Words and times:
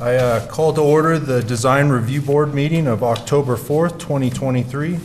I 0.00 0.16
uh, 0.16 0.44
call 0.48 0.72
to 0.72 0.80
order 0.80 1.20
the 1.20 1.40
Design 1.40 1.88
Review 1.88 2.20
Board 2.20 2.52
meeting 2.52 2.88
of 2.88 3.04
October 3.04 3.56
4th, 3.56 4.00
2023. 4.00 4.98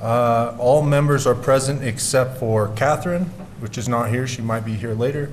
Uh, 0.00 0.56
All 0.58 0.80
members 0.80 1.26
are 1.26 1.34
present 1.34 1.84
except 1.84 2.38
for 2.38 2.68
Catherine, 2.68 3.24
which 3.60 3.76
is 3.76 3.86
not 3.86 4.08
here, 4.08 4.26
she 4.26 4.40
might 4.40 4.64
be 4.64 4.72
here 4.72 4.94
later, 4.94 5.30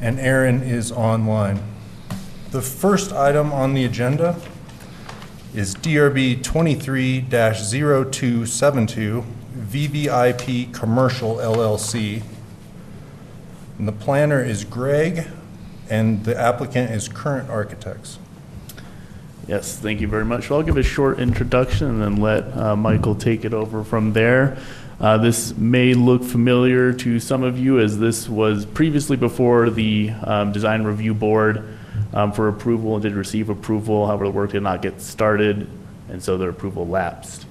and 0.00 0.20
Aaron 0.20 0.62
is 0.62 0.92
online. 0.92 1.60
The 2.52 2.62
first 2.62 3.12
item 3.12 3.52
on 3.52 3.74
the 3.74 3.84
agenda 3.84 4.36
is 5.52 5.74
DRB 5.74 6.44
23-0272, 6.44 9.24
VVIP 9.58 10.72
Commercial 10.72 11.38
LLC. 11.38 12.22
And 13.80 13.88
the 13.88 13.92
planner 13.92 14.44
is 14.44 14.62
Greg, 14.62 15.26
and 15.90 16.24
the 16.24 16.38
applicant 16.38 16.90
is 16.90 17.08
Curran 17.08 17.48
Architects. 17.48 18.18
Yes, 19.46 19.76
thank 19.78 20.00
you 20.00 20.08
very 20.08 20.24
much. 20.24 20.50
Well, 20.50 20.58
I'll 20.58 20.66
give 20.66 20.76
a 20.76 20.82
short 20.82 21.20
introduction 21.20 21.86
and 21.88 22.02
then 22.02 22.16
let 22.16 22.56
uh, 22.56 22.74
Michael 22.74 23.14
take 23.14 23.44
it 23.44 23.54
over 23.54 23.84
from 23.84 24.12
there. 24.12 24.58
Uh, 24.98 25.18
This 25.18 25.56
may 25.56 25.94
look 25.94 26.24
familiar 26.24 26.92
to 26.94 27.20
some 27.20 27.44
of 27.44 27.58
you 27.58 27.78
as 27.78 27.98
this 27.98 28.28
was 28.28 28.66
previously 28.66 29.16
before 29.16 29.70
the 29.70 30.10
um, 30.24 30.52
Design 30.52 30.82
Review 30.82 31.14
Board 31.14 31.62
um, 32.12 32.32
for 32.32 32.48
approval 32.48 32.94
and 32.94 33.02
did 33.02 33.14
receive 33.14 33.48
approval. 33.48 34.06
However, 34.06 34.24
the 34.24 34.32
work 34.32 34.50
did 34.50 34.62
not 34.62 34.82
get 34.82 35.00
started, 35.00 35.68
and 36.08 36.22
so 36.22 36.36
their 36.36 36.50
approval 36.50 36.86
lapsed. 36.86 37.46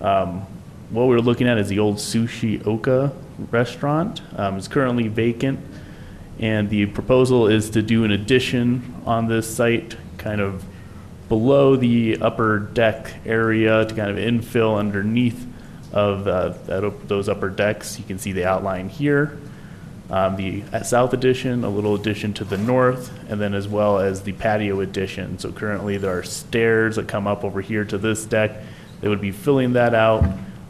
Um, 0.00 0.46
What 0.90 1.08
we're 1.08 1.20
looking 1.20 1.48
at 1.48 1.58
is 1.58 1.68
the 1.68 1.78
old 1.80 1.96
Sushi 1.96 2.64
Oka 2.66 3.12
restaurant. 3.50 4.22
Um, 4.36 4.56
It's 4.56 4.68
currently 4.68 5.08
vacant. 5.08 5.58
And 6.40 6.70
the 6.70 6.86
proposal 6.86 7.46
is 7.46 7.70
to 7.70 7.82
do 7.82 8.02
an 8.04 8.10
addition 8.10 8.94
on 9.04 9.28
this 9.28 9.54
site, 9.54 9.96
kind 10.16 10.40
of 10.40 10.64
below 11.28 11.76
the 11.76 12.18
upper 12.20 12.58
deck 12.58 13.12
area 13.26 13.84
to 13.84 13.94
kind 13.94 14.10
of 14.10 14.16
infill 14.16 14.78
underneath 14.78 15.46
of 15.92 16.26
uh, 16.26 16.54
that- 16.66 17.08
those 17.08 17.28
upper 17.28 17.50
decks. 17.50 17.98
You 17.98 18.04
can 18.04 18.18
see 18.18 18.32
the 18.32 18.46
outline 18.46 18.88
here. 18.88 19.38
Um, 20.10 20.36
The 20.36 20.62
south 20.82 21.12
addition, 21.12 21.62
a 21.62 21.68
little 21.68 21.94
addition 21.94 22.32
to 22.34 22.44
the 22.44 22.56
north, 22.56 23.12
and 23.28 23.40
then 23.40 23.54
as 23.54 23.68
well 23.68 23.98
as 23.98 24.22
the 24.22 24.32
patio 24.32 24.80
addition. 24.80 25.38
So 25.38 25.52
currently, 25.52 25.98
there 25.98 26.18
are 26.18 26.22
stairs 26.24 26.96
that 26.96 27.06
come 27.06 27.26
up 27.26 27.44
over 27.44 27.60
here 27.60 27.84
to 27.84 27.98
this 27.98 28.24
deck. 28.24 28.62
They 29.02 29.08
would 29.08 29.20
be 29.20 29.30
filling 29.30 29.74
that 29.74 29.94
out. 29.94 30.24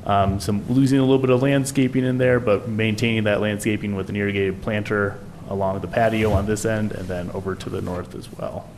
Um, 0.05 0.41
Some, 0.41 0.63
losing 0.69 0.99
a 0.99 1.03
little 1.03 1.19
bit 1.19 1.31
of 1.31 1.43
landscaping 1.43 2.05
in 2.05 2.19
there, 2.19 2.41
but 2.41 2.69
maintaining 2.69 3.25
that 3.25 3.41
landscaping 3.41 3.95
with 3.95 4.11
an 4.11 4.17
irrigated 4.17 4.61
planter 4.63 5.19
along 5.51 5.81
the 5.81 5.89
patio 5.89 6.33
on 6.33 6.47
this 6.47 6.65
end, 6.65 6.93
and 6.93 7.09
then 7.09 7.31
over 7.33 7.55
to 7.55 7.69
the 7.69 7.83
north 7.83 8.15
as 8.15 8.33
well. 8.33 8.71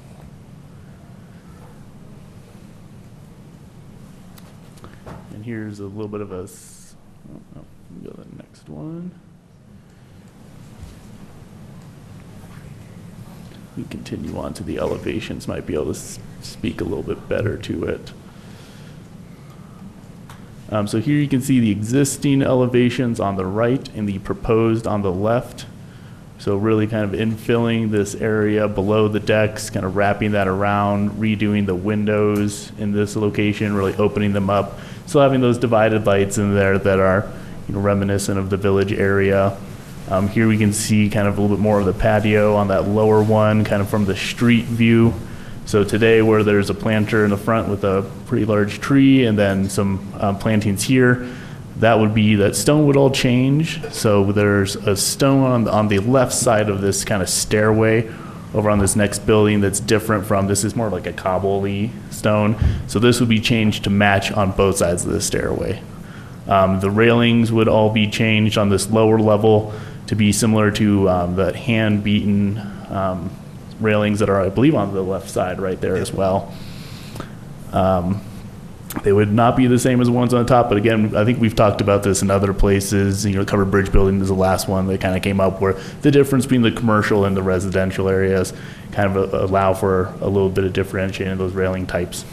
And 5.32 5.44
here's 5.44 5.78
a 5.78 5.86
little 5.86 6.08
bit 6.08 6.22
of 6.22 6.32
a, 6.32 6.48
oh, 6.48 7.64
go 8.02 8.10
to 8.10 8.16
the 8.16 8.36
next 8.36 8.68
one. 8.68 9.12
We 13.76 13.84
continue 13.84 14.36
on 14.38 14.54
to 14.54 14.64
the 14.64 14.78
elevations, 14.78 15.46
might 15.48 15.66
be 15.66 15.74
able 15.74 15.94
to 15.94 16.18
speak 16.42 16.80
a 16.80 16.84
little 16.84 17.02
bit 17.02 17.28
better 17.28 17.56
to 17.56 17.84
it. 17.84 18.12
Um, 20.70 20.86
so 20.86 21.00
here 21.00 21.18
you 21.18 21.28
can 21.28 21.42
see 21.42 21.60
the 21.60 21.70
existing 21.70 22.40
elevations 22.40 23.20
on 23.20 23.36
the 23.36 23.44
right 23.44 23.86
and 23.94 24.08
the 24.08 24.18
proposed 24.20 24.86
on 24.86 25.02
the 25.02 25.12
left. 25.12 25.66
So 26.42 26.56
really 26.56 26.88
kind 26.88 27.04
of 27.04 27.12
infilling 27.12 27.92
this 27.92 28.16
area 28.16 28.66
below 28.66 29.06
the 29.06 29.20
decks, 29.20 29.70
kind 29.70 29.86
of 29.86 29.94
wrapping 29.94 30.32
that 30.32 30.48
around, 30.48 31.12
redoing 31.12 31.66
the 31.66 31.74
windows 31.76 32.72
in 32.78 32.90
this 32.90 33.14
location, 33.14 33.76
really 33.76 33.94
opening 33.94 34.32
them 34.32 34.50
up. 34.50 34.80
Still 35.06 35.20
having 35.20 35.40
those 35.40 35.56
divided 35.56 36.04
lights 36.04 36.38
in 36.38 36.52
there 36.52 36.80
that 36.80 36.98
are, 36.98 37.32
you 37.68 37.74
know, 37.74 37.80
reminiscent 37.80 38.40
of 38.40 38.50
the 38.50 38.56
village 38.56 38.92
area. 38.92 39.56
Um, 40.08 40.26
here 40.26 40.48
we 40.48 40.58
can 40.58 40.72
see 40.72 41.08
kind 41.08 41.28
of 41.28 41.38
a 41.38 41.40
little 41.40 41.56
bit 41.56 41.62
more 41.62 41.78
of 41.78 41.86
the 41.86 41.92
patio 41.92 42.56
on 42.56 42.66
that 42.68 42.88
lower 42.88 43.22
one, 43.22 43.62
kind 43.62 43.80
of 43.80 43.88
from 43.88 44.04
the 44.04 44.16
street 44.16 44.64
view. 44.64 45.14
So 45.66 45.84
today, 45.84 46.22
where 46.22 46.42
there's 46.42 46.70
a 46.70 46.74
planter 46.74 47.22
in 47.22 47.30
the 47.30 47.36
front 47.36 47.68
with 47.68 47.84
a 47.84 48.10
pretty 48.26 48.46
large 48.46 48.80
tree 48.80 49.26
and 49.26 49.38
then 49.38 49.70
some 49.70 50.12
um, 50.18 50.40
plantings 50.40 50.82
here, 50.82 51.24
that 51.82 51.98
would 51.98 52.14
be, 52.14 52.36
that 52.36 52.54
stone 52.54 52.86
would 52.86 52.96
all 52.96 53.10
change. 53.10 53.82
So 53.92 54.30
there's 54.30 54.76
a 54.76 54.96
stone 54.96 55.42
on, 55.42 55.68
on 55.68 55.88
the 55.88 55.98
left 55.98 56.32
side 56.32 56.68
of 56.68 56.80
this 56.80 57.04
kind 57.04 57.20
of 57.20 57.28
stairway 57.28 58.08
over 58.54 58.70
on 58.70 58.78
this 58.78 58.94
next 58.94 59.26
building 59.26 59.60
that's 59.60 59.80
different 59.80 60.24
from, 60.24 60.46
this 60.46 60.62
is 60.62 60.76
more 60.76 60.88
like 60.90 61.06
a 61.08 61.12
cobble 61.12 61.66
stone. 62.10 62.56
So 62.86 63.00
this 63.00 63.18
would 63.18 63.28
be 63.28 63.40
changed 63.40 63.82
to 63.84 63.90
match 63.90 64.30
on 64.30 64.52
both 64.52 64.76
sides 64.76 65.04
of 65.04 65.12
the 65.12 65.20
stairway. 65.20 65.82
Um, 66.46 66.78
The 66.78 66.90
railings 66.90 67.50
would 67.50 67.66
all 67.66 67.90
be 67.90 68.06
changed 68.06 68.58
on 68.58 68.68
this 68.68 68.88
lower 68.88 69.18
level 69.18 69.72
to 70.06 70.14
be 70.14 70.30
similar 70.30 70.70
to 70.70 71.08
um, 71.10 71.34
the 71.34 71.56
hand-beaten 71.56 72.58
um, 72.90 73.30
railings 73.80 74.20
that 74.20 74.28
are, 74.28 74.40
I 74.40 74.50
believe, 74.50 74.76
on 74.76 74.94
the 74.94 75.02
left 75.02 75.28
side 75.28 75.60
right 75.60 75.80
there 75.80 75.96
as 75.96 76.12
well. 76.12 76.54
Um, 77.72 78.20
They 79.00 79.12
would 79.12 79.32
not 79.32 79.56
be 79.56 79.66
the 79.66 79.78
same 79.78 80.00
as 80.02 80.06
the 80.06 80.12
ones 80.12 80.34
on 80.34 80.44
top, 80.44 80.68
but 80.68 80.76
again, 80.76 81.16
I 81.16 81.24
think 81.24 81.40
we've 81.40 81.56
talked 81.56 81.80
about 81.80 82.02
this 82.02 82.20
in 82.20 82.30
other 82.30 82.52
places. 82.52 83.24
You 83.24 83.36
know, 83.36 83.44
Covered 83.44 83.70
Bridge 83.70 83.90
Building 83.90 84.20
is 84.20 84.28
the 84.28 84.34
last 84.34 84.68
one 84.68 84.86
that 84.88 85.00
kind 85.00 85.16
of 85.16 85.22
came 85.22 85.40
up 85.40 85.60
where 85.62 85.72
the 86.02 86.10
difference 86.10 86.44
between 86.44 86.62
the 86.62 86.70
commercial 86.70 87.24
and 87.24 87.34
the 87.34 87.42
residential 87.42 88.08
areas 88.08 88.52
kind 88.92 89.16
of 89.16 89.32
allow 89.32 89.72
for 89.72 90.14
a 90.20 90.28
little 90.28 90.50
bit 90.50 90.64
of 90.64 90.74
differentiating 90.74 91.32
of 91.32 91.38
those 91.38 91.54
railing 91.54 91.86
types. 91.86 92.24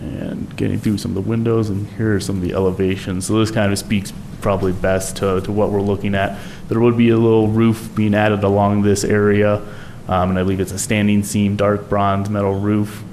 and 0.00 0.56
getting 0.56 0.78
through 0.78 0.98
some 0.98 1.10
of 1.10 1.14
the 1.14 1.28
windows, 1.28 1.68
and 1.68 1.86
here 1.92 2.14
are 2.14 2.20
some 2.20 2.36
of 2.36 2.42
the 2.42 2.52
elevations. 2.52 3.26
So 3.26 3.38
this 3.38 3.50
kind 3.50 3.72
of 3.72 3.78
speaks 3.78 4.12
probably 4.40 4.72
best 4.72 5.16
to, 5.16 5.40
to 5.40 5.52
what 5.52 5.70
we're 5.70 5.80
looking 5.80 6.14
at. 6.14 6.38
There 6.68 6.80
would 6.80 6.96
be 6.96 7.10
a 7.10 7.16
little 7.16 7.48
roof 7.48 7.90
being 7.94 8.14
added 8.14 8.42
along 8.42 8.82
this 8.82 9.04
area, 9.04 9.56
um, 10.08 10.30
and 10.30 10.38
I 10.38 10.42
believe 10.42 10.60
it's 10.60 10.72
a 10.72 10.78
standing 10.78 11.22
seam, 11.22 11.56
dark 11.56 11.88
bronze 11.88 12.28
metal 12.28 12.58
roof. 12.58 13.04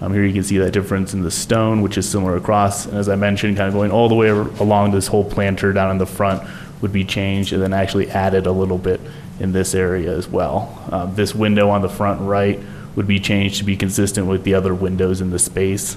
Um, 0.00 0.12
here 0.12 0.24
you 0.24 0.32
can 0.32 0.42
see 0.42 0.58
that 0.58 0.72
difference 0.72 1.14
in 1.14 1.22
the 1.22 1.30
stone, 1.30 1.82
which 1.82 1.96
is 1.96 2.08
similar 2.08 2.36
across, 2.36 2.86
and 2.86 2.96
as 2.96 3.08
I 3.08 3.16
mentioned, 3.16 3.56
kind 3.56 3.68
of 3.68 3.74
going 3.74 3.92
all 3.92 4.08
the 4.08 4.14
way 4.14 4.28
along 4.28 4.90
this 4.90 5.06
whole 5.06 5.24
planter 5.24 5.72
down 5.72 5.90
in 5.90 5.98
the 5.98 6.06
front 6.06 6.42
would 6.80 6.92
be 6.92 7.04
changed, 7.04 7.52
and 7.52 7.62
then 7.62 7.72
actually 7.72 8.10
added 8.10 8.46
a 8.46 8.52
little 8.52 8.78
bit 8.78 9.00
in 9.38 9.52
this 9.52 9.74
area 9.74 10.16
as 10.16 10.26
well. 10.26 10.82
Um, 10.90 11.14
this 11.14 11.34
window 11.34 11.68
on 11.70 11.82
the 11.82 11.88
front 11.88 12.20
right 12.20 12.58
would 12.96 13.06
be 13.06 13.20
changed 13.20 13.58
to 13.58 13.64
be 13.64 13.76
consistent 13.76 14.26
with 14.26 14.44
the 14.44 14.54
other 14.54 14.74
windows 14.74 15.20
in 15.20 15.30
the 15.30 15.38
space. 15.38 15.96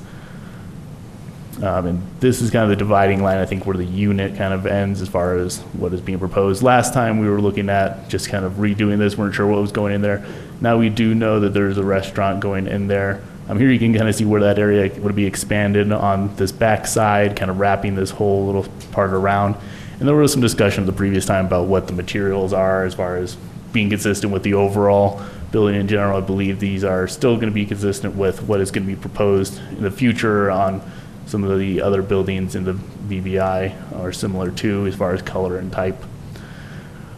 Um, 1.64 1.86
and 1.86 2.20
this 2.20 2.42
is 2.42 2.52
kind 2.52 2.64
of 2.64 2.70
the 2.70 2.76
dividing 2.76 3.24
line, 3.24 3.38
I 3.38 3.46
think, 3.46 3.66
where 3.66 3.78
the 3.78 3.86
unit 3.86 4.36
kind 4.36 4.54
of 4.54 4.66
ends 4.66 5.02
as 5.02 5.08
far 5.08 5.38
as 5.38 5.60
what 5.74 5.94
is 5.94 6.02
being 6.02 6.20
proposed. 6.20 6.62
Last 6.62 6.94
time, 6.94 7.20
we 7.20 7.30
were 7.30 7.40
looking 7.40 7.70
at 7.70 8.10
just 8.10 8.30
kind 8.30 8.44
of 8.44 8.54
redoing 8.54 8.98
this, 8.98 9.18
weren't 9.18 9.36
sure 9.36 9.48
what 9.48 9.62
was 9.62 9.72
going 9.72 9.94
in 9.94 10.02
there. 10.02 10.26
Now 10.60 10.78
we 10.78 10.90
do 10.90 11.16
know 11.16 11.40
that 11.40 11.54
there's 11.54 11.78
a 11.78 11.84
restaurant 11.84 12.42
going 12.42 12.68
in 12.68 12.88
there. 12.88 13.24
Um, 13.48 13.60
here 13.60 13.70
you 13.70 13.80
can 13.80 13.94
kind 13.94 14.10
of 14.10 14.16
see 14.16 14.26
where 14.26 14.42
that 14.42 14.60
area 14.60 14.92
would 15.00 15.16
be 15.16 15.26
expanded 15.26 15.92
on 15.92 16.36
this 16.36 16.52
back 16.52 16.88
side, 16.88 17.36
kind 17.38 17.52
of 17.52 17.60
wrapping 17.60 17.96
this 17.96 18.10
whole 18.10 18.46
little 18.46 18.66
part 18.92 19.12
around. 19.12 19.56
And 20.00 20.08
there 20.08 20.16
was 20.16 20.34
some 20.34 20.42
discussion 20.42 20.86
the 20.86 20.92
previous 20.92 21.26
time 21.26 21.46
about 21.46 21.68
what 21.68 21.88
the 21.88 21.94
materials 21.94 22.52
are 22.52 22.84
as 22.84 22.96
far 22.96 23.16
as 23.18 23.38
being 23.72 23.90
consistent 23.90 24.34
with 24.34 24.44
the 24.44 24.56
overall 24.56 25.22
building 25.52 25.76
in 25.76 25.88
general. 25.88 26.18
I 26.18 26.22
believe 26.22 26.60
these 26.60 26.84
are 26.84 27.08
still 27.08 27.36
going 27.36 27.48
to 27.48 27.54
be 27.54 27.66
consistent 27.66 28.16
with 28.16 28.42
what 28.44 28.60
is 28.60 28.72
going 28.72 28.86
to 28.88 28.94
be 28.94 29.00
proposed 29.00 29.58
in 29.72 29.84
the 29.84 29.92
future 29.92 30.50
on 30.50 30.82
some 31.26 31.44
of 31.44 31.60
the 31.60 31.82
other 31.82 32.02
buildings 32.02 32.56
in 32.56 32.64
the 32.66 32.74
BVI 32.74 34.00
are 34.00 34.12
similar 34.14 34.52
too, 34.52 34.86
as 34.86 34.96
far 34.96 35.14
as 35.14 35.22
color 35.22 35.58
and 35.58 35.72
type. 35.72 36.02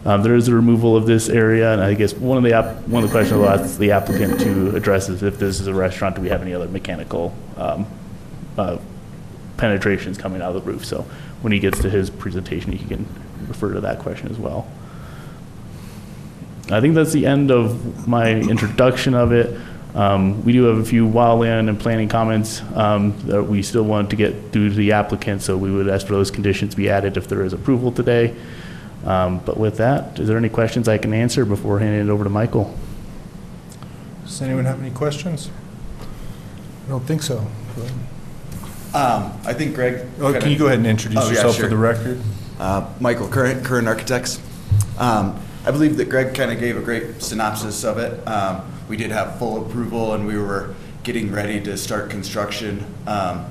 Um, 0.04 0.22
there 0.22 0.34
is 0.34 0.48
a 0.48 0.54
removal 0.54 0.96
of 0.96 1.06
this 1.06 1.28
area, 1.28 1.72
and 1.72 1.82
I 1.82 1.94
guess 1.94 2.14
one 2.14 2.38
of 2.38 2.44
the, 2.44 2.52
one 2.90 3.02
of 3.02 3.10
the 3.10 3.12
questions 3.12 3.40
I'll 3.40 3.48
ask 3.48 3.78
the 3.78 3.92
applicant 3.92 4.40
to 4.40 4.74
address 4.76 5.08
is 5.08 5.22
if 5.22 5.38
this 5.38 5.60
is 5.60 5.66
a 5.66 5.74
restaurant, 5.74 6.16
do 6.16 6.22
we 6.22 6.28
have 6.28 6.40
any 6.40 6.54
other 6.54 6.68
mechanical, 6.68 7.34
um, 7.56 7.86
uh, 8.56 8.78
penetrations 9.56 10.16
coming 10.16 10.40
out 10.40 10.54
of 10.54 10.64
the 10.64 10.70
roof? 10.70 10.84
So 10.84 11.02
when 11.42 11.52
he 11.52 11.58
gets 11.58 11.80
to 11.80 11.90
his 11.90 12.10
presentation, 12.10 12.72
he 12.72 12.86
can 12.86 13.06
refer 13.48 13.74
to 13.74 13.80
that 13.80 13.98
question 13.98 14.30
as 14.30 14.38
well. 14.38 14.66
I 16.70 16.80
think 16.80 16.94
that's 16.94 17.12
the 17.12 17.26
end 17.26 17.50
of 17.50 18.06
my 18.06 18.30
introduction 18.30 19.14
of 19.14 19.32
it. 19.32 19.58
Um, 19.98 20.44
We 20.44 20.52
do 20.52 20.62
have 20.64 20.78
a 20.78 20.84
few 20.84 21.08
wildland 21.08 21.68
and 21.68 21.78
planning 21.78 22.08
comments 22.08 22.62
um, 22.76 23.18
that 23.26 23.42
we 23.42 23.62
still 23.62 23.82
want 23.82 24.10
to 24.10 24.16
get 24.16 24.52
through 24.52 24.68
to 24.70 24.74
the 24.76 24.92
applicant, 24.92 25.42
so 25.42 25.56
we 25.56 25.72
would 25.72 25.88
ask 25.88 26.06
for 26.06 26.12
those 26.12 26.30
conditions 26.30 26.70
to 26.70 26.76
be 26.76 26.88
added 26.88 27.16
if 27.16 27.26
there 27.26 27.42
is 27.44 27.52
approval 27.52 27.90
today. 27.90 28.32
Um, 29.04 29.40
But 29.44 29.56
with 29.58 29.76
that, 29.78 30.18
is 30.20 30.28
there 30.28 30.36
any 30.38 30.48
questions 30.48 30.86
I 30.88 30.98
can 30.98 31.12
answer 31.12 31.44
before 31.44 31.80
handing 31.80 32.06
it 32.08 32.10
over 32.12 32.22
to 32.22 32.30
Michael? 32.30 32.72
Does 34.24 34.40
anyone 34.40 34.66
have 34.66 34.80
any 34.80 34.90
questions? 34.92 35.50
I 36.86 36.90
don't 36.90 37.04
think 37.04 37.22
so. 37.22 37.38
Um, 38.94 39.32
I 39.44 39.52
think 39.52 39.74
Greg. 39.74 40.06
Oh, 40.20 40.32
Can 40.32 40.50
you 40.50 40.56
go 40.58 40.66
ahead 40.66 40.78
and 40.78 40.86
introduce 40.86 41.18
Oh, 41.18 41.24
yeah, 41.26 41.30
yourself 41.30 41.56
for 41.56 41.60
sure. 41.62 41.70
the 41.70 41.76
record? 41.76 42.20
Uh, 42.60 42.86
Michael 43.00 43.28
Curran, 43.28 43.62
Curran 43.64 43.86
Architects. 43.88 44.40
Um, 44.98 45.38
I 45.68 45.70
believe 45.70 45.98
that 45.98 46.08
Greg 46.08 46.34
kind 46.34 46.50
of 46.50 46.58
gave 46.58 46.78
a 46.78 46.80
great 46.80 47.20
synopsis 47.20 47.84
of 47.84 47.98
it. 47.98 48.26
Um, 48.26 48.62
We 48.88 48.96
did 48.96 49.10
have 49.10 49.38
full 49.38 49.66
approval, 49.66 50.14
and 50.14 50.26
we 50.26 50.38
were 50.38 50.74
getting 51.02 51.30
ready 51.30 51.60
to 51.60 51.76
start 51.76 52.08
construction 52.08 52.86
um, 53.06 53.44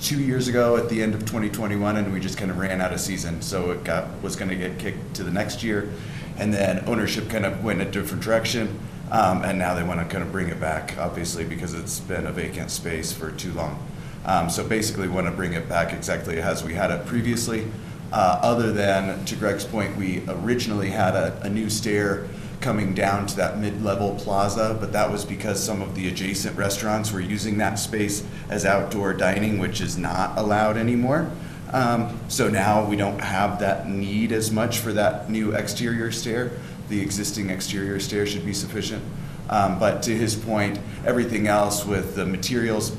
two 0.00 0.20
years 0.20 0.46
ago 0.46 0.76
at 0.76 0.88
the 0.88 1.02
end 1.02 1.12
of 1.12 1.22
2021, 1.22 1.96
and 1.96 2.12
we 2.12 2.20
just 2.20 2.38
kind 2.38 2.52
of 2.52 2.58
ran 2.58 2.80
out 2.80 2.92
of 2.92 3.00
season. 3.00 3.42
So 3.42 3.72
it 3.72 3.82
got, 3.82 4.22
was 4.22 4.36
going 4.36 4.48
to 4.50 4.54
get 4.54 4.78
kicked 4.78 5.14
to 5.14 5.24
the 5.24 5.32
next 5.32 5.64
year. 5.64 5.90
And 6.38 6.54
then 6.54 6.84
ownership 6.86 7.28
kind 7.28 7.44
of 7.44 7.64
went 7.64 7.80
a 7.80 7.84
different 7.84 8.22
direction. 8.22 8.78
Um, 9.10 9.42
and 9.42 9.58
now 9.58 9.74
they 9.74 9.82
want 9.82 9.98
to 9.98 10.06
kind 10.06 10.22
of 10.22 10.30
bring 10.30 10.50
it 10.50 10.60
back, 10.60 10.96
obviously, 10.98 11.42
because 11.42 11.74
it's 11.74 11.98
been 11.98 12.28
a 12.28 12.32
vacant 12.32 12.70
space 12.70 13.12
for 13.12 13.32
too 13.32 13.52
long. 13.54 13.84
Um, 14.24 14.50
so 14.50 14.62
basically, 14.62 15.08
want 15.08 15.26
to 15.26 15.32
bring 15.32 15.54
it 15.54 15.68
back 15.68 15.92
exactly 15.92 16.40
as 16.40 16.62
we 16.62 16.74
had 16.74 16.92
it 16.92 17.06
previously. 17.06 17.66
Uh, 18.12 18.40
other 18.42 18.72
than, 18.72 19.24
to 19.24 19.36
Greg's 19.36 19.64
point, 19.64 19.96
we 19.96 20.22
originally 20.28 20.90
had 20.90 21.14
a, 21.14 21.40
a 21.42 21.48
new 21.48 21.70
stair 21.70 22.26
coming 22.60 22.92
down 22.92 23.26
to 23.26 23.36
that 23.36 23.58
mid-level 23.58 24.16
plaza, 24.16 24.76
but 24.78 24.92
that 24.92 25.10
was 25.10 25.24
because 25.24 25.62
some 25.62 25.80
of 25.80 25.94
the 25.94 26.08
adjacent 26.08 26.56
restaurants 26.58 27.12
were 27.12 27.20
using 27.20 27.58
that 27.58 27.78
space 27.78 28.24
as 28.50 28.66
outdoor 28.66 29.14
dining, 29.14 29.58
which 29.58 29.80
is 29.80 29.96
not 29.96 30.36
allowed 30.36 30.76
anymore. 30.76 31.30
Um, 31.72 32.18
so 32.28 32.48
now 32.48 32.84
we 32.84 32.96
don't 32.96 33.20
have 33.20 33.60
that 33.60 33.88
need 33.88 34.32
as 34.32 34.50
much 34.50 34.80
for 34.80 34.92
that 34.92 35.30
new 35.30 35.54
exterior 35.54 36.10
stair. 36.10 36.50
The 36.88 37.00
existing 37.00 37.48
exterior 37.48 38.00
stair 38.00 38.26
should 38.26 38.44
be 38.44 38.52
sufficient. 38.52 39.02
Um, 39.48 39.78
but 39.78 40.02
to 40.02 40.16
his 40.16 40.34
point, 40.34 40.80
everything 41.06 41.46
else 41.46 41.84
with 41.84 42.16
the 42.16 42.26
materials, 42.26 42.96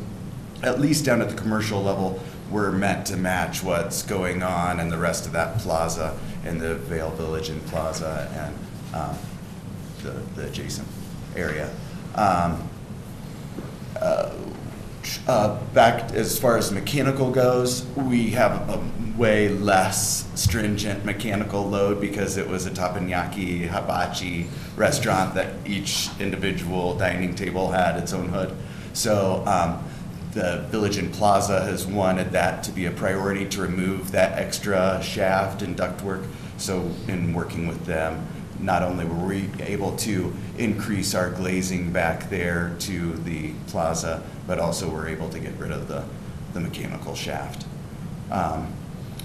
at 0.63 0.79
least 0.79 1.05
down 1.05 1.21
at 1.21 1.29
the 1.29 1.35
commercial 1.35 1.83
level, 1.83 2.21
were 2.51 2.71
meant 2.71 3.07
to 3.07 3.17
match 3.17 3.63
what's 3.63 4.03
going 4.03 4.43
on 4.43 4.79
in 4.79 4.89
the 4.89 4.97
rest 4.97 5.25
of 5.25 5.31
that 5.31 5.57
plaza 5.59 6.17
in 6.45 6.59
the 6.59 6.75
Vail 6.75 7.11
Village 7.11 7.49
Inn 7.49 7.59
Plaza 7.61 8.29
and 8.35 8.95
um, 8.95 9.17
the, 10.03 10.11
the 10.35 10.47
adjacent 10.47 10.87
area. 11.35 11.69
Um, 12.15 12.69
uh, 13.99 14.31
uh, 15.27 15.59
Back, 15.73 16.13
as 16.13 16.37
far 16.37 16.57
as 16.57 16.71
mechanical 16.71 17.31
goes, 17.31 17.85
we 17.95 18.31
have 18.31 18.69
a 18.69 18.81
way 19.17 19.49
less 19.49 20.27
stringent 20.35 21.05
mechanical 21.05 21.67
load 21.67 21.99
because 21.99 22.37
it 22.37 22.47
was 22.47 22.65
a 22.65 22.71
teppanyaki 22.71 23.67
hibachi 23.67 24.47
restaurant 24.75 25.35
that 25.35 25.53
each 25.65 26.09
individual 26.19 26.97
dining 26.97 27.35
table 27.35 27.71
had 27.71 27.97
its 27.97 28.13
own 28.13 28.29
hood. 28.29 28.55
So 28.93 29.43
um, 29.45 29.83
the 30.33 30.65
Village 30.69 30.97
Inn 30.97 31.11
Plaza 31.11 31.61
has 31.61 31.85
wanted 31.85 32.31
that 32.31 32.63
to 32.63 32.71
be 32.71 32.85
a 32.85 32.91
priority 32.91 33.45
to 33.49 33.61
remove 33.61 34.11
that 34.11 34.37
extra 34.37 35.01
shaft 35.03 35.61
and 35.61 35.75
ductwork. 35.75 36.25
So 36.57 36.89
in 37.07 37.33
working 37.33 37.67
with 37.67 37.85
them, 37.85 38.25
not 38.59 38.83
only 38.83 39.05
were 39.05 39.25
we 39.25 39.49
able 39.59 39.95
to 39.97 40.33
increase 40.57 41.15
our 41.15 41.31
glazing 41.31 41.91
back 41.91 42.29
there 42.29 42.75
to 42.79 43.13
the 43.13 43.53
plaza, 43.67 44.23
but 44.47 44.59
also 44.59 44.89
we're 44.89 45.09
able 45.09 45.29
to 45.29 45.39
get 45.39 45.53
rid 45.57 45.71
of 45.71 45.87
the, 45.87 46.03
the 46.53 46.59
mechanical 46.59 47.15
shaft. 47.15 47.65
Um, 48.31 48.73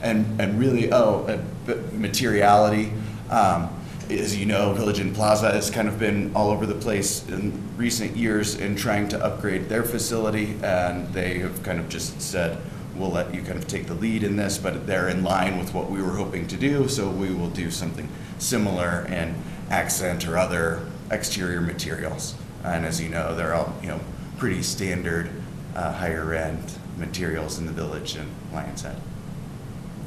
And, 0.02 0.40
and 0.40 0.58
really, 0.60 0.92
oh, 0.92 1.24
uh, 1.24 1.74
materiality, 1.92 2.92
um, 3.30 3.70
as 4.10 4.36
you 4.36 4.46
know, 4.46 4.72
Village 4.72 5.00
Inn 5.00 5.12
Plaza 5.14 5.50
has 5.50 5.70
kind 5.70 5.88
of 5.88 5.98
been 5.98 6.34
all 6.34 6.50
over 6.50 6.66
the 6.66 6.74
place 6.74 7.26
in 7.28 7.76
recent 7.76 8.16
years 8.16 8.54
in 8.54 8.76
trying 8.76 9.08
to 9.08 9.24
upgrade 9.24 9.68
their 9.68 9.82
facility, 9.82 10.56
and 10.62 11.12
they 11.12 11.38
have 11.38 11.62
kind 11.62 11.80
of 11.80 11.88
just 11.88 12.20
said, 12.20 12.58
we'll 12.94 13.10
let 13.10 13.34
you 13.34 13.42
kind 13.42 13.58
of 13.58 13.66
take 13.66 13.86
the 13.86 13.94
lead 13.94 14.22
in 14.22 14.36
this, 14.36 14.58
but 14.58 14.86
they're 14.86 15.08
in 15.08 15.22
line 15.22 15.58
with 15.58 15.74
what 15.74 15.90
we 15.90 16.00
were 16.00 16.16
hoping 16.16 16.46
to 16.48 16.56
do, 16.56 16.88
so 16.88 17.10
we 17.10 17.34
will 17.34 17.50
do 17.50 17.70
something 17.70 18.08
similar 18.38 19.06
in 19.06 19.34
accent 19.70 20.26
or 20.26 20.38
other 20.38 20.86
exterior 21.10 21.60
materials. 21.60 22.34
And 22.64 22.86
as 22.86 23.00
you 23.00 23.08
know, 23.08 23.34
they're 23.34 23.54
all, 23.54 23.74
you 23.82 23.88
know, 23.88 24.00
pretty 24.38 24.62
standard, 24.62 25.30
uh, 25.74 25.92
higher-end 25.92 26.78
materials 26.96 27.58
in 27.58 27.66
the 27.66 27.72
village 27.72 28.16
and 28.16 28.30
Lionshead. 28.52 28.98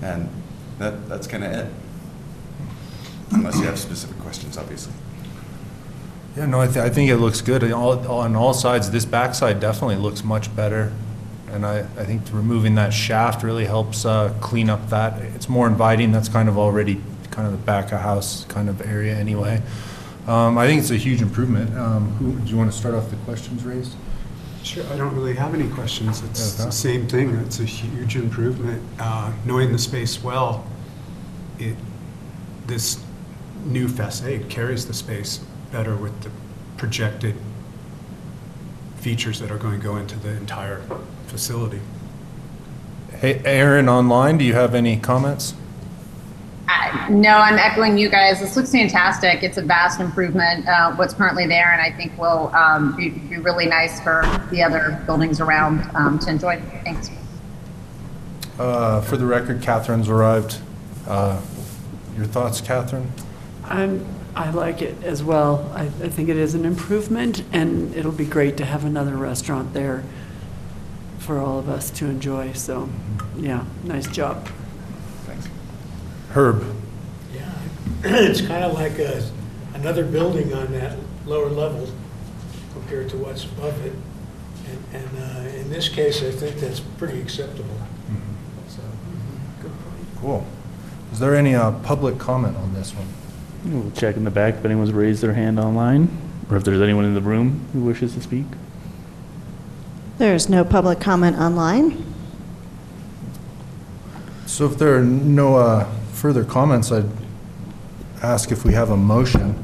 And 0.01 0.29
that, 0.79 1.07
that's 1.07 1.27
kind 1.27 1.43
of 1.43 1.51
it. 1.51 1.73
Unless 3.31 3.57
you 3.59 3.65
have 3.65 3.77
specific 3.79 4.17
questions, 4.19 4.57
obviously. 4.57 4.93
Yeah, 6.35 6.45
no, 6.45 6.61
I, 6.61 6.65
th- 6.67 6.77
I 6.77 6.89
think 6.89 7.09
it 7.09 7.17
looks 7.17 7.41
good. 7.41 7.63
On 7.63 7.73
all, 7.73 8.07
on 8.07 8.35
all 8.35 8.53
sides, 8.53 8.91
this 8.91 9.05
backside 9.05 9.59
definitely 9.59 9.97
looks 9.97 10.23
much 10.23 10.53
better. 10.55 10.91
And 11.51 11.65
I, 11.65 11.79
I 11.79 12.05
think 12.05 12.21
removing 12.31 12.75
that 12.75 12.93
shaft 12.93 13.43
really 13.43 13.65
helps 13.65 14.05
uh, 14.05 14.33
clean 14.39 14.69
up 14.69 14.89
that. 14.89 15.19
It's 15.35 15.49
more 15.49 15.67
inviting. 15.67 16.11
That's 16.11 16.29
kind 16.29 16.47
of 16.47 16.57
already 16.57 17.01
kind 17.31 17.45
of 17.47 17.51
the 17.53 17.65
back 17.65 17.91
of 17.91 17.99
house 18.01 18.45
kind 18.45 18.69
of 18.69 18.81
area 18.81 19.15
anyway. 19.15 19.61
Um, 20.27 20.57
I 20.59 20.67
think 20.67 20.81
it's 20.81 20.91
a 20.91 20.95
huge 20.97 21.21
improvement. 21.23 21.75
Um, 21.75 22.11
who, 22.17 22.33
do 22.39 22.51
you 22.51 22.57
want 22.57 22.71
to 22.71 22.77
start 22.77 22.93
off 22.93 23.09
the 23.09 23.15
questions 23.17 23.63
raised? 23.63 23.95
Sure, 24.63 24.85
I 24.91 24.97
don't 24.97 25.15
really 25.15 25.33
have 25.35 25.55
any 25.55 25.67
questions. 25.69 26.21
It's 26.23 26.55
Okay. 26.59 26.65
the 26.65 26.71
same 26.71 27.07
thing. 27.07 27.33
It's 27.37 27.59
a 27.59 27.65
huge 27.65 28.15
improvement. 28.15 28.83
Uh, 28.99 29.31
Knowing 29.45 29.71
the 29.71 29.79
space 29.79 30.21
well, 30.21 30.67
it, 31.57 31.75
this 32.67 32.99
new 33.65 33.87
facade 33.87 34.49
carries 34.49 34.87
the 34.87 34.93
space 34.93 35.39
better 35.71 35.95
with 35.95 36.21
the 36.21 36.31
projected 36.77 37.35
features 38.97 39.39
that 39.39 39.51
are 39.51 39.57
going 39.57 39.79
to 39.79 39.83
go 39.83 39.95
into 39.97 40.17
the 40.19 40.29
entire 40.29 40.81
facility. 41.27 41.79
Hey, 43.19 43.41
Aaron, 43.45 43.89
online, 43.89 44.37
do 44.37 44.45
you 44.45 44.53
have 44.53 44.73
any 44.75 44.97
comments? 44.97 45.53
I- 46.67 47.07
No, 47.09 47.37
I'm 47.37 47.57
echoing 47.57 47.97
you 47.97 48.09
guys. 48.09 48.39
This 48.39 48.55
looks 48.55 48.71
fantastic. 48.71 49.43
It's 49.43 49.57
a 49.57 49.61
vast 49.61 49.99
improvement, 49.99 50.67
uh, 50.67 50.93
what's 50.93 51.13
currently 51.13 51.47
there, 51.47 51.71
and 51.71 51.81
I 51.81 51.91
think 51.95 52.17
will 52.17 52.53
um, 52.55 52.95
be, 52.95 53.09
be 53.09 53.37
really 53.37 53.65
nice 53.65 53.99
for 54.01 54.21
the 54.51 54.63
other 54.63 55.01
buildings 55.05 55.39
around 55.41 55.89
um, 55.95 56.19
to 56.19 56.29
enjoy. 56.29 56.61
Thanks. 56.83 57.09
Uh, 58.57 59.01
For 59.01 59.17
the 59.17 59.25
record, 59.25 59.61
Catherine's 59.61 60.09
arrived. 60.09 60.59
Uh, 61.07 61.41
Your 62.17 62.25
thoughts, 62.25 62.61
Catherine? 62.61 63.11
I'm, 63.69 64.05
I 64.35 64.49
like 64.49 64.81
it 64.81 65.03
as 65.03 65.23
well. 65.23 65.71
I, 65.75 65.83
I 65.83 66.09
think 66.09 66.29
it 66.29 66.37
is 66.37 66.55
an 66.55 66.65
improvement, 66.65 67.43
and 67.53 67.95
it'll 67.95 68.11
be 68.11 68.25
great 68.25 68.57
to 68.57 68.65
have 68.65 68.83
another 68.83 69.15
restaurant 69.15 69.73
there 69.73 70.03
for 71.19 71.37
all 71.37 71.59
of 71.59 71.69
us 71.69 71.91
to 71.91 72.05
enjoy, 72.07 72.53
so, 72.53 72.89
yeah, 73.37 73.63
nice 73.83 74.07
job. 74.07 74.49
Thanks. 75.25 75.47
Herb? 76.31 76.65
Yeah, 77.33 77.51
it's 78.03 78.41
kind 78.41 78.63
of 78.63 78.73
like 78.73 78.97
a, 78.97 79.23
another 79.75 80.03
building 80.03 80.53
on 80.53 80.71
that 80.71 80.97
lower 81.25 81.49
level 81.49 81.87
compared 82.73 83.09
to 83.09 83.17
what's 83.17 83.45
above 83.45 83.85
it. 83.85 83.93
And, 84.67 85.03
and 85.03 85.23
uh, 85.23 85.57
in 85.57 85.69
this 85.69 85.89
case, 85.89 86.23
I 86.23 86.31
think 86.31 86.57
that's 86.57 86.79
pretty 86.79 87.21
acceptable. 87.21 87.77
So, 88.67 88.81
Good 89.61 89.71
point. 89.71 90.07
Cool. 90.21 90.45
Is 91.11 91.19
there 91.19 91.35
any 91.35 91.53
uh, 91.53 91.71
public 91.79 92.17
comment 92.17 92.57
on 92.57 92.73
this 92.73 92.93
one? 92.93 93.07
We'll 93.65 93.91
check 93.91 94.15
in 94.15 94.23
the 94.23 94.31
back 94.31 94.55
if 94.55 94.65
anyone's 94.65 94.91
raised 94.91 95.21
their 95.21 95.33
hand 95.33 95.59
online, 95.59 96.09
or 96.49 96.57
if 96.57 96.63
there's 96.63 96.81
anyone 96.81 97.05
in 97.05 97.13
the 97.13 97.21
room 97.21 97.67
who 97.73 97.81
wishes 97.81 98.13
to 98.15 98.21
speak. 98.21 98.45
There's 100.17 100.49
no 100.49 100.63
public 100.65 100.99
comment 100.99 101.37
online. 101.37 102.05
So 104.45 104.65
if 104.65 104.77
there 104.77 104.95
are 104.97 105.01
no 105.03 105.55
uh, 105.57 105.85
further 106.13 106.43
comments, 106.43 106.91
I'd 106.91 107.05
ask 108.21 108.51
if 108.51 108.65
we 108.65 108.73
have 108.73 108.89
a 108.89 108.97
motion. 108.97 109.55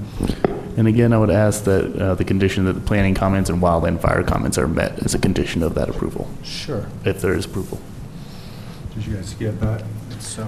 And 0.77 0.87
again, 0.87 1.13
I 1.13 1.17
would 1.17 1.29
ask 1.29 1.63
that 1.63 1.95
uh, 1.95 2.15
the 2.15 2.25
condition 2.25 2.65
that 2.65 2.73
the 2.73 2.81
planning 2.81 3.13
comments 3.15 3.49
and 3.49 3.61
wildland 3.61 4.01
fire 4.01 4.23
comments 4.23 4.57
are 4.57 4.67
met 4.67 4.99
as 5.03 5.13
a 5.15 5.19
condition 5.19 5.63
of 5.63 5.73
that 5.75 5.89
approval, 5.89 6.29
Sure. 6.43 6.85
if 7.05 7.21
there 7.21 7.33
is 7.33 7.45
approval. 7.45 7.79
Did 8.93 9.07
you 9.07 9.15
guys 9.15 9.33
get 9.35 9.59
that? 9.61 9.83
So, 10.19 10.47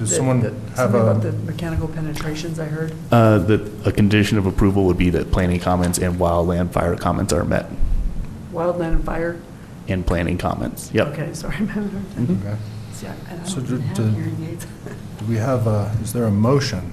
does 0.00 0.08
The- 0.10 0.16
someone 0.16 0.40
the- 0.40 0.48
have 0.50 0.76
Something 0.76 1.00
about 1.02 1.20
the 1.22 1.28
a, 1.28 1.32
mechanical 1.32 1.86
penetrations 1.88 2.58
I 2.58 2.64
heard? 2.64 2.92
Uh, 3.12 3.36
That 3.38 3.60
a 3.84 3.92
condition 3.92 4.38
of 4.38 4.46
approval 4.46 4.84
would 4.86 4.96
be 4.96 5.10
that 5.10 5.30
planning 5.30 5.60
comments 5.60 5.98
and 5.98 6.18
wildland 6.18 6.70
fire 6.72 6.96
comments 6.96 7.32
are 7.34 7.44
met, 7.44 7.66
Wildland 8.52 8.94
and 8.94 9.04
fire? 9.04 9.36
and 9.88 10.06
planning 10.06 10.38
comments, 10.38 10.90
yep. 10.94 11.08
Okay, 11.08 11.28
sorry. 11.34 11.56
Mhm. 12.16 12.40
okay. 12.40 12.56
See, 12.94 13.06
I 13.06 13.10
I 13.10 13.14
So 13.46 13.56
don't 13.56 13.66
do- 13.66 13.74
even 13.74 13.86
have 13.86 13.96
do- 13.96 14.08
hearing 14.10 14.46
aids. 14.50 14.66
do 15.18 15.24
we 15.28 15.36
have 15.36 15.66
a, 15.66 15.90
is 16.02 16.12
there 16.14 16.24
a 16.24 16.30
motion? 16.30 16.92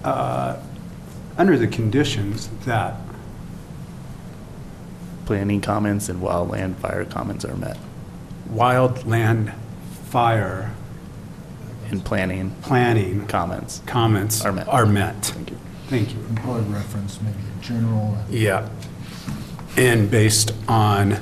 uh, 0.04 0.62
under 1.38 1.58
the 1.58 1.68
conditions 1.68 2.48
that 2.66 2.96
Planning 5.26 5.62
comments 5.62 6.10
and 6.10 6.22
wildland 6.22 6.76
fire 6.78 7.06
comments 7.06 7.46
are 7.46 7.56
met. 7.56 7.78
wildland 8.52 9.54
fire 10.06 10.74
and 11.92 12.04
planning 12.04 12.50
planning 12.62 13.28
comments. 13.28 13.82
comments 13.86 14.44
Are 14.44 14.52
met. 14.52 14.68
are 14.68 14.86
met. 14.88 15.24
Thank 15.26 15.52
you. 15.52 15.58
Thank 15.88 16.14
you. 16.14 16.20
And 16.30 16.38
Probably 16.38 16.64
reference 16.74 17.20
maybe 17.22 17.38
a 17.38 17.62
general. 17.64 18.18
Yeah. 18.30 18.68
And 19.78 20.10
based 20.10 20.52
on 20.68 21.18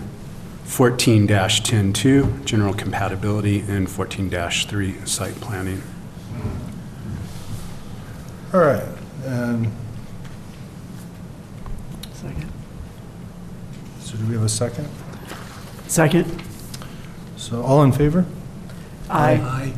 14-10-2, 0.66 2.44
general 2.46 2.74
compatibility, 2.74 3.60
and 3.62 3.88
14-3, 3.88 5.08
site 5.08 5.36
planning. 5.36 5.82
All 8.54 8.62
right, 8.62 8.84
and 9.26 9.68
Second. 12.14 12.50
so 14.00 14.16
do 14.18 14.26
we 14.26 14.34
have 14.36 14.44
a 14.44 14.50
second? 14.50 14.88
Second? 15.88 16.42
So 17.36 17.62
all 17.62 17.84
in 17.84 17.92
favor? 17.92 18.26
Aye. 19.10 19.74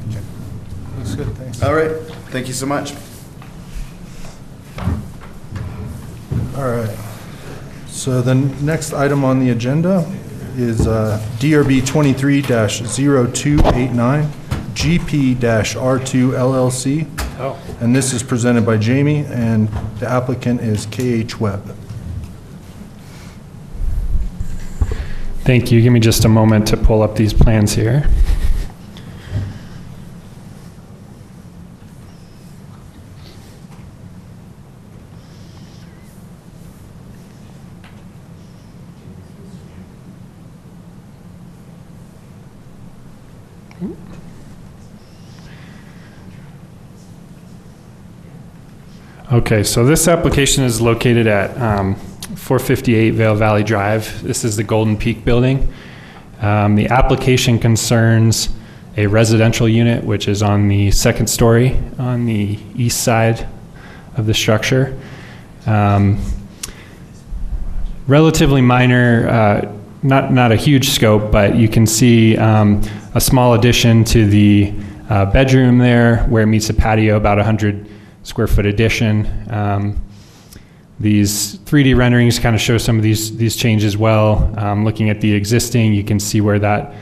That's 0.97 1.15
good, 1.15 1.27
thanks. 1.37 1.63
All 1.63 1.73
right, 1.73 1.91
thank 2.29 2.47
you 2.47 2.53
so 2.53 2.65
much. 2.67 2.93
All 6.55 6.67
right. 6.67 6.95
So 7.87 8.21
the 8.21 8.35
next 8.35 8.93
item 8.93 9.23
on 9.23 9.39
the 9.39 9.49
agenda 9.49 10.05
is 10.57 10.85
uh, 10.87 11.19
DRB 11.39 11.81
23-0289, 11.81 14.29
GP-R2 14.73 16.31
LLC. 16.33 17.07
Oh. 17.41 17.57
And 17.79 17.95
this 17.95 18.11
is 18.11 18.21
presented 18.21 18.65
by 18.65 18.75
Jamie, 18.77 19.25
and 19.25 19.69
the 19.99 20.09
applicant 20.09 20.59
is 20.59 20.85
KH 20.85 21.39
Webb. 21.39 21.73
Thank 25.43 25.71
you. 25.71 25.81
Give 25.81 25.93
me 25.93 26.01
just 26.01 26.25
a 26.25 26.29
moment 26.29 26.67
to 26.67 26.77
pull 26.77 27.01
up 27.01 27.15
these 27.15 27.33
plans 27.33 27.73
here. 27.73 28.09
Okay, 49.31 49.61
so 49.61 49.85
this 49.85 50.07
application 50.07 50.63
is 50.63 50.81
located 50.81 51.27
at 51.27 51.55
um, 51.61 51.93
458 51.93 53.11
Vail 53.11 53.35
Valley 53.35 53.63
Drive. 53.63 54.23
This 54.23 54.43
is 54.43 54.55
the 54.55 54.63
Golden 54.63 54.97
Peak 54.97 55.23
Building. 55.23 55.71
Um, 56.41 56.75
The 56.75 56.87
application 56.87 57.59
concerns 57.59 58.49
a 58.97 59.05
residential 59.05 59.69
unit, 59.69 60.03
which 60.03 60.27
is 60.27 60.41
on 60.41 60.67
the 60.67 60.89
second 60.89 61.27
story 61.27 61.77
on 61.99 62.25
the 62.25 62.57
east 62.75 63.03
side 63.03 63.47
of 64.17 64.25
the 64.25 64.33
structure. 64.33 64.99
Um, 65.67 66.19
Relatively 68.07 68.61
minor, 68.61 69.29
uh, 69.29 69.71
not, 70.01 70.33
not 70.33 70.51
a 70.51 70.55
huge 70.55 70.89
scope, 70.89 71.31
but 71.31 71.55
you 71.55 71.69
can 71.69 71.85
see 71.85 72.35
um, 72.35 72.81
a 73.13 73.21
small 73.21 73.53
addition 73.53 74.03
to 74.05 74.25
the 74.25 74.73
uh, 75.07 75.25
bedroom 75.27 75.77
there 75.77 76.23
where 76.29 76.41
it 76.41 76.47
meets 76.47 76.65
the 76.65 76.73
patio, 76.73 77.15
about 77.15 77.37
100 77.37 77.87
square 78.23 78.47
foot 78.47 78.65
addition. 78.65 79.27
Um, 79.49 80.01
these 80.99 81.57
3D 81.59 81.95
renderings 81.95 82.39
kind 82.39 82.55
of 82.55 82.61
show 82.61 82.77
some 82.77 82.97
of 82.97 83.03
these, 83.03 83.35
these 83.37 83.55
changes 83.55 83.95
well. 83.95 84.53
Um, 84.57 84.83
looking 84.83 85.09
at 85.09 85.21
the 85.21 85.33
existing, 85.33 85.93
you 85.93 86.03
can 86.03 86.19
see 86.19 86.41
where 86.41 86.59
that 86.59 86.93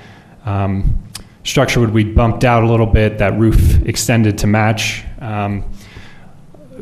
um, 0.45 1.03
structure 1.43 1.79
would 1.79 1.93
be 1.93 2.03
bumped 2.03 2.43
out 2.43 2.63
a 2.63 2.67
little 2.67 2.85
bit, 2.85 3.17
that 3.17 3.37
roof 3.39 3.81
extended 3.87 4.37
to 4.39 4.47
match. 4.47 5.03
Um, 5.19 5.63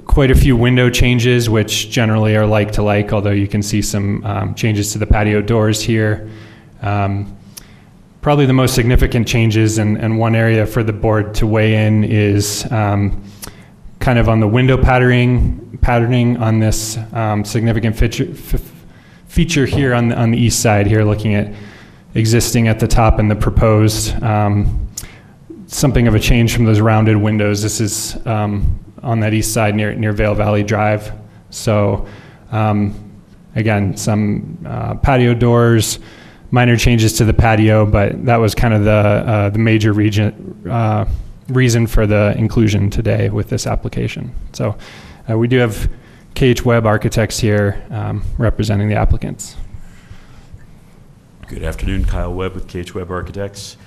quite 0.03 0.29
a 0.29 0.35
few 0.35 0.57
window 0.57 0.89
changes, 0.89 1.49
which 1.49 1.89
generally 1.89 2.35
are 2.35 2.45
like 2.45 2.71
to 2.73 2.83
like, 2.83 3.13
although 3.13 3.31
you 3.31 3.47
can 3.47 3.63
see 3.63 3.81
some 3.81 4.23
um, 4.25 4.55
changes 4.55 4.91
to 4.91 4.97
the 4.97 5.07
patio 5.07 5.41
doors 5.41 5.81
here. 5.81 6.29
Um, 6.81 7.37
probably 8.21 8.45
the 8.45 8.53
most 8.53 8.75
significant 8.75 9.27
changes, 9.27 9.77
and, 9.77 9.97
and 9.97 10.19
one 10.19 10.35
area 10.35 10.65
for 10.65 10.83
the 10.83 10.91
board 10.91 11.33
to 11.35 11.47
weigh 11.47 11.85
in 11.85 12.03
is 12.03 12.69
um, 12.71 13.23
kind 14.05 14.19
of 14.19 14.29
on 14.29 14.39
the 14.39 14.47
window 14.47 14.77
patterning, 14.77 15.79
patterning 15.81 16.37
on 16.37 16.59
this 16.59 16.95
um, 17.13 17.43
significant 17.43 17.95
feature, 17.95 18.31
feature 19.25 19.65
here 19.65 19.95
on 19.95 20.09
the, 20.09 20.15
on 20.15 20.29
the 20.29 20.37
east 20.37 20.61
side 20.61 20.85
here, 20.85 21.03
looking 21.03 21.33
at 21.33 21.51
existing 22.13 22.67
at 22.67 22.79
the 22.79 22.87
top 22.87 23.17
and 23.17 23.31
the 23.31 23.35
proposed. 23.35 24.13
Um, 24.21 24.87
something 25.65 26.07
of 26.07 26.13
a 26.13 26.19
change 26.19 26.53
from 26.53 26.65
those 26.65 26.79
rounded 26.81 27.17
windows. 27.17 27.63
This 27.63 27.81
is 27.81 28.15
um, 28.27 28.79
on 29.01 29.21
that 29.21 29.33
east 29.33 29.51
side 29.51 29.73
near, 29.73 29.95
near 29.95 30.11
Vail 30.11 30.35
Valley 30.35 30.61
Drive. 30.61 31.11
So, 31.49 32.07
um, 32.51 33.11
again, 33.55 33.97
some 33.97 34.63
uh, 34.67 34.93
patio 34.97 35.33
doors, 35.33 35.97
minor 36.51 36.77
changes 36.77 37.13
to 37.13 37.25
the 37.25 37.33
patio, 37.33 37.87
but 37.87 38.23
that 38.23 38.37
was 38.37 38.53
kind 38.53 38.75
of 38.75 38.83
the, 38.83 38.91
uh, 38.91 39.49
the 39.49 39.57
major 39.57 39.93
region, 39.93 40.61
uh, 40.69 41.05
reason 41.49 41.87
for 41.87 42.07
the 42.07 42.35
inclusion 42.37 42.89
today 42.89 43.29
with 43.29 43.49
this 43.49 43.67
application. 43.67 44.33
So, 44.53 44.77
uh, 45.29 45.37
we 45.37 45.47
do 45.47 45.57
have 45.57 45.89
KH 46.35 46.63
Webb 46.63 46.85
Architects 46.85 47.39
here 47.39 47.83
um, 47.89 48.23
representing 48.37 48.89
the 48.89 48.95
applicants. 48.95 49.55
Good 51.47 51.63
afternoon, 51.63 52.05
Kyle 52.05 52.33
Webb 52.33 52.55
with 52.55 52.67
KH 52.67 52.93
Webb 52.93 53.11
Architects. 53.11 53.77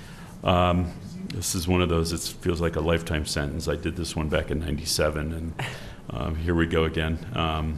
Um, 0.43 0.91
This 1.33 1.53
is 1.53 1.67
one 1.67 1.81
of 1.81 1.89
those, 1.89 2.11
it 2.11 2.21
feels 2.41 2.59
like 2.59 2.75
a 2.75 2.79
lifetime 2.79 3.25
sentence. 3.25 3.67
I 3.67 3.75
did 3.75 3.95
this 3.95 4.15
one 4.15 4.29
back 4.29 4.49
in 4.49 4.59
97, 4.59 5.33
and 5.33 5.53
um, 6.09 6.35
here 6.35 6.55
we 6.55 6.65
go 6.65 6.85
again. 6.85 7.19
Um, 7.35 7.77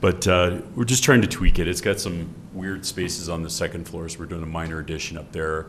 But 0.00 0.26
uh, 0.26 0.60
we're 0.74 0.84
just 0.84 1.04
trying 1.04 1.20
to 1.22 1.26
tweak 1.26 1.58
it. 1.58 1.68
It's 1.68 1.80
got 1.80 1.98
some 2.00 2.34
weird 2.52 2.86
spaces 2.86 3.28
on 3.28 3.42
the 3.42 3.50
second 3.50 3.86
floor, 3.88 4.08
so 4.08 4.20
we're 4.20 4.26
doing 4.26 4.42
a 4.42 4.46
minor 4.46 4.78
addition 4.78 5.18
up 5.18 5.32
there. 5.32 5.66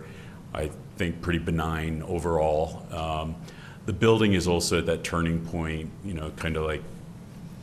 I 0.58 0.72
think 0.98 1.22
pretty 1.22 1.40
benign 1.40 2.04
overall. 2.04 2.86
Um, 2.92 3.36
The 3.86 3.94
building 3.94 4.34
is 4.34 4.48
also 4.48 4.80
at 4.80 4.86
that 4.88 5.06
turning 5.06 5.40
point, 5.46 5.90
you 6.04 6.14
know, 6.14 6.32
kind 6.32 6.58
of 6.58 6.66
like 6.66 6.84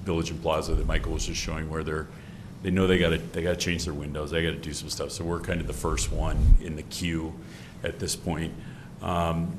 Village 0.05 0.31
Inn 0.31 0.39
Plaza 0.39 0.75
that 0.75 0.87
Michael 0.87 1.13
was 1.13 1.27
just 1.27 1.39
showing, 1.39 1.69
where 1.69 1.85
they're, 1.85 2.07
they 2.63 2.71
know 2.71 2.87
they 2.87 2.99
gotta, 2.99 3.19
they 3.19 3.43
gotta 3.43 3.57
change 3.59 3.85
their 3.85 3.93
windows, 3.93 4.31
they 4.31 4.43
gotta 4.43 4.57
do 4.57 4.73
some 4.73 4.89
stuff. 4.89 5.11
So 5.11 5.23
we're 5.25 5.41
kind 5.41 5.61
of 5.61 5.67
the 5.67 5.75
first 5.75 6.11
one 6.11 6.57
in 6.63 6.77
the 6.77 6.83
queue 6.85 7.35
at 7.83 7.99
this 7.99 8.17
point. 8.17 8.55
Um, 9.03 9.53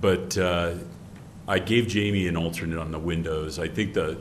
But 0.00 0.36
uh, 0.38 0.74
I 1.46 1.58
gave 1.58 1.86
Jamie 1.88 2.28
an 2.28 2.36
alternate 2.36 2.78
on 2.78 2.90
the 2.92 2.98
windows. 2.98 3.58
I 3.58 3.68
think 3.68 3.94
the, 3.94 4.18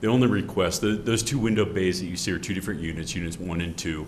the 0.00 0.08
only 0.08 0.28
request, 0.28 0.82
those 0.82 1.22
two 1.22 1.38
window 1.38 1.64
bays 1.64 2.00
that 2.00 2.06
you 2.06 2.16
see 2.16 2.32
are 2.32 2.38
two 2.38 2.54
different 2.54 2.80
units, 2.80 3.14
units 3.14 3.38
one 3.38 3.60
and 3.60 3.76
two. 3.76 4.06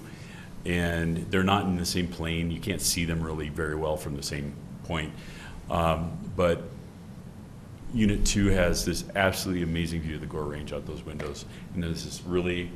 And 0.66 1.30
they're 1.30 1.44
not 1.44 1.64
in 1.64 1.76
the 1.76 1.87
same 1.87 2.08
plane. 2.08 2.50
You 2.50 2.61
can't 2.61 2.80
see 2.80 3.04
them 3.04 3.23
really 3.23 3.49
very 3.49 3.76
well 3.76 3.96
from 3.96 4.16
the 4.16 4.23
same 4.23 4.52
point. 4.85 5.12
Um, 5.70 6.18
But 6.37 6.62
Unit 7.94 8.25
two 8.26 8.49
has 8.49 8.85
this 8.85 9.04
absolutely 9.14 9.62
amazing 9.62 10.00
view 10.02 10.16
of 10.16 10.20
the 10.20 10.26
Gore 10.26 10.44
Range 10.44 10.73
out 10.73 10.85
those 10.87 11.04
windows. 11.04 11.44
And 11.75 11.82
there's 11.82 12.04
this 12.04 12.23
really 12.26 12.70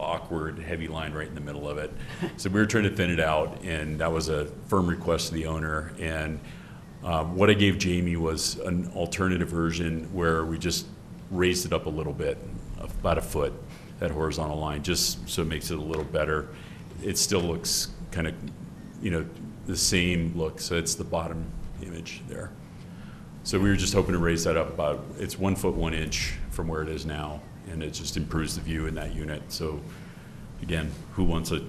awkward, 0.00 0.58
heavy 0.58 0.88
line 0.88 1.12
right 1.12 1.28
in 1.28 1.34
the 1.34 1.40
middle 1.40 1.68
of 1.68 1.78
it. 1.78 1.92
So 2.38 2.50
we 2.50 2.58
were 2.60 2.66
trying 2.66 2.84
to 2.84 2.90
thin 2.90 3.10
it 3.10 3.20
out, 3.20 3.62
and 3.64 3.98
that 4.00 4.10
was 4.10 4.28
a 4.28 4.46
firm 4.68 4.86
request 4.86 5.28
to 5.28 5.34
the 5.34 5.46
owner. 5.46 5.92
And 5.98 6.40
um, 7.04 7.36
what 7.36 7.50
I 7.50 7.54
gave 7.54 7.78
Jamie 7.78 8.16
was 8.16 8.58
an 8.60 8.90
alternative 8.94 9.48
version 9.48 10.04
where 10.12 10.44
we 10.44 10.58
just 10.58 10.86
raised 11.30 11.66
it 11.66 11.72
up 11.72 11.86
a 11.86 11.90
little 11.90 12.12
bit, 12.12 12.38
about 12.80 13.18
a 13.18 13.22
foot, 13.22 13.52
that 14.00 14.10
horizontal 14.10 14.58
line, 14.58 14.82
just 14.82 15.28
so 15.28 15.42
it 15.42 15.48
makes 15.48 15.70
it 15.70 15.78
a 15.78 15.82
little 15.82 16.04
better. 16.04 16.48
It 17.06 17.16
still 17.16 17.40
looks 17.40 17.88
kind 18.10 18.26
of, 18.26 18.34
you 19.00 19.12
know, 19.12 19.24
the 19.66 19.76
same 19.76 20.36
look, 20.36 20.60
so 20.60 20.76
it's 20.76 20.96
the 20.96 21.04
bottom 21.04 21.44
image 21.80 22.22
there. 22.28 22.50
So 23.44 23.60
we 23.60 23.68
were 23.68 23.76
just 23.76 23.94
hoping 23.94 24.12
to 24.12 24.18
raise 24.18 24.42
that 24.42 24.56
up 24.56 24.68
about, 24.68 25.04
it's 25.20 25.38
one 25.38 25.54
foot, 25.54 25.74
one 25.74 25.94
inch 25.94 26.34
from 26.50 26.66
where 26.66 26.82
it 26.82 26.88
is 26.88 27.06
now, 27.06 27.40
and 27.70 27.80
it 27.80 27.92
just 27.92 28.16
improves 28.16 28.56
the 28.56 28.60
view 28.60 28.86
in 28.86 28.94
that 28.96 29.14
unit. 29.14 29.40
So 29.48 29.80
again, 30.62 30.90
who 31.12 31.22
wants 31.22 31.52
a 31.52 31.62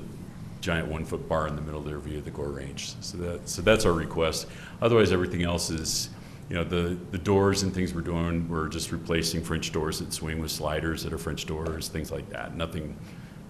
giant 0.59 0.87
one-foot 0.87 1.29
bar 1.29 1.47
in 1.47 1.55
the 1.55 1.61
middle 1.61 1.81
of 1.81 1.85
their 1.85 1.99
view 1.99 2.17
of 2.17 2.25
the 2.25 2.31
Gore 2.31 2.49
Range? 2.49 2.95
So 3.01 3.17
that, 3.19 3.47
so 3.47 3.61
that's 3.61 3.85
our 3.85 3.93
request. 3.93 4.47
Otherwise, 4.81 5.11
everything 5.11 5.43
else 5.43 5.69
is, 5.69 6.09
you 6.49 6.55
know, 6.55 6.63
the, 6.63 6.97
the 7.11 7.19
doors 7.19 7.61
and 7.61 7.71
things 7.71 7.93
we're 7.93 8.01
doing, 8.01 8.49
we're 8.49 8.69
just 8.69 8.91
replacing 8.91 9.43
French 9.43 9.71
doors 9.71 9.99
that 9.99 10.11
swing 10.11 10.39
with 10.39 10.49
sliders 10.49 11.03
that 11.03 11.13
are 11.13 11.19
French 11.19 11.45
doors, 11.45 11.89
things 11.89 12.11
like 12.11 12.27
that. 12.31 12.55
Nothing, 12.55 12.97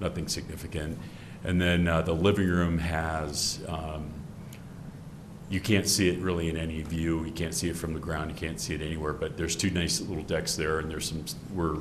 nothing 0.01 0.27
significant. 0.27 0.97
And 1.47 1.61
then 1.61 1.87
uh, 1.87 2.01
the 2.01 2.13
living 2.13 2.49
room 2.49 2.77
has, 2.77 3.61
um, 3.69 4.11
you 5.49 5.61
can't 5.61 5.87
see 5.87 6.09
it 6.09 6.19
really 6.19 6.49
in 6.49 6.57
any 6.57 6.81
view. 6.81 7.23
You 7.23 7.31
can't 7.31 7.55
see 7.55 7.69
it 7.69 7.77
from 7.77 7.93
the 7.93 8.01
ground. 8.01 8.31
You 8.31 8.35
can't 8.35 8.59
see 8.59 8.75
it 8.75 8.81
anywhere. 8.81 9.13
But 9.13 9.37
there's 9.37 9.55
two 9.55 9.69
nice 9.69 10.01
little 10.01 10.25
decks 10.25 10.57
there, 10.57 10.79
and 10.79 10.91
there's 10.91 11.07
some 11.07 11.23
we're 11.55 11.77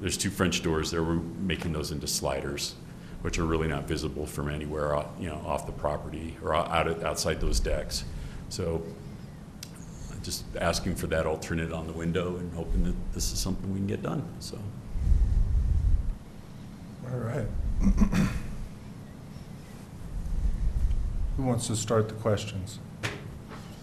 there's 0.00 0.16
two 0.16 0.30
French 0.30 0.62
doors 0.62 0.90
there. 0.90 1.04
We're 1.04 1.16
making 1.16 1.74
those 1.74 1.90
into 1.90 2.06
sliders, 2.06 2.76
which 3.20 3.38
are 3.38 3.44
really 3.44 3.68
not 3.68 3.86
visible 3.86 4.24
from 4.24 4.48
anywhere, 4.48 5.04
you 5.20 5.28
know, 5.28 5.42
off 5.46 5.66
the 5.66 5.72
property 5.72 6.38
or 6.42 6.54
out 6.54 7.04
outside 7.04 7.42
those 7.42 7.60
decks. 7.60 8.04
So 8.48 8.82
just 10.22 10.44
asking 10.58 10.94
for 10.94 11.08
that 11.08 11.26
alternate 11.26 11.72
on 11.72 11.86
the 11.86 11.92
window 11.92 12.38
and 12.38 12.50
hoping 12.54 12.84
that 12.84 12.94
this 13.12 13.34
is 13.34 13.38
something 13.38 13.70
we 13.70 13.80
can 13.80 13.86
get 13.86 14.02
done, 14.02 14.26
so. 14.40 14.58
All 17.12 17.18
right. 17.18 17.46
Who 21.36 21.42
wants 21.42 21.66
to 21.66 21.76
start 21.76 22.08
the 22.08 22.14
questions? 22.14 22.78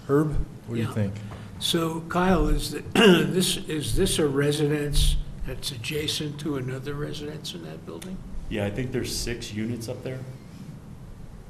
Herb, 0.08 0.32
what 0.68 0.76
do 0.76 0.82
you 0.82 0.88
Yeah. 0.88 0.94
think? 0.94 1.14
So 1.60 2.02
Kyle, 2.10 2.48
is 2.48 2.72
th- 2.72 2.84
this, 2.94 3.58
is 3.58 3.96
this 3.96 4.20
a 4.20 4.28
residence 4.28 5.18
that's 5.46 5.72
adjacent 5.72 6.40
to 6.42 6.58
another 6.58 6.94
residence 6.94 7.54
in 7.54 7.64
that 7.66 7.86
building? 7.86 8.18
Yeah, 8.50 8.66
I 8.66 8.70
think 8.72 8.92
there's 8.92 9.16
six 9.16 9.54
units 9.54 9.88
up 9.90 10.04
there. 10.04 10.20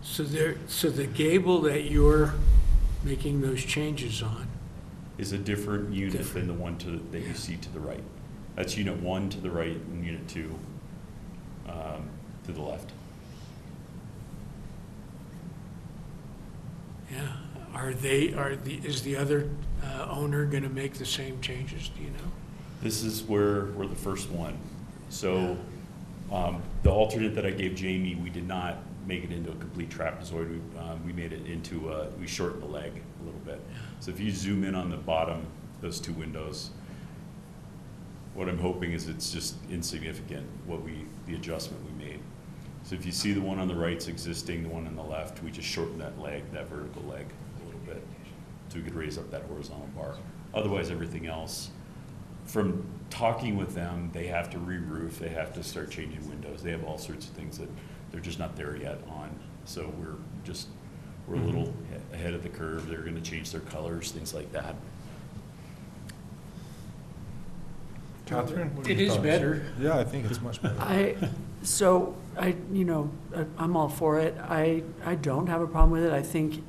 So 0.03 0.23
there, 0.23 0.55
so 0.67 0.89
the 0.89 1.05
gable 1.07 1.61
that 1.61 1.83
you're 1.91 2.33
making 3.03 3.41
those 3.41 3.63
changes 3.63 4.21
on, 4.21 4.47
Is 5.17 5.31
a 5.31 5.37
different 5.37 5.93
unit 5.93 6.33
than 6.33 6.47
the 6.47 6.53
one 6.53 6.77
to, 6.79 6.99
that 7.11 7.19
you 7.21 7.33
see 7.35 7.55
to 7.57 7.69
the 7.69 7.79
right. 7.79 8.03
That's 8.55 8.75
unit 8.77 8.99
one 9.01 9.29
to 9.29 9.39
the 9.39 9.49
right 9.51 9.75
and 9.75 10.03
unit 10.05 10.27
two 10.27 10.53
um, 11.69 12.09
to 12.45 12.51
the 12.51 12.61
left. 12.61 12.91
Yeah, 17.11 17.27
are 17.73 17.93
they, 17.93 18.33
are 18.33 18.55
the, 18.55 18.75
is 18.83 19.01
the 19.03 19.17
other 19.17 19.49
uh, 19.83 20.07
owner 20.09 20.45
going 20.45 20.63
to 20.63 20.69
make 20.69 20.93
the 20.95 21.05
same 21.05 21.41
changes, 21.41 21.89
do 21.89 22.03
you 22.03 22.09
know? 22.09 22.31
This 22.81 23.03
is 23.03 23.23
where 23.23 23.65
we're 23.65 23.87
the 23.87 23.95
first 23.95 24.29
one. 24.29 24.57
So 25.09 25.57
um, 26.31 26.61
the 26.83 26.89
alternate 26.89 27.35
that 27.35 27.45
I 27.45 27.51
gave 27.51 27.75
Jamie, 27.75 28.15
we 28.15 28.29
did 28.29 28.47
not 28.47 28.77
make 29.05 29.23
it 29.23 29.31
into 29.31 29.51
a 29.51 29.55
complete 29.55 29.89
trapezoid. 29.89 30.49
We, 30.49 30.79
um, 30.79 31.05
we 31.05 31.13
made 31.13 31.33
it 31.33 31.45
into 31.45 31.91
a, 31.91 32.07
we 32.19 32.27
shortened 32.27 32.63
the 32.63 32.67
leg 32.67 32.91
a 33.21 33.23
little 33.25 33.39
bit. 33.41 33.61
So 33.99 34.11
if 34.11 34.19
you 34.19 34.31
zoom 34.31 34.63
in 34.63 34.75
on 34.75 34.89
the 34.89 34.97
bottom, 34.97 35.45
those 35.81 35.99
two 35.99 36.13
windows, 36.13 36.69
what 38.33 38.47
I'm 38.47 38.59
hoping 38.59 38.93
is 38.93 39.09
it's 39.09 39.31
just 39.31 39.55
insignificant, 39.69 40.47
what 40.65 40.81
we, 40.81 41.05
the 41.27 41.35
adjustment 41.35 41.83
we. 41.83 41.90
So 42.91 42.95
if 42.95 43.05
you 43.05 43.13
see 43.13 43.31
the 43.31 43.39
one 43.39 43.57
on 43.57 43.69
the 43.69 43.75
right's 43.75 44.09
existing, 44.09 44.63
the 44.63 44.69
one 44.69 44.85
on 44.85 44.97
the 44.97 45.01
left, 45.01 45.41
we 45.41 45.49
just 45.49 45.65
shortened 45.65 46.01
that 46.01 46.19
leg, 46.19 46.43
that 46.51 46.67
vertical 46.67 47.01
leg 47.03 47.25
a 47.61 47.65
little 47.65 47.79
bit, 47.85 48.03
so 48.67 48.79
we 48.79 48.81
could 48.81 48.95
raise 48.95 49.17
up 49.17 49.31
that 49.31 49.43
horizontal 49.43 49.87
bar. 49.95 50.15
Otherwise, 50.53 50.91
everything 50.91 51.25
else, 51.25 51.69
from 52.43 52.85
talking 53.09 53.55
with 53.55 53.73
them, 53.73 54.09
they 54.11 54.27
have 54.27 54.49
to 54.49 54.59
re-roof, 54.59 55.19
they 55.19 55.29
have 55.29 55.53
to 55.53 55.63
start 55.63 55.89
changing 55.89 56.27
windows, 56.27 56.63
they 56.63 56.71
have 56.71 56.83
all 56.83 56.97
sorts 56.97 57.29
of 57.29 57.31
things 57.31 57.57
that 57.57 57.69
they're 58.11 58.19
just 58.19 58.39
not 58.39 58.57
there 58.57 58.75
yet 58.75 58.99
on. 59.07 59.39
So 59.63 59.93
we're 59.97 60.17
just, 60.43 60.67
we're 61.29 61.35
a 61.35 61.37
mm-hmm. 61.37 61.47
little 61.47 61.73
ahead 62.11 62.33
of 62.33 62.43
the 62.43 62.49
curve, 62.49 62.89
they're 62.89 63.03
gonna 63.03 63.21
change 63.21 63.51
their 63.53 63.61
colors, 63.61 64.11
things 64.11 64.33
like 64.33 64.51
that. 64.51 64.75
Catherine? 68.25 68.75
what 68.75 68.85
are 68.85 68.91
It 68.91 68.97
your 68.97 69.07
is 69.07 69.13
thoughts? 69.13 69.23
better. 69.23 69.65
Yeah, 69.79 69.97
I 69.97 70.03
think 70.03 70.29
it's 70.29 70.41
much 70.41 70.61
better. 70.61 70.75
I, 70.77 71.15
so, 71.63 72.15
I, 72.37 72.55
you 72.71 72.85
know, 72.85 73.09
I- 73.35 73.45
I'm 73.57 73.75
all 73.77 73.89
for 73.89 74.19
it. 74.19 74.35
I, 74.39 74.83
I 75.05 75.15
don't 75.15 75.47
have 75.47 75.61
a 75.61 75.67
problem 75.67 75.91
with 75.91 76.03
it. 76.05 76.13
I 76.13 76.21
think 76.21 76.63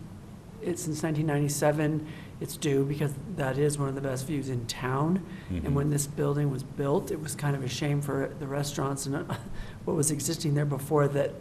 it's 0.63 0.83
since 0.83 1.03
1997, 1.03 2.07
it's 2.41 2.57
due 2.57 2.85
because 2.85 3.13
that 3.37 3.59
is 3.59 3.79
one 3.79 3.89
of 3.89 3.95
the 3.95 4.01
best 4.01 4.27
views 4.27 4.49
in 4.49 4.67
town. 4.67 5.25
And 5.51 5.75
when 5.75 5.91
this 5.91 6.07
building 6.07 6.51
was 6.51 6.63
built, 6.63 7.11
it 7.11 7.21
was 7.21 7.35
kind 7.35 7.55
of 7.57 7.63
a 7.63 7.69
shame 7.69 8.01
for 8.01 8.33
the 8.39 8.47
restaurants 8.47 9.07
and 9.07 9.17
uh, 9.17 9.25
what 9.85 9.97
was 9.97 10.11
existing 10.11 10.55
there 10.55 10.65
before 10.67 11.09
that 11.09 11.33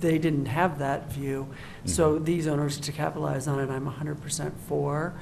they 0.00 0.16
didn't 0.18 0.46
have 0.46 0.78
that 0.78 1.12
view. 1.12 1.48
So 1.84 2.18
these 2.18 2.46
owners 2.46 2.78
to 2.80 2.92
capitalize 2.92 3.46
on 3.48 3.58
it, 3.60 3.70
I'm 3.70 3.86
100% 3.90 4.52
for. 4.68 5.14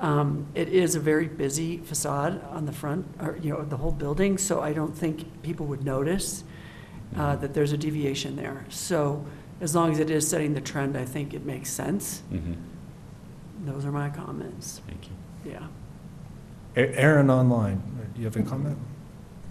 Um, 0.00 0.46
It 0.54 0.68
is 0.70 0.94
a 0.94 1.00
very 1.00 1.26
busy 1.28 1.76
facade 1.78 2.42
on 2.50 2.64
the 2.64 2.72
front, 2.72 3.06
or, 3.20 3.38
you 3.42 3.50
know, 3.50 3.62
the 3.62 3.76
whole 3.76 3.92
building, 3.92 4.38
so 4.38 4.60
I 4.62 4.72
don't 4.72 4.96
think 4.96 5.42
people 5.42 5.66
would 5.66 5.84
notice 5.84 6.44
uh, 7.16 7.36
that 7.36 7.54
there's 7.54 7.72
a 7.72 7.76
deviation 7.76 8.36
there. 8.36 8.64
So 8.68 9.24
as 9.60 9.74
long 9.74 9.92
as 9.92 9.98
it 9.98 10.10
is 10.10 10.26
setting 10.28 10.54
the 10.54 10.60
trend, 10.60 10.96
I 10.96 11.04
think 11.04 11.34
it 11.34 11.44
makes 11.44 11.70
sense. 11.70 12.22
Mhm. 12.32 12.56
Those 13.64 13.84
are 13.84 13.92
my 13.92 14.08
comments, 14.08 14.80
Thank 14.86 15.08
you. 15.08 15.52
yeah. 15.52 15.66
A- 16.76 16.98
Aaron 16.98 17.28
online, 17.30 17.82
do 18.14 18.20
you 18.20 18.24
have 18.26 18.36
a 18.36 18.42
comment? 18.42 18.78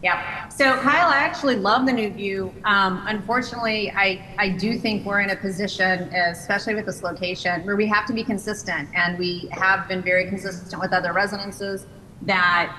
Yeah. 0.02 0.48
So 0.48 0.78
Kyle, 0.78 1.10
I 1.10 1.18
actually 1.18 1.58
love 1.58 1.86
the 1.86 1.92
new 1.92 2.10
view. 2.10 2.54
Um, 2.64 3.04
unfortunately, 3.06 3.92
I, 3.92 4.26
I 4.40 4.48
do 4.50 4.80
think 4.80 5.06
we're 5.06 5.20
in 5.20 5.30
a 5.32 5.36
position, 5.36 6.04
especially 6.14 6.74
with 6.74 6.86
this 6.86 7.04
location, 7.04 7.66
where 7.66 7.76
we 7.76 7.86
have 7.88 8.06
to 8.06 8.14
be 8.14 8.24
consistent. 8.24 8.88
And 8.96 9.20
we 9.20 9.50
have 9.52 9.90
been 9.90 10.02
very 10.02 10.26
consistent 10.30 10.82
with 10.82 10.94
other 10.94 11.12
residences 11.12 11.86
that 12.22 12.74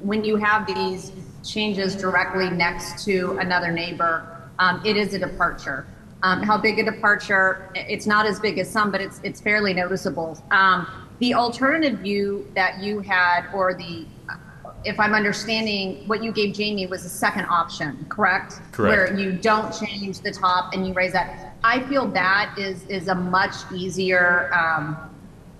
when 0.00 0.24
you 0.24 0.36
have 0.36 0.66
these 0.66 1.12
changes 1.44 1.94
directly 1.96 2.50
next 2.50 3.04
to 3.04 3.36
another 3.38 3.70
neighbor, 3.70 4.42
um, 4.58 4.80
it 4.84 4.96
is 4.96 5.14
a 5.14 5.18
departure. 5.18 5.86
Um, 6.22 6.42
how 6.42 6.56
big 6.56 6.78
a 6.78 6.84
departure? 6.84 7.70
It's 7.74 8.06
not 8.06 8.26
as 8.26 8.38
big 8.38 8.58
as 8.58 8.70
some, 8.70 8.92
but 8.92 9.00
it's 9.00 9.20
it's 9.24 9.40
fairly 9.40 9.74
noticeable. 9.74 10.38
Um, 10.50 10.86
the 11.18 11.34
alternative 11.34 11.98
view 11.98 12.50
that 12.54 12.80
you 12.80 13.00
had, 13.00 13.46
or 13.52 13.74
the 13.74 14.06
if 14.84 14.98
I'm 14.98 15.14
understanding 15.14 16.06
what 16.08 16.22
you 16.22 16.32
gave 16.32 16.54
Jamie 16.54 16.86
was 16.86 17.02
the 17.04 17.08
second 17.08 17.46
option, 17.46 18.06
correct? 18.08 18.60
Correct. 18.72 19.12
Where 19.12 19.18
you 19.18 19.32
don't 19.32 19.72
change 19.72 20.20
the 20.20 20.32
top 20.32 20.74
and 20.74 20.86
you 20.86 20.92
raise 20.92 21.12
that. 21.12 21.54
I 21.64 21.80
feel 21.84 22.06
that 22.08 22.54
is 22.56 22.84
is 22.86 23.08
a 23.08 23.14
much 23.14 23.54
easier. 23.72 24.52
Um, 24.54 24.96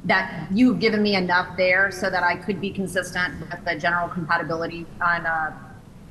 that 0.05 0.49
you've 0.51 0.81
given 0.81 1.03
me 1.03 1.15
enough 1.15 1.57
there 1.57 1.91
so 1.93 2.11
that 2.11 2.25
I 2.25 2.35
could 2.37 2.61
be 2.61 2.71
consistent 2.71 3.39
with 3.39 3.65
the 3.65 3.77
general 3.77 4.09
compatibility 4.09 4.85
on 5.01 5.25
uh, 5.25 5.57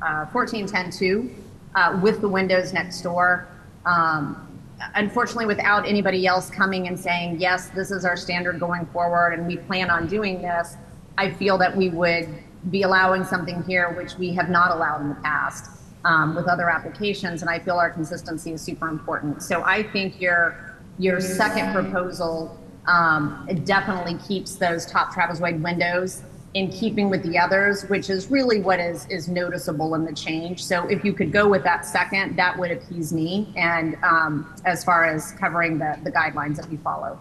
uh, 0.01 0.25
1410.2 0.27 1.33
uh, 1.75 1.99
with 2.01 2.21
the 2.21 2.27
windows 2.27 2.73
next 2.73 3.01
door. 3.01 3.47
Um, 3.85 4.47
unfortunately, 4.95 5.45
without 5.45 5.87
anybody 5.87 6.25
else 6.25 6.49
coming 6.49 6.87
and 6.87 6.99
saying, 6.99 7.39
yes, 7.39 7.69
this 7.69 7.91
is 7.91 8.05
our 8.05 8.17
standard 8.17 8.59
going 8.59 8.85
forward 8.87 9.33
and 9.33 9.47
we 9.47 9.57
plan 9.57 9.89
on 9.89 10.07
doing 10.07 10.41
this, 10.41 10.75
I 11.17 11.29
feel 11.29 11.57
that 11.59 11.75
we 11.75 11.89
would 11.89 12.29
be 12.69 12.83
allowing 12.83 13.23
something 13.23 13.63
here 13.63 13.91
which 13.91 14.15
we 14.17 14.33
have 14.33 14.49
not 14.49 14.71
allowed 14.71 15.01
in 15.01 15.09
the 15.09 15.15
past 15.15 15.71
um, 16.05 16.35
with 16.35 16.47
other 16.47 16.69
applications. 16.69 17.41
And 17.41 17.49
I 17.49 17.59
feel 17.59 17.75
our 17.75 17.89
consistency 17.89 18.53
is 18.53 18.61
super 18.61 18.87
important. 18.87 19.41
So 19.43 19.63
I 19.63 19.83
think 19.83 20.19
your, 20.19 20.75
your 20.97 21.19
second 21.19 21.73
proposal 21.73 22.57
um, 22.87 23.45
it 23.49 23.65
definitely 23.65 24.17
keeps 24.27 24.55
those 24.55 24.85
top 24.85 25.13
trapezoid 25.13 25.61
windows 25.61 26.23
in 26.53 26.69
keeping 26.69 27.09
with 27.09 27.23
the 27.23 27.37
others, 27.37 27.83
which 27.89 28.09
is 28.09 28.29
really 28.29 28.61
what 28.61 28.79
is 28.79 29.05
is 29.09 29.27
noticeable 29.29 29.95
in 29.95 30.03
the 30.05 30.13
change. 30.13 30.63
So 30.63 30.85
if 30.89 31.05
you 31.05 31.13
could 31.13 31.31
go 31.31 31.47
with 31.47 31.63
that 31.63 31.85
second, 31.85 32.35
that 32.37 32.57
would 32.59 32.71
appease 32.71 33.13
me. 33.13 33.53
And 33.55 33.97
um, 34.03 34.53
as 34.65 34.83
far 34.83 35.05
as 35.05 35.31
covering 35.33 35.77
the 35.77 35.97
the 36.03 36.11
guidelines 36.11 36.57
that 36.57 36.69
we 36.69 36.77
follow. 36.77 37.19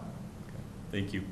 Thank 0.91 1.13
you. 1.13 1.23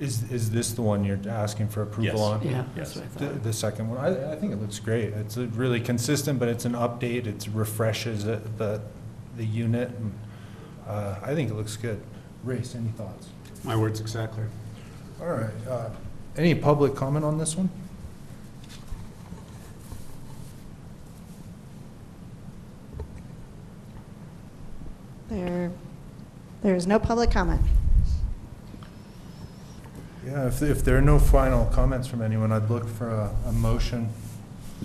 Is, 0.00 0.28
is 0.32 0.50
this 0.50 0.72
the 0.72 0.80
one 0.80 1.04
you're 1.04 1.20
asking 1.28 1.68
for 1.68 1.82
approval 1.82 2.04
Yes. 2.04 2.18
on? 2.20 2.42
Yeah, 2.42 2.64
Yes. 2.74 2.94
that's 2.94 2.96
what 2.96 3.04
I 3.04 3.08
The, 3.28 3.34
thought. 3.34 3.42
the 3.44 3.52
second 3.52 3.90
one, 3.90 3.98
I, 3.98 4.32
I 4.32 4.36
think 4.36 4.50
it 4.54 4.56
looks 4.58 4.78
great. 4.80 5.12
It's 5.12 5.36
a 5.36 5.46
really 5.48 5.78
consistent, 5.78 6.38
but 6.38 6.48
it's 6.48 6.64
an 6.64 6.72
update. 6.72 7.26
It 7.26 7.46
refreshes 7.52 8.24
the, 8.24 8.40
the, 8.56 8.80
the 9.36 9.44
unit. 9.44 9.90
and, 9.90 10.12
Uh, 10.88 11.16
I 11.22 11.34
think 11.34 11.50
it 11.50 11.54
looks 11.54 11.76
good. 11.76 12.00
Race, 12.44 12.74
any 12.74 12.88
thoughts? 12.92 13.28
My 13.62 13.76
words 13.76 14.00
exactly. 14.00 14.44
All 15.20 15.26
right, 15.28 15.50
uh, 15.68 15.90
any 16.36 16.54
public 16.54 16.94
comment 16.94 17.24
on 17.24 17.38
this 17.38 17.56
one? 17.56 17.70
There, 25.28 25.70
there 26.62 26.74
is 26.74 26.86
no 26.86 26.98
public 26.98 27.30
comment. 27.30 27.60
Yeah, 30.26 30.48
if, 30.48 30.62
if 30.62 30.84
there 30.84 30.98
are 30.98 31.02
no 31.02 31.18
final 31.18 31.66
comments 31.66 32.06
from 32.06 32.20
anyone, 32.20 32.52
I'd 32.52 32.68
look 32.68 32.86
for 32.88 33.08
a, 33.08 33.34
a 33.46 33.52
motion. 33.52 34.08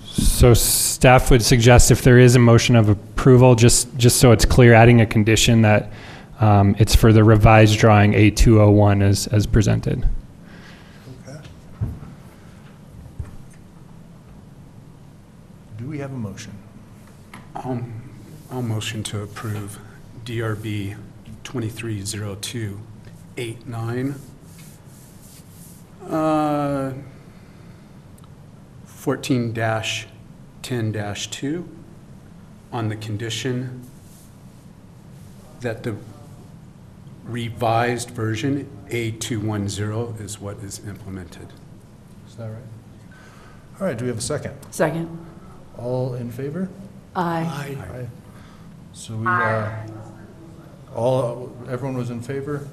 So 0.04 0.54
staff 0.54 1.30
would 1.30 1.42
suggest 1.42 1.90
if 1.90 2.02
there 2.02 2.18
is 2.18 2.36
a 2.36 2.38
motion 2.38 2.76
of 2.76 2.88
approval, 2.88 3.54
just, 3.54 3.94
just 3.96 4.18
so 4.18 4.32
it's 4.32 4.44
clear, 4.44 4.72
adding 4.72 5.00
a 5.00 5.06
condition 5.06 5.62
that 5.62 5.90
um, 6.40 6.76
it's 6.78 6.94
for 6.94 7.12
the 7.12 7.24
revised 7.24 7.78
drawing 7.78 8.12
A201 8.12 9.02
as, 9.02 9.26
as 9.28 9.46
presented. 9.46 10.06
Do 15.86 15.90
we 15.90 15.98
have 15.98 16.12
a 16.12 16.18
motion? 16.18 16.52
I'll, 17.54 17.80
I'll 18.50 18.60
motion 18.60 19.04
to 19.04 19.22
approve 19.22 19.78
DRB 20.24 20.96
230289, 21.44 24.14
uh, 26.10 26.92
14-10-2 28.88 31.68
on 32.72 32.88
the 32.88 32.96
condition 32.96 33.88
that 35.60 35.84
the 35.84 35.94
revised 37.26 38.10
version, 38.10 38.68
A210, 38.88 40.20
is 40.20 40.40
what 40.40 40.58
is 40.64 40.84
implemented. 40.84 41.46
Is 42.26 42.34
that 42.34 42.48
right? 42.48 42.58
All 43.80 43.86
right, 43.86 43.96
do 43.96 44.04
we 44.04 44.08
have 44.08 44.18
a 44.18 44.20
second? 44.20 44.56
Second? 44.72 45.25
All 45.78 46.14
in 46.14 46.30
favor? 46.30 46.68
Aye. 47.14 47.76
Aye. 47.80 48.06
So 48.92 49.14
we, 49.16 49.26
uh, 49.26 49.70
all, 50.94 51.52
everyone 51.68 51.96
was 51.96 52.10
in 52.10 52.20
favor? 52.22 52.66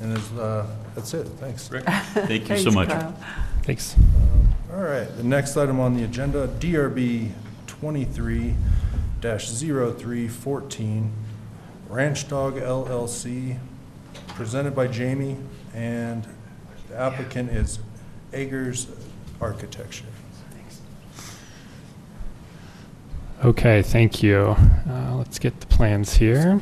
And 0.00 0.16
is, 0.16 0.32
uh, 0.32 0.66
that's 0.94 1.12
it, 1.14 1.24
thanks. 1.40 1.68
Thank 1.68 2.48
you 2.48 2.56
so 2.58 2.70
Thanks, 2.70 2.74
much. 2.74 2.88
Kyle. 2.88 3.16
Thanks. 3.62 3.96
All 4.72 4.82
right, 4.82 5.08
the 5.16 5.22
next 5.24 5.56
item 5.56 5.80
on 5.80 5.94
the 5.96 6.04
agenda, 6.04 6.46
DRB 6.60 7.30
twenty-three 7.66 8.54
314 9.20 11.12
Ranch 11.88 12.28
Dog 12.28 12.56
LLC, 12.56 13.58
presented 14.28 14.76
by 14.76 14.86
Jamie, 14.86 15.36
and 15.74 16.26
the 16.88 16.96
applicant 16.98 17.50
is 17.50 17.80
Agers 18.32 18.86
Architecture. 19.40 20.04
Okay, 23.44 23.82
thank 23.82 24.20
you. 24.20 24.56
Uh, 24.88 25.14
let's 25.14 25.38
get 25.38 25.60
the 25.60 25.66
plans 25.66 26.14
here. 26.14 26.60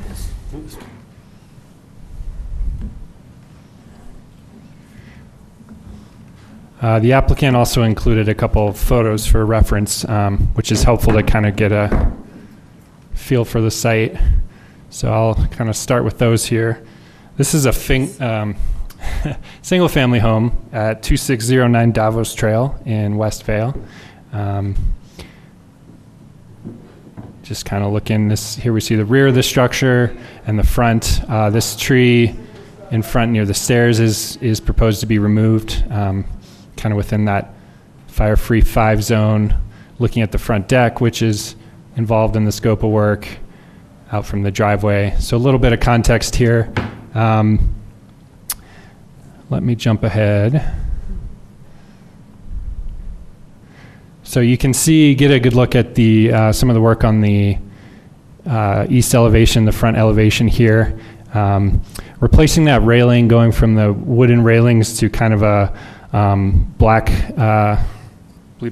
Uh, 6.79 6.99
the 6.99 7.13
applicant 7.13 7.55
also 7.55 7.81
included 7.81 8.29
a 8.29 8.35
couple 8.35 8.67
of 8.67 8.77
photos 8.77 9.25
for 9.25 9.43
reference, 9.43 10.07
um, 10.07 10.37
which 10.53 10.71
is 10.71 10.83
helpful 10.83 11.13
to 11.13 11.23
kind 11.23 11.47
of 11.47 11.55
get 11.55 11.71
a 11.71 12.11
feel 13.15 13.43
for 13.43 13.59
the 13.59 13.71
site. 13.71 14.15
So 14.91 15.11
I'll 15.11 15.33
kind 15.47 15.71
of 15.71 15.75
start 15.75 16.03
with 16.03 16.19
those 16.19 16.45
here. 16.45 16.85
This 17.37 17.55
is 17.55 17.65
a 17.65 18.23
um, 18.23 18.55
single 19.63 19.89
family 19.89 20.19
home 20.19 20.55
at 20.71 21.01
2609 21.01 21.91
Davos 21.91 22.35
Trail 22.35 22.79
in 22.85 23.17
West 23.17 23.43
Vail. 23.43 23.75
Um, 24.31 24.75
just 27.47 27.65
kind 27.65 27.83
of 27.83 27.93
looking 27.93 28.27
this 28.27 28.55
here 28.55 28.73
we 28.73 28.81
see 28.81 28.95
the 28.95 29.05
rear 29.05 29.27
of 29.27 29.35
the 29.35 29.43
structure 29.43 30.15
and 30.45 30.59
the 30.59 30.65
front. 30.65 31.21
Uh, 31.29 31.49
this 31.49 31.77
tree 31.77 32.35
in 32.91 33.01
front 33.01 33.31
near 33.31 33.45
the 33.45 33.53
stairs 33.53 33.99
is 33.99 34.37
is 34.37 34.59
proposed 34.59 34.99
to 34.99 35.05
be 35.05 35.17
removed 35.17 35.83
um, 35.89 36.25
kind 36.75 36.91
of 36.91 36.97
within 36.97 37.25
that 37.25 37.53
fire 38.07 38.35
free 38.35 38.61
five 38.61 39.01
zone. 39.01 39.55
Looking 39.99 40.21
at 40.21 40.31
the 40.31 40.37
front 40.37 40.67
deck 40.67 40.99
which 40.99 41.21
is 41.21 41.55
involved 41.95 42.35
in 42.35 42.43
the 42.43 42.51
scope 42.51 42.83
of 42.83 42.91
work 42.91 43.27
out 44.11 44.25
from 44.25 44.43
the 44.43 44.51
driveway. 44.51 45.15
So 45.19 45.37
a 45.37 45.39
little 45.39 45.59
bit 45.59 45.73
of 45.73 45.79
context 45.79 46.35
here. 46.35 46.71
Um, 47.13 47.75
let 49.49 49.63
me 49.63 49.75
jump 49.75 50.03
ahead 50.03 50.86
So 54.27 54.41
you 54.41 54.57
can 54.57 54.73
see, 54.73 55.15
get 55.15 55.31
a 55.31 55.39
good 55.39 55.53
look 55.53 55.73
at 55.73 55.95
the 55.95 56.33
uh, 56.33 56.51
some 56.51 56.69
of 56.69 56.73
the 56.73 56.81
work 56.81 57.05
on 57.05 57.21
the 57.21 57.57
uh, 58.45 58.85
east 58.89 59.15
elevation, 59.15 59.63
the 59.63 59.71
front 59.71 59.95
elevation 59.95 60.49
here. 60.49 60.99
Um, 61.33 61.81
replacing 62.19 62.65
that 62.65 62.83
railing, 62.83 63.29
going 63.29 63.53
from 63.53 63.75
the 63.75 63.93
wooden 63.93 64.43
railings 64.43 64.97
to 64.99 65.09
kind 65.09 65.33
of 65.33 65.43
a 65.43 65.73
um, 66.11 66.75
black, 66.77 67.09
uh, 67.37 67.81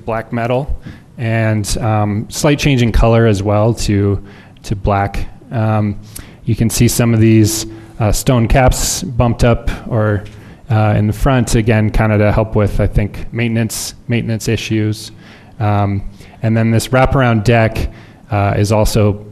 black 0.04 0.34
metal, 0.34 0.78
and 1.18 1.66
um, 1.78 2.30
slight 2.30 2.60
change 2.60 2.82
in 2.82 2.92
color 2.92 3.26
as 3.26 3.42
well 3.42 3.74
to 3.76 4.22
to 4.64 4.76
black. 4.76 5.30
Um, 5.52 6.02
you 6.44 6.58
can 6.58 6.70
see 6.70 6.90
some 6.90 7.14
of 7.14 7.22
these 7.22 7.66
uh, 8.00 8.12
stone 8.12 8.50
caps 8.50 9.04
bumped 9.04 9.46
up 9.46 9.70
or 9.88 10.26
uh, 10.70 10.96
in 10.98 11.08
the 11.08 11.14
front 11.14 11.56
again, 11.56 11.92
kind 11.92 12.12
of 12.12 12.20
to 12.20 12.34
help 12.34 12.58
with 12.58 12.82
I 12.82 12.88
think 12.88 13.32
maintenance 13.32 13.94
maintenance 14.10 14.50
issues. 14.50 15.14
Um, 15.60 16.10
and 16.42 16.56
then 16.56 16.72
this 16.72 16.90
wraparound 16.90 17.44
deck 17.44 17.92
uh, 18.32 18.56
is 18.58 18.72
also 18.72 19.26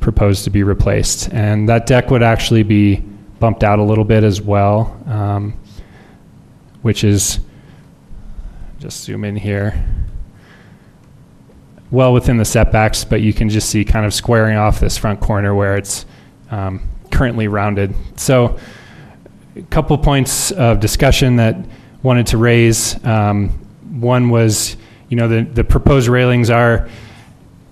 proposed 0.00 0.44
to 0.44 0.50
be 0.50 0.62
replaced. 0.62 1.32
And 1.32 1.68
that 1.68 1.86
deck 1.86 2.10
would 2.10 2.22
actually 2.22 2.62
be 2.62 3.02
bumped 3.40 3.64
out 3.64 3.78
a 3.78 3.82
little 3.82 4.04
bit 4.04 4.24
as 4.24 4.40
well, 4.40 4.96
um, 5.06 5.54
which 6.82 7.04
is, 7.04 7.40
just 8.78 9.04
zoom 9.04 9.24
in 9.24 9.36
here, 9.36 9.82
well 11.90 12.12
within 12.12 12.36
the 12.36 12.44
setbacks, 12.44 13.04
but 13.04 13.20
you 13.20 13.32
can 13.32 13.48
just 13.48 13.70
see 13.70 13.84
kind 13.84 14.04
of 14.04 14.12
squaring 14.12 14.56
off 14.56 14.80
this 14.80 14.98
front 14.98 15.20
corner 15.20 15.54
where 15.54 15.76
it's 15.76 16.04
um, 16.50 16.82
currently 17.10 17.48
rounded. 17.48 17.94
So, 18.16 18.58
a 19.56 19.62
couple 19.62 19.96
points 19.98 20.50
of 20.50 20.80
discussion 20.80 21.36
that 21.36 21.56
wanted 22.02 22.26
to 22.28 22.38
raise. 22.38 23.02
Um, 23.04 23.50
one 24.00 24.28
was, 24.28 24.76
you 25.14 25.20
know, 25.20 25.28
the, 25.28 25.44
the 25.44 25.62
proposed 25.62 26.08
railings 26.08 26.50
are 26.50 26.88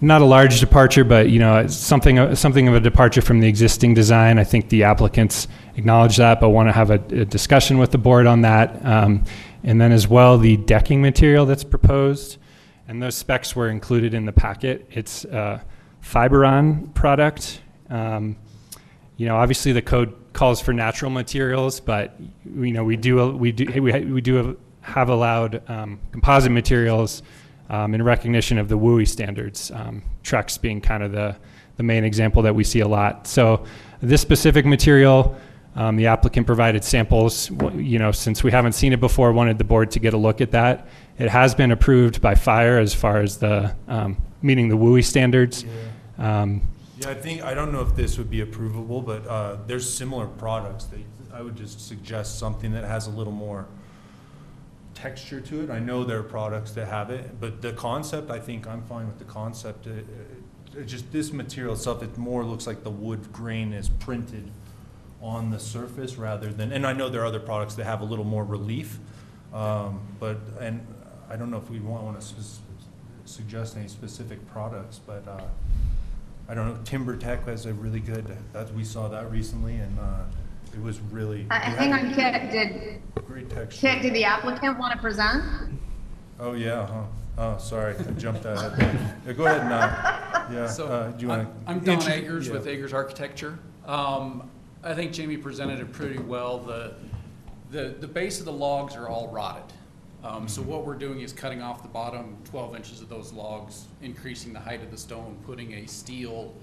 not 0.00 0.20
a 0.20 0.24
large 0.24 0.60
departure, 0.60 1.02
but 1.02 1.28
you 1.28 1.40
know, 1.40 1.66
something 1.66 2.36
something 2.36 2.68
of 2.68 2.74
a 2.76 2.78
departure 2.78 3.20
from 3.20 3.40
the 3.40 3.48
existing 3.48 3.94
design. 3.94 4.38
I 4.38 4.44
think 4.44 4.68
the 4.68 4.84
applicants 4.84 5.48
acknowledge 5.74 6.18
that, 6.18 6.40
but 6.40 6.50
want 6.50 6.68
to 6.68 6.72
have 6.72 6.90
a, 6.90 7.00
a 7.20 7.24
discussion 7.24 7.78
with 7.78 7.90
the 7.90 7.98
board 7.98 8.28
on 8.28 8.42
that. 8.42 8.86
Um, 8.86 9.24
and 9.64 9.80
then 9.80 9.90
as 9.90 10.06
well, 10.06 10.38
the 10.38 10.56
decking 10.56 11.02
material 11.02 11.44
that's 11.44 11.64
proposed, 11.64 12.38
and 12.86 13.02
those 13.02 13.16
specs 13.16 13.56
were 13.56 13.68
included 13.68 14.14
in 14.14 14.24
the 14.24 14.32
packet. 14.32 14.86
It's 14.92 15.24
a 15.24 15.64
Fiberon 16.00 16.94
product. 16.94 17.60
Um, 17.90 18.36
you 19.16 19.26
know, 19.26 19.34
obviously 19.34 19.72
the 19.72 19.82
code 19.82 20.14
calls 20.32 20.60
for 20.60 20.72
natural 20.72 21.10
materials, 21.10 21.80
but 21.80 22.14
you 22.44 22.70
know, 22.70 22.84
we 22.84 22.96
do 22.96 23.32
we 23.32 23.50
do 23.50 23.82
we, 23.82 23.90
we 24.04 24.20
do 24.20 24.56
have 24.82 25.08
allowed 25.08 25.68
um, 25.70 25.98
composite 26.10 26.52
materials 26.52 27.22
um, 27.70 27.94
in 27.94 28.02
recognition 28.02 28.58
of 28.58 28.68
the 28.68 28.76
WUI 28.76 29.08
standards, 29.08 29.70
um, 29.70 30.02
Trex 30.22 30.60
being 30.60 30.80
kind 30.80 31.02
of 31.02 31.12
the, 31.12 31.36
the 31.76 31.82
main 31.82 32.04
example 32.04 32.42
that 32.42 32.54
we 32.54 32.64
see 32.64 32.80
a 32.80 32.88
lot. 32.88 33.26
So 33.26 33.64
this 34.00 34.20
specific 34.20 34.66
material, 34.66 35.36
um, 35.74 35.96
the 35.96 36.06
applicant 36.06 36.46
provided 36.46 36.84
samples, 36.84 37.50
you 37.74 37.98
know, 37.98 38.12
since 38.12 38.44
we 38.44 38.50
haven't 38.50 38.72
seen 38.72 38.92
it 38.92 39.00
before, 39.00 39.32
wanted 39.32 39.56
the 39.56 39.64
board 39.64 39.90
to 39.92 40.00
get 40.00 40.12
a 40.12 40.18
look 40.18 40.40
at 40.40 40.50
that. 40.50 40.86
It 41.18 41.30
has 41.30 41.54
been 41.54 41.70
approved 41.70 42.20
by 42.20 42.34
fire 42.34 42.78
as 42.78 42.92
far 42.92 43.20
as 43.20 43.38
the, 43.38 43.74
um, 43.88 44.16
meeting 44.42 44.68
the 44.68 44.76
WUI 44.76 45.04
standards. 45.04 45.64
Um, 46.18 46.62
Yeah, 46.98 47.10
I 47.10 47.14
think, 47.14 47.42
I 47.42 47.54
don't 47.54 47.72
know 47.72 47.80
if 47.80 47.96
this 47.96 48.18
would 48.18 48.30
be 48.30 48.44
approvable, 48.44 49.04
but 49.04 49.26
uh, 49.26 49.56
there's 49.66 49.88
similar 49.92 50.26
products. 50.26 50.84
They, 50.84 51.04
I 51.32 51.40
would 51.40 51.56
just 51.56 51.86
suggest 51.86 52.38
something 52.38 52.72
that 52.72 52.84
has 52.84 53.06
a 53.06 53.10
little 53.10 53.32
more 53.32 53.66
texture 54.94 55.40
to 55.40 55.62
it. 55.62 55.70
I 55.70 55.78
know 55.78 56.04
there 56.04 56.18
are 56.18 56.22
products 56.24 56.72
that 56.72 56.88
have 56.88 57.10
it, 57.10 57.40
but 57.40 57.62
the 57.62 57.72
concept, 57.72 58.30
I 58.30 58.38
think 58.38 58.66
I'm 58.66 58.82
fine 58.82 59.06
with 59.06 59.18
the 59.18 59.24
concept. 59.24 59.86
It- 59.86 60.06
it- 60.74 60.86
Just 60.86 61.12
this 61.12 61.32
material 61.34 61.74
itself, 61.74 62.02
it 62.02 62.16
more 62.16 62.44
looks 62.44 62.66
like 62.66 62.82
the 62.82 62.90
wood 62.90 63.30
grain 63.30 63.74
is 63.74 63.90
printed 63.90 64.50
on 65.20 65.50
the 65.50 65.58
surface 65.58 66.16
rather 66.16 66.50
than, 66.50 66.72
and 66.72 66.86
I 66.86 66.94
know 66.94 67.10
there 67.10 67.20
are 67.20 67.26
other 67.26 67.40
products 67.40 67.74
that 67.74 67.84
have 67.84 68.00
a 68.00 68.04
little 68.06 68.24
more 68.24 68.42
relief. 68.44 68.98
um, 69.52 70.00
But, 70.18 70.38
and 70.60 70.80
I 71.28 71.36
don't 71.36 71.50
know 71.50 71.58
if 71.58 71.68
we 71.68 71.78
want 71.80 72.18
to 72.18 72.26
suggest 73.26 73.76
any 73.76 73.86
specific 73.88 74.46
products, 74.48 74.98
but 75.06 75.26
uh, 75.28 75.42
I 76.48 76.54
don't 76.54 76.68
know, 76.68 76.80
TimberTech 76.84 77.44
has 77.46 77.66
a 77.66 77.74
really 77.74 78.00
good, 78.00 78.34
that, 78.54 78.72
we 78.74 78.82
saw 78.84 79.08
that 79.08 79.30
recently 79.30 79.76
and 79.76 79.98
uh, 79.98 80.22
it 80.72 80.82
was 80.82 81.00
really. 81.10 81.46
Uh, 81.50 81.60
hang 81.60 81.92
on, 81.92 82.14
Kit, 82.14 82.50
did, 82.50 83.02
Great 83.26 83.50
texture. 83.50 83.88
Kit, 83.88 84.02
did 84.02 84.14
the 84.14 84.24
applicant 84.24 84.78
want 84.78 84.92
to 84.92 84.98
present? 84.98 85.42
Oh, 86.38 86.52
yeah, 86.54 86.86
huh? 86.86 87.02
Oh, 87.38 87.58
sorry, 87.58 87.94
I 87.96 88.10
jumped 88.12 88.44
ahead. 88.44 88.98
Yeah, 89.26 89.32
Go 89.32 89.46
ahead 89.46 89.62
and, 89.62 89.72
uh, 89.72 90.46
yeah, 90.52 90.66
So, 90.66 90.86
uh, 90.86 91.10
do 91.12 91.22
you 91.22 91.28
want 91.28 91.42
to? 91.48 91.70
I'm 91.70 91.78
I'm 91.78 91.84
Don 91.84 92.10
Agers 92.10 92.50
with 92.50 92.66
Agers 92.66 92.92
Architecture. 92.92 93.58
Um, 93.86 94.50
I 94.82 94.94
think 94.94 95.12
Jamie 95.12 95.36
presented 95.36 95.80
it 95.80 95.92
pretty 95.92 96.18
well. 96.18 96.58
The, 96.58 96.94
the, 97.70 97.94
the 98.00 98.08
base 98.08 98.38
of 98.38 98.44
the 98.44 98.52
logs 98.52 98.96
are 98.96 99.08
all 99.08 99.28
rotted. 99.28 99.72
Um, 100.22 100.46
so 100.46 100.62
what 100.62 100.86
we're 100.86 100.94
doing 100.94 101.20
is 101.20 101.32
cutting 101.32 101.62
off 101.62 101.82
the 101.82 101.88
bottom 101.88 102.36
twelve 102.44 102.76
inches 102.76 103.00
of 103.00 103.08
those 103.08 103.32
logs, 103.32 103.86
increasing 104.02 104.52
the 104.52 104.60
height 104.60 104.82
of 104.82 104.90
the 104.90 104.96
stone, 104.96 105.36
putting 105.44 105.74
a 105.74 105.86
steel 105.86 106.54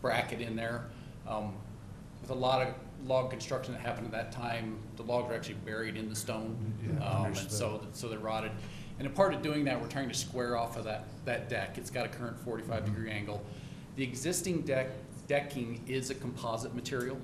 bracket 0.00 0.40
in 0.40 0.56
there. 0.56 0.86
Um, 1.28 1.52
with 2.22 2.30
a 2.30 2.34
lot 2.34 2.66
of 2.66 2.74
log 3.04 3.30
construction 3.30 3.72
that 3.74 3.80
happened 3.80 4.06
at 4.06 4.12
that 4.12 4.32
time, 4.32 4.78
the 4.96 5.02
logs 5.02 5.30
are 5.30 5.34
actually 5.34 5.54
buried 5.64 5.96
in 5.96 6.08
the 6.08 6.16
stone. 6.16 6.56
Yeah, 6.82 6.92
Um, 7.04 7.16
and 7.16 7.26
understood. 7.26 7.50
so, 7.52 7.80
so 7.92 8.08
they're 8.08 8.18
rotted. 8.18 8.52
And 8.98 9.06
a 9.06 9.10
part 9.10 9.34
of 9.34 9.42
doing 9.42 9.64
that, 9.64 9.80
we're 9.80 9.88
trying 9.88 10.08
to 10.08 10.14
square 10.14 10.56
off 10.56 10.76
of 10.76 10.84
that, 10.84 11.04
that 11.24 11.48
deck. 11.48 11.76
It's 11.78 11.90
got 11.90 12.06
a 12.06 12.08
current 12.08 12.38
forty-five 12.40 12.84
degree 12.86 13.10
angle. 13.10 13.42
The 13.96 14.02
existing 14.04 14.62
deck, 14.62 14.88
decking 15.28 15.82
is 15.86 16.10
a 16.10 16.14
composite 16.14 16.74
material. 16.74 17.18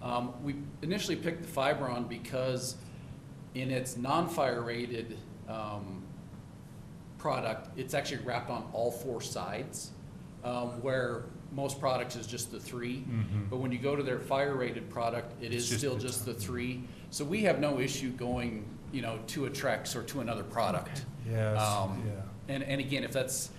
Um, 0.00 0.32
we 0.42 0.56
initially 0.82 1.16
picked 1.16 1.42
the 1.42 1.48
Fiberon 1.48 2.08
because 2.08 2.76
in 3.54 3.70
its 3.70 3.96
non-fire 3.96 4.62
rated, 4.62 5.18
um, 5.48 6.02
product, 7.18 7.68
it's 7.78 7.94
actually 7.94 8.22
wrapped 8.24 8.50
on 8.50 8.68
all 8.72 8.90
four 8.90 9.20
sides. 9.20 9.90
Um, 10.44 10.80
where 10.82 11.24
most 11.52 11.78
products 11.80 12.16
is 12.16 12.26
just 12.26 12.50
the 12.50 12.58
three. 12.58 13.04
But 13.50 13.58
when 13.58 13.72
you 13.72 13.78
go 13.78 13.94
to 13.94 14.02
their 14.02 14.18
fire 14.18 14.54
rated 14.54 14.88
product, 14.90 15.42
it 15.42 15.52
is 15.52 15.68
just 15.68 15.80
still 15.80 15.94
the 15.94 16.00
just 16.00 16.24
the 16.26 16.34
three. 16.34 16.84
So 17.10 17.24
we 17.24 17.42
have 17.42 17.60
no 17.60 17.78
issue 17.78 18.10
going, 18.10 18.64
you 18.92 19.02
know, 19.02 19.18
to 19.28 19.46
a 19.46 19.50
Trex 19.50 19.94
or 19.94 20.02
to 20.04 20.20
another 20.20 20.42
product. 20.42 21.04
Yes, 21.30 21.60
Um, 21.60 22.02
yeah. 22.06 22.54
And, 22.54 22.62
and 22.64 22.80
again, 22.80 23.04
if 23.04 23.12
that's, 23.12 23.50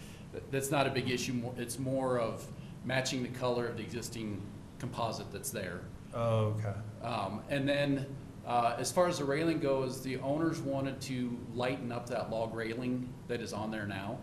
that's 0.52 0.72
not 0.72 0.88
a 0.88 0.90
big 0.90 1.10
issue, 1.10 1.42
it's 1.58 1.80
more 1.80 2.20
of 2.20 2.46
matching 2.84 3.24
the 3.24 3.30
color 3.30 3.68
of 3.68 3.78
the 3.78 3.84
existing 3.84 4.42
composite 4.80 5.32
that's 5.32 5.52
there. 5.52 5.82
Oh, 6.14 6.56
okay. 6.58 6.74
Um, 7.02 7.42
and 7.50 7.68
then, 7.70 8.06
uh, 8.46 8.76
as 8.78 8.92
far 8.92 9.08
as 9.08 9.20
the 9.20 9.24
railing 9.26 9.60
goes, 9.60 10.02
the 10.02 10.18
owners 10.18 10.60
wanted 10.60 11.00
to 11.02 11.38
lighten 11.56 11.92
up 11.92 12.10
that 12.10 12.30
log 12.30 12.54
railing 12.54 13.08
that 13.30 13.40
is 13.40 13.54
on 13.54 13.72
there 13.72 13.86
now. 13.88 14.18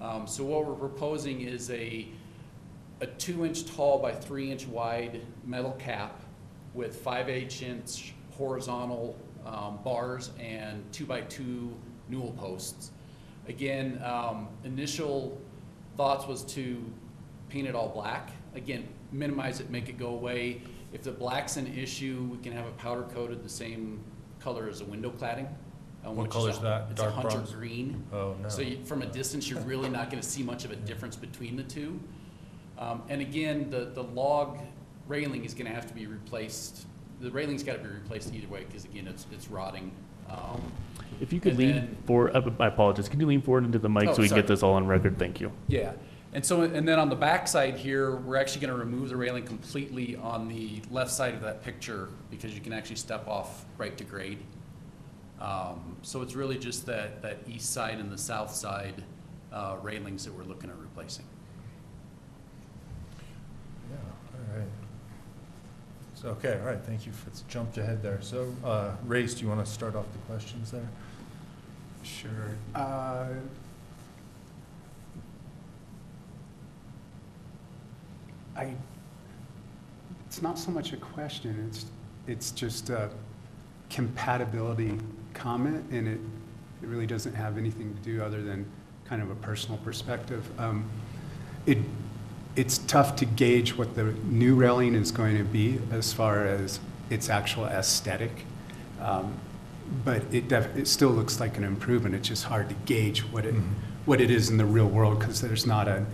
Um, 0.00 0.26
so 0.26 0.42
what 0.44 0.66
we're 0.66 0.74
proposing 0.74 1.42
is 1.42 1.70
a, 1.70 2.08
a 3.02 3.06
two-inch 3.06 3.66
tall 3.66 3.98
by 3.98 4.12
three-inch 4.12 4.66
wide 4.68 5.20
metal 5.44 5.72
cap 5.72 6.20
with 6.72 6.96
five-eighth 7.00 7.60
inch 7.60 8.14
horizontal, 8.30 9.18
um, 9.44 9.80
bars 9.84 10.30
and 10.38 10.84
two-by-two 10.92 11.74
newel 12.08 12.30
posts. 12.38 12.92
Again, 13.48 14.00
um, 14.04 14.46
initial 14.62 15.36
thoughts 15.96 16.28
was 16.28 16.44
to 16.54 16.80
paint 17.48 17.66
it 17.66 17.74
all 17.74 17.88
black. 17.88 18.30
Again, 18.54 18.86
minimize 19.10 19.58
it, 19.58 19.68
make 19.68 19.88
it 19.88 19.98
go 19.98 20.10
away. 20.10 20.62
If 20.92 21.02
the 21.02 21.10
black's 21.10 21.56
an 21.56 21.66
issue, 21.76 22.28
we 22.30 22.38
can 22.38 22.52
have 22.52 22.66
it 22.66 22.76
powder 22.78 23.02
coated 23.12 23.42
the 23.42 23.48
same 23.48 24.00
color 24.38 24.68
as 24.68 24.78
the 24.78 24.84
window 24.84 25.10
cladding. 25.10 25.48
um, 26.04 26.14
What 26.16 26.34
which 26.34 26.36
is 26.52 26.58
a- 26.58 26.62
that? 26.62 26.88
It's 26.92 27.00
a 27.02 27.10
hunter 27.10 27.30
bronze? 27.30 27.50
green. 27.52 28.04
Oh, 28.12 28.36
no. 28.40 28.48
So 28.48 28.62
you- 28.62 28.84
from 28.84 29.02
a 29.02 29.06
distance, 29.06 29.50
you're 29.50 29.60
really 29.60 29.88
not 29.88 30.08
gonna 30.10 30.22
see 30.22 30.42
much 30.44 30.64
of 30.64 30.70
a 30.70 30.76
difference 30.76 31.16
between 31.16 31.56
the 31.56 31.62
two. 31.64 31.98
Um, 32.82 33.02
and 33.08 33.20
again, 33.20 33.70
the, 33.70 33.90
the 33.94 34.02
log 34.02 34.58
railing 35.06 35.44
is 35.44 35.54
gonna 35.54 35.70
have 35.70 35.86
to 35.86 35.94
be 35.94 36.06
replaced. 36.06 36.86
The 37.20 37.30
railing's 37.30 37.62
gotta 37.62 37.78
be 37.78 37.88
replaced 37.88 38.34
either 38.34 38.48
way, 38.48 38.64
because 38.64 38.84
again, 38.84 39.06
it's, 39.06 39.26
it's 39.30 39.48
rotting. 39.48 39.92
Um, 40.28 40.60
If 41.20 41.32
you 41.32 41.40
could 41.40 41.52
And 41.52 41.58
lean 41.58 41.74
then- 41.74 41.96
forward, 42.06 42.34
uh, 42.34 42.50
I 42.58 42.66
apologize, 42.66 43.08
Can 43.08 43.20
you 43.20 43.26
lean 43.26 43.42
forward 43.42 43.64
into 43.64 43.78
the 43.78 43.88
mic 43.88 44.08
Oh, 44.08 44.14
so 44.14 44.22
we 44.22 44.24
can 44.24 44.30
sorry. 44.30 44.42
get 44.42 44.48
this 44.48 44.62
all 44.62 44.72
on 44.74 44.86
record? 44.86 45.18
Thank 45.18 45.40
you. 45.40 45.52
Yeah, 45.68 45.92
and 46.32 46.44
so, 46.44 46.62
and 46.62 46.88
then 46.88 46.98
on 46.98 47.08
the 47.08 47.16
back 47.16 47.46
side 47.46 47.76
here, 47.76 48.16
we're 48.16 48.36
actually 48.36 48.66
gonna 48.66 48.78
remove 48.78 49.10
the 49.10 49.16
railing 49.16 49.44
completely 49.44 50.16
on 50.16 50.48
the 50.48 50.82
left 50.90 51.10
side 51.12 51.34
of 51.34 51.40
that 51.42 51.62
picture 51.62 52.08
because 52.30 52.54
you 52.54 52.60
can 52.60 52.72
actually 52.72 52.96
step 52.96 53.28
off 53.28 53.64
right 53.78 53.96
to 53.98 54.04
grade. 54.04 54.38
Um, 55.40 55.96
so 56.02 56.22
it's 56.22 56.34
really 56.34 56.58
just 56.58 56.86
that, 56.86 57.22
that 57.22 57.38
east 57.48 57.72
side 57.72 57.98
and 57.98 58.10
the 58.10 58.18
south 58.18 58.52
side, 58.54 59.04
uh, 59.52 59.76
railings 59.82 60.24
that 60.24 60.32
we're 60.32 60.44
looking 60.44 60.70
at 60.70 60.76
replacing. 60.78 61.24
Yeah, 63.90 63.96
all 63.98 64.58
right. 64.58 64.68
So, 66.22 66.28
okay, 66.28 66.56
all 66.60 66.66
right, 66.66 66.78
thank 66.86 67.04
you. 67.04 67.10
It's 67.26 67.40
jumped 67.48 67.78
ahead 67.78 68.00
there. 68.00 68.22
So, 68.22 68.54
uh, 68.64 68.92
Race, 69.06 69.34
do 69.34 69.42
you 69.42 69.48
want 69.48 69.64
to 69.66 69.68
start 69.68 69.96
off 69.96 70.06
the 70.12 70.18
questions 70.32 70.70
there? 70.70 70.86
Sure. 72.04 72.30
Uh, 72.76 73.26
I, 78.56 78.72
it's 80.26 80.40
not 80.42 80.60
so 80.60 80.70
much 80.70 80.92
a 80.92 80.96
question, 80.96 81.68
it's, 81.68 81.86
it's 82.28 82.52
just 82.52 82.90
a 82.90 83.10
compatibility 83.90 84.98
comment, 85.34 85.84
and 85.90 86.06
it, 86.06 86.20
it 86.82 86.86
really 86.86 87.06
doesn't 87.06 87.34
have 87.34 87.58
anything 87.58 87.92
to 87.96 88.00
do 88.02 88.22
other 88.22 88.42
than 88.42 88.64
kind 89.06 89.22
of 89.22 89.30
a 89.30 89.34
personal 89.36 89.78
perspective. 89.78 90.48
Um, 90.60 90.88
It, 91.66 91.78
it's 92.56 92.78
tough 92.78 93.16
to 93.16 93.24
gauge 93.24 93.76
what 93.76 93.94
the 93.94 94.04
new 94.24 94.54
railing 94.54 94.94
is 94.94 95.10
going 95.10 95.38
to 95.38 95.44
be 95.44 95.78
as 95.90 96.12
far 96.12 96.46
as 96.46 96.80
its 97.10 97.28
actual 97.30 97.64
aesthetic. 97.66 98.44
Um, 99.00 99.34
But 100.04 100.22
it 100.32 100.48
def, 100.48 100.74
it 100.76 100.86
still 100.88 101.10
looks 101.10 101.40
like 101.40 101.58
an 101.58 101.64
improvement. 101.64 102.14
It's 102.14 102.28
just 102.28 102.44
hard 102.44 102.68
to 102.68 102.74
gauge 102.86 103.20
what 103.32 103.44
it, 103.44 103.54
what 104.06 104.20
it 104.20 104.30
is 104.30 104.48
in 104.48 104.56
the 104.56 104.64
real 104.64 104.86
world 104.86 105.18
because 105.18 105.40
there's 105.40 105.66
not 105.66 105.86
a, 105.88 106.06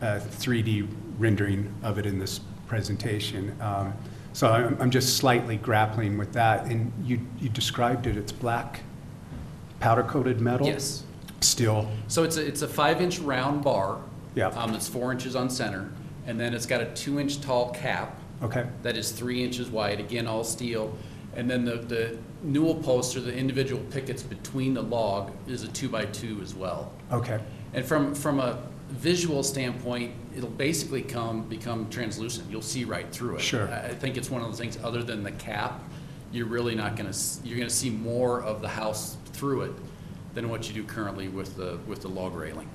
a 0.00 0.18
3D 0.18 0.88
rendering 1.18 1.72
of 1.82 1.98
it 1.98 2.06
in 2.06 2.18
this 2.18 2.40
presentation. 2.66 3.54
Um, 3.60 3.92
So 4.32 4.48
I'm, 4.50 4.76
I'm 4.80 4.90
just 4.90 5.18
slightly 5.18 5.56
grappling 5.56 6.16
with 6.16 6.32
that. 6.32 6.64
And 6.66 6.90
you, 7.04 7.20
you 7.38 7.48
described 7.50 8.06
it, 8.06 8.16
it's 8.16 8.32
black 8.32 8.80
powder 9.78 10.02
coated 10.02 10.40
metal? 10.40 10.66
Yes. 10.66 11.04
Steel, 11.40 11.90
So 12.06 12.22
it's 12.22 12.36
a, 12.36 12.46
it's 12.46 12.62
a 12.62 12.68
five-inch 12.68 13.18
round 13.18 13.62
bar. 13.64 13.98
Yeah. 14.34 14.48
Um, 14.48 14.72
that's 14.72 14.88
four 14.88 15.12
inches 15.12 15.36
on 15.36 15.50
center, 15.50 15.90
and 16.26 16.38
then 16.40 16.54
it's 16.54 16.66
got 16.66 16.80
a 16.80 16.86
two-inch 16.94 17.40
tall 17.40 17.70
cap. 17.72 18.18
okay, 18.42 18.66
that 18.82 18.96
is 18.96 19.12
three 19.12 19.42
inches 19.44 19.68
wide, 19.70 20.00
again, 20.00 20.26
all 20.26 20.44
steel. 20.44 20.96
And 21.34 21.50
then 21.50 21.64
the, 21.64 21.76
the 21.76 22.18
newel 22.42 22.74
posts 22.74 23.16
or 23.16 23.20
the 23.20 23.34
individual 23.34 23.82
pickets 23.90 24.22
between 24.22 24.74
the 24.74 24.82
log 24.82 25.32
is 25.48 25.62
a 25.62 25.68
two-by-two 25.68 26.40
as 26.42 26.54
well. 26.54 26.92
okay, 27.10 27.40
And 27.72 27.84
from, 27.84 28.14
from 28.14 28.38
a 28.40 28.58
visual 28.90 29.42
standpoint, 29.42 30.12
it'll 30.36 30.50
basically 30.50 31.00
come, 31.02 31.42
become 31.48 31.88
translucent. 31.88 32.50
You'll 32.50 32.60
see 32.60 32.84
right 32.84 33.10
through 33.10 33.36
it. 33.36 33.40
Sure. 33.40 33.68
I 33.70 33.86
I 33.86 33.94
think 33.94 34.18
it's 34.18 34.30
one 34.30 34.42
of 34.42 34.48
those 34.48 34.58
things, 34.58 34.78
other 34.84 35.02
than 35.02 35.22
the 35.22 35.32
cap, 35.32 35.80
you're 36.32 36.46
really 36.46 36.74
not 36.74 36.96
gonna, 36.96 37.08
s- 37.10 37.40
you're 37.44 37.58
gonna 37.58 37.70
see 37.70 37.88
more 37.90 38.42
of 38.42 38.60
the 38.60 38.68
house 38.68 39.16
through 39.32 39.62
it 39.62 39.72
than 40.34 40.48
what 40.50 40.68
you 40.68 40.74
do 40.74 40.84
currently 40.84 41.28
with 41.28 41.56
the, 41.56 41.78
with 41.86 42.02
the 42.02 42.08
log 42.08 42.34
railing. 42.34 42.68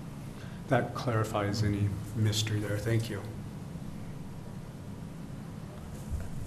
That 0.70 0.94
clarifies 0.94 1.64
any 1.64 1.90
mystery 2.16 2.60
there, 2.60 2.78
thank 2.78 3.10
you. 3.10 3.22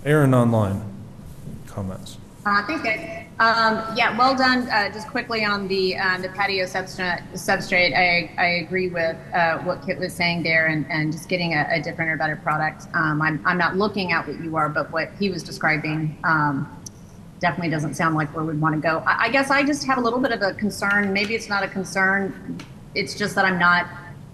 Aaron 0.04 0.34
online, 0.34 0.82
comments? 1.66 2.18
Uh, 2.46 2.66
thanks, 2.66 2.82
guys. 2.82 3.26
Um, 3.38 3.96
yeah, 3.96 4.16
well 4.18 4.34
done. 4.34 4.68
Uh, 4.68 4.90
just 4.92 5.08
quickly 5.08 5.44
on 5.44 5.66
the 5.68 5.96
um, 5.96 6.20
the 6.20 6.28
patio 6.30 6.64
substrate, 6.64 7.22
substrate 7.32 7.96
I, 7.96 8.30
I 8.38 8.46
agree 8.64 8.88
with 8.88 9.16
uh, 9.32 9.58
what 9.58 9.84
Kit 9.84 9.98
was 9.98 10.12
saying 10.12 10.42
there, 10.42 10.66
and, 10.66 10.86
and 10.90 11.12
just 11.12 11.28
getting 11.28 11.54
a, 11.54 11.66
a 11.70 11.80
different 11.80 12.10
or 12.10 12.16
better 12.16 12.36
product. 12.36 12.86
Um, 12.94 13.20
I'm 13.22 13.42
I'm 13.46 13.56
not 13.56 13.76
looking 13.76 14.12
at 14.12 14.26
what 14.26 14.40
you 14.42 14.56
are, 14.56 14.68
but 14.68 14.90
what 14.90 15.10
he 15.18 15.30
was 15.30 15.42
describing 15.42 16.18
um, 16.24 16.68
definitely 17.40 17.70
doesn't 17.70 17.94
sound 17.94 18.14
like 18.14 18.34
where 18.34 18.44
we'd 18.44 18.60
want 18.60 18.74
to 18.74 18.80
go. 18.80 19.02
I, 19.06 19.24
I 19.24 19.28
guess 19.30 19.50
I 19.50 19.62
just 19.62 19.86
have 19.86 19.96
a 19.96 20.02
little 20.02 20.20
bit 20.20 20.32
of 20.32 20.42
a 20.42 20.52
concern. 20.54 21.12
Maybe 21.12 21.34
it's 21.34 21.48
not 21.48 21.62
a 21.62 21.68
concern. 21.68 22.58
It's 22.94 23.14
just 23.14 23.34
that 23.36 23.44
I'm 23.44 23.58
not 23.58 23.86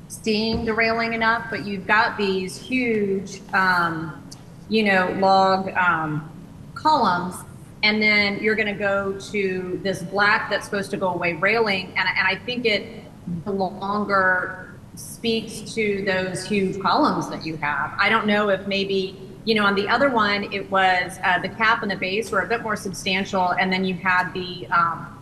seeing 0.09 0.65
the 0.65 0.75
railing 0.75 1.13
enough. 1.13 1.47
But 1.51 1.65
you've 1.65 1.87
got 1.87 2.17
these 2.17 2.57
huge, 2.57 3.41
um, 3.53 4.23
you 4.69 4.85
know, 4.85 5.15
log 5.19 5.71
um, 5.77 6.31
columns, 6.75 7.37
and 7.83 8.01
then 8.01 8.39
you're 8.43 8.57
going 8.57 8.73
to 8.73 8.79
go 8.79 9.19
to 9.31 9.81
this 9.83 10.03
black 10.03 10.51
that's 10.51 10.65
supposed 10.65 10.91
to 10.91 10.97
go 10.97 11.09
away 11.09 11.35
railing, 11.35 11.87
and, 11.89 12.09
and 12.09 12.27
I 12.27 12.37
think 12.45 12.67
it 12.67 13.05
longer 13.47 14.67
speaks 14.95 15.75
to 15.75 16.03
those 16.05 16.45
huge 16.45 16.81
columns 16.81 17.29
that 17.29 17.45
you 17.45 17.57
have. 17.57 17.95
I 17.99 18.09
don't 18.09 18.27
know 18.27 18.49
if 18.49 18.67
maybe 18.67 19.19
you 19.45 19.55
know 19.55 19.65
on 19.65 19.75
the 19.75 19.89
other 19.89 20.11
one 20.11 20.53
it 20.53 20.71
was 20.71 21.19
uh, 21.23 21.39
the 21.41 21.49
cap 21.49 21.83
and 21.83 21.91
the 21.91 21.97
base 21.97 22.31
were 22.31 22.41
a 22.41 22.47
bit 22.47 22.63
more 22.63 22.77
substantial, 22.77 23.51
and 23.53 23.73
then 23.73 23.85
you 23.85 23.95
had 23.95 24.33
the 24.33 24.67
um, 24.69 25.13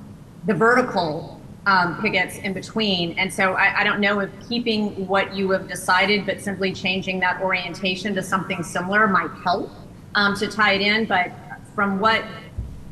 the 0.47 0.55
vertical 0.55 1.40
um, 1.66 2.00
pickets 2.00 2.38
in 2.38 2.53
between. 2.53 3.18
And 3.18 3.33
so 3.33 3.55
I, 3.55 3.81
I 3.81 3.85
don't 3.85 4.00
know 4.00 4.20
if 4.20 4.31
keeping 4.48 5.07
what 5.07 5.35
you 5.35 5.50
have 5.50 5.68
decided, 5.68 6.27
but 6.27 6.40
simply 6.40 6.72
changing 6.72 7.20
that 7.20 7.40
orientation 7.40 8.14
to 8.14 8.22
something 8.22 8.62
similar 8.62 9.07
might 9.07 9.31
help 9.42 9.70
um, 10.14 10.35
to 10.37 10.48
tie 10.48 10.72
it 10.72 10.81
in. 10.81 11.07
But 11.07 11.33
from 11.74 11.98
what 11.98 12.24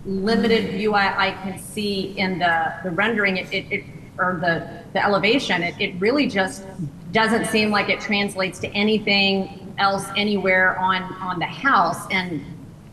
limited 0.05 0.73
view 0.73 0.95
I, 0.95 1.29
I 1.29 1.31
can 1.43 1.59
see 1.59 2.19
in 2.19 2.39
the, 2.39 2.75
the 2.83 2.91
rendering, 2.91 3.37
it, 3.37 3.53
it, 3.53 3.71
it 3.71 3.85
or 4.19 4.39
the, 4.41 4.83
the 4.93 5.05
elevation, 5.05 5.63
it, 5.63 5.75
it 5.81 5.95
really 5.99 6.27
just 6.27 6.65
doesn't 7.13 7.47
seem 7.47 7.71
like 7.71 7.89
it 7.89 8.01
translates 8.01 8.59
to 8.61 8.69
anything 8.69 9.75
else 9.79 10.05
anywhere 10.17 10.79
on, 10.79 11.03
on 11.15 11.39
the 11.39 11.47
house. 11.47 12.07
And 12.11 12.43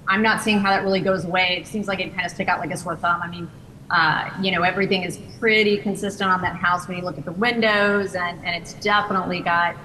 I'm 0.08 0.22
not 0.22 0.42
seeing 0.42 0.60
how 0.60 0.70
that 0.70 0.84
really 0.84 1.02
goes 1.02 1.26
away. 1.26 1.58
It 1.60 1.68
seems 1.68 1.88
like 1.88 2.00
it 2.00 2.14
kind 2.14 2.26
of 2.26 2.32
stick 2.32 2.48
out 2.48 2.60
like 2.60 2.72
a 2.72 2.78
sore 2.78 2.96
thumb. 2.96 3.22
I 3.22 3.30
mean, 3.30 3.50
uh, 3.92 4.30
you 4.42 4.52
know, 4.52 4.62
everything 4.62 5.04
is 5.04 5.20
pretty 5.40 5.78
consistent 5.78 6.30
on 6.30 6.42
that 6.42 6.56
house 6.56 6.88
when 6.88 6.98
you 6.98 7.04
look 7.04 7.18
at 7.18 7.26
the 7.26 7.32
windows, 7.32 8.16
and, 8.16 8.44
and 8.46 8.56
it's 8.56 8.74
definitely 8.76 9.42
got 9.42 9.76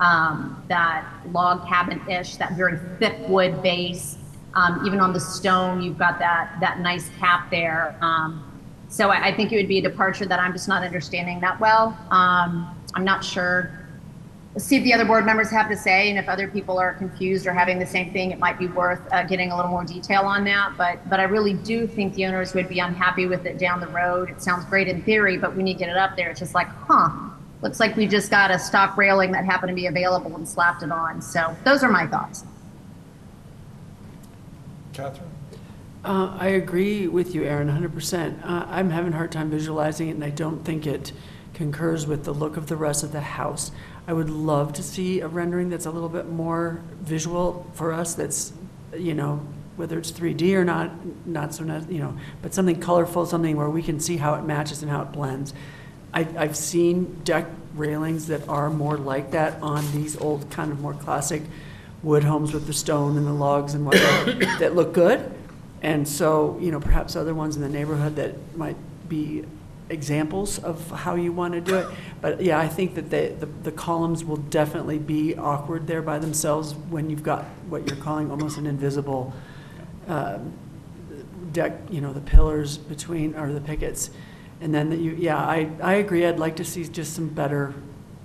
um, 0.00 0.62
that 0.68 1.04
log 1.32 1.66
cabin-ish, 1.66 2.36
that 2.36 2.52
very 2.52 2.78
thick 2.98 3.16
wood 3.28 3.62
base. 3.62 4.16
Um, 4.54 4.86
even 4.86 5.00
on 5.00 5.12
the 5.12 5.20
stone, 5.20 5.82
you've 5.82 5.98
got 5.98 6.18
that 6.18 6.56
that 6.60 6.80
nice 6.80 7.10
cap 7.18 7.50
there. 7.50 7.96
Um, 8.00 8.44
so 8.88 9.10
I, 9.10 9.26
I 9.26 9.36
think 9.36 9.52
it 9.52 9.56
would 9.56 9.68
be 9.68 9.78
a 9.78 9.82
departure 9.82 10.24
that 10.26 10.40
I'm 10.40 10.52
just 10.52 10.68
not 10.68 10.82
understanding 10.82 11.40
that 11.40 11.60
well. 11.60 11.96
Um, 12.10 12.74
I'm 12.94 13.04
not 13.04 13.24
sure 13.24 13.77
see 14.58 14.76
if 14.76 14.84
the 14.84 14.92
other 14.92 15.04
board 15.04 15.24
members 15.24 15.50
have 15.50 15.68
to 15.68 15.76
say, 15.76 16.10
and 16.10 16.18
if 16.18 16.28
other 16.28 16.48
people 16.48 16.78
are 16.78 16.94
confused 16.94 17.46
or 17.46 17.52
having 17.52 17.78
the 17.78 17.86
same 17.86 18.12
thing, 18.12 18.30
it 18.30 18.38
might 18.38 18.58
be 18.58 18.66
worth 18.66 19.00
uh, 19.12 19.22
getting 19.24 19.50
a 19.50 19.56
little 19.56 19.70
more 19.70 19.84
detail 19.84 20.22
on 20.22 20.44
that. 20.44 20.74
But 20.76 21.08
but 21.08 21.20
I 21.20 21.24
really 21.24 21.54
do 21.54 21.86
think 21.86 22.14
the 22.14 22.26
owners 22.26 22.54
would 22.54 22.68
be 22.68 22.80
unhappy 22.80 23.26
with 23.26 23.46
it 23.46 23.58
down 23.58 23.80
the 23.80 23.88
road. 23.88 24.30
It 24.30 24.42
sounds 24.42 24.64
great 24.64 24.88
in 24.88 25.02
theory, 25.02 25.38
but 25.38 25.54
when 25.56 25.66
you 25.66 25.74
get 25.74 25.88
it 25.88 25.96
up 25.96 26.16
there, 26.16 26.30
it's 26.30 26.40
just 26.40 26.54
like, 26.54 26.68
huh, 26.68 27.10
looks 27.62 27.80
like 27.80 27.96
we 27.96 28.06
just 28.06 28.30
got 28.30 28.50
a 28.50 28.58
stock 28.58 28.96
railing 28.96 29.32
that 29.32 29.44
happened 29.44 29.70
to 29.70 29.74
be 29.74 29.86
available 29.86 30.34
and 30.34 30.48
slapped 30.48 30.82
it 30.82 30.90
on. 30.90 31.22
So 31.22 31.56
those 31.64 31.82
are 31.82 31.90
my 31.90 32.06
thoughts. 32.06 32.44
Catherine? 34.92 35.30
Uh, 36.04 36.36
I 36.38 36.48
agree 36.48 37.08
with 37.08 37.34
you, 37.34 37.44
Aaron, 37.44 37.68
100%. 37.68 38.44
Uh, 38.44 38.64
I'm 38.68 38.90
having 38.90 39.12
a 39.12 39.16
hard 39.16 39.32
time 39.32 39.50
visualizing 39.50 40.08
it, 40.08 40.12
and 40.12 40.24
I 40.24 40.30
don't 40.30 40.64
think 40.64 40.86
it 40.86 41.12
concurs 41.54 42.06
with 42.06 42.24
the 42.24 42.32
look 42.32 42.56
of 42.56 42.68
the 42.68 42.76
rest 42.76 43.02
of 43.02 43.12
the 43.12 43.20
house. 43.20 43.72
I 44.08 44.14
would 44.14 44.30
love 44.30 44.72
to 44.72 44.82
see 44.82 45.20
a 45.20 45.28
rendering 45.28 45.68
that's 45.68 45.84
a 45.84 45.90
little 45.90 46.08
bit 46.08 46.30
more 46.30 46.80
visual 47.02 47.70
for 47.74 47.92
us, 47.92 48.14
that's, 48.14 48.54
you 48.96 49.12
know, 49.12 49.46
whether 49.76 49.98
it's 49.98 50.10
3D 50.10 50.54
or 50.54 50.64
not, 50.64 50.90
not 51.26 51.54
so, 51.54 51.62
not, 51.62 51.92
you 51.92 51.98
know, 51.98 52.16
but 52.40 52.54
something 52.54 52.80
colorful, 52.80 53.26
something 53.26 53.54
where 53.54 53.68
we 53.68 53.82
can 53.82 54.00
see 54.00 54.16
how 54.16 54.34
it 54.36 54.44
matches 54.44 54.82
and 54.82 54.90
how 54.90 55.02
it 55.02 55.12
blends. 55.12 55.52
I, 56.14 56.26
I've 56.38 56.56
seen 56.56 57.20
deck 57.22 57.48
railings 57.74 58.28
that 58.28 58.48
are 58.48 58.70
more 58.70 58.96
like 58.96 59.32
that 59.32 59.62
on 59.62 59.84
these 59.92 60.16
old, 60.16 60.48
kind 60.48 60.72
of 60.72 60.80
more 60.80 60.94
classic 60.94 61.42
wood 62.02 62.24
homes 62.24 62.54
with 62.54 62.66
the 62.66 62.72
stone 62.72 63.18
and 63.18 63.26
the 63.26 63.32
logs 63.32 63.74
and 63.74 63.84
whatnot 63.84 64.38
that 64.58 64.74
look 64.74 64.94
good. 64.94 65.30
And 65.82 66.08
so, 66.08 66.56
you 66.62 66.72
know, 66.72 66.80
perhaps 66.80 67.14
other 67.14 67.34
ones 67.34 67.56
in 67.56 67.62
the 67.62 67.68
neighborhood 67.68 68.16
that 68.16 68.56
might 68.56 68.76
be 69.06 69.44
examples 69.90 70.58
of 70.58 70.90
how 70.90 71.14
you 71.14 71.32
want 71.32 71.54
to 71.54 71.60
do 71.60 71.76
it. 71.76 71.86
But 72.20 72.40
yeah, 72.40 72.58
I 72.58 72.68
think 72.68 72.94
that 72.94 73.10
the, 73.10 73.34
the, 73.38 73.46
the 73.46 73.72
columns 73.72 74.24
will 74.24 74.36
definitely 74.36 74.98
be 74.98 75.36
awkward 75.36 75.86
there 75.86 76.02
by 76.02 76.18
themselves 76.18 76.74
when 76.74 77.08
you've 77.10 77.22
got 77.22 77.44
what 77.68 77.86
you're 77.86 77.96
calling 77.96 78.30
almost 78.30 78.58
an 78.58 78.66
invisible 78.66 79.32
um, 80.06 80.52
deck, 81.52 81.72
you 81.90 82.00
know, 82.00 82.12
the 82.12 82.20
pillars 82.20 82.78
between, 82.78 83.34
or 83.34 83.52
the 83.52 83.60
pickets. 83.60 84.10
And 84.60 84.74
then 84.74 84.90
that 84.90 84.98
you, 84.98 85.12
yeah, 85.12 85.36
I, 85.36 85.70
I 85.82 85.94
agree. 85.94 86.26
I'd 86.26 86.38
like 86.38 86.56
to 86.56 86.64
see 86.64 86.84
just 86.84 87.14
some 87.14 87.28
better 87.28 87.74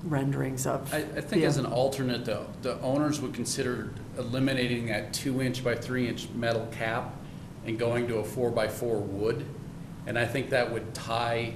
renderings 0.03 0.65
of. 0.65 0.93
I, 0.93 0.97
I 0.97 1.01
think 1.01 1.29
the- 1.29 1.45
as 1.45 1.57
an 1.57 1.65
alternate, 1.65 2.25
though, 2.25 2.47
the 2.61 2.79
owners 2.81 3.21
would 3.21 3.33
consider 3.33 3.93
eliminating 4.17 4.87
that 4.87 5.13
two-inch 5.13 5.63
by 5.63 5.75
three-inch 5.75 6.29
metal 6.35 6.67
cap 6.71 7.13
and 7.65 7.79
going 7.79 8.07
to 8.09 8.17
a 8.17 8.23
four-by-four 8.23 8.97
wood. 8.99 9.45
And 10.07 10.17
I 10.17 10.25
think 10.25 10.49
that 10.49 10.71
would 10.71 10.93
tie 10.93 11.53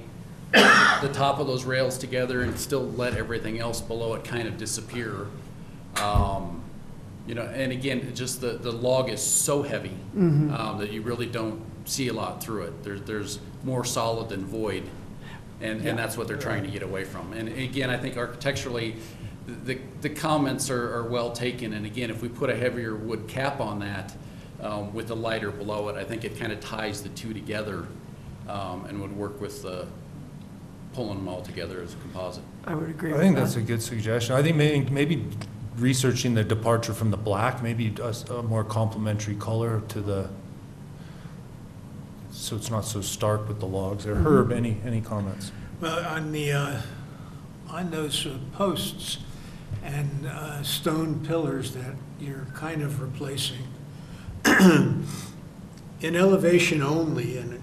the 0.52 1.10
top 1.12 1.38
of 1.38 1.46
those 1.46 1.64
rails 1.64 1.98
together 1.98 2.42
and 2.42 2.58
still 2.58 2.86
let 2.92 3.14
everything 3.14 3.60
else 3.60 3.80
below 3.80 4.14
it 4.14 4.24
kind 4.24 4.48
of 4.48 4.56
disappear. 4.56 5.26
Um, 5.96 6.62
You 7.26 7.34
know, 7.34 7.42
and 7.42 7.72
again, 7.72 8.14
just 8.14 8.40
the, 8.40 8.52
the 8.52 8.72
log 8.72 9.10
is 9.10 9.20
so 9.20 9.62
heavy 9.62 9.96
um, 10.56 10.78
that 10.78 10.90
you 10.90 11.02
really 11.02 11.26
don't 11.26 11.60
see 11.84 12.08
a 12.08 12.12
lot 12.14 12.42
through 12.42 12.62
it. 12.62 12.82
There's, 12.82 13.02
there's 13.02 13.38
more 13.64 13.84
solid 13.84 14.30
than 14.30 14.46
void. 14.46 14.84
And, 15.60 15.86
and 15.86 15.98
that's 15.98 16.16
what 16.16 16.26
they're 16.26 16.38
trying 16.38 16.64
to 16.64 16.70
get 16.70 16.82
away 16.82 17.04
from. 17.04 17.34
And 17.34 17.48
again, 17.48 17.90
I 17.90 17.98
think 17.98 18.16
architecturally, 18.16 18.96
the, 19.46 19.78
the 20.00 20.08
comments 20.08 20.70
are, 20.70 20.94
are 20.96 21.02
well 21.02 21.30
taken. 21.32 21.74
And 21.74 21.84
again, 21.84 22.08
if 22.08 22.22
we 22.22 22.28
put 22.28 22.48
a 22.48 22.56
heavier 22.56 22.94
wood 22.96 23.28
cap 23.28 23.60
on 23.60 23.80
that 23.80 24.16
um, 24.62 24.94
with 24.94 25.08
the 25.08 25.16
lighter 25.16 25.50
below 25.50 25.88
it, 25.90 25.96
I 25.96 26.04
think 26.04 26.24
it 26.24 26.38
kind 26.38 26.52
of 26.52 26.60
ties 26.60 27.02
the 27.02 27.10
two 27.10 27.34
together 27.34 27.86
um, 28.48 28.84
and 28.86 29.00
would 29.00 29.16
work 29.16 29.40
with 29.40 29.62
the, 29.62 29.86
pulling 30.94 31.18
them 31.18 31.28
all 31.28 31.42
together 31.42 31.80
as 31.82 31.94
a 31.94 31.96
composite. 31.98 32.42
I 32.66 32.74
would 32.74 32.88
agree 32.90 33.10
I 33.10 33.12
with 33.14 33.22
think 33.22 33.36
that. 33.36 33.42
that's 33.42 33.56
a 33.56 33.60
good 33.62 33.82
suggestion. 33.82 34.34
I 34.34 34.42
think 34.42 34.56
maybe, 34.56 34.90
maybe 34.90 35.24
researching 35.76 36.34
the 36.34 36.42
departure 36.44 36.92
from 36.94 37.10
the 37.10 37.16
black, 37.16 37.62
maybe 37.62 37.94
a, 38.02 38.08
s- 38.08 38.28
a 38.30 38.42
more 38.42 38.64
complementary 38.64 39.36
color 39.36 39.82
to 39.88 40.00
the, 40.00 40.28
so 42.30 42.56
it's 42.56 42.70
not 42.70 42.84
so 42.84 43.00
stark 43.00 43.46
with 43.48 43.60
the 43.60 43.66
logs 43.66 44.04
there. 44.04 44.14
Herb, 44.14 44.52
any, 44.52 44.78
any 44.84 45.00
comments? 45.00 45.52
Well, 45.80 46.04
on 46.06 46.32
the, 46.32 46.52
uh, 46.52 46.80
on 47.68 47.90
those 47.90 48.26
uh, 48.26 48.38
posts 48.52 49.18
and 49.84 50.26
uh, 50.26 50.62
stone 50.62 51.24
pillars 51.26 51.72
that 51.74 51.94
you're 52.20 52.46
kind 52.54 52.82
of 52.82 53.00
replacing, 53.00 53.62
in 54.44 55.04
elevation 56.16 56.82
only, 56.82 57.36
and, 57.38 57.52
you 57.52 57.58
know, 57.58 57.60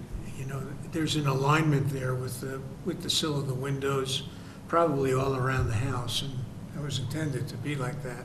there's 0.96 1.16
an 1.16 1.26
alignment 1.26 1.90
there 1.90 2.14
with 2.14 2.40
the, 2.40 2.58
with 2.86 3.02
the 3.02 3.10
sill 3.10 3.38
of 3.38 3.46
the 3.46 3.52
windows, 3.54 4.22
probably 4.66 5.12
all 5.12 5.36
around 5.36 5.68
the 5.68 5.74
house, 5.74 6.22
and 6.22 6.32
it 6.74 6.82
was 6.82 6.98
intended 7.00 7.46
to 7.46 7.56
be 7.58 7.76
like 7.76 8.02
that. 8.02 8.24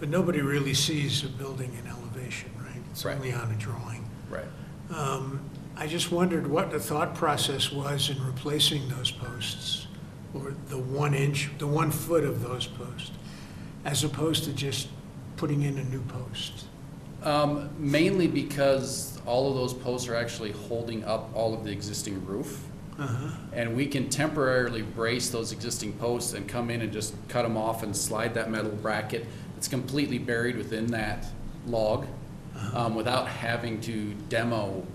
But 0.00 0.08
nobody 0.08 0.40
really 0.40 0.74
sees 0.74 1.22
a 1.22 1.28
building 1.28 1.72
in 1.80 1.86
elevation, 1.88 2.50
right? 2.58 2.82
It's 2.90 3.04
Right. 3.04 3.14
only 3.14 3.32
on 3.32 3.48
a 3.52 3.54
drawing. 3.54 4.10
Right. 4.28 4.44
Um, 4.92 5.38
I 5.76 5.86
just 5.86 6.10
wondered 6.10 6.48
what 6.48 6.72
the 6.72 6.80
thought 6.80 7.14
process 7.14 7.70
was 7.70 8.10
in 8.10 8.20
replacing 8.26 8.88
those 8.88 9.12
posts, 9.12 9.86
or 10.34 10.52
the 10.70 10.78
one 10.78 11.14
inch, 11.14 11.48
the 11.58 11.68
one 11.68 11.92
foot 11.92 12.24
of 12.24 12.42
those 12.42 12.66
posts, 12.66 13.12
as 13.84 14.02
opposed 14.02 14.42
to 14.44 14.52
just 14.52 14.88
putting 15.36 15.62
in 15.62 15.78
a 15.78 15.84
new 15.84 16.02
post. 16.02 16.64
Um, 17.24 17.70
mainly 17.78 18.26
because 18.26 19.18
all 19.24 19.48
of 19.48 19.56
those 19.56 19.72
posts 19.72 20.08
are 20.08 20.14
actually 20.14 20.52
holding 20.52 21.04
up 21.04 21.30
all 21.34 21.54
of 21.54 21.64
the 21.64 21.70
existing 21.70 22.24
roof. 22.26 22.64
Uh-huh. 22.98 23.30
And 23.52 23.74
we 23.74 23.86
can 23.86 24.08
temporarily 24.08 24.82
brace 24.82 25.30
those 25.30 25.50
existing 25.50 25.94
posts 25.94 26.34
and 26.34 26.46
come 26.46 26.70
in 26.70 26.82
and 26.82 26.92
just 26.92 27.14
cut 27.28 27.42
them 27.42 27.56
off 27.56 27.82
and 27.82 27.96
slide 27.96 28.34
that 28.34 28.50
metal 28.50 28.70
bracket 28.70 29.26
that's 29.54 29.68
completely 29.68 30.18
buried 30.18 30.56
within 30.56 30.86
that 30.88 31.26
log 31.66 32.06
um, 32.72 32.94
without 32.94 33.26
having 33.26 33.80
to 33.80 34.14
demo 34.28 34.86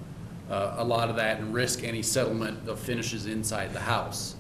uh, 0.50 0.76
a 0.78 0.84
lot 0.84 1.10
of 1.10 1.15
that 1.18 1.39
and 1.39 1.54
risk 1.54 1.84
any 1.84 2.02
settlement 2.02 2.70
of 2.70 2.80
finishes 2.80 3.26
inside 3.26 3.74
the 3.74 3.80
house. 3.80 4.36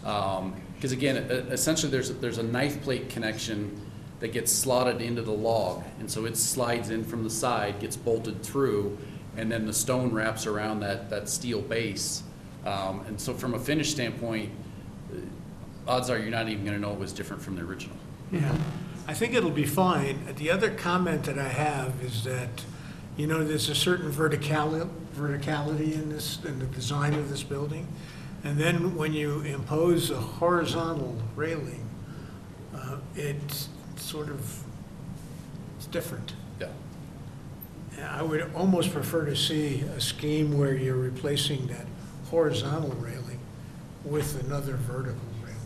Because 0.00 0.92
again, 0.92 1.16
e- 1.16 1.52
essentially, 1.52 1.90
there's, 1.90 2.10
there's 2.14 2.38
a 2.38 2.42
knife 2.42 2.82
plate 2.82 3.08
connection 3.08 3.80
that 4.20 4.32
gets 4.32 4.50
slotted 4.50 5.00
into 5.02 5.22
the 5.22 5.32
log. 5.32 5.84
And 6.00 6.10
so 6.10 6.24
it 6.24 6.36
slides 6.36 6.90
in 6.90 7.04
from 7.04 7.22
the 7.22 7.30
side, 7.30 7.80
gets 7.80 7.96
bolted 7.96 8.42
through, 8.42 8.96
and 9.36 9.52
then 9.52 9.66
the 9.66 9.72
stone 9.72 10.12
wraps 10.12 10.46
around 10.46 10.80
that, 10.80 11.10
that 11.10 11.28
steel 11.28 11.60
base. 11.60 12.22
Um, 12.64 13.02
And 13.06 13.20
so 13.20 13.34
from 13.34 13.54
a 13.54 13.58
finish 13.58 13.90
standpoint, 13.90 14.50
uh, 15.12 15.90
odds 15.90 16.10
are 16.10 16.18
you're 16.18 16.30
not 16.30 16.48
even 16.48 16.64
gonna 16.64 16.78
know 16.78 16.92
it 16.92 16.98
was 16.98 17.12
different 17.12 17.42
from 17.42 17.56
the 17.56 17.62
original. 17.62 17.96
Yeah, 18.32 18.56
I 19.06 19.14
think 19.14 19.34
it'll 19.34 19.50
be 19.50 19.66
fine. 19.66 20.18
The 20.36 20.50
other 20.50 20.70
comment 20.70 21.24
that 21.24 21.38
I 21.38 21.48
have 21.48 21.92
is 22.02 22.24
that, 22.24 22.64
you 23.16 23.26
know, 23.26 23.44
there's 23.44 23.68
a 23.68 23.74
certain 23.74 24.10
verticality, 24.10 24.88
verticality 25.14 25.92
in 25.94 26.08
this, 26.08 26.38
in 26.44 26.58
the 26.58 26.66
design 26.66 27.14
of 27.14 27.28
this 27.28 27.42
building. 27.42 27.86
And 28.42 28.58
then 28.58 28.96
when 28.96 29.12
you 29.12 29.42
impose 29.42 30.10
a 30.10 30.20
horizontal 30.20 31.16
railing, 31.36 31.88
uh, 32.74 32.96
it's 33.14 33.68
sort 34.00 34.28
of, 34.28 34.62
it's 35.76 35.86
different. 35.86 36.34
Yeah. 36.60 36.68
And 37.96 38.04
I 38.04 38.22
would 38.22 38.50
almost 38.54 38.92
prefer 38.92 39.24
to 39.24 39.36
see 39.36 39.80
a 39.80 40.00
scheme 40.00 40.58
where 40.58 40.74
you're 40.74 40.96
replacing 40.96 41.66
that 41.68 41.86
horizontal 42.30 42.90
railing 43.00 43.38
with 44.04 44.44
another 44.44 44.76
vertical 44.76 45.20
railing. 45.42 45.56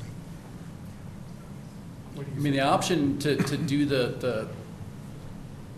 What 2.14 2.26
do 2.26 2.32
I 2.32 2.34
you 2.34 2.40
mean, 2.40 2.52
think? 2.52 2.62
the 2.62 2.68
option 2.68 3.18
to, 3.18 3.36
to 3.36 3.56
do 3.56 3.84
the, 3.86 4.14
the 4.18 4.48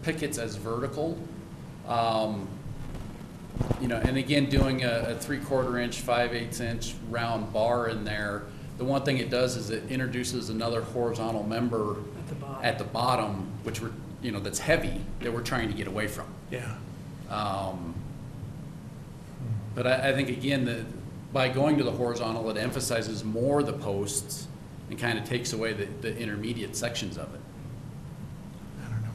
pickets 0.03 0.38
as 0.38 0.57
vertical, 0.57 1.19
um, 1.87 2.49
you 3.81 3.88
know, 3.88 3.97
and 3.97 4.17
again, 4.17 4.47
doing 4.47 4.83
a, 4.85 5.07
a 5.09 5.15
three-quarter 5.17 5.79
inch, 5.79 6.01
five-eighths 6.01 6.61
inch 6.61 6.95
round 7.11 7.53
bar 7.53 7.88
in 7.88 8.05
there, 8.05 8.45
the 8.79 8.85
one 8.85 9.03
thing 9.05 9.19
it 9.19 9.31
does 9.31 9.57
is 9.57 9.71
it 9.71 9.85
introduces 9.91 10.49
another 10.49 10.83
horizontal 10.83 11.45
member 11.45 11.97
At 12.62 12.79
the 12.79 12.85
bottom. 12.85 13.48
the 13.62 13.70
which 13.70 13.81
we're, 13.81 13.92
you 14.22 14.33
know, 14.33 14.40
that's 14.40 14.59
heavy, 14.59 15.01
that 15.20 15.33
we're 15.33 15.42
trying 15.42 15.68
to 15.68 15.75
get 15.75 15.87
away 15.87 16.07
from. 16.09 16.27
Yeah. 16.51 16.77
Um, 17.29 17.94
But 19.75 19.87
I, 19.87 20.11
I 20.11 20.12
think, 20.12 20.29
again, 20.29 20.64
that 20.66 20.85
by 21.33 21.48
going 21.48 21.79
to 21.79 21.85
the 21.85 21.92
horizontal, 21.92 22.51
it 22.51 22.57
emphasizes 22.57 23.25
more 23.25 23.62
the 23.62 23.72
posts 23.72 24.46
and 24.90 24.98
kind 24.98 25.18
of 25.18 25.25
takes 25.25 25.53
away 25.55 25.72
the, 25.72 25.87
the 26.03 26.16
intermediate 26.18 26.77
sections 26.77 27.16
of 27.16 27.35
it. 27.35 27.40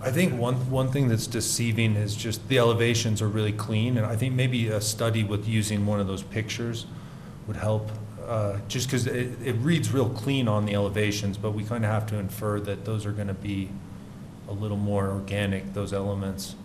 I 0.01 0.11
think 0.11 0.33
one, 0.39 0.55
one 0.69 0.91
thing 0.91 1.07
that's 1.07 1.27
deceiving 1.27 1.95
is 1.95 2.15
just 2.15 2.47
the 2.49 2.57
elevations 2.59 3.21
are 3.21 3.27
really 3.27 3.51
clean, 3.51 3.97
and 3.97 4.05
I 4.05 4.15
think 4.15 4.35
maybe 4.35 4.67
a 4.67 4.79
study 4.81 5.23
with 5.23 5.47
using 5.47 5.85
one 5.85 5.99
of 5.99 6.07
those 6.07 6.23
pictures 6.23 6.85
would 7.47 7.55
help, 7.57 7.91
uh, 8.27 8.59
just 8.67 8.87
because 8.87 9.07
it, 9.07 9.29
it 9.43 9.53
reads 9.53 9.91
real 9.93 10.09
clean 10.09 10.47
on 10.47 10.65
the 10.65 10.73
elevations, 10.73 11.37
but 11.37 11.51
we 11.51 11.63
kind 11.63 11.85
of 11.85 11.91
have 11.91 12.05
to 12.07 12.17
infer 12.17 12.59
that 12.59 12.85
those 12.85 13.05
are 13.05 13.11
going 13.11 13.27
to 13.27 13.33
be 13.33 13.69
a 14.49 14.53
little 14.53 14.77
more 14.77 15.09
organic, 15.09 15.73
those 15.73 15.93
elements. 15.93 16.55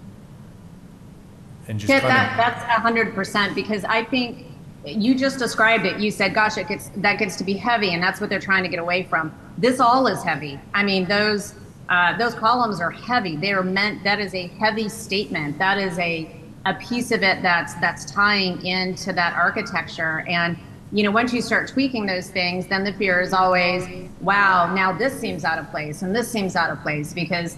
And 1.69 1.79
just 1.79 1.91
Yeah, 1.91 2.01
that, 2.01 2.37
that's 2.37 2.63
a 2.65 2.81
hundred 2.81 3.15
percent, 3.15 3.55
because 3.55 3.85
I 3.85 4.05
think 4.05 4.47
you 4.85 5.15
just 5.15 5.39
described 5.39 5.87
it. 5.87 6.01
You 6.01 6.11
said, 6.11 6.35
gosh, 6.35 6.57
it 6.57 6.67
gets, 6.67 6.91
that 6.97 7.19
gets 7.19 7.37
to 7.37 7.45
be 7.45 7.55
heavy, 7.55 7.95
and 7.95 8.03
that's 8.03 8.21
what 8.21 8.29
they're 8.29 8.41
trying 8.41 8.65
to 8.65 8.69
get 8.69 8.81
away 8.81 9.05
from. 9.05 9.33
This 9.59 9.79
all 9.79 10.09
is 10.09 10.23
heavy. 10.25 10.59
I 10.75 10.83
mean, 10.83 11.07
those, 11.07 11.55
uh, 11.89 12.17
those 12.19 12.35
columns 12.35 12.81
are 12.81 12.91
heavy. 12.91 13.37
They 13.37 13.53
are 13.53 13.63
meant, 13.63 14.03
that 14.03 14.19
is 14.19 14.35
a 14.35 14.49
heavy 14.49 14.89
statement. 14.89 15.59
That 15.59 15.79
is 15.79 15.97
a, 16.01 16.35
a 16.67 16.75
piece 16.75 17.13
of 17.13 17.23
it 17.23 17.43
that's, 17.43 17.75
that's 17.75 18.11
tying 18.11 18.65
into 18.67 19.13
that 19.13 19.35
architecture. 19.35 20.25
And 20.29 20.57
you 20.93 21.03
know, 21.03 21.11
once 21.11 21.32
you 21.32 21.40
start 21.40 21.68
tweaking 21.68 22.05
those 22.05 22.28
things, 22.28 22.66
then 22.66 22.84
the 22.84 22.93
fear 22.93 23.20
is 23.20 23.32
always, 23.32 23.84
wow, 24.20 24.72
now 24.74 24.93
this 24.93 25.18
seems 25.18 25.45
out 25.45 25.59
of 25.59 25.70
place 25.70 26.03
and 26.03 26.14
this 26.14 26.30
seems 26.30 26.55
out 26.55 26.70
of 26.70 26.80
place 26.82 27.14
because 27.14 27.57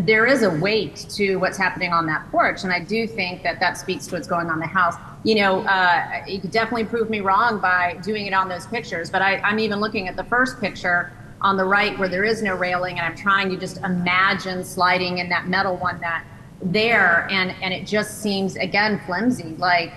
there 0.00 0.26
is 0.26 0.42
a 0.42 0.50
weight 0.50 1.06
to 1.10 1.36
what's 1.36 1.58
happening 1.58 1.92
on 1.92 2.06
that 2.06 2.30
porch. 2.30 2.62
And 2.62 2.72
I 2.72 2.80
do 2.80 3.06
think 3.06 3.42
that 3.42 3.58
that 3.58 3.78
speaks 3.78 4.06
to 4.08 4.14
what's 4.14 4.28
going 4.28 4.46
on 4.48 4.54
in 4.54 4.60
the 4.60 4.66
house. 4.66 4.94
You 5.24 5.36
know, 5.36 5.60
uh, 5.62 6.24
you 6.26 6.40
could 6.40 6.52
definitely 6.52 6.84
prove 6.84 7.10
me 7.10 7.20
wrong 7.20 7.58
by 7.58 7.98
doing 8.02 8.26
it 8.26 8.32
on 8.32 8.48
those 8.48 8.66
pictures, 8.66 9.10
but 9.10 9.22
I, 9.22 9.38
I'm 9.38 9.58
even 9.58 9.80
looking 9.80 10.06
at 10.06 10.16
the 10.16 10.24
first 10.24 10.60
picture 10.60 11.12
on 11.40 11.56
the 11.56 11.64
right 11.64 11.98
where 11.98 12.08
there 12.08 12.24
is 12.24 12.42
no 12.42 12.54
railing 12.54 12.98
and 12.98 13.06
I'm 13.06 13.16
trying 13.16 13.48
to 13.50 13.56
just 13.56 13.78
imagine 13.78 14.62
sliding 14.62 15.18
in 15.18 15.28
that 15.30 15.48
metal 15.48 15.76
one 15.76 16.00
that 16.00 16.24
there 16.60 17.28
and, 17.30 17.54
and 17.62 17.72
it 17.72 17.86
just 17.86 18.20
seems 18.20 18.56
again 18.56 19.00
flimsy 19.06 19.54
like 19.58 19.92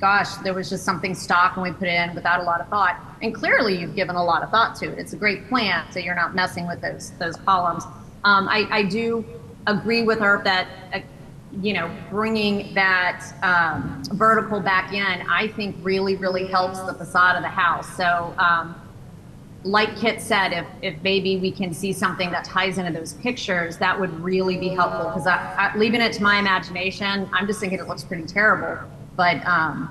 gosh, 0.00 0.34
there 0.36 0.54
was 0.54 0.70
just 0.70 0.84
something 0.84 1.14
stock 1.14 1.56
and 1.56 1.62
we 1.62 1.72
put 1.72 1.88
it 1.88 1.94
in 1.94 2.14
without 2.14 2.40
a 2.40 2.42
lot 2.42 2.60
of 2.60 2.68
thought. 2.68 3.00
And 3.22 3.34
clearly, 3.34 3.78
you've 3.78 3.96
given 3.96 4.16
a 4.16 4.24
lot 4.24 4.42
of 4.42 4.50
thought 4.50 4.76
to 4.76 4.92
it. 4.92 4.98
It's 4.98 5.12
a 5.12 5.16
great 5.16 5.48
plan, 5.48 5.90
so 5.90 5.98
you're 5.98 6.14
not 6.14 6.34
messing 6.34 6.66
with 6.66 6.80
those 6.80 7.10
those 7.12 7.36
columns. 7.36 7.84
Um, 8.24 8.48
I, 8.48 8.66
I 8.70 8.82
do 8.84 9.24
agree 9.66 10.02
with 10.02 10.20
her 10.20 10.42
that. 10.44 10.68
Uh, 10.92 11.00
you 11.62 11.72
know, 11.72 11.90
bringing 12.10 12.74
that 12.74 13.24
um, 13.42 14.02
vertical 14.12 14.60
back 14.60 14.92
in, 14.92 15.26
I 15.30 15.48
think 15.48 15.76
really, 15.80 16.14
really 16.14 16.46
helps 16.46 16.78
the 16.80 16.92
facade 16.92 17.36
of 17.36 17.42
the 17.42 17.48
house. 17.48 17.96
So, 17.96 18.34
um, 18.36 18.78
like 19.64 19.96
Kit 19.96 20.20
said, 20.20 20.52
if, 20.52 20.66
if 20.82 21.02
maybe 21.02 21.38
we 21.38 21.50
can 21.50 21.72
see 21.72 21.94
something 21.94 22.30
that 22.32 22.44
ties 22.44 22.76
into 22.76 22.92
those 22.92 23.14
pictures, 23.14 23.78
that 23.78 23.98
would 23.98 24.12
really 24.20 24.58
be 24.58 24.68
helpful. 24.68 25.10
Because 25.10 25.26
leaving 25.74 26.02
it 26.02 26.12
to 26.12 26.22
my 26.22 26.38
imagination, 26.38 27.26
I'm 27.32 27.46
just 27.46 27.60
thinking 27.60 27.78
it 27.78 27.88
looks 27.88 28.04
pretty 28.04 28.26
terrible 28.26 28.86
but 29.18 29.44
um, 29.44 29.90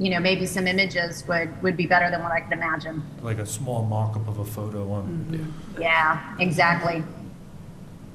you 0.00 0.10
know 0.10 0.18
maybe 0.18 0.46
some 0.46 0.66
images 0.66 1.22
would 1.28 1.50
would 1.62 1.76
be 1.76 1.86
better 1.86 2.10
than 2.10 2.22
what 2.22 2.32
I 2.32 2.40
could 2.40 2.54
imagine. 2.54 3.02
Like 3.22 3.38
a 3.38 3.46
small 3.46 3.84
mock-up 3.84 4.26
of 4.26 4.38
a 4.40 4.44
photo 4.44 4.90
on. 4.90 5.54
Yeah, 5.78 6.34
exactly. 6.40 7.04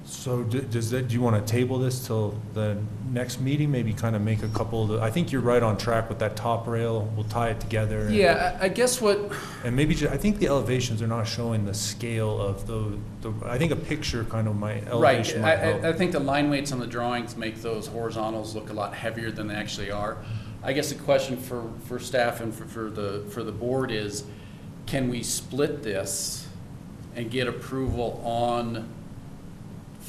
So 0.03 0.43
d- 0.43 0.61
does 0.69 0.89
that, 0.91 1.07
do 1.07 1.13
you 1.13 1.21
want 1.21 1.45
to 1.45 1.51
table 1.51 1.77
this 1.77 2.05
till 2.05 2.35
the 2.53 2.77
next 3.11 3.39
meeting? 3.39 3.71
Maybe 3.71 3.93
kind 3.93 4.15
of 4.15 4.21
make 4.21 4.43
a 4.43 4.47
couple 4.49 4.83
of, 4.83 4.89
the- 4.89 5.01
I 5.01 5.09
think 5.11 5.31
you're 5.31 5.41
right 5.41 5.61
on 5.61 5.77
track 5.77 6.09
with 6.09 6.19
that 6.19 6.35
top 6.35 6.67
rail. 6.67 7.07
We'll 7.15 7.25
tie 7.25 7.49
it 7.49 7.59
together. 7.59 8.01
and- 8.07 8.15
Yeah, 8.15 8.57
I 8.59 8.65
I 8.65 8.67
guess 8.69 8.99
what, 8.99 9.31
And 9.63 9.75
maybe, 9.75 9.93
ju- 9.95 10.09
I 10.09 10.17
think 10.17 10.39
the 10.39 10.47
elevations 10.47 11.01
are 11.01 11.07
not 11.07 11.27
showing 11.27 11.65
the 11.65 11.73
scale 11.73 12.41
of 12.41 12.65
the, 12.67 12.97
the, 13.21 13.33
I 13.45 13.57
think 13.57 13.71
a 13.71 13.75
picture 13.75 14.23
kind 14.25 14.47
of 14.47 14.55
might, 14.55 14.83
right, 14.85 14.87
elevation 14.87 15.41
might 15.41 15.59
I, 15.59 15.71
I- 15.71 15.77
I 15.77 15.79
help. 15.81 15.95
think 15.97 16.11
the 16.13 16.19
line 16.19 16.49
weights 16.49 16.71
on 16.71 16.79
the 16.79 16.87
drawings 16.87 17.37
make 17.37 17.61
those 17.61 17.87
horizontals 17.87 18.55
look 18.55 18.69
a 18.69 18.73
lot 18.73 18.93
heavier 18.93 19.31
than 19.31 19.47
they 19.47 19.55
actually 19.55 19.91
are. 19.91 20.17
I 20.63 20.73
guess 20.73 20.89
the 20.91 20.95
question 21.01 21.37
for, 21.37 21.71
for 21.85 21.99
staff 21.99 22.41
and 22.41 22.53
for, 22.53 22.65
for 22.65 22.89
the, 22.89 23.23
for 23.29 23.43
the 23.43 23.51
board 23.51 23.91
is, 23.91 24.23
can 24.87 25.09
we 25.09 25.21
split 25.23 25.83
this 25.83 26.47
and 27.15 27.29
get 27.31 27.47
approval 27.47 28.21
on 28.25 28.87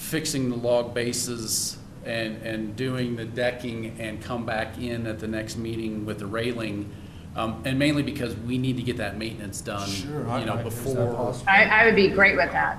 fixing 0.07 0.51
the 0.51 0.57
log 0.57 0.93
bases 0.95 1.77
and, 2.05 2.37
and 2.43 2.75
doing 2.77 3.17
the 3.17 3.25
decking 3.25 3.97
and 4.01 4.21
come 4.21 4.45
back 4.45 4.77
in 4.79 5.07
at 5.07 5.21
the 5.21 5.29
next 5.29 5.57
meeting 5.57 6.05
with 6.05 6.19
the 6.19 6.27
railing? 6.27 6.91
Um, 7.35 7.63
and 7.65 7.79
mainly 7.79 8.03
because 8.03 8.37
we 8.37 8.59
need 8.59 8.77
to 8.77 8.83
get 8.83 8.99
that 8.99 9.17
maintenance 9.17 9.61
done, 9.63 9.89
Sure, 9.89 10.29
I- 10.29 10.41
you 10.41 10.47
know, 10.47 10.55
I- 10.55 10.59
is 10.59 10.65
that 10.65 10.85
before. 10.85 11.15
possible? 11.15 11.49
I, 11.49 11.65
I 11.65 11.87
would 11.87 11.95
be 11.97 12.09
great 12.09 12.37
with 12.37 12.51
that. 12.53 12.79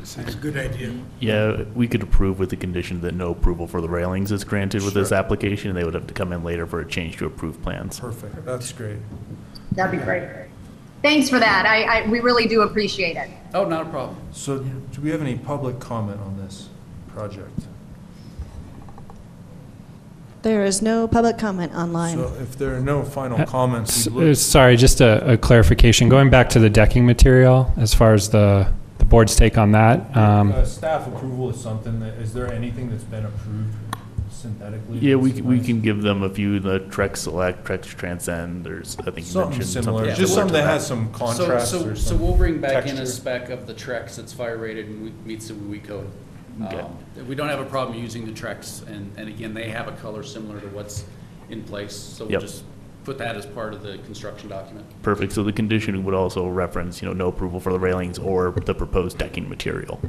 That's 0.00 0.34
a 0.34 0.36
good 0.36 0.58
idea. 0.58 0.92
Yeah, 1.18 1.62
we 1.74 1.88
could 1.88 2.02
approve 2.02 2.38
with 2.38 2.50
the 2.50 2.56
condition 2.56 3.00
that 3.00 3.14
no 3.14 3.30
approval 3.30 3.66
for 3.66 3.80
the 3.80 3.88
railings 3.88 4.32
is 4.32 4.44
granted 4.44 4.82
with 4.82 4.92
this 4.92 5.12
application, 5.12 5.70
and 5.70 5.78
they 5.78 5.84
would 5.84 5.94
have 5.94 6.06
to 6.08 6.12
come 6.12 6.30
in 6.34 6.44
later 6.44 6.66
for 6.66 6.80
a 6.80 6.86
change 6.86 7.16
to 7.18 7.24
approved 7.26 7.62
plans. 7.62 8.00
Perfect, 8.00 8.44
that's 8.44 8.70
great. 8.72 8.98
That'd 9.72 9.98
be 9.98 10.04
great. 10.04 10.28
Thanks 11.04 11.28
for 11.28 11.38
that. 11.38 11.66
I, 11.66 11.82
I 12.04 12.06
we 12.08 12.20
really 12.20 12.46
do 12.48 12.62
appreciate 12.62 13.18
it. 13.18 13.28
Oh, 13.52 13.66
not 13.66 13.86
a 13.86 13.90
problem. 13.90 14.16
So 14.32 14.60
do 14.60 15.02
we 15.02 15.10
have 15.10 15.20
any 15.20 15.36
public 15.36 15.78
comment 15.78 16.18
on 16.22 16.38
this 16.38 16.70
project? 17.08 17.66
There 20.40 20.64
is 20.64 20.80
no 20.80 21.06
public 21.06 21.36
comment 21.36 21.74
online. 21.74 22.16
So 22.16 22.32
if 22.40 22.56
there 22.56 22.74
are 22.74 22.80
no 22.80 23.02
final 23.02 23.44
comments, 23.44 24.06
S- 24.06 24.10
we'd 24.10 24.22
uh, 24.22 24.26
look, 24.28 24.36
Sorry, 24.36 24.76
just 24.78 25.02
a 25.02 25.32
a 25.32 25.36
clarification. 25.36 26.08
Going 26.08 26.30
back 26.30 26.48
to 26.50 26.58
the 26.58 26.70
decking 26.70 27.04
material, 27.04 27.70
as 27.76 27.92
far 27.92 28.14
as 28.14 28.30
the 28.30 28.72
the 28.96 29.04
board's 29.04 29.36
take 29.36 29.58
on 29.58 29.72
that. 29.72 30.16
um, 30.16 30.52
Uh, 30.52 30.64
staff 30.64 31.06
approval 31.06 31.50
is 31.50 31.60
something 31.60 32.00
that, 32.00 32.14
is 32.14 32.32
there 32.32 32.50
anything 32.50 32.88
that's 32.88 33.04
been 33.04 33.26
approved 33.26 33.74
synthetically? 34.44 34.98
Yeah, 34.98 35.16
we, 35.16 35.30
that's 35.32 35.42
we 35.42 35.60
can 35.60 35.80
give 35.80 36.02
them 36.02 36.22
a 36.22 36.28
few, 36.30 36.60
the 36.60 36.80
Trex 36.80 37.18
Select, 37.18 37.64
Trex 37.64 37.84
Transcend, 37.84 38.64
there's, 38.64 38.96
I 39.00 39.04
think 39.04 39.18
you 39.18 39.22
Something 39.24 39.50
mentioned. 39.58 39.68
similar, 39.70 40.04
Yeah. 40.06 40.14
just 40.14 40.34
similar 40.34 40.48
something 40.48 40.54
that 40.62 40.70
has 40.70 40.86
some 40.86 41.10
So, 41.12 41.18
contrast 41.18 41.70
so, 41.70 41.86
or 41.86 41.96
so 41.96 42.16
we'll 42.16 42.36
bring 42.36 42.60
back 42.60 42.84
in 42.86 42.92
a 42.94 42.96
texture. 42.98 43.06
spec 43.06 43.50
of 43.50 43.66
the 43.66 43.74
Trex 43.74 44.16
that's 44.16 44.32
fire 44.32 44.58
rated 44.58 44.86
and 44.88 45.02
we- 45.04 45.12
meets 45.24 45.48
the 45.48 45.54
WUI 45.54 45.78
code. 45.82 46.06
Okay. 46.66 46.78
Um, 46.80 46.96
We 47.26 47.34
don't 47.34 47.48
have 47.48 47.60
a 47.60 47.64
problem 47.64 47.98
using 47.98 48.26
the 48.26 48.32
Trex, 48.32 48.86
and, 48.86 49.10
and 49.16 49.28
again, 49.28 49.54
they 49.54 49.70
have 49.70 49.88
a 49.88 49.92
color 49.92 50.22
similar 50.22 50.60
to 50.60 50.66
what's 50.68 51.04
in 51.50 51.62
place, 51.62 51.94
so 51.96 52.24
we'll 52.24 52.32
Yep. 52.32 52.40
just 52.42 52.64
put 53.04 53.18
that 53.18 53.36
as 53.36 53.44
part 53.44 53.74
of 53.74 53.82
the 53.82 53.98
construction 53.98 54.48
document. 54.48 54.86
Perfect, 55.02 55.32
so 55.32 55.42
the 55.42 55.52
condition 55.52 56.04
would 56.04 56.14
also 56.14 56.46
reference, 56.48 57.02
you 57.02 57.08
know, 57.08 57.12
no 57.14 57.28
approval 57.28 57.60
for 57.60 57.72
the 57.72 57.78
railings 57.78 58.18
or 58.18 58.50
the 58.64 58.74
proposed 58.74 59.18
decking 59.18 59.48
material, 59.48 60.00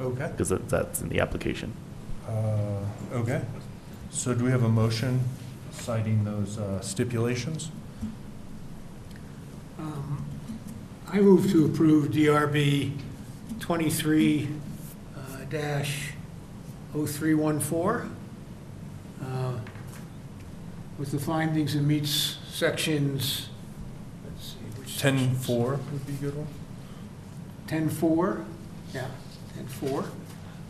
Okay, 0.00 0.28
because 0.30 0.48
that's 0.68 1.02
in 1.02 1.08
the 1.10 1.20
application. 1.20 1.72
Uh, 2.28 3.16
okay. 3.16 3.42
So 4.10 4.34
do 4.34 4.44
we 4.44 4.50
have 4.50 4.62
a 4.62 4.68
motion 4.68 5.20
citing 5.72 6.24
those 6.24 6.58
uh, 6.58 6.80
stipulations? 6.80 7.70
Um, 9.78 10.24
I 11.08 11.20
move 11.20 11.50
to 11.52 11.66
approve 11.66 12.08
DRB 12.10 12.92
twenty-three 13.60 14.48
uh, 15.16 15.44
dash 15.50 16.12
oh 16.94 17.06
three 17.06 17.34
one 17.34 17.60
four 17.60 18.08
uh, 19.24 19.52
with 20.98 21.12
the 21.12 21.18
findings 21.18 21.74
and 21.74 21.86
meets 21.86 22.38
sections, 22.50 23.48
let's 24.24 24.48
see, 24.48 24.80
which 24.80 24.98
Ten 24.98 25.16
sections? 25.18 25.46
four 25.46 25.70
would 25.92 26.06
be 26.06 26.14
a 26.14 26.16
good 26.16 26.36
one. 26.36 26.48
Ten 27.68 27.88
four, 27.88 28.44
yeah, 28.92 29.06
ten 29.54 29.66
four. 29.68 30.06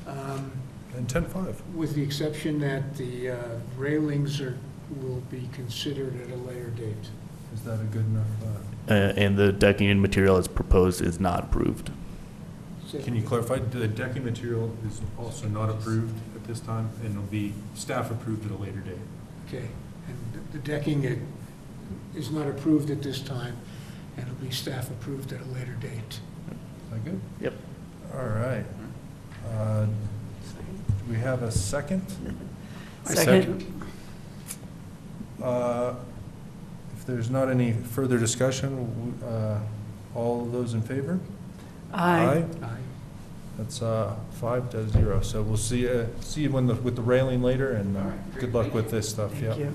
Um, 0.07 0.53
And 0.99 1.09
ten 1.09 1.25
five. 1.27 1.63
With 1.77 1.95
the 1.95 2.03
exception 2.03 2.59
that 2.59 2.97
the 2.97 3.31
uh, 3.31 3.37
railings 3.77 4.41
are, 4.41 4.59
will 5.01 5.23
be 5.31 5.49
considered 5.53 6.21
at 6.21 6.31
a 6.33 6.35
later 6.35 6.71
date. 6.71 7.07
Is 7.55 7.61
that 7.63 7.81
a 7.81 7.85
good 7.85 8.05
enough? 8.05 8.27
uh, 8.45 8.93
Uh, 8.93 9.13
and 9.17 9.37
the 9.37 9.53
decking 9.53 9.89
and 9.91 10.03
material 10.03 10.37
as 10.39 10.49
proposed 10.49 11.01
is 11.01 11.21
not 11.21 11.45
approved. 11.45 11.91
Can 13.05 13.15
you 13.15 13.23
clarify, 13.23 13.59
the 13.59 13.87
decking 13.87 14.25
material 14.25 14.75
is 14.89 15.01
also 15.19 15.47
not 15.47 15.69
approved 15.71 16.17
at 16.35 16.45
this 16.49 16.59
time, 16.59 16.89
and 17.05 17.11
it'll 17.13 17.23
be 17.25 17.53
staff 17.75 18.11
approved 18.11 18.47
at 18.47 18.51
a 18.51 18.57
later 18.61 18.81
date? 18.81 18.97
Okay, 19.47 19.69
and 20.09 20.17
the 20.53 20.59
decking 20.59 21.05
it 21.05 21.19
is 22.17 22.31
not 22.31 22.49
approved 22.49 22.91
at 22.91 23.03
this 23.03 23.21
time, 23.21 23.57
and 24.17 24.27
it'll 24.27 24.43
be 24.45 24.51
staff 24.51 24.91
approved 24.91 25.33
at 25.33 25.41
a 25.43 25.45
later 25.45 25.75
date. 25.75 26.19
Is 26.51 26.91
that 26.91 27.05
good? 27.05 27.21
Yep. 27.41 27.55
All 28.15 28.27
right. 28.27 28.65
Uh, 29.53 29.85
Do 29.85 29.93
we 31.09 31.17
have 31.17 31.43
a 31.43 31.51
second? 31.51 32.03
Second. 33.05 33.65
Uh, 35.43 35.95
If 36.97 37.07
there's 37.07 37.31
not 37.31 37.49
any 37.49 37.73
further 37.73 38.19
discussion, 38.19 39.15
w- 39.21 39.35
uh, 39.35 39.61
all 40.15 40.45
those 40.45 40.75
in 40.75 40.83
favor? 40.83 41.19
Aye. 41.93 42.45
Aye. 42.63 42.69
That's 43.57 43.81
uh, 43.83 44.15
five 44.33 44.69
to 44.71 44.87
zero, 44.89 45.21
so 45.23 45.43
we'll 45.43 45.57
see 45.57 45.81
you, 45.83 46.09
see 46.21 46.43
you 46.43 46.51
when 46.51 46.67
the, 46.67 46.75
with 46.75 46.97
the 46.97 47.03
railing 47.03 47.43
later, 47.43 47.73
and 47.73 47.97
uh, 47.97 48.11
good 48.39 48.53
luck 48.55 48.73
with 48.75 48.91
this 48.91 49.09
stuff, 49.09 49.33
yeah. 49.41 49.49
Thank 49.55 49.59
you. 49.61 49.73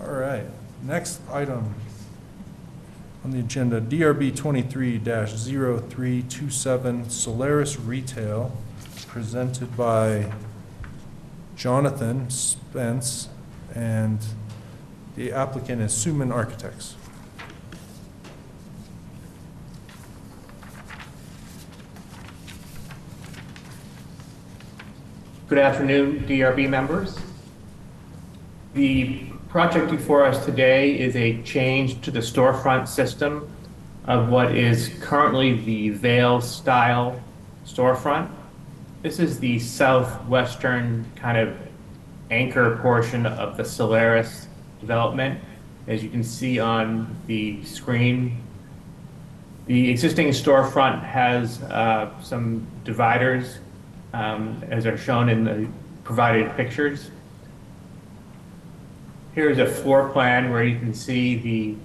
All 0.00 0.12
right, 0.14 0.46
next 0.82 1.20
item 1.30 1.74
on 3.24 3.30
the 3.30 3.38
agenda, 3.38 3.80
DRB 3.80 4.34
twenty-three 4.34 4.98
327 4.98 7.08
Solaris 7.10 7.78
Retail, 7.78 8.50
presented 9.12 9.76
by 9.76 10.32
Jonathan 11.54 12.30
Spence, 12.30 13.28
and 13.74 14.18
the 15.16 15.30
applicant 15.30 15.82
is 15.82 15.92
Suman 15.92 16.32
Architects. 16.32 16.96
Good 25.46 25.58
afternoon, 25.58 26.20
DRB 26.20 26.70
members. 26.70 27.18
The 28.72 29.26
project 29.50 29.90
before 29.90 30.24
us 30.24 30.42
today 30.46 30.98
is 30.98 31.14
a 31.16 31.42
change 31.42 32.00
to 32.00 32.10
the 32.10 32.20
storefront 32.20 32.88
system 32.88 33.46
of 34.06 34.30
what 34.30 34.56
is 34.56 34.88
currently 35.02 35.52
the 35.52 35.90
Vail-style 35.90 37.22
storefront. 37.66 38.30
This 39.02 39.18
is 39.18 39.40
the 39.40 39.58
southwestern 39.58 41.04
kind 41.16 41.36
of 41.36 41.56
anchor 42.30 42.78
portion 42.82 43.26
of 43.26 43.56
the 43.56 43.64
Solaris 43.64 44.46
development. 44.78 45.40
As 45.88 46.04
you 46.04 46.08
can 46.08 46.22
see 46.22 46.60
on 46.60 47.16
the 47.26 47.64
screen, 47.64 48.40
the 49.66 49.90
existing 49.90 50.28
storefront 50.28 51.02
has 51.02 51.60
uh, 51.64 52.12
some 52.22 52.64
dividers, 52.84 53.58
um, 54.12 54.62
as 54.70 54.86
are 54.86 54.96
shown 54.96 55.28
in 55.28 55.42
the 55.42 55.68
provided 56.04 56.54
pictures. 56.56 57.10
Here's 59.34 59.58
a 59.58 59.66
floor 59.66 60.10
plan 60.10 60.52
where 60.52 60.62
you 60.62 60.78
can 60.78 60.94
see 60.94 61.34
the 61.34 61.76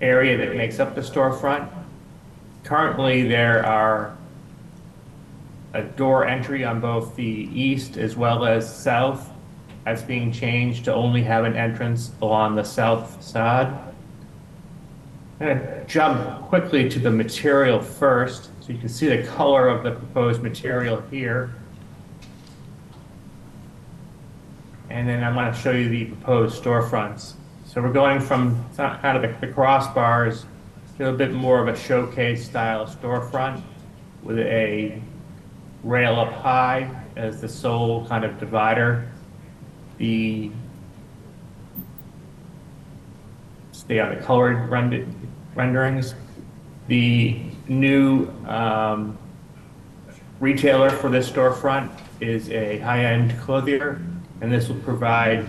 area 0.00 0.38
that 0.38 0.56
makes 0.56 0.80
up 0.80 0.94
the 0.94 1.02
storefront. 1.02 1.68
Currently, 2.64 3.28
there 3.28 3.66
are 3.66 4.16
a 5.72 5.82
door 5.82 6.26
entry 6.26 6.64
on 6.64 6.80
both 6.80 7.14
the 7.16 7.24
east 7.24 7.96
as 7.96 8.16
well 8.16 8.44
as 8.44 8.72
south. 8.72 9.30
That's 9.84 10.02
being 10.02 10.32
changed 10.32 10.84
to 10.86 10.94
only 10.94 11.22
have 11.22 11.44
an 11.44 11.56
entrance 11.56 12.12
along 12.20 12.56
the 12.56 12.64
south 12.64 13.22
side. 13.22 13.68
I'm 15.40 15.46
gonna 15.46 15.84
jump 15.86 16.42
quickly 16.48 16.88
to 16.90 16.98
the 16.98 17.10
material 17.10 17.80
first, 17.80 18.50
so 18.60 18.72
you 18.72 18.78
can 18.78 18.88
see 18.88 19.08
the 19.08 19.22
color 19.26 19.68
of 19.68 19.82
the 19.82 19.92
proposed 19.92 20.42
material 20.42 21.02
here. 21.10 21.54
And 24.90 25.08
then 25.08 25.24
I'm 25.24 25.34
gonna 25.34 25.54
show 25.54 25.70
you 25.70 25.88
the 25.88 26.06
proposed 26.06 26.62
storefronts. 26.62 27.34
So 27.64 27.80
we're 27.80 27.92
going 27.92 28.20
from 28.20 28.62
kind 28.76 29.16
of 29.16 29.40
the 29.40 29.46
crossbars 29.46 30.44
to 30.98 31.08
a 31.08 31.12
bit 31.12 31.32
more 31.32 31.60
of 31.60 31.68
a 31.68 31.76
showcase 31.76 32.44
style 32.44 32.84
storefront 32.86 33.62
with 34.22 34.38
a 34.40 35.00
rail 35.82 36.18
up 36.18 36.32
high 36.32 36.90
as 37.16 37.40
the 37.40 37.48
sole 37.48 38.06
kind 38.06 38.24
of 38.24 38.38
divider. 38.38 39.08
The 39.98 40.50
stay 43.72 43.98
on 43.98 44.14
the 44.14 44.20
colored 44.22 44.68
rend- 44.68 45.28
renderings. 45.54 46.14
The 46.88 47.40
new 47.68 48.28
um, 48.46 49.18
retailer 50.38 50.90
for 50.90 51.08
this 51.08 51.30
storefront 51.30 51.90
is 52.20 52.50
a 52.50 52.78
high-end 52.78 53.38
clothier, 53.40 54.00
and 54.40 54.52
this 54.52 54.68
will 54.68 54.80
provide 54.80 55.46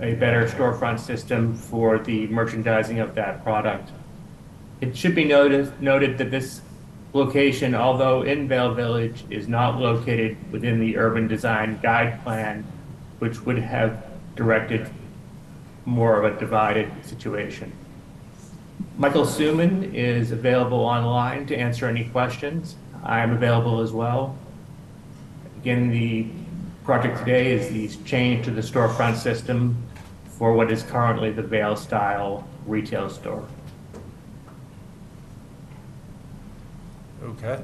a 0.00 0.14
better 0.14 0.46
storefront 0.46 1.00
system 1.00 1.54
for 1.54 1.98
the 1.98 2.26
merchandising 2.28 3.00
of 3.00 3.14
that 3.14 3.42
product. 3.42 3.90
It 4.80 4.96
should 4.96 5.14
be 5.14 5.24
noted, 5.24 5.80
noted 5.80 6.18
that 6.18 6.30
this 6.30 6.60
location, 7.18 7.74
although 7.74 8.22
in 8.22 8.48
Vail 8.48 8.74
Village, 8.74 9.24
is 9.30 9.48
not 9.48 9.78
located 9.78 10.36
within 10.52 10.80
the 10.80 10.96
urban 10.96 11.28
design 11.28 11.78
guide 11.82 12.22
plan, 12.22 12.64
which 13.18 13.40
would 13.42 13.58
have 13.58 14.04
directed 14.36 14.88
more 15.84 16.22
of 16.22 16.32
a 16.32 16.38
divided 16.38 16.90
situation. 17.04 17.72
Michael 18.96 19.24
Suman 19.24 19.94
is 19.94 20.32
available 20.32 20.78
online 20.78 21.46
to 21.46 21.56
answer 21.56 21.86
any 21.86 22.04
questions. 22.04 22.76
I 23.02 23.20
am 23.20 23.32
available 23.32 23.80
as 23.80 23.92
well. 23.92 24.36
Again, 25.60 25.90
the 25.90 26.26
project 26.84 27.18
today 27.18 27.52
is 27.52 27.68
the 27.68 28.04
change 28.04 28.44
to 28.44 28.50
the 28.50 28.60
storefront 28.60 29.16
system 29.16 29.76
for 30.26 30.52
what 30.52 30.70
is 30.70 30.82
currently 30.82 31.30
the 31.30 31.42
Vail 31.42 31.76
style 31.76 32.48
retail 32.66 33.08
store. 33.08 33.46
Okay. 37.22 37.62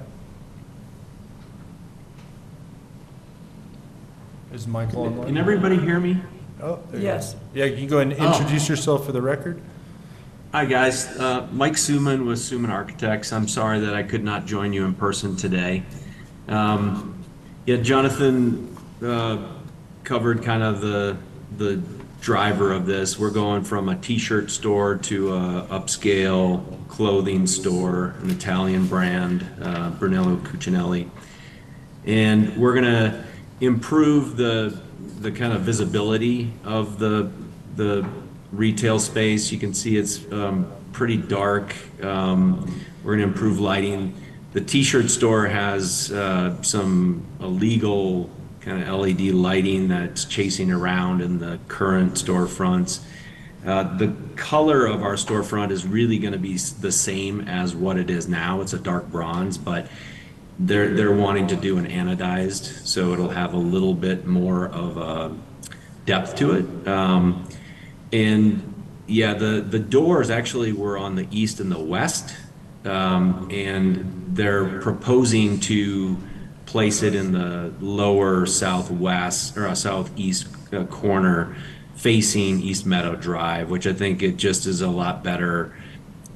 Is 4.53 4.67
Michael 4.67 5.03
online? 5.07 5.27
Can 5.29 5.37
everybody 5.37 5.77
hear 5.79 5.99
me? 6.01 6.21
Oh, 6.63 6.79
there 6.91 7.01
you 7.01 7.07
go. 7.07 7.13
Yes. 7.15 7.37
Yeah, 7.55 7.65
you 7.67 7.77
can 7.77 7.87
go 7.89 7.99
ahead 7.99 8.13
and 8.13 8.21
Oh. 8.21 8.33
introduce 8.33 8.69
yourself 8.69 9.05
for 9.07 9.13
the 9.13 9.23
record. 9.23 9.61
Hi, 10.53 10.65
guys. 10.65 11.07
Uh, 11.19 11.49
Mike 11.53 11.73
Suman 11.75 12.27
with 12.27 12.39
Suman 12.39 12.71
Architects. 12.71 13.33
I'm 13.33 13.49
sorry 13.49 13.81
that 13.81 13.95
I 13.95 14.05
could 14.05 14.23
not 14.23 14.47
join 14.47 14.73
you 14.73 14.85
in 14.85 14.95
person 14.95 15.37
today. 15.37 15.83
Um, 16.49 17.11
Yeah, 17.67 17.77
Jonathan 17.79 18.77
uh, 19.03 19.39
covered 20.05 20.43
kind 20.43 20.63
of 20.63 20.83
the, 20.83 21.17
the 21.57 21.81
driver 22.21 22.73
of 22.73 22.85
this. 22.85 23.19
We're 23.19 23.31
going 23.31 23.65
from 23.65 23.89
a 23.89 23.97
t-shirt 23.97 24.51
store 24.51 24.97
to 24.97 25.33
a 25.35 25.67
upscale 25.71 26.84
clothing 26.95 27.45
store, 27.45 28.15
an 28.21 28.31
Italian 28.31 28.87
brand, 28.87 29.45
uh, 29.61 29.91
Brunello 29.91 30.37
Cucinelli. 30.37 31.11
And 32.07 32.57
we're 32.57 32.73
gonna 32.73 33.27
improve 33.61 34.37
the, 34.37 34.81
the 35.19 35.33
kind 35.33 35.53
of 35.53 35.63
visibility 35.63 36.53
of 36.63 37.01
the, 37.01 37.33
the 37.75 38.09
retail 38.53 39.01
space. 39.01 39.51
You 39.51 39.59
can 39.59 39.75
see 39.75 39.97
it's 39.97 40.31
um, 40.31 40.73
pretty 40.93 41.17
dark. 41.17 41.75
Um, 42.01 42.81
We're 43.03 43.15
gonna 43.15 43.27
improve 43.27 43.59
lighting. 43.59 44.15
The 44.53 44.61
T-shirt 44.61 45.11
store 45.11 45.49
has 45.49 46.13
uh, 46.13 46.63
some 46.63 47.25
illegal 47.41 48.31
kind 48.61 48.81
of 48.81 49.01
LED 49.01 49.21
lighting 49.35 49.89
that's 49.89 50.27
chasing 50.27 50.71
around 50.71 51.23
in 51.23 51.41
the 51.41 51.59
current 51.67 52.13
storefronts. 52.15 53.01
Uh, 53.65 53.97
The 53.97 54.13
color 54.37 54.87
of 54.87 55.03
our 55.03 55.15
storefront 55.15 55.71
is 55.71 55.87
really 55.87 56.19
gonna 56.19 56.39
be 56.39 56.57
the 56.57 56.93
same 56.93 57.43
as 57.43 57.75
what 57.75 57.97
it 57.97 58.11
is 58.11 58.29
now. 58.29 58.61
It's 58.61 58.73
a 58.73 58.79
dark 58.79 59.11
bronze, 59.11 59.57
but 59.59 59.89
they're, 60.59 60.95
they're 60.95 61.15
wanting 61.15 61.47
to 61.49 61.57
do 61.57 61.79
an 61.79 61.87
anodized, 61.87 62.87
so 62.87 63.13
it'll 63.13 63.31
have 63.31 63.55
a 63.55 63.59
little 63.59 63.95
bit 63.95 64.27
more 64.27 64.69
of 64.69 64.97
a 64.97 65.37
depth 66.07 66.37
to 66.37 66.53
it. 66.53 66.89
Um, 66.89 67.49
and 68.13 68.63
yeah, 69.07 69.35
the, 69.35 69.61
the 69.61 69.79
doors 69.79 70.31
actually 70.31 70.73
were 70.73 70.97
on 70.97 71.17
the 71.17 71.27
east 71.31 71.61
and 71.61 71.73
the 71.73 71.81
west. 71.81 72.37
Um, 72.85 73.49
and 73.51 74.37
they're 74.37 74.81
proposing 74.81 75.59
to 75.61 76.19
place 76.67 77.03
it 77.03 77.15
in 77.15 77.33
the 77.33 77.73
lower 77.81 78.47
southwest 78.47 79.57
or 79.57 79.67
uh, 79.67 79.75
southeast 79.75 80.49
uh, 80.73 80.85
corner 80.85 81.57
facing 82.05 82.61
East 82.61 82.85
Meadow 82.85 83.17
Drive, 83.17 83.71
which 83.71 83.87
I 83.87 83.95
think 83.95 84.23
it 84.23 84.37
just 84.37 84.67
is 84.67 84.83
a 84.83 84.89
lot 84.89 85.25
better 85.25 85.75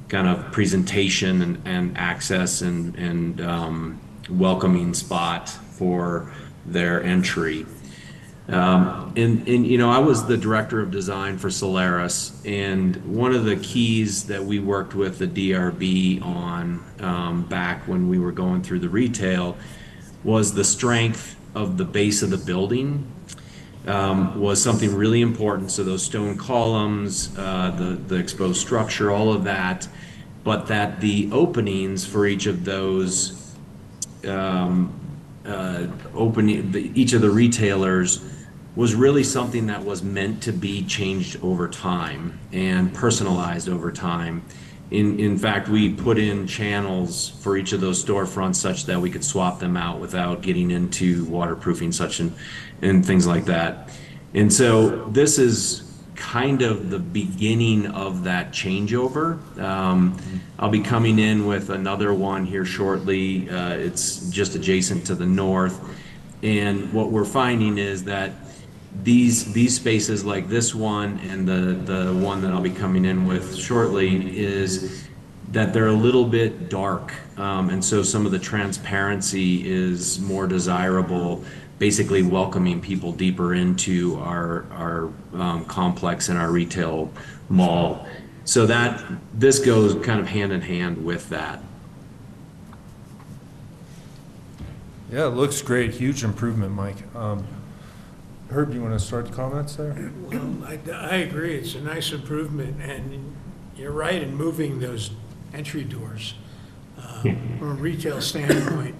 kind 0.07 0.27
of 0.27 0.51
presentation 0.51 1.43
and, 1.43 1.61
and 1.63 1.95
access 1.95 2.63
and, 2.63 2.95
and 2.95 3.39
um, 3.39 4.01
welcoming 4.31 4.95
spot 4.95 5.47
for 5.47 6.33
their 6.65 7.03
entry. 7.03 7.67
Um, 8.47 9.13
and, 9.15 9.47
and, 9.47 9.67
you 9.67 9.77
know, 9.77 9.91
I 9.91 9.99
was 9.99 10.25
the 10.25 10.37
director 10.37 10.79
of 10.79 10.89
design 10.89 11.37
for 11.37 11.51
Solaris, 11.51 12.41
and 12.45 12.95
one 13.05 13.35
of 13.35 13.45
the 13.45 13.57
keys 13.57 14.25
that 14.25 14.43
we 14.43 14.57
worked 14.57 14.95
with 14.95 15.19
the 15.19 15.27
DRB 15.27 16.25
on 16.25 16.83
um, 16.99 17.43
back 17.43 17.87
when 17.87 18.09
we 18.09 18.17
were 18.17 18.31
going 18.31 18.63
through 18.63 18.79
the 18.79 18.89
retail 18.89 19.55
was 20.23 20.55
the 20.55 20.63
strength 20.63 21.35
of 21.53 21.77
the 21.77 21.85
base 21.85 22.23
of 22.23 22.31
the 22.31 22.37
building 22.37 23.05
um, 23.89 24.39
was 24.39 24.61
something 24.61 24.93
really 24.93 25.21
important. 25.21 25.71
So 25.71 25.83
those 25.83 26.03
stone 26.03 26.37
columns, 26.37 27.35
uh, 27.37 27.71
the 27.71 27.95
the 27.95 28.15
exposed 28.15 28.61
structure, 28.61 29.11
all 29.11 29.33
of 29.33 29.43
that, 29.45 29.87
but 30.43 30.67
that 30.67 31.01
the 31.01 31.29
openings 31.31 32.05
for 32.05 32.27
each 32.27 32.45
of 32.45 32.63
those 32.63 33.55
um, 34.27 34.93
uh, 35.45 35.87
opening, 36.13 36.73
each 36.95 37.13
of 37.13 37.21
the 37.21 37.29
retailers 37.31 38.23
was 38.75 38.93
really 38.93 39.23
something 39.23 39.65
that 39.67 39.83
was 39.83 40.03
meant 40.03 40.43
to 40.43 40.53
be 40.53 40.85
changed 40.85 41.43
over 41.43 41.67
time 41.67 42.39
and 42.53 42.93
personalized 42.93 43.67
over 43.67 43.91
time. 43.91 44.43
In, 44.91 45.19
in 45.19 45.37
fact, 45.37 45.69
we 45.69 45.93
put 45.93 46.17
in 46.17 46.47
channels 46.47 47.29
for 47.29 47.57
each 47.57 47.73
of 47.73 47.81
those 47.81 48.03
storefronts 48.03 48.55
such 48.55 48.85
that 48.85 48.99
we 48.99 49.11
could 49.11 49.23
swap 49.23 49.59
them 49.59 49.77
out 49.77 49.99
without 49.99 50.41
getting 50.41 50.71
into 50.71 51.25
waterproofing 51.25 51.91
such 51.91 52.19
and, 52.19 52.33
and 52.81 53.05
things 53.05 53.27
like 53.27 53.45
that. 53.45 53.91
And 54.33 54.51
so 54.51 55.05
this 55.09 55.37
is 55.37 55.85
kind 56.15 56.61
of 56.61 56.89
the 56.89 56.99
beginning 56.99 57.87
of 57.87 58.23
that 58.23 58.51
changeover. 58.51 59.39
Um, 59.59 60.17
I'll 60.57 60.69
be 60.69 60.81
coming 60.81 61.17
in 61.17 61.45
with 61.45 61.69
another 61.69 62.13
one 62.13 62.45
here 62.45 62.65
shortly. 62.65 63.49
Uh, 63.49 63.75
it's 63.75 64.29
just 64.29 64.55
adjacent 64.55 65.05
to 65.07 65.15
the 65.15 65.25
north. 65.25 65.79
And 66.43 66.91
what 66.93 67.11
we're 67.11 67.25
finding 67.25 67.77
is 67.77 68.03
that 68.05 68.31
these 69.03 69.53
these 69.53 69.75
spaces 69.75 70.25
like 70.25 70.49
this 70.49 70.73
one 70.73 71.19
and 71.19 71.47
the 71.47 71.93
the 71.93 72.13
one 72.13 72.41
that 72.41 72.51
I'll 72.51 72.61
be 72.61 72.69
coming 72.71 73.05
in 73.05 73.27
with 73.27 73.55
shortly 73.55 74.37
is 74.37 75.07
that 75.51 75.73
they're 75.73 75.87
a 75.87 75.93
little 75.93 76.25
bit 76.25 76.69
dark, 76.69 77.13
um, 77.37 77.69
and 77.69 77.83
so 77.83 78.03
some 78.03 78.25
of 78.25 78.31
the 78.31 78.39
transparency 78.39 79.67
is 79.69 80.19
more 80.19 80.47
desirable. 80.47 81.43
Basically, 81.79 82.23
welcoming 82.23 82.81
people 82.81 83.11
deeper 83.11 83.53
into 83.53 84.17
our 84.19 84.65
our 84.71 85.09
um, 85.33 85.65
complex 85.65 86.29
and 86.29 86.37
our 86.37 86.51
retail 86.51 87.11
mall. 87.47 88.07
So 88.43 88.65
that 88.65 89.03
this 89.33 89.59
goes 89.59 89.93
kind 90.05 90.19
of 90.19 90.27
hand 90.27 90.51
in 90.51 90.61
hand 90.61 91.05
with 91.05 91.29
that. 91.29 91.61
Yeah, 95.11 95.27
it 95.27 95.29
looks 95.29 95.61
great. 95.61 95.91
Huge 95.91 96.23
improvement, 96.23 96.73
Mike. 96.73 97.15
Um, 97.15 97.47
Herb, 98.51 98.73
you 98.73 98.81
want 98.81 98.93
to 98.93 98.99
start 99.05 99.27
the 99.27 99.31
comments 99.33 99.75
there? 99.75 100.11
Well, 100.23 100.57
I, 100.65 100.79
I 100.91 101.15
agree, 101.17 101.55
it's 101.55 101.75
a 101.75 101.81
nice 101.81 102.11
improvement, 102.11 102.81
and 102.81 103.35
you're 103.77 103.91
right 103.91 104.21
in 104.21 104.35
moving 104.35 104.79
those 104.79 105.11
entry 105.53 105.83
doors. 105.83 106.33
Uh, 106.97 107.21
From 107.21 107.71
a 107.71 107.73
retail 107.75 108.21
standpoint, 108.21 108.95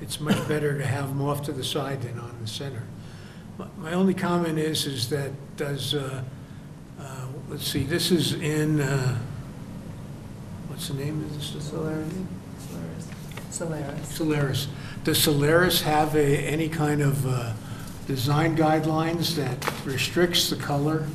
it's 0.00 0.18
much 0.18 0.36
better 0.48 0.78
to 0.78 0.86
have 0.86 1.08
them 1.08 1.20
off 1.20 1.42
to 1.44 1.52
the 1.52 1.62
side 1.64 2.02
than 2.02 2.18
on 2.18 2.38
the 2.40 2.46
center. 2.48 2.82
My- 3.58 3.66
My 3.78 3.92
only 3.92 4.14
comment 4.14 4.58
is, 4.58 4.86
is 4.86 5.10
that 5.10 5.30
does, 5.58 5.94
uh, 5.94 6.22
uh, 6.98 7.26
let's 7.50 7.66
see, 7.66 7.84
this 7.84 8.10
is 8.10 8.32
in, 8.32 8.80
uh, 8.80 9.18
what's 10.68 10.88
the 10.88 10.94
name 10.94 11.22
of 11.22 11.34
this? 11.34 11.54
Solaris. 11.68 12.12
Solaris. 13.50 14.08
Solaris. 14.16 14.68
Does 15.04 15.22
Solaris 15.22 15.82
have 15.82 16.14
a, 16.16 16.38
any 16.38 16.68
kind 16.70 17.00
of 17.02 17.26
uh, 17.26 17.52
design 18.06 18.56
guidelines 18.56 19.34
that 19.34 19.84
restricts 19.84 20.50
the 20.50 20.56
color 20.56 21.06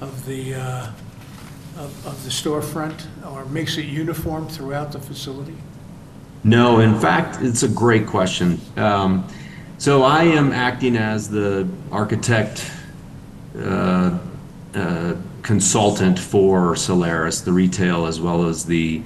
of 0.00 0.26
the, 0.26 0.54
uh, 0.54 0.86
of 1.76 2.06
of 2.06 2.24
the 2.24 2.30
storefront, 2.30 3.06
or 3.32 3.44
makes 3.46 3.76
it 3.78 3.86
uniform 3.86 4.46
throughout 4.48 4.92
the 4.92 5.00
facility? 5.00 5.56
No, 6.44 6.80
in 6.80 6.98
fact, 7.00 7.38
it's 7.40 7.64
a 7.64 7.68
great 7.68 8.06
question. 8.06 8.60
Um, 8.76 9.26
so 9.78 10.04
I 10.04 10.24
am 10.24 10.52
acting 10.52 10.96
as 10.96 11.28
the 11.28 11.68
architect 11.90 12.70
uh, 13.58 14.18
uh, 14.74 15.14
consultant 15.42 16.18
for 16.18 16.76
Solaris, 16.76 17.40
the 17.40 17.52
retail 17.52 18.06
as 18.06 18.20
well 18.20 18.46
as 18.48 18.64
the 18.64 19.02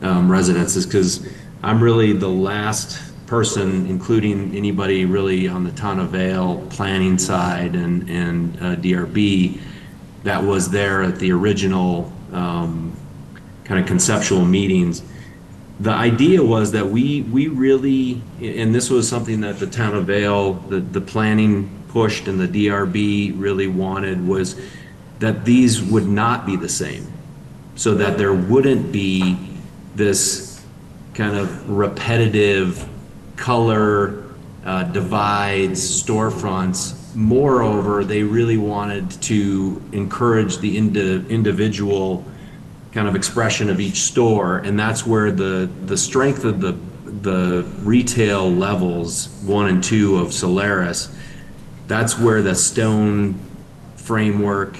um, 0.00 0.30
residences, 0.30 0.86
because 0.86 1.28
I'm 1.62 1.82
really 1.82 2.12
the 2.12 2.28
last 2.28 3.11
person, 3.32 3.86
including 3.86 4.54
anybody 4.54 5.06
really 5.06 5.48
on 5.48 5.64
the 5.64 5.72
Town 5.72 5.98
of 5.98 6.10
Vail 6.10 6.66
planning 6.68 7.16
side 7.16 7.74
and, 7.74 8.06
and 8.10 8.54
uh, 8.58 8.76
DRB, 8.76 9.58
that 10.22 10.44
was 10.44 10.68
there 10.68 11.02
at 11.02 11.18
the 11.18 11.32
original 11.32 12.12
um, 12.34 12.94
kind 13.64 13.80
of 13.80 13.86
conceptual 13.86 14.44
meetings. 14.44 15.02
The 15.80 15.92
idea 15.92 16.44
was 16.44 16.72
that 16.72 16.86
we 16.86 17.22
we 17.22 17.48
really 17.48 18.20
and 18.38 18.74
this 18.74 18.90
was 18.90 19.08
something 19.08 19.40
that 19.40 19.58
the 19.58 19.66
town 19.66 19.94
of 19.94 20.04
Vail 20.08 20.52
the 20.52 20.80
the 20.80 21.00
planning 21.00 21.70
pushed 21.88 22.28
and 22.28 22.38
the 22.38 22.66
DRB 22.66 23.32
really 23.40 23.66
wanted 23.66 24.28
was 24.28 24.60
that 25.20 25.46
these 25.46 25.80
would 25.82 26.06
not 26.06 26.44
be 26.44 26.56
the 26.56 26.68
same. 26.68 27.10
So 27.76 27.94
that 27.94 28.18
there 28.18 28.34
wouldn't 28.34 28.92
be 28.92 29.38
this 29.94 30.62
kind 31.14 31.34
of 31.34 31.70
repetitive 31.70 32.90
color 33.42 34.22
uh, 34.64 34.84
divides 34.84 35.80
storefronts 36.02 37.02
moreover 37.14 38.04
they 38.04 38.22
really 38.22 38.56
wanted 38.56 39.10
to 39.20 39.82
encourage 39.92 40.58
the 40.58 40.78
indi- 40.78 41.26
individual 41.28 42.24
kind 42.92 43.08
of 43.08 43.16
expression 43.16 43.68
of 43.68 43.80
each 43.80 44.02
store, 44.02 44.58
and 44.58 44.78
that's 44.78 45.06
where 45.06 45.30
the 45.32 45.68
the 45.86 45.96
strength 45.96 46.44
of 46.44 46.60
the 46.60 46.78
the 47.22 47.62
retail 47.82 48.50
levels 48.50 49.28
one 49.44 49.68
and 49.68 49.82
two 49.82 50.18
of 50.18 50.32
Solaris. 50.32 51.14
That's 51.88 52.18
where 52.18 52.42
the 52.42 52.54
stone 52.54 53.38
framework, 53.96 54.76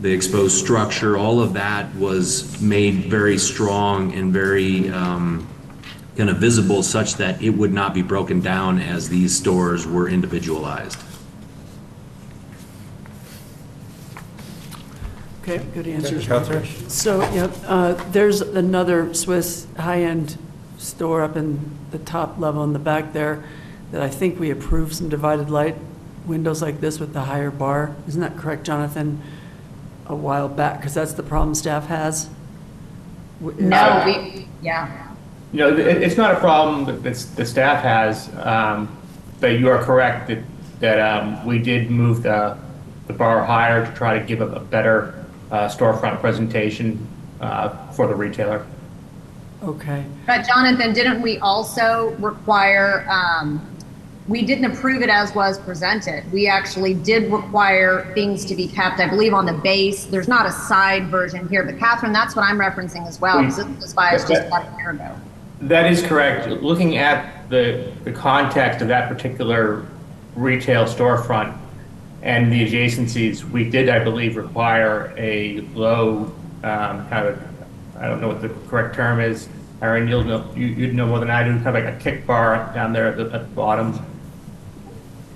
the 0.00 0.12
exposed 0.12 0.56
structure, 0.56 1.16
all 1.16 1.40
of 1.40 1.54
that 1.54 1.94
was 1.96 2.60
made 2.60 3.06
very 3.06 3.38
strong 3.38 4.12
and 4.12 4.32
very 4.32 4.90
um, 4.90 5.48
kind 6.16 6.30
of 6.30 6.38
visible, 6.38 6.82
such 6.82 7.14
that 7.14 7.42
it 7.42 7.50
would 7.50 7.72
not 7.72 7.92
be 7.92 8.02
broken 8.02 8.40
down 8.40 8.78
as 8.78 9.08
these 9.08 9.36
stores 9.36 9.86
were 9.86 10.08
individualized. 10.08 10.98
Okay, 15.42 15.64
good 15.74 15.86
answer. 15.86 16.18
Catherine? 16.20 16.64
So, 16.88 17.20
yep, 17.32 17.52
uh, 17.66 17.92
there's 18.10 18.40
another 18.40 19.14
Swiss 19.14 19.66
high-end 19.78 20.36
store 20.78 21.22
up 21.22 21.36
in 21.36 21.60
the 21.92 21.98
top 21.98 22.38
level 22.38 22.64
in 22.64 22.72
the 22.72 22.78
back 22.78 23.12
there 23.12 23.44
that 23.92 24.02
I 24.02 24.08
think 24.08 24.40
we 24.40 24.50
approved 24.50 24.94
some 24.96 25.08
divided 25.08 25.48
light 25.48 25.76
windows 26.26 26.60
like 26.62 26.80
this 26.80 26.98
with 26.98 27.12
the 27.12 27.22
higher 27.22 27.52
bar. 27.52 27.94
Isn't 28.08 28.20
that 28.22 28.36
correct, 28.36 28.64
Jonathan? 28.64 29.22
A 30.06 30.14
while 30.16 30.48
back, 30.48 30.78
because 30.80 30.94
that's 30.94 31.12
the 31.12 31.22
problem 31.22 31.54
staff 31.54 31.86
has? 31.86 32.28
W- 33.40 33.60
No, 33.60 34.02
we, 34.04 34.48
yeah. 34.62 35.05
You 35.52 35.60
know, 35.60 35.76
it, 35.76 36.02
it's 36.02 36.16
not 36.16 36.34
a 36.34 36.38
problem 36.38 36.84
that 36.86 37.02
this, 37.02 37.26
the 37.26 37.46
staff 37.46 37.82
has, 37.82 38.34
um, 38.44 38.88
but 39.40 39.58
you 39.58 39.68
are 39.68 39.82
correct 39.82 40.28
that, 40.28 40.38
that, 40.80 40.98
um, 40.98 41.44
we 41.46 41.58
did 41.58 41.90
move 41.90 42.22
the, 42.22 42.58
the 43.06 43.12
bar 43.12 43.44
higher 43.44 43.86
to 43.86 43.92
try 43.94 44.18
to 44.18 44.24
give 44.24 44.40
a, 44.40 44.46
a 44.46 44.60
better, 44.60 45.24
uh, 45.50 45.68
storefront 45.68 46.20
presentation, 46.20 47.06
uh, 47.40 47.68
for 47.92 48.06
the 48.06 48.14
retailer. 48.14 48.66
Okay. 49.62 50.04
But 50.26 50.46
Jonathan, 50.46 50.92
didn't 50.92 51.22
we 51.22 51.38
also 51.38 52.10
require, 52.18 53.06
um, 53.08 53.64
we 54.28 54.42
didn't 54.42 54.64
approve 54.64 55.02
it 55.02 55.08
as 55.08 55.34
was 55.34 55.58
presented. 55.60 56.30
We 56.32 56.48
actually 56.48 56.94
did 56.94 57.30
require 57.32 58.12
things 58.14 58.44
to 58.46 58.56
be 58.56 58.66
kept, 58.66 59.00
I 59.00 59.08
believe, 59.08 59.32
on 59.32 59.46
the 59.46 59.52
base. 59.52 60.04
There's 60.04 60.28
not 60.28 60.46
a 60.46 60.52
side 60.52 61.06
version 61.06 61.48
here, 61.48 61.62
but 61.62 61.78
Catherine, 61.78 62.12
that's 62.12 62.34
what 62.34 62.44
I'm 62.44 62.58
referencing 62.58 63.06
as 63.06 63.20
well, 63.20 63.40
because 63.40 63.56
this 63.56 63.66
was 63.80 63.94
by 63.94 64.14
us 64.14 64.28
just 64.28 64.46
about 64.48 64.66
a 64.66 64.76
year 64.76 64.90
ago. 64.90 65.14
That 65.60 65.90
is 65.90 66.02
correct. 66.02 66.48
Looking 66.48 66.98
at 66.98 67.48
the, 67.48 67.92
the 68.04 68.12
context 68.12 68.82
of 68.82 68.88
that 68.88 69.08
particular 69.08 69.86
retail 70.34 70.84
storefront 70.84 71.56
and 72.22 72.52
the 72.52 72.66
adjacencies, 72.66 73.42
we 73.44 73.68
did, 73.68 73.88
I 73.88 74.04
believe, 74.04 74.36
require 74.36 75.14
a 75.16 75.60
low, 75.74 76.32
um, 76.62 77.08
kind 77.08 77.28
of, 77.28 77.42
I 77.98 78.06
don't 78.06 78.20
know 78.20 78.28
what 78.28 78.42
the 78.42 78.50
correct 78.68 78.94
term 78.94 79.20
is. 79.20 79.48
Aaron, 79.80 80.08
you'll 80.08 80.24
know, 80.24 80.50
you, 80.54 80.66
you'd 80.66 80.94
know 80.94 81.06
more 81.06 81.20
than 81.20 81.30
I 81.30 81.42
do, 81.42 81.54
kind 81.62 81.68
of 81.68 81.74
like 81.74 81.84
a 81.84 81.98
kick 81.98 82.26
bar 82.26 82.70
down 82.74 82.92
there 82.92 83.06
at 83.06 83.16
the, 83.16 83.24
at 83.32 83.48
the 83.48 83.54
bottom. 83.54 83.98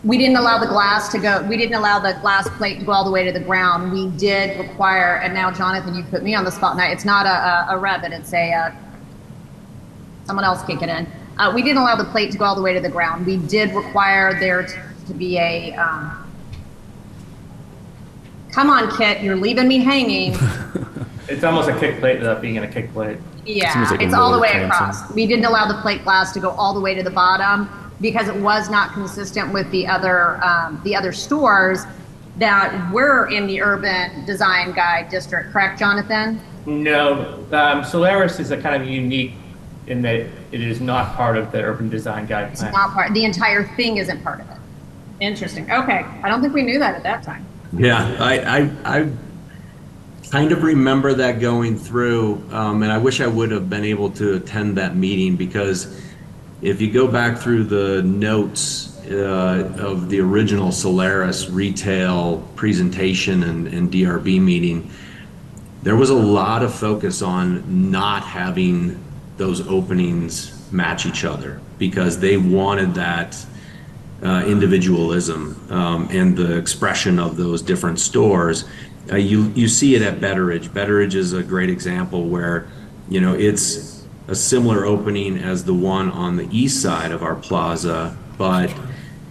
We 0.03 0.17
didn't 0.17 0.37
allow 0.37 0.59
the 0.59 0.67
glass 0.67 1.11
to 1.13 1.19
go, 1.19 1.47
we 1.49 1.57
didn't 1.57 1.75
allow 1.75 1.99
the 1.99 2.19
glass 2.21 2.49
plate 2.57 2.81
to 2.81 2.85
go 2.87 2.93
all 2.93 3.05
the 3.05 3.11
way 3.11 3.25
to 3.25 3.33
the 3.33 3.45
ground. 3.45 3.93
We 3.93 4.09
did 4.19 4.59
require, 4.59 5.17
and 5.17 5.33
now 5.35 5.51
Jonathan, 5.51 5.95
you 5.95 6.03
put 6.05 6.23
me 6.23 6.35
on 6.35 6.45
the 6.45 6.51
spot 6.51 6.77
now, 6.77 6.91
it's 6.91 7.05
not 7.05 7.27
a, 7.27 7.75
a, 7.75 7.79
a 7.79 8.19
it's 8.19 8.33
a, 8.33 8.53
uh, 8.53 8.73
someone 10.31 10.45
else 10.45 10.63
kick 10.63 10.81
it 10.81 10.89
in. 10.89 11.09
Uh, 11.39 11.51
we 11.53 11.61
didn't 11.61 11.79
allow 11.79 11.97
the 11.97 12.05
plate 12.05 12.31
to 12.31 12.39
go 12.39 12.45
all 12.45 12.55
the 12.55 12.63
way 12.63 12.73
to 12.73 12.79
the 12.79 12.89
ground. 12.89 13.27
We 13.27 13.37
did 13.37 13.75
require 13.75 14.39
there 14.39 14.63
to, 14.63 14.83
to 15.09 15.15
be 15.15 15.39
a, 15.39 15.75
um, 15.75 16.33
come 18.53 18.71
on, 18.71 18.97
Kit, 18.97 19.23
you're 19.23 19.35
leaving 19.35 19.67
me 19.69 19.79
hanging. 19.79 20.37
It's 21.29 21.45
almost 21.45 21.69
a 21.69 21.79
kick 21.79 22.01
plate 22.01 22.19
without 22.19 22.43
being 22.43 22.57
in 22.57 22.65
a 22.65 22.69
kick 22.69 22.93
plate. 22.93 23.17
Yeah, 23.47 23.73
Seems 23.73 23.93
like 23.93 24.03
it's 24.03 24.15
all 24.15 24.33
the 24.33 24.41
way 24.41 24.51
crimson. 24.51 24.71
across. 24.73 25.13
We 25.15 25.29
didn't 25.29 25.45
allow 25.45 25.69
the 25.69 25.81
plate 25.81 26.03
glass 26.03 26.33
to 26.33 26.41
go 26.41 26.51
all 26.51 26.75
the 26.75 26.81
way 26.81 26.93
to 26.93 27.05
the 27.05 27.11
bottom 27.11 27.71
because 28.01 28.27
it 28.27 28.35
was 28.35 28.69
not 28.69 28.93
consistent 28.95 29.53
with 29.53 29.71
the 29.71 29.87
other, 29.87 30.43
um, 30.43 30.81
the 30.83 30.97
other 30.97 31.13
stores 31.13 31.85
that 32.39 32.91
were 32.93 33.29
in 33.29 33.47
the 33.47 33.63
urban 33.63 34.25
design 34.25 34.73
guide 34.73 35.09
district, 35.09 35.53
correct, 35.53 35.79
Jonathan? 35.79 36.41
No, 36.67 37.47
um, 37.53 37.85
Solaris 37.85 38.41
is 38.41 38.51
a 38.51 38.61
kind 38.61 38.83
of 38.83 38.89
unique 38.89 39.35
in 39.91 40.03
that 40.03 40.21
it 40.53 40.61
is 40.61 40.81
not 40.81 41.15
part 41.17 41.37
of 41.37 41.51
the 41.51 41.61
urban 41.61 41.91
design 41.91 42.25
guide 42.25 42.53
It's 42.53 42.61
plan. 42.61 42.73
not 42.73 42.93
part, 42.93 43.13
the 43.13 43.25
entire 43.25 43.65
thing 43.77 43.97
isn't 43.97 44.23
part 44.23 44.41
of 44.41 44.49
it. 44.49 44.57
Interesting. 45.19 45.71
Okay. 45.71 46.07
I 46.23 46.29
don't 46.29 46.41
think 46.41 46.55
we 46.55 46.63
knew 46.63 46.79
that 46.79 46.95
at 46.95 47.03
that 47.03 47.23
time. 47.25 47.45
Yeah, 47.73 48.17
I, 48.19 48.39
I, 48.39 48.71
I 48.85 49.09
kind 50.31 50.53
of 50.53 50.63
remember 50.63 51.13
that 51.15 51.41
going 51.41 51.77
through, 51.77 52.43
um, 52.53 52.83
and 52.85 52.91
I 52.93 52.99
wish 52.99 53.21
I 53.21 53.27
would 53.27 53.51
have 53.51 53.69
been 53.69 53.85
able 53.85 54.11
to 54.13 54.35
attend 54.37 54.77
that 54.79 54.97
meeting 54.97 55.37
because 55.37 56.01
if 56.63 56.81
you 56.81 56.91
go 56.91 57.09
back 57.09 57.39
through 57.39 57.65
the 57.65 58.03
notes 58.03 58.97
uh, 59.11 59.75
of 59.79 60.09
the 60.09 60.21
original 60.21 60.71
Solaris 60.71 61.51
retail 61.51 62.39
presentation 62.55 63.43
and, 63.43 63.67
and 63.67 63.91
DRB 63.93 64.41
meeting, 64.41 64.89
there 65.83 65.97
was 65.97 66.11
a 66.11 66.15
lot 66.15 66.63
of 66.63 66.73
focus 66.73 67.23
on 67.23 67.91
not 67.91 68.23
having 68.23 68.99
those 69.41 69.67
openings 69.69 70.71
match 70.71 71.07
each 71.07 71.25
other 71.25 71.61
because 71.79 72.21
they 72.21 72.37
wanted 72.37 72.95
that 72.95 73.35
uh, 74.23 74.45
individualism 74.47 75.59
um, 75.71 76.07
and 76.11 76.37
the 76.37 76.57
expression 76.59 77.19
of 77.19 77.39
those 77.39 77.63
different 77.63 77.99
stores. 77.99 78.67
Uh, 79.11 79.17
you 79.17 79.51
you 79.57 79.67
see 79.67 79.95
it 79.95 80.03
at 80.03 80.21
Betteridge. 80.21 80.69
Betteridge 80.69 81.15
is 81.15 81.33
a 81.33 81.43
great 81.43 81.71
example 81.71 82.29
where 82.29 82.69
you 83.09 83.19
know 83.19 83.33
it's 83.33 84.05
a 84.29 84.35
similar 84.35 84.85
opening 84.85 85.39
as 85.39 85.65
the 85.65 85.75
one 85.75 86.11
on 86.11 86.37
the 86.37 86.47
east 86.57 86.83
side 86.83 87.11
of 87.11 87.23
our 87.23 87.35
plaza, 87.35 88.15
but 88.37 88.71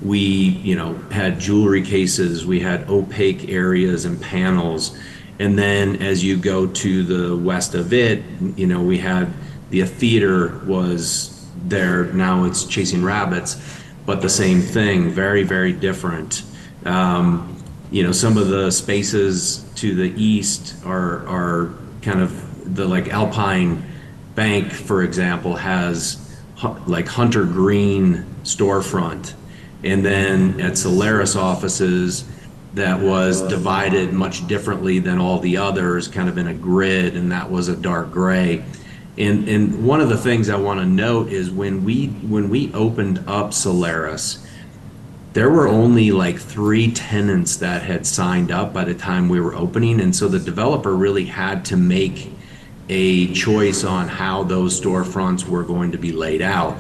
we 0.02 0.20
you 0.20 0.76
know 0.76 0.96
had 1.12 1.40
jewelry 1.40 1.84
cases, 1.84 2.48
we 2.48 2.60
had 2.60 2.90
opaque 2.90 3.48
areas 3.48 4.06
and 4.06 4.20
panels, 4.20 4.98
and 5.38 5.56
then 5.56 6.02
as 6.02 6.24
you 6.24 6.36
go 6.36 6.66
to 6.66 7.04
the 7.04 7.38
west 7.38 7.76
of 7.76 7.94
it, 7.94 8.24
you 8.56 8.66
know 8.66 8.82
we 8.82 8.98
had 8.98 9.32
the 9.70 9.84
theater 9.84 10.60
was 10.66 11.48
there. 11.66 12.06
Now 12.06 12.46
it's 12.46 12.66
chasing 12.66 13.04
rabbits 13.04 13.80
but 14.10 14.24
the 14.24 14.30
same 14.30 14.60
thing, 14.60 15.12
very, 15.12 15.44
very 15.44 15.72
different. 15.72 16.42
Um, 16.84 17.64
you 17.92 18.02
know, 18.02 18.12
some 18.12 18.40
of 18.40 18.48
the 18.48 18.72
spaces 18.72 19.64
to 19.76 19.94
the 19.94 20.12
east 20.20 20.84
are, 20.84 21.28
are 21.28 21.76
kind 22.02 22.20
of 22.20 22.76
the 22.76 22.88
like 22.88 23.10
Alpine 23.10 23.86
Bank, 24.34 24.72
for 24.72 25.04
example, 25.04 25.56
has 25.58 26.36
like 26.88 27.08
hunter 27.08 27.46
green 27.46 28.26
storefront. 28.42 29.36
And 29.84 30.04
then 30.04 30.60
at 30.60 30.76
Solaris 30.76 31.36
offices, 31.36 32.28
that 32.74 33.00
was 33.00 33.44
divided 33.44 34.12
much 34.12 34.48
differently 34.48 34.98
than 34.98 35.20
all 35.20 35.38
the 35.38 35.58
others, 35.58 36.08
kind 36.08 36.30
of 36.30 36.40
in 36.40 36.48
a 36.48 36.54
grid, 36.56 37.16
and 37.16 37.32
that 37.32 37.52
was 37.52 37.68
a 37.68 37.76
dark 37.76 38.12
gray. 38.12 38.66
And, 39.20 39.50
and 39.50 39.86
one 39.86 40.00
of 40.00 40.08
the 40.08 40.18
things 40.18 40.50
I 40.50 40.56
want 40.56 40.80
to 40.80 40.86
note 40.86 41.28
is 41.28 41.52
when 41.52 41.84
we, 41.84 42.08
when 42.08 42.50
we 42.50 42.74
opened 42.74 43.22
up 43.28 43.54
Solaris, 43.54 44.48
there 45.34 45.50
were 45.50 45.68
only 45.68 46.12
like 46.12 46.40
three 46.40 46.92
tenants 46.92 47.58
that 47.58 47.84
had 47.84 48.08
signed 48.08 48.50
up 48.50 48.74
by 48.74 48.86
the 48.86 48.94
time 48.94 49.28
we 49.28 49.42
were 49.42 49.54
opening. 49.54 50.00
And 50.00 50.16
so 50.16 50.30
the 50.30 50.40
developer 50.40 50.96
really 50.96 51.26
had 51.26 51.66
to 51.66 51.76
make 51.76 52.32
a 52.88 53.32
choice 53.34 53.84
on 53.84 54.08
how 54.08 54.44
those 54.44 54.80
storefronts 54.80 55.46
were 55.46 55.64
going 55.64 55.92
to 55.92 55.98
be 55.98 56.14
laid 56.14 56.42
out. 56.42 56.78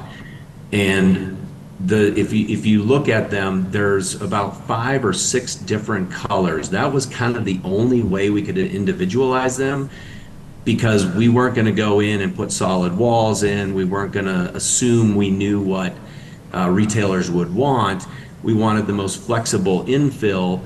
And 0.71 1.45
the, 1.81 2.17
if 2.17 2.31
you, 2.31 2.47
if 2.47 2.65
you 2.65 2.83
look 2.83 3.09
at 3.09 3.29
them, 3.29 3.69
there's 3.69 4.19
about 4.21 4.65
five 4.65 5.03
or 5.03 5.13
six 5.13 5.55
different 5.55 6.09
colors. 6.09 6.69
That 6.69 6.91
was 6.91 7.05
kind 7.05 7.35
of 7.35 7.43
the 7.43 7.59
only 7.65 8.01
way 8.01 8.29
we 8.29 8.41
could 8.41 8.57
individualize 8.57 9.57
them 9.57 9.89
because 10.75 11.03
we 11.03 11.29
weren't 11.29 11.55
going 11.55 11.65
to 11.65 11.71
go 11.71 11.99
in 11.99 12.21
and 12.21 12.35
put 12.35 12.51
solid 12.51 12.95
walls 12.95 13.41
in. 13.41 13.73
We 13.73 13.85
weren't 13.85 14.11
going 14.11 14.27
to 14.27 14.55
assume 14.55 15.15
we 15.15 15.31
knew 15.31 15.59
what 15.59 15.95
uh, 16.53 16.69
retailers 16.69 17.31
would 17.31 17.51
want. 17.51 18.05
We 18.43 18.53
wanted 18.53 18.85
the 18.85 18.93
most 18.93 19.19
flexible 19.19 19.83
infill, 19.85 20.63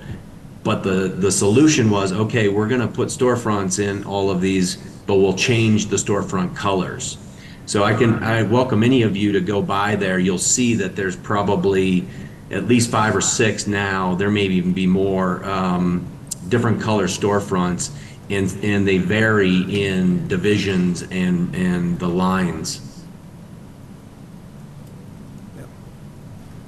but 0.62 0.84
the, 0.84 1.08
the 1.08 1.32
solution 1.32 1.90
was, 1.90 2.12
okay, 2.12 2.50
we're 2.50 2.68
going 2.68 2.82
to 2.82 2.88
put 2.90 3.08
storefronts 3.08 3.80
in 3.80 4.04
all 4.04 4.30
of 4.30 4.42
these, 4.42 4.76
but 5.08 5.16
we'll 5.16 5.38
change 5.38 5.86
the 5.86 5.96
storefront 5.96 6.54
colors. 6.54 7.18
So 7.66 7.86
I 7.86 7.94
can, 7.94 8.22
I 8.22 8.44
welcome 8.44 8.84
any 8.84 9.04
of 9.04 9.16
you 9.16 9.32
to 9.32 9.40
go 9.40 9.62
by 9.62 9.96
there. 9.96 10.20
You'll 10.20 10.38
see 10.38 10.74
that 10.76 10.98
there's 10.98 11.16
probably 11.16 12.06
at 12.52 12.66
least 12.66 12.92
five 12.92 13.16
or 13.16 13.22
six 13.22 13.68
now. 13.68 14.16
There 14.16 14.30
may 14.30 14.48
even 14.48 14.74
be 14.74 14.86
more 14.86 15.46
um, 15.46 16.06
different 16.50 16.82
color 16.82 17.08
storefronts, 17.08 17.92
and 18.36 18.64
and 18.64 18.88
they 18.88 18.98
vary 18.98 19.84
in 19.84 20.28
divisions 20.28 21.02
and 21.04 21.56
and 21.56 22.00
the 22.00 22.08
lines. 22.08 22.82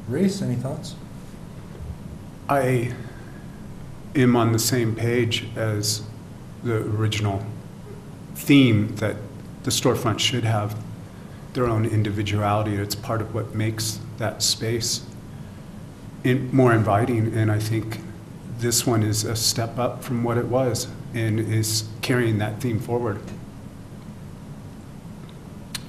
Race, 0.07 0.41
any 0.41 0.55
thoughts? 0.55 0.95
I 2.47 2.93
am 4.15 4.35
on 4.35 4.51
the 4.51 4.59
same 4.59 4.95
page 4.95 5.45
as 5.55 6.03
the 6.63 6.77
original 6.77 7.43
theme 8.35 8.95
that 8.97 9.15
the 9.63 9.71
storefront 9.71 10.19
should 10.19 10.43
have 10.43 10.79
their 11.53 11.65
own 11.65 11.85
individuality. 11.85 12.75
It's 12.75 12.93
part 12.93 13.19
of 13.19 13.33
what 13.33 13.55
makes 13.55 13.99
that 14.17 14.43
space 14.43 15.05
in, 16.23 16.55
more 16.55 16.71
inviting, 16.71 17.33
and 17.35 17.51
I 17.51 17.59
think 17.59 17.99
this 18.59 18.85
one 18.85 19.01
is 19.01 19.23
a 19.23 19.35
step 19.35 19.79
up 19.79 20.03
from 20.03 20.23
what 20.23 20.37
it 20.37 20.45
was 20.45 20.87
and 21.15 21.39
is 21.39 21.85
carrying 22.01 22.37
that 22.39 22.61
theme 22.61 22.79
forward. 22.79 23.19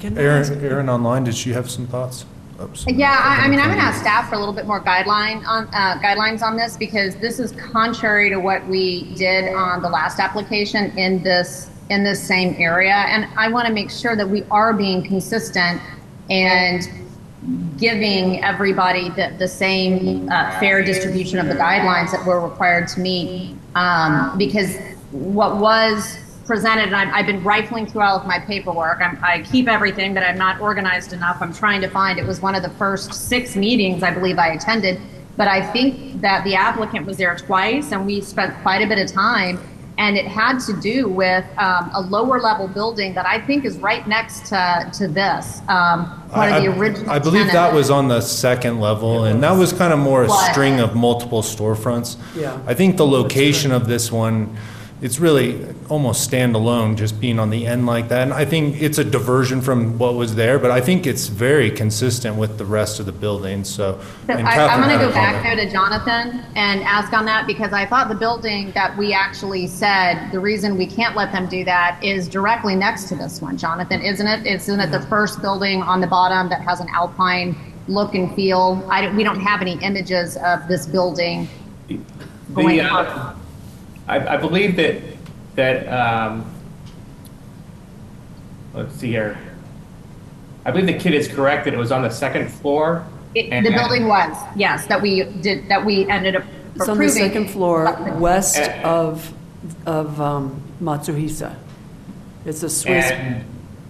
Can 0.01 0.17
I 0.17 0.23
ask- 0.23 0.53
Aaron, 0.53 0.65
Aaron 0.65 0.89
online, 0.89 1.25
did 1.25 1.35
she 1.35 1.53
have 1.53 1.69
some 1.69 1.87
thoughts? 1.87 2.25
Oops. 2.63 2.87
Yeah, 2.89 3.11
I, 3.13 3.45
I 3.45 3.49
mean, 3.49 3.59
I'm 3.59 3.67
going 3.67 3.79
to 3.79 3.85
ask 3.85 4.01
staff 4.01 4.31
for 4.31 4.37
a 4.37 4.39
little 4.39 4.55
bit 4.55 4.67
more 4.67 4.81
guideline 4.81 5.47
on 5.47 5.67
uh, 5.75 5.99
guidelines 6.01 6.43
on 6.43 6.57
this 6.57 6.77
because 6.77 7.15
this 7.17 7.39
is 7.39 7.53
contrary 7.53 8.31
to 8.31 8.39
what 8.39 8.67
we 8.67 9.13
did 9.15 9.53
on 9.53 9.83
the 9.83 9.89
last 9.89 10.19
application 10.19 10.97
in 10.97 11.23
this 11.23 11.71
in 11.91 12.03
this 12.03 12.21
same 12.21 12.57
area, 12.59 12.95
and 12.95 13.29
I 13.39 13.49
want 13.49 13.69
to 13.69 13.73
make 13.73 13.93
sure 13.93 14.17
that 14.17 14.29
we 14.29 14.43
are 14.51 14.73
being 14.73 15.05
consistent 15.05 15.81
and 16.31 16.89
giving 17.79 18.43
everybody 18.43 19.09
the, 19.11 19.33
the 19.39 19.47
same 19.47 20.29
uh, 20.29 20.59
fair 20.59 20.83
distribution 20.83 21.39
of 21.39 21.47
the 21.47 21.55
guidelines 21.55 22.11
that 22.11 22.27
we're 22.27 22.41
required 22.41 22.89
to 22.89 23.01
meet. 23.01 23.57
Um, 23.77 24.37
because 24.37 24.77
what 25.11 25.59
was 25.59 26.19
presented, 26.47 26.85
and 26.87 26.97
I've, 26.97 27.09
I've 27.13 27.27
been 27.27 27.43
rifling 27.43 27.87
through 27.87 28.03
all 28.03 28.19
of 28.19 28.27
my 28.27 28.39
paperwork. 28.39 29.01
I'm, 29.01 29.19
I 29.23 29.43
keep 29.43 29.69
everything, 29.69 30.15
but 30.15 30.23
I'm 30.23 30.39
not 30.39 30.61
organized 30.61 31.13
enough. 31.13 31.39
I'm 31.41 31.53
trying 31.53 31.81
to 31.81 31.89
find. 31.89 32.19
It 32.19 32.27
was 32.27 32.41
one 32.41 32.55
of 32.55 32.63
the 32.63 32.71
first 32.71 33.13
six 33.13 33.57
meetings 33.57 34.03
I 34.03 34.13
believe 34.13 34.39
I 34.39 34.49
attended, 34.53 35.01
but 35.37 35.49
I 35.49 35.67
think 35.73 36.21
that 36.21 36.45
the 36.45 36.55
applicant 36.55 37.07
was 37.07 37.17
there 37.17 37.37
twice, 37.37 37.93
and 37.93 38.07
we 38.07 38.21
spent 38.21 38.55
quite 38.63 38.83
a 38.83 38.87
bit 38.87 38.99
of 38.99 39.13
time. 39.13 39.59
And 39.99 40.15
it 40.19 40.27
had 40.27 40.59
to 40.67 40.79
do 40.79 41.09
with 41.09 41.43
um, 41.57 41.91
a 41.95 42.03
lower 42.03 42.39
level 42.39 42.69
building 42.69 43.15
that 43.15 43.25
I 43.25 43.41
think 43.41 43.65
is 43.65 43.79
right 43.79 44.07
next 44.07 44.47
to, 44.51 44.91
to 44.93 45.09
this. 45.09 45.63
Um, 45.69 46.05
one 46.33 46.53
of 46.53 46.63
the 46.63 46.69
I- 46.69 46.77
original. 46.77 47.11
I 47.11 47.19
believe 47.19 47.51
that 47.53 47.73
was 47.73 47.89
on 47.91 48.07
the 48.09 48.21
second 48.21 48.79
level, 48.79 49.25
and 49.25 49.43
that 49.43 49.53
was 49.53 49.73
kind 49.73 49.95
of 49.95 49.99
more 49.99 50.25
a 50.25 50.29
What? 50.29 50.53
string 50.53 50.81
of 50.81 50.95
multiple 50.95 51.41
storefronts. 51.41 52.19
Yeah. 52.37 52.61
I 52.67 52.75
think 52.75 52.99
the 52.99 53.07
location 53.07 53.73
of 53.73 53.87
this 53.89 54.13
one, 54.13 54.55
it's 55.03 55.21
really 55.21 55.63
almost 55.91 56.29
standalone, 56.31 56.97
just 56.97 57.21
being 57.21 57.39
on 57.39 57.51
the 57.51 57.67
end 57.67 57.85
like 57.85 58.09
that. 58.09 58.23
And 58.23 58.33
I 58.33 58.47
think 58.47 58.81
it's 58.81 58.97
a 58.97 59.05
diversion 59.05 59.61
from 59.61 59.99
what 59.99 60.15
was 60.15 60.35
there, 60.35 60.59
but 60.59 60.71
I 60.71 60.81
think 60.81 61.07
it's 61.07 61.27
very 61.27 61.71
consistent 61.71 62.37
with 62.37 62.57
the 62.57 62.65
rest 62.65 62.99
of 62.99 63.07
the 63.07 63.13
building, 63.13 63.63
so. 63.63 64.01
So 64.27 64.33
I, 64.33 64.39
I'm 64.39 64.81
going 64.83 64.99
to 64.99 65.07
go 65.07 65.13
back 65.13 65.43
there 65.43 65.55
to 65.55 65.71
Jonathan 65.71 66.43
and 66.55 66.83
ask 66.83 67.13
on 67.13 67.27
that 67.27 67.47
because 67.47 67.73
I 67.73 67.85
thought 67.85 68.09
the 68.09 68.15
building 68.15 68.73
that 68.73 68.97
we 68.97 69.13
actually 69.13 69.67
said 69.67 70.31
the 70.31 70.41
reason 70.41 70.79
we 70.79 70.87
can't 70.87 71.15
let 71.15 71.31
them 71.31 71.47
do 71.47 71.63
that 71.65 72.03
is 72.03 72.27
directly 72.27 72.75
next 72.75 73.05
to 73.09 73.17
this 73.17 73.43
one, 73.43 73.59
Jonathan, 73.59 74.01
isn't 74.01 74.27
it? 74.27 74.47
Isn't 74.47 74.81
it 74.81 74.91
the 74.91 75.01
first 75.03 75.43
building 75.43 75.83
on 75.83 76.01
the 76.01 76.07
bottom 76.07 76.49
that 76.49 76.63
has 76.63 76.81
an 76.81 76.89
alpine 76.89 77.55
look 77.87 78.15
and 78.15 78.35
feel? 78.35 78.85
I 78.91 79.15
we 79.15 79.23
don't 79.25 79.41
have 79.41 79.61
any 79.61 79.79
images 79.83 80.39
of 80.39 80.67
this 80.69 80.87
building 80.87 81.49
going 82.55 82.79
The, 82.79 82.81
uh, 82.81 83.03
up. 83.03 83.37
I, 84.09 84.35
I 84.35 84.37
believe 84.37 84.77
that, 84.77 85.03
that, 85.57 85.89
um, 85.89 86.45
let's 88.75 88.95
see 88.95 89.09
here. 89.09 89.39
I 90.65 90.71
believe 90.71 90.87
the 90.87 90.99
kid 90.99 91.15
is 91.15 91.29
correct 91.29 91.65
that 91.65 91.75
it 91.75 91.79
was 91.79 91.93
on 91.93 92.03
the 92.03 92.11
second 92.11 92.49
floor. 92.49 93.07
It, 93.35 93.53
and- 93.53 93.65
the 93.67 93.71
building 93.71 94.07
was 94.09 94.37
yes 94.57 94.87
that 94.87 95.01
we 95.01 95.25
did 95.25 95.69
that 95.69 95.85
we 95.85 96.09
ended 96.09 96.37
up 96.37 96.45
It's 96.75 96.89
on 96.89 96.97
the 96.99 97.09
second 97.09 97.51
floor, 97.51 97.85
west 98.19 98.57
And- 98.57 98.85
of, 98.85 99.33
of 99.85 100.21
um, 100.21 100.61
Matsuhisa. 100.81 101.55
It's 102.45 102.63
a 102.63 102.71
Swiss, 102.71 103.13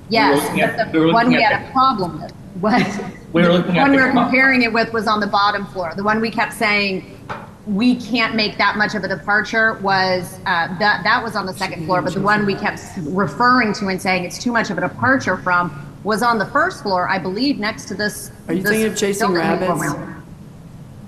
Yes, 0.08 0.40
We 0.52 0.58
were 0.58 0.58
looking 0.58 0.60
but 0.60 0.80
at- 0.80 0.92
the 0.92 0.98
were 1.00 1.12
one 1.12 1.28
we 1.28 1.42
had 1.42 1.62
the- 1.64 1.68
a 1.68 1.72
problem 1.72 2.22
with, 2.22 2.32
was, 2.60 2.98
We 3.32 3.42
were 3.42 3.48
the 3.48 3.54
at 3.70 3.76
one 3.76 3.90
we 3.90 3.96
the 3.98 4.02
were 4.04 4.10
comparing 4.12 4.62
it 4.62 4.72
with 4.72 4.92
was 4.92 5.06
on 5.06 5.20
the 5.20 5.26
bottom 5.26 5.66
floor. 5.66 5.92
The 5.96 6.04
one 6.04 6.20
we 6.20 6.30
kept 6.30 6.52
saying, 6.52 7.18
we 7.66 7.96
can't 7.96 8.34
make 8.36 8.56
that 8.58 8.76
much 8.76 8.94
of 8.94 9.02
a 9.02 9.08
departure 9.08 9.74
was, 9.74 10.38
uh, 10.46 10.68
that, 10.78 11.02
that 11.02 11.22
was 11.22 11.34
on 11.34 11.46
the 11.46 11.52
second 11.52 11.84
floor, 11.84 12.00
but 12.00 12.14
the 12.14 12.20
one 12.20 12.46
we 12.46 12.54
kept 12.54 12.80
referring 13.02 13.72
to 13.74 13.88
and 13.88 14.00
saying 14.00 14.24
it's 14.24 14.38
too 14.38 14.52
much 14.52 14.70
of 14.70 14.78
a 14.78 14.80
departure 14.80 15.36
from 15.36 15.82
was 16.04 16.22
on 16.22 16.38
the 16.38 16.46
first 16.46 16.82
floor, 16.84 17.08
I 17.08 17.18
believe, 17.18 17.58
next 17.58 17.86
to 17.86 17.94
this. 17.94 18.30
Are 18.46 18.54
you 18.54 18.62
this 18.62 18.70
thinking 18.70 18.92
of 18.92 18.96
Chasing 18.96 19.32
Rabbits? 19.32 19.82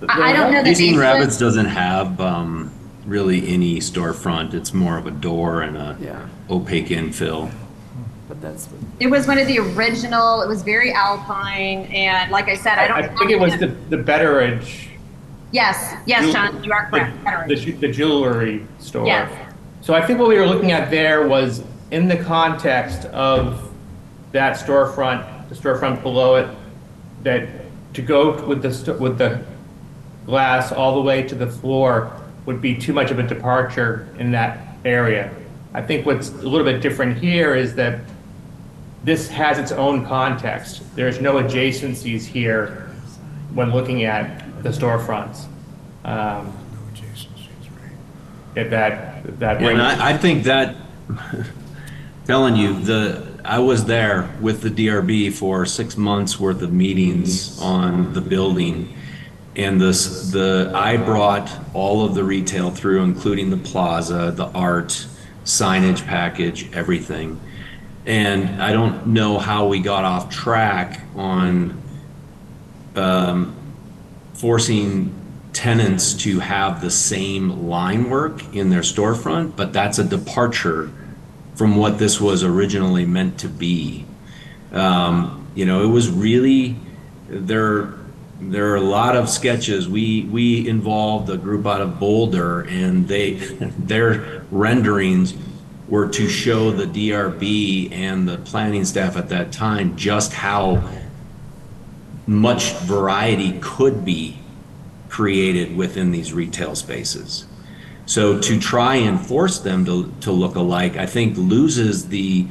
I, 0.09 0.31
I 0.31 0.33
don't 0.33 0.53
know 0.53 0.63
the 0.63 0.71
Chasing 0.71 0.87
name 0.87 0.95
of. 0.97 1.01
Rabbits 1.01 1.39
doesn't 1.39 1.67
have 1.67 2.21
um, 2.21 2.73
really 3.07 3.47
any 3.49 3.77
storefront. 3.79 4.55
It's 4.55 4.75
more 4.75 4.99
of 4.99 5.07
a 5.07 5.13
door 5.13 5.63
and 5.63 5.77
a 5.77 5.97
Yeah. 6.01 6.27
opaque 6.51 6.89
infill. 6.89 7.53
but 8.29 8.41
that's, 8.41 8.69
It 8.99 9.07
was 9.07 9.29
one 9.29 9.39
of 9.39 9.47
the 9.47 9.61
original, 9.61 10.43
it 10.43 10.49
was 10.49 10.63
very 10.63 10.93
alpine, 10.93 11.85
and 11.93 12.33
like 12.33 12.49
I 12.49 12.57
said, 12.57 12.79
I 12.79 12.89
don't. 12.89 12.99
I 12.99 13.17
think 13.17 13.31
it 13.31 13.39
was 13.39 13.57
the, 13.59 13.69
the 13.69 13.97
Betteridge. 13.97 14.88
Yes, 15.53 15.95
yes, 16.07 16.23
Jewel- 16.23 16.33
John, 16.33 16.65
you 16.65 16.73
are 16.73 16.87
correct. 16.91 17.49
the- 17.49 17.55
The, 17.55 17.71
the 17.73 17.89
jewelry 17.89 18.67
store. 18.79 19.07
Yes. 19.07 19.31
So 19.81 19.95
I 19.95 20.05
think 20.05 20.19
what 20.19 20.29
we 20.29 20.37
were 20.39 20.47
looking 20.47 20.73
at 20.73 20.91
there 20.91 21.27
was 21.27 21.63
in 21.91 22.09
the 22.09 22.17
context 22.17 23.07
of 23.07 23.71
that 24.33 24.57
storefront, 24.57 25.49
the 25.49 25.55
storefront 25.55 26.03
below 26.03 26.37
it, 26.37 26.49
that 27.23 27.49
to 27.95 28.03
go 28.03 28.45
with 28.47 28.61
the, 28.63 28.73
sto- 28.73 28.99
with 28.99 29.17
the 29.17 29.41
glass 30.27 30.73
all 30.73 30.95
the 30.95 31.01
way 31.01 31.23
to 31.23 31.35
the 31.35 31.47
floor 31.47 32.13
would 32.45 32.61
be 32.61 32.75
too 32.77 32.93
much 32.93 33.11
of 33.11 33.19
a 33.19 33.23
departure 33.23 34.07
in 34.19 34.31
that 34.33 34.59
area. 34.85 35.31
I 35.73 35.81
think 35.81 36.05
what's 36.05 36.29
a 36.31 36.35
little 36.35 36.65
bit 36.65 36.83
different 36.83 37.19
here 37.19 37.55
is 37.55 37.75
that 37.77 38.01
this 39.05 39.29
has 39.29 39.59
its 39.59 39.73
own 39.73 40.05
context. 40.05 40.83
There's 40.95 41.21
no 41.21 41.35
adjacencies 41.35 42.23
here 42.27 42.91
when 43.55 43.73
looking 43.73 44.05
at 44.05 44.45
the 44.63 44.71
storefronts. 44.71 45.47
Um, 46.05 46.53
If 48.55 48.71
that, 48.71 49.39
that. 49.39 49.63
And 49.63 49.81
I, 49.81 50.11
I 50.11 50.17
think 50.17 50.45
that, 50.45 50.75
telling 52.27 52.57
you, 52.57 52.81
the, 52.81 53.25
I 53.45 53.61
was 53.61 53.85
there 53.85 54.29
with 54.41 54.63
the 54.63 54.71
DRB 54.71 55.33
for 55.33 55.65
six 55.65 55.97
months 55.97 56.41
worth 56.41 56.61
of 56.63 56.73
meetings 56.73 57.61
on 57.61 58.13
the 58.15 58.21
building. 58.21 58.95
And 59.55 59.81
this, 59.81 60.31
the, 60.33 60.73
I 60.75 60.97
brought 60.97 61.51
all 61.73 62.05
of 62.05 62.15
the 62.15 62.25
retail 62.25 62.71
through, 62.71 63.03
including 63.03 63.51
the 63.51 63.57
plaza, 63.57 64.33
the 64.35 64.47
art, 64.47 65.07
signage 65.45 66.05
package, 66.07 66.71
everything. 66.73 67.41
And 68.07 68.63
I 68.63 68.73
don't 68.73 69.09
know 69.09 69.39
how 69.39 69.67
we 69.67 69.81
got 69.81 70.05
off 70.05 70.31
track 70.31 71.03
on 71.15 71.81
um, 72.97 73.55
forcing 74.39 75.15
tenants 75.53 76.15
to 76.15 76.39
have 76.39 76.81
the 76.81 76.91
same 76.91 77.69
line 77.69 78.09
work 78.09 78.55
in 78.55 78.71
their 78.71 78.83
storefront, 78.83 79.57
but 79.57 79.73
that's 79.73 79.99
a 79.99 80.05
departure 80.05 80.91
from 81.57 81.77
what 81.77 81.99
this 81.99 82.21
was 82.21 82.45
originally 82.45 83.05
meant 83.05 83.39
to 83.41 83.49
be. 83.49 84.07
Um, 84.73 85.49
you 85.57 85.67
know, 85.67 85.83
it 85.83 85.89
was 85.89 86.11
really 86.11 86.77
there. 87.29 87.95
There 88.41 88.71
are 88.71 88.77
a 88.77 88.81
lot 88.81 89.17
of 89.17 89.29
sketches. 89.29 89.89
We 89.89 90.23
we 90.31 90.69
involved 90.69 91.29
a 91.29 91.37
group 91.37 91.67
out 91.67 91.81
of 91.81 91.99
Boulder, 91.99 92.61
and 92.61 93.09
they 93.09 93.33
their 93.79 94.45
renderings 94.53 95.35
were 95.89 96.07
to 96.09 96.29
show 96.29 96.71
the 96.71 96.85
DRB 96.85 97.91
and 97.91 98.29
the 98.29 98.39
planning 98.39 98.85
staff 98.85 99.17
at 99.17 99.31
that 99.31 99.51
time 99.51 99.97
just 99.97 100.33
how 100.33 100.89
much 102.29 102.75
variety 102.81 103.59
could 103.61 104.05
be 104.05 104.39
created 105.09 105.75
within 105.75 106.11
these 106.13 106.33
retail 106.33 106.77
spaces. 106.77 107.47
So 108.05 108.39
to 108.39 108.61
try 108.61 108.97
and 108.97 109.19
force 109.19 109.59
them 109.59 109.85
to, 109.87 110.13
to 110.21 110.31
look 110.31 110.55
alike, 110.55 110.97
I 110.97 111.07
think 111.07 111.37
loses 111.37 112.09
the 112.09 112.47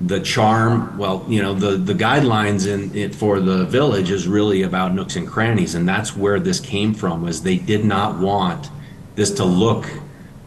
the 0.00 0.18
charm. 0.18 0.98
Well, 0.98 1.24
you 1.28 1.40
know, 1.40 1.54
the 1.54 1.76
the 1.76 1.94
guidelines 1.94 2.66
in 2.66 2.94
it 2.96 3.14
for 3.14 3.38
the 3.38 3.64
village 3.66 4.10
is 4.10 4.26
really 4.26 4.62
about 4.62 4.94
nooks 4.94 5.14
and 5.14 5.28
crannies, 5.28 5.74
and 5.74 5.88
that's 5.88 6.16
where 6.16 6.40
this 6.40 6.58
came 6.58 6.92
from. 6.92 7.22
Was 7.22 7.42
they 7.42 7.58
did 7.58 7.84
not 7.84 8.18
want 8.18 8.70
this 9.14 9.30
to 9.32 9.44
look 9.44 9.86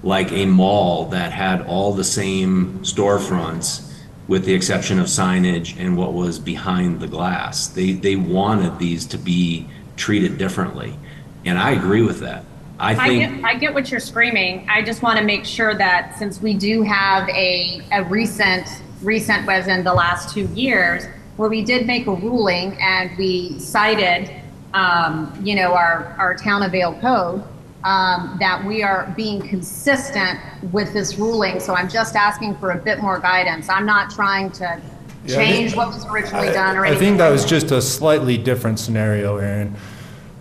like 0.04 0.32
a 0.32 0.46
mall 0.46 1.06
that 1.06 1.32
had 1.32 1.62
all 1.62 1.94
the 1.94 2.04
same 2.04 2.80
storefronts, 2.80 3.85
with 4.28 4.46
the 4.46 4.54
exception 4.54 5.00
of 5.00 5.06
signage 5.06 5.80
and 5.80 5.96
what 5.98 6.14
was 6.14 6.40
behind 6.40 7.00
the 7.00 7.08
glass. 7.08 7.68
They 7.68 7.94
they 7.94 8.16
wanted 8.16 8.80
these 8.80 9.06
to 9.08 9.18
be 9.18 9.68
treated 9.98 10.38
differently, 10.38 10.98
and 11.46 11.58
I 11.58 11.72
agree 11.72 12.02
with 12.02 12.20
that. 12.20 12.46
I 12.80 12.92
I 12.92 12.96
think. 12.96 13.36
get, 13.36 13.46
I 13.46 13.56
get 13.56 13.74
what 13.74 13.90
you're 13.92 14.00
screaming. 14.00 14.68
I 14.70 14.82
just 14.82 15.02
want 15.02 15.18
to 15.20 15.24
make 15.24 15.46
sure 15.46 15.74
that 15.76 16.18
since 16.18 16.42
we 16.42 16.54
do 16.54 16.82
have 16.82 17.30
a, 17.30 17.82
a 17.92 18.04
recent, 18.04 18.68
recent 19.02 19.48
was 19.48 19.68
in 19.68 19.84
the 19.84 19.94
last 19.94 20.34
two 20.34 20.48
years, 20.48 21.06
where 21.38 21.50
we 21.50 21.64
did 21.64 21.88
make 21.88 22.08
a 22.08 22.14
ruling 22.14 22.78
and 22.82 23.18
we 23.18 23.58
cited, 23.60 24.30
um, 24.74 25.34
you 25.44 25.56
know, 25.56 25.74
our, 25.74 26.16
our 26.18 26.36
town 26.36 26.64
of 26.64 26.72
Vail 26.72 27.00
code, 27.00 27.44
um, 27.86 28.36
that 28.40 28.66
we 28.66 28.82
are 28.84 29.14
being 29.16 29.40
consistent 29.40 30.40
with 30.74 30.92
this 30.92 31.18
ruling. 31.18 31.60
So 31.60 31.76
I'm 31.76 31.88
just 31.88 32.16
asking 32.16 32.56
for 32.56 32.72
a 32.72 32.78
bit 32.78 33.00
more 33.00 33.20
guidance. 33.20 33.70
I'm 33.70 33.86
not 33.86 34.10
trying 34.10 34.50
to 34.54 34.64
Yeah, 34.64 35.36
I 35.38 35.46
think- 35.46 35.56
change 35.56 35.76
what 35.76 35.88
was 35.88 36.06
originally 36.08 36.52
done 36.52 36.78
or 36.78 36.86
I 36.86 36.96
think 36.96 37.20
that 37.20 37.30
was 37.30 37.46
just 37.46 37.72
a 37.72 37.82
slightly 37.82 38.38
different 38.38 38.80
scenario, 38.80 39.38
Aaron. 39.38 39.76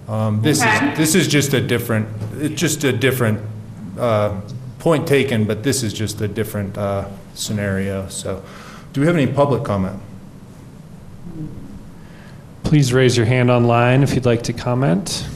Um, 0.08 0.40
This 0.42 0.60
Okay. 0.62 0.90
is, 0.92 0.98
this 0.98 1.14
is 1.14 1.28
just 1.28 1.54
a 1.54 1.60
different, 1.60 2.08
it's 2.38 2.60
just 2.60 2.82
a 2.84 2.92
different, 2.92 3.40
uh, 3.98 4.30
point 4.78 5.06
taken, 5.06 5.44
but 5.44 5.62
this 5.62 5.82
is 5.82 5.92
just 5.94 6.20
a 6.20 6.28
different 6.28 6.76
uh, 6.76 7.04
scenario, 7.34 8.06
so. 8.08 8.42
Do 8.92 9.00
we 9.00 9.06
have 9.06 9.16
any 9.16 9.26
public 9.26 9.64
comment? 9.64 9.98
Please 12.62 12.92
raise 12.92 13.16
your 13.16 13.26
hand 13.26 13.50
online 13.50 14.02
if 14.02 14.14
you'd 14.14 14.26
like 14.26 14.42
to 14.42 14.52
comment. 14.52 15.26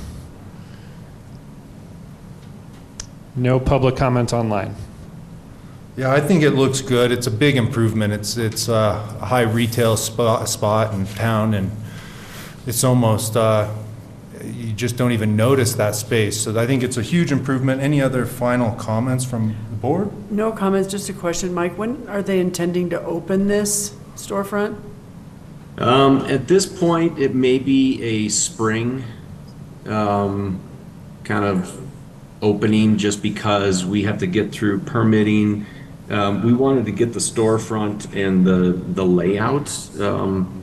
No 3.38 3.60
public 3.60 3.94
comment 3.94 4.32
online. 4.32 4.74
Yeah, 5.96 6.12
I 6.12 6.20
think 6.20 6.42
it 6.42 6.50
looks 6.50 6.80
good. 6.80 7.12
It's 7.12 7.28
a 7.28 7.30
big 7.30 7.56
improvement. 7.56 8.12
It's, 8.12 8.36
it's 8.36 8.68
uh, 8.68 9.16
a 9.20 9.26
high 9.26 9.42
retail 9.42 9.96
spot, 9.96 10.48
spot 10.48 10.92
in 10.92 11.06
town, 11.06 11.54
and 11.54 11.70
it's 12.66 12.82
almost, 12.82 13.36
uh, 13.36 13.72
you 14.42 14.72
just 14.72 14.96
don't 14.96 15.12
even 15.12 15.36
notice 15.36 15.74
that 15.74 15.94
space. 15.94 16.40
So 16.40 16.58
I 16.58 16.66
think 16.66 16.82
it's 16.82 16.96
a 16.96 17.02
huge 17.02 17.30
improvement. 17.30 17.80
Any 17.80 18.02
other 18.02 18.26
final 18.26 18.72
comments 18.72 19.24
from 19.24 19.54
the 19.70 19.76
board? 19.76 20.10
No 20.32 20.50
comments, 20.50 20.90
just 20.90 21.08
a 21.08 21.12
question. 21.12 21.54
Mike, 21.54 21.78
when 21.78 22.08
are 22.08 22.22
they 22.22 22.40
intending 22.40 22.90
to 22.90 23.00
open 23.04 23.46
this 23.46 23.90
storefront? 24.16 24.76
Um, 25.78 26.22
at 26.22 26.48
this 26.48 26.66
point, 26.66 27.20
it 27.20 27.36
may 27.36 27.60
be 27.60 28.02
a 28.02 28.28
spring, 28.30 29.04
um, 29.86 30.60
kind 31.22 31.44
of 31.44 31.87
opening 32.42 32.98
just 32.98 33.22
because 33.22 33.84
we 33.84 34.04
have 34.04 34.18
to 34.18 34.26
get 34.26 34.52
through 34.52 34.80
permitting. 34.80 35.66
Um, 36.10 36.42
we 36.42 36.52
wanted 36.52 36.86
to 36.86 36.92
get 36.92 37.12
the 37.12 37.18
storefront 37.18 38.14
and 38.14 38.46
the, 38.46 38.72
the 38.72 39.04
layout, 39.04 39.70
um, 40.00 40.58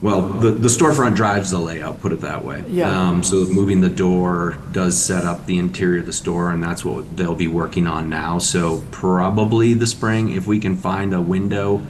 well, 0.00 0.22
the, 0.22 0.52
the 0.52 0.68
storefront 0.68 1.16
drives 1.16 1.50
the 1.50 1.58
layout, 1.58 2.00
put 2.00 2.12
it 2.12 2.20
that 2.20 2.44
way. 2.44 2.64
Yeah. 2.68 3.08
Um, 3.08 3.22
so 3.22 3.44
moving 3.46 3.80
the 3.80 3.88
door 3.88 4.58
does 4.70 5.00
set 5.00 5.24
up 5.24 5.46
the 5.46 5.58
interior 5.58 6.00
of 6.00 6.06
the 6.06 6.12
store 6.12 6.52
and 6.52 6.62
that's 6.62 6.84
what 6.84 7.16
they'll 7.16 7.34
be 7.34 7.48
working 7.48 7.86
on 7.86 8.08
now. 8.08 8.38
So 8.38 8.84
probably 8.92 9.74
the 9.74 9.86
spring, 9.86 10.32
if 10.32 10.46
we 10.46 10.60
can 10.60 10.76
find 10.76 11.12
a 11.14 11.20
window 11.20 11.84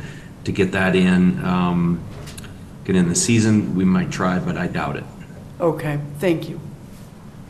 to 0.44 0.53
get 0.53 0.72
that 0.72 0.96
in, 0.96 1.44
um, 1.44 2.03
get 2.84 2.96
in 2.96 3.09
the 3.09 3.14
season, 3.14 3.74
we 3.74 3.84
might 3.84 4.11
try, 4.11 4.38
but 4.38 4.57
I 4.57 4.68
doubt 4.68 4.96
it. 4.96 5.05
Okay, 5.61 6.01
thank 6.18 6.49
you. 6.49 6.61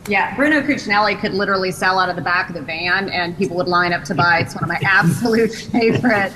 Yeah, 0.09 0.35
Bruno 0.35 0.61
Cucinelli 0.61 1.19
could 1.19 1.33
literally 1.33 1.71
sell 1.71 1.99
out 1.99 2.09
of 2.09 2.15
the 2.15 2.21
back 2.21 2.49
of 2.49 2.55
the 2.55 2.61
van, 2.61 3.09
and 3.09 3.37
people 3.37 3.55
would 3.57 3.67
line 3.67 3.93
up 3.93 4.03
to 4.05 4.15
buy. 4.15 4.39
It's 4.39 4.55
one 4.55 4.63
of 4.63 4.69
my 4.69 4.79
absolute 4.83 5.53
favorite 5.53 6.33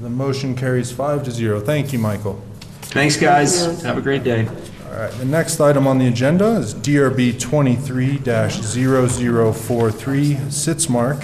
The 0.00 0.08
motion 0.10 0.54
carries 0.54 0.90
five 0.90 1.22
to 1.24 1.30
zero. 1.30 1.60
Thank 1.60 1.92
you, 1.92 1.98
Michael. 1.98 2.40
Thanks, 2.82 3.16
guys. 3.16 3.82
Have 3.82 3.98
a 3.98 4.00
great 4.00 4.24
day. 4.24 4.48
All 4.48 4.96
right, 4.98 5.12
the 5.12 5.24
next 5.26 5.60
item 5.60 5.86
on 5.86 5.98
the 5.98 6.06
agenda 6.08 6.56
is 6.56 6.74
DRB 6.74 7.38
twenty-three 7.38 8.16
43 8.18 10.34
Sitzmark, 10.48 11.20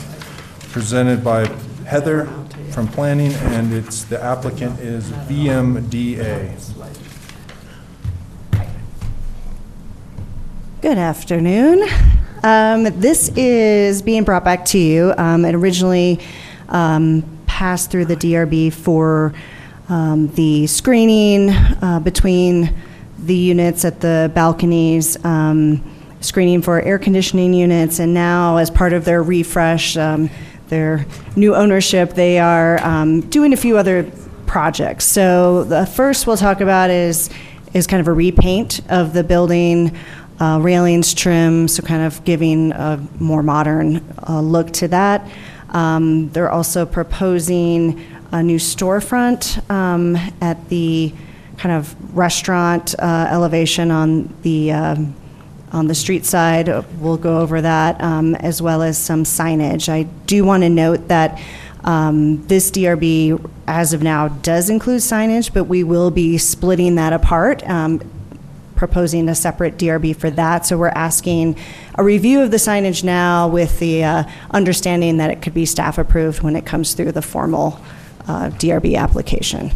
presented 0.71 1.25
by 1.25 1.47
Heather 1.87 2.27
from 2.73 2.89
Planning, 2.89 3.33
and 3.33 3.73
it's, 3.73 4.05
the 4.05 4.23
applicant 4.23 4.81
is 4.81 5.11
VMDA. 5.11 6.61
Good 10.83 10.99
afternoon. 10.99 11.89
Um, 12.45 12.85
This 13.01 13.31
is 13.37 14.03
being 14.03 14.23
brought 14.23 14.45
back 14.45 14.67
to 14.67 14.79
you. 14.79 15.15
Um, 15.17 15.47
It 15.47 15.55
originally 15.55 16.21
um, 16.69 17.25
passed 17.47 17.91
through 17.91 18.05
the 18.05 18.17
DRB 18.17 18.71
for 18.71 19.33
um, 19.89 20.29
the 20.35 20.67
screening 20.67 21.51
uh, 21.51 22.01
between 22.05 22.75
the 23.19 23.35
units 23.35 23.87
at 23.87 24.01
the 24.01 24.31
balconies, 24.35 25.23
um, 25.25 25.83
screening 26.21 26.61
for 26.61 26.83
air 26.83 26.99
conditioning 26.99 27.55
units, 27.55 27.99
and 27.99 28.13
now, 28.13 28.59
as 28.59 28.71
part 28.71 28.93
of 28.93 29.07
their 29.07 29.23
refresh, 29.23 29.97
um, 29.97 30.29
their 30.69 31.07
new 31.37 31.55
ownership, 31.55 32.13
they 32.13 32.39
are 32.39 32.79
um, 32.85 33.23
doing 33.23 33.55
a 33.55 33.57
few 33.57 33.79
other 33.79 34.11
projects. 34.47 35.07
So 35.07 35.65
the 35.65 35.87
first 35.87 36.27
we'll 36.27 36.37
talk 36.37 36.61
about 36.61 36.91
is 36.91 37.31
is 37.73 37.87
kind 37.89 38.01
of 38.01 38.07
a 38.07 38.13
repaint 38.13 38.81
of 38.89 39.15
the 39.15 39.25
building 39.25 39.97
uh, 40.41 40.59
railings 40.61 41.15
trim, 41.15 41.69
so 41.69 41.83
kind 41.83 42.03
of 42.03 42.25
giving 42.25 42.73
a 42.73 43.05
more 43.19 43.43
modern 43.43 44.05
uh, 44.29 44.41
look 44.41 44.71
to 44.73 44.89
that. 44.89 45.31
Um, 45.71 46.31
They're 46.31 46.51
also 46.51 46.87
proposing 46.87 48.05
a 48.33 48.43
new 48.43 48.59
storefront 48.59 49.69
um, 49.71 50.17
at 50.41 50.69
the 50.69 51.13
kind 51.57 51.75
of 51.75 52.17
restaurant 52.17 52.95
uh, 52.99 53.29
elevation 53.31 53.91
on 53.91 54.35
the, 54.43 54.73
um, 54.73 55.15
on 55.73 55.87
the 55.87 55.95
street 55.95 56.25
side. 56.25 56.69
We'll 56.99 57.17
go 57.17 57.39
over 57.39 57.61
that, 57.61 58.01
um, 58.03 58.35
as 58.37 58.61
well 58.61 58.83
as 58.83 58.99
some 58.99 59.25
signage. 59.25 59.89
I 59.89 60.05
do 60.27 60.45
want 60.45 60.63
to 60.65 60.69
note 60.69 61.09
that 61.09 61.41
um, 61.85 62.45
this 62.47 62.71
DRB, 62.71 63.51
as 63.67 63.93
of 63.93 64.03
now, 64.03 64.29
does 64.29 64.71
include 64.71 65.01
signage, 65.01 65.53
but 65.53 65.65
we 65.65 65.85
will 65.85 66.11
be 66.11 66.39
splitting 66.39 66.95
that 66.95 67.13
apart, 67.13 67.63
um, 67.69 68.01
proposing 68.87 69.29
a 69.31 69.35
separate 69.35 69.79
DRB 69.79 70.15
for 70.15 70.31
that. 70.31 70.67
So 70.67 70.77
we're 70.77 70.89
asking 70.89 71.57
a 71.95 72.05
review 72.05 72.43
of 72.43 72.51
the 72.51 72.59
signage 72.59 73.03
now 73.03 73.49
with 73.49 73.79
the 73.79 74.05
uh, 74.05 74.25
understanding 74.51 75.17
that 75.17 75.31
it 75.31 75.41
could 75.41 75.55
be 75.55 75.65
staff 75.65 75.97
approved 75.97 76.43
when 76.43 76.55
it 76.55 76.67
comes 76.67 76.93
through 76.93 77.13
the 77.13 77.23
formal 77.23 77.81
uh, 78.29 78.51
DRB 78.51 78.97
application. 78.97 79.71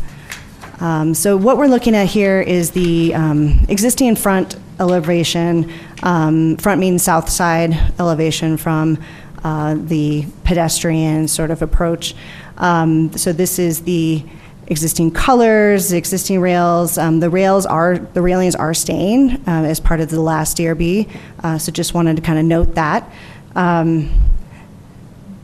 Um, 0.81 1.15
So 1.15 1.37
what 1.39 1.57
we're 1.57 1.69
looking 1.69 1.97
at 1.97 2.07
here 2.07 2.41
is 2.41 2.73
the 2.73 3.15
um, 3.15 3.65
existing 3.69 4.15
front 4.17 4.57
elevation, 4.79 5.73
um, 6.03 6.57
front 6.59 6.79
mean 6.81 6.99
south 6.99 7.31
side 7.31 7.73
elevation 7.99 8.59
from 8.59 8.99
uh, 9.43 9.75
the 9.75 10.27
pedestrian 10.45 11.29
sort 11.29 11.51
of 11.51 11.63
approach. 11.63 12.15
Um, 12.59 13.17
So 13.17 13.33
this 13.33 13.59
is 13.59 13.83
the 13.83 14.23
existing 14.69 15.11
colors, 15.11 15.93
existing 15.93 16.41
rails. 16.41 16.99
Um, 16.99 17.21
The 17.21 17.31
rails 17.31 17.66
are, 17.66 17.99
the 17.99 18.23
railings 18.23 18.55
are 18.55 18.75
staying 18.75 19.33
uh, 19.47 19.64
as 19.64 19.81
part 19.81 20.01
of 20.01 20.11
the 20.11 20.21
last 20.21 20.59
DRB, 20.59 21.09
uh, 21.43 21.59
so 21.59 21.73
just 21.73 21.95
wanted 21.95 22.16
to 22.16 22.23
kind 22.23 22.39
of 22.39 22.45
note 22.45 22.75
that. 22.75 23.11
Um, 23.57 24.11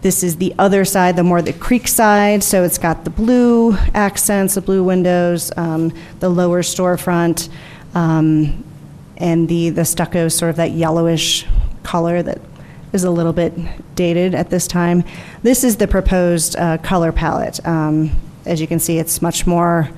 this 0.02 0.22
is 0.22 0.36
the 0.36 0.54
other 0.58 0.84
side, 0.84 1.16
the 1.16 1.22
more 1.22 1.40
the 1.40 1.54
creek 1.54 1.88
side, 1.88 2.44
so 2.44 2.62
it's 2.62 2.76
got 2.76 3.04
the 3.04 3.10
blue 3.10 3.74
accents, 3.94 4.54
the 4.54 4.60
blue 4.60 4.84
windows, 4.84 5.50
um, 5.56 5.92
the 6.20 6.28
lower 6.28 6.60
storefront, 6.60 7.48
um, 7.94 8.62
and 9.16 9.48
the, 9.48 9.70
the 9.70 9.86
stucco, 9.86 10.28
sort 10.28 10.50
of 10.50 10.56
that 10.56 10.72
yellowish 10.72 11.46
color 11.82 12.22
that 12.22 12.38
is 12.92 13.04
a 13.04 13.10
little 13.10 13.32
bit 13.32 13.54
dated 13.94 14.34
at 14.34 14.50
this 14.50 14.66
time. 14.66 15.02
This 15.42 15.64
is 15.64 15.78
the 15.78 15.88
proposed 15.88 16.54
uh, 16.56 16.76
color 16.78 17.10
palette. 17.10 17.66
Um, 17.66 18.10
As 18.46 18.60
you 18.60 18.66
can 18.66 18.78
see, 18.78 18.98
it's 18.98 19.22
much 19.22 19.46
more 19.46 19.88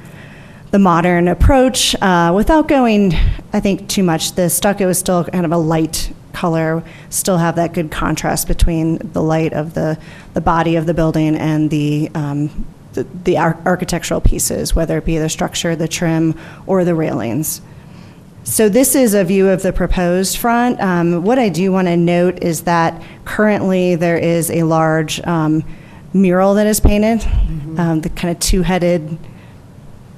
the 0.71 0.79
modern 0.79 1.29
approach 1.29 1.95
uh, 2.03 2.33
without 2.35 2.69
going, 2.69 3.15
I 3.53 3.61
think, 3.61 3.89
too 3.89 4.03
much. 4.03 4.33
The 4.33 4.51
stucco 4.51 4.89
is 4.89 4.99
still 4.99 5.25
kind 5.25 5.45
of 5.45 5.53
a 5.53 5.57
light 5.57 6.13
color, 6.33 6.83
still 7.09 7.39
have 7.39 7.57
that 7.57 7.73
good 7.73 7.91
contrast 7.91 8.47
between 8.47 8.99
the 9.13 9.23
light 9.23 9.53
of 9.53 9.75
the, 9.75 9.99
the 10.35 10.41
body 10.41 10.77
of 10.77 10.87
the 10.87 10.95
building 10.95 11.35
and 11.37 11.71
the, 11.71 12.11
um, 12.15 12.67
the, 12.93 13.05
the 13.25 13.39
ar- 13.39 13.59
architectural 13.65 14.21
pieces, 14.21 14.75
whether 14.75 14.99
it 14.99 15.05
be 15.05 15.19
the 15.19 15.29
structure, 15.29 15.75
the 15.75 15.89
trim, 15.89 16.39
or 16.67 16.85
the 16.85 16.95
railings. 16.95 17.63
So 18.45 18.69
this 18.69 18.95
is 18.95 19.15
a 19.15 19.25
view 19.25 19.49
of 19.49 19.63
the 19.63 19.73
proposed 19.73 20.37
front. 20.37 20.81
Um, 20.81 21.25
What 21.25 21.39
I 21.39 21.49
do 21.49 21.73
want 21.73 21.89
to 21.89 21.97
note 21.97 22.43
is 22.43 22.63
that 22.63 23.03
currently 23.25 23.97
there 23.97 24.19
is 24.19 24.51
a 24.51 24.63
large 24.63 25.21
um, 25.27 25.65
mural 26.17 26.55
that 26.55 26.67
is 26.67 26.81
painted, 26.81 27.25
um, 27.79 28.01
the 28.01 28.09
kind 28.09 28.35
of 28.35 28.41
two-headed 28.41 29.19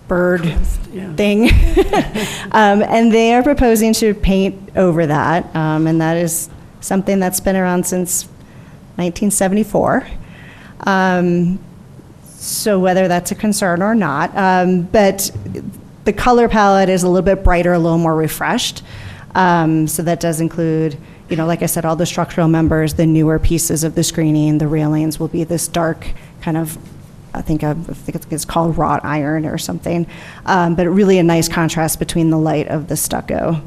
bird 0.06 0.44
Yeah. 0.92 1.12
thing. 1.14 1.50
Um, 2.52 2.82
And 2.82 3.12
they 3.12 3.34
are 3.34 3.42
proposing 3.42 3.92
to 3.94 4.14
paint 4.14 4.70
over 4.76 5.06
that, 5.06 5.54
um, 5.54 5.86
and 5.86 6.00
that 6.00 6.16
is 6.16 6.48
something 6.80 7.20
that's 7.20 7.40
been 7.40 7.56
around 7.56 7.84
since 7.86 8.24
1974. 8.96 10.06
Um, 10.86 11.58
So 12.40 12.78
whether 12.78 13.08
that's 13.08 13.32
a 13.32 13.34
concern 13.34 13.82
or 13.82 13.94
not, 13.96 14.34
um, 14.36 14.82
but 14.82 15.30
the 16.04 16.12
color 16.12 16.48
palette 16.48 16.88
is 16.88 17.02
a 17.02 17.08
little 17.08 17.24
bit 17.24 17.42
brighter, 17.44 17.72
a 17.72 17.78
little 17.78 17.98
more 17.98 18.14
refreshed. 18.14 18.82
Um, 19.34 19.86
So 19.88 20.02
that 20.04 20.20
does 20.20 20.40
include, 20.40 20.96
you 21.28 21.36
know, 21.36 21.46
like 21.46 21.62
I 21.62 21.66
said, 21.66 21.84
all 21.84 21.96
the 21.96 22.06
structural 22.06 22.48
members, 22.48 22.94
the 22.94 23.06
newer 23.06 23.38
pieces 23.38 23.84
of 23.84 23.94
the 23.94 24.02
screening, 24.02 24.58
the 24.58 24.66
railings 24.68 25.20
will 25.20 25.28
be 25.28 25.44
this 25.44 25.68
dark 25.68 26.08
kind 26.40 26.56
of, 26.56 26.78
I 27.34 27.42
think, 27.42 27.62
I 27.62 27.74
think 27.74 28.16
it's- 28.16 28.44
called 28.46 28.78
wrought 28.78 29.04
iron 29.04 29.44
or 29.44 29.58
something, 29.58 30.06
Um, 30.46 30.74
but 30.74 30.88
really 30.88 31.18
a 31.18 31.22
nice 31.22 31.48
contrast 31.48 31.98
between 31.98 32.30
the 32.30 32.38
light 32.38 32.68
of 32.68 32.88
the 32.88 32.96
stucco. 32.96 33.60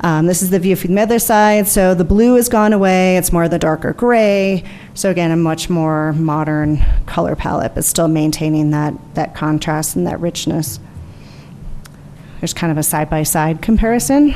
Um, 0.00 0.26
This 0.26 0.42
is 0.42 0.50
the 0.50 0.58
view 0.58 0.74
from 0.76 0.94
the 0.94 1.02
other 1.02 1.18
side, 1.18 1.68
so 1.68 1.94
the 1.94 2.04
blue 2.04 2.34
has 2.34 2.48
gone 2.48 2.72
away, 2.72 3.16
it's 3.16 3.32
more 3.32 3.48
the 3.48 3.58
darker 3.58 3.92
gray, 3.92 4.64
so 4.94 5.08
again, 5.10 5.30
a 5.30 5.36
much 5.36 5.70
more 5.70 6.12
modern 6.14 6.84
color 7.06 7.36
palette, 7.36 7.74
but 7.74 7.84
still 7.84 8.08
maintaining 8.08 8.72
that, 8.72 8.94
that 9.14 9.34
contrast 9.34 9.96
and 9.96 10.06
that 10.06 10.20
richness. 10.20 10.80
There's 12.40 12.52
kind 12.52 12.70
of 12.70 12.76
a 12.76 12.82
side-by-side 12.82 13.62
comparison. 13.62 14.34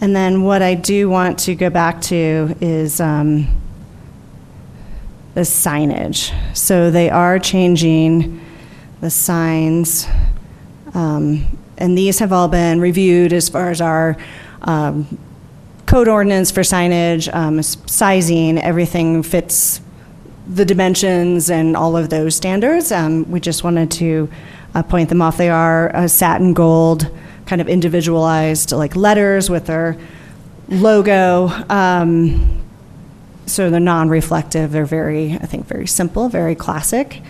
And 0.00 0.14
then 0.14 0.44
what 0.44 0.62
I 0.62 0.74
do 0.74 1.08
want 1.10 1.38
to 1.40 1.54
go 1.54 1.70
back 1.70 2.00
to 2.02 2.54
is 2.60 3.00
um, 3.00 3.48
the 5.34 5.40
signage. 5.40 6.32
So 6.56 6.90
they 6.90 7.10
are 7.10 7.38
changing 7.38 8.40
the 9.00 9.10
signs, 9.10 10.06
um, 10.94 11.46
and 11.76 11.96
these 11.96 12.18
have 12.18 12.32
all 12.32 12.48
been 12.48 12.80
reviewed 12.80 13.32
as 13.32 13.48
far 13.48 13.70
as 13.70 13.80
our 13.80 14.16
um, 14.62 15.18
code 15.86 16.08
ordinance 16.08 16.50
for 16.50 16.60
signage, 16.60 17.32
um, 17.32 17.62
sizing, 17.62 18.58
everything 18.58 19.22
fits 19.22 19.80
the 20.48 20.64
dimensions 20.64 21.50
and 21.50 21.76
all 21.76 21.96
of 21.96 22.08
those 22.08 22.34
standards. 22.34 22.90
Um, 22.90 23.30
We 23.30 23.40
just 23.40 23.64
wanted 23.64 23.90
to 23.92 24.28
uh, 24.74 24.82
point 24.82 25.08
them 25.08 25.22
off. 25.22 25.36
They 25.36 25.50
are 25.50 25.94
uh, 25.94 26.08
satin 26.08 26.54
gold, 26.54 27.10
kind 27.48 27.60
of 27.60 27.68
individualized, 27.68 28.72
like 28.72 28.94
letters 28.94 29.48
with 29.50 29.66
their 29.66 29.96
logo. 30.68 31.48
Um, 31.68 32.54
So 33.46 33.70
they're 33.70 33.80
non-reflective, 33.80 34.72
they're 34.72 34.84
very, 34.84 35.32
I 35.32 35.46
think, 35.46 35.66
very 35.66 35.86
simple, 35.86 36.28
very 36.28 36.54
classic. 36.54 37.22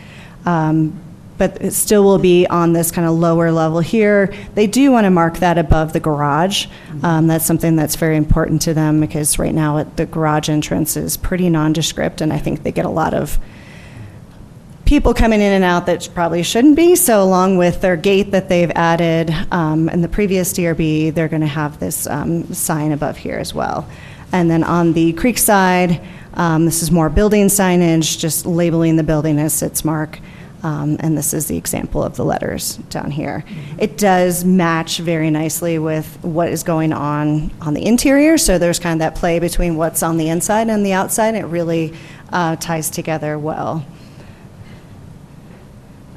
Um, 0.45 0.93
But 1.39 1.57
it 1.61 1.73
still 1.73 2.03
will 2.03 2.19
be 2.19 2.49
on 2.49 2.73
this 2.73 2.91
kind 2.91 3.07
of 3.07 3.15
lower 3.17 3.53
level 3.53 3.79
here. 3.79 4.33
They 4.57 4.67
do 4.67 4.91
want 4.91 5.05
to 5.05 5.11
mark 5.11 5.39
that 5.39 5.57
above 5.57 5.93
the 5.93 6.01
garage. 6.01 6.67
Um, 7.05 7.29
That's 7.29 7.45
something 7.47 7.77
that's 7.77 7.95
very 7.95 8.17
important 8.17 8.61
to 8.63 8.75
them 8.75 8.99
because 8.99 9.39
right 9.39 9.55
now 9.55 9.77
it- 9.77 9.97
the 9.97 10.07
garage 10.07 10.49
entrance 10.49 10.97
is 10.97 11.17
pretty 11.17 11.49
nondescript 11.49 12.21
and 12.21 12.33
I 12.33 12.39
think 12.39 12.65
they 12.65 12.73
get 12.73 12.85
a 12.85 12.91
lot 12.91 13.15
of 13.15 13.39
people 14.89 15.13
coming 15.13 15.43
in 15.43 15.53
and 15.53 15.65
out 15.65 15.85
that 15.85 16.09
probably 16.15 16.43
shouldn't 16.43 16.75
be. 16.75 16.97
So 16.97 17.23
along 17.23 17.59
with 17.59 17.83
their 17.83 17.95
gate 17.95 18.31
that 18.31 18.49
they've 18.49 18.71
added 18.75 19.31
um, 19.53 19.91
in 19.91 20.01
the 20.01 20.09
previous 20.09 20.51
DRB, 20.55 21.13
they're 21.13 21.29
going 21.29 21.43
to 21.43 21.47
have 21.47 21.79
this 21.79 22.07
um, 22.07 22.55
sign 22.55 22.93
above 22.93 23.19
here 23.19 23.37
as 23.37 23.53
well. 23.53 23.87
And 24.33 24.51
then 24.51 24.65
on 24.65 24.95
the 24.95 25.13
creek 25.13 25.37
side, 25.37 26.01
um, 26.33 26.65
this 26.65 26.83
is 26.83 26.91
more 26.91 27.11
building 27.11 27.49
signage, 27.49 28.19
just 28.19 28.47
labeling 28.47 28.97
the 28.97 29.03
building 29.03 29.39
as 29.39 29.61
its 29.61 29.85
mark. 29.85 30.21
Um, 30.63 30.97
And 31.01 31.19
this 31.19 31.35
is 31.35 31.49
the 31.49 31.59
example 31.59 32.03
of 32.03 32.17
the 32.17 32.25
letters 32.25 32.79
down 32.89 33.11
here. 33.11 33.45
It 33.77 33.99
does 33.99 34.43
match 34.43 35.01
very 35.01 35.31
nicely 35.31 35.79
with 35.79 36.19
what 36.23 36.49
is 36.49 36.63
going 36.63 36.95
on 36.95 37.51
on 37.61 37.75
the 37.75 37.85
interior, 37.85 38.39
so 38.39 38.57
there's 38.57 38.79
kind 38.79 38.95
of 38.95 38.99
that 39.01 39.21
play 39.21 39.39
between 39.39 39.77
what's 39.77 40.03
on 40.03 40.17
the 40.17 40.31
inside 40.31 40.69
and 40.71 40.85
the 40.85 40.95
outside. 40.95 41.35
It 41.35 41.45
really 41.45 41.93
uh, 42.33 42.57
ties 42.57 42.89
together 42.89 43.39
well. 43.39 43.85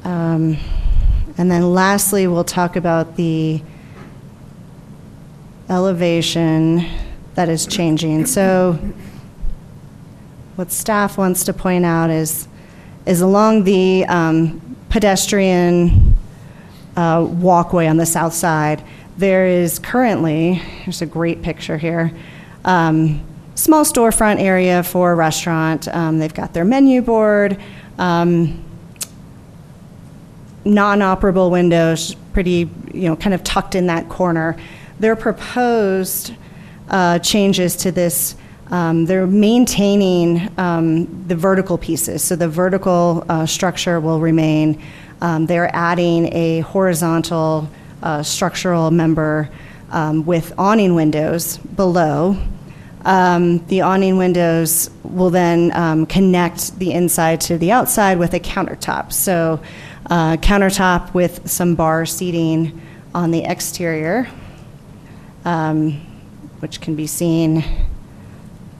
Um, 0.03 0.57
And 1.37 1.49
then 1.49 1.73
lastly, 1.73 2.27
we'll 2.27 2.43
talk 2.43 2.75
about 2.75 3.15
the 3.15 3.61
elevation 5.69 6.85
that 7.35 7.47
is 7.49 7.65
changing. 7.65 8.25
So 8.25 8.77
what 10.55 10.71
staff 10.71 11.17
wants 11.17 11.45
to 11.45 11.53
point 11.53 11.85
out 11.85 12.09
is, 12.09 12.47
is 13.05 13.21
along 13.21 13.63
the 13.63 14.05
um, 14.05 14.61
pedestrian 14.89 16.15
uh, 16.97 17.25
walkway 17.27 17.87
on 17.87 17.97
the 17.97 18.05
south 18.05 18.33
side, 18.33 18.83
there 19.17 19.47
is 19.47 19.79
currently, 19.79 20.61
there's 20.83 21.01
a 21.01 21.05
great 21.05 21.41
picture 21.41 21.77
here, 21.77 22.11
um, 22.65 23.25
small 23.55 23.85
storefront 23.85 24.39
area 24.39 24.83
for 24.83 25.13
a 25.13 25.15
restaurant. 25.15 25.87
Um, 25.87 26.19
They've 26.19 26.33
got 26.33 26.53
their 26.53 26.65
menu 26.65 27.01
board, 27.01 27.57
um, 27.97 28.63
non-operable 30.65 31.49
windows, 31.49 32.15
pretty, 32.33 32.69
you 32.93 33.07
know, 33.07 33.15
kind 33.15 33.33
of 33.33 33.43
tucked 33.43 33.75
in 33.75 33.87
that 33.87 34.09
corner. 34.09 34.55
Their 34.99 35.15
proposed 35.15 36.33
uh, 36.89 37.19
changes 37.19 37.75
to 37.77 37.91
this, 37.91 38.35
um, 38.69 39.05
they're 39.05 39.27
maintaining 39.27 40.49
um, 40.57 41.27
the 41.27 41.35
vertical 41.35 41.77
pieces. 41.77 42.23
So 42.23 42.35
the 42.35 42.47
vertical 42.47 43.25
uh, 43.27 43.45
structure 43.45 43.99
will 43.99 44.19
remain. 44.19 44.81
Um, 45.21 45.45
They're 45.45 45.69
adding 45.75 46.33
a 46.33 46.61
horizontal 46.61 47.69
uh, 48.01 48.23
structural 48.23 48.91
member 48.91 49.49
um, 49.91 50.25
with 50.25 50.53
awning 50.57 50.95
windows 50.95 51.57
below. 51.57 52.37
Um, 53.05 53.65
The 53.67 53.81
awning 53.81 54.17
windows 54.17 54.89
will 55.03 55.29
then 55.29 55.71
um, 55.75 56.05
connect 56.05 56.79
the 56.79 56.91
inside 56.93 57.41
to 57.41 57.57
the 57.57 57.71
outside 57.71 58.19
with 58.19 58.33
a 58.33 58.39
countertop. 58.39 59.11
So 59.11 59.59
uh, 60.11 60.37
countertop 60.37 61.11
with 61.15 61.49
some 61.49 61.73
bar 61.73 62.05
seating 62.05 62.79
on 63.15 63.31
the 63.31 63.43
exterior, 63.43 64.27
um, 65.45 65.93
which 66.59 66.79
can 66.81 66.95
be 66.95 67.07
seen 67.07 67.63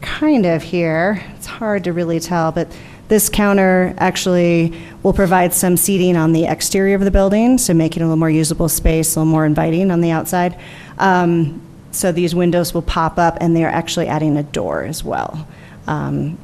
kind 0.01 0.45
of 0.45 0.61
here. 0.61 1.23
It's 1.38 1.47
hard 1.47 1.84
to 1.86 1.93
really 1.93 2.19
tell, 2.19 2.51
but 2.51 2.67
this 3.07 3.29
counter 3.29 3.95
actually 3.97 4.73
will 5.01 5.13
provide 5.13 5.53
some 5.53 5.75
seating 5.77 6.15
on 6.15 6.34
the 6.34 6.45
exterior 6.45 6.95
of 6.95 7.01
the 7.01 7.11
building, 7.11 7.57
so 7.57 7.73
making 7.73 8.03
a 8.03 8.05
little 8.05 8.17
more 8.17 8.29
usable 8.29 8.69
space, 8.69 9.15
a 9.15 9.19
little 9.19 9.32
more 9.32 9.45
inviting 9.45 9.89
on 9.89 10.01
the 10.01 10.11
outside. 10.11 10.55
Um, 10.99 11.61
So 11.93 12.13
these 12.13 12.34
windows 12.34 12.73
will 12.73 12.84
pop 12.84 13.17
up, 13.17 13.38
and 13.41 13.53
they're 13.53 13.67
actually 13.67 14.07
adding 14.07 14.38
a 14.38 14.43
door 14.43 14.84
as 14.84 15.03
well. 15.03 15.45
Um, 15.88 16.38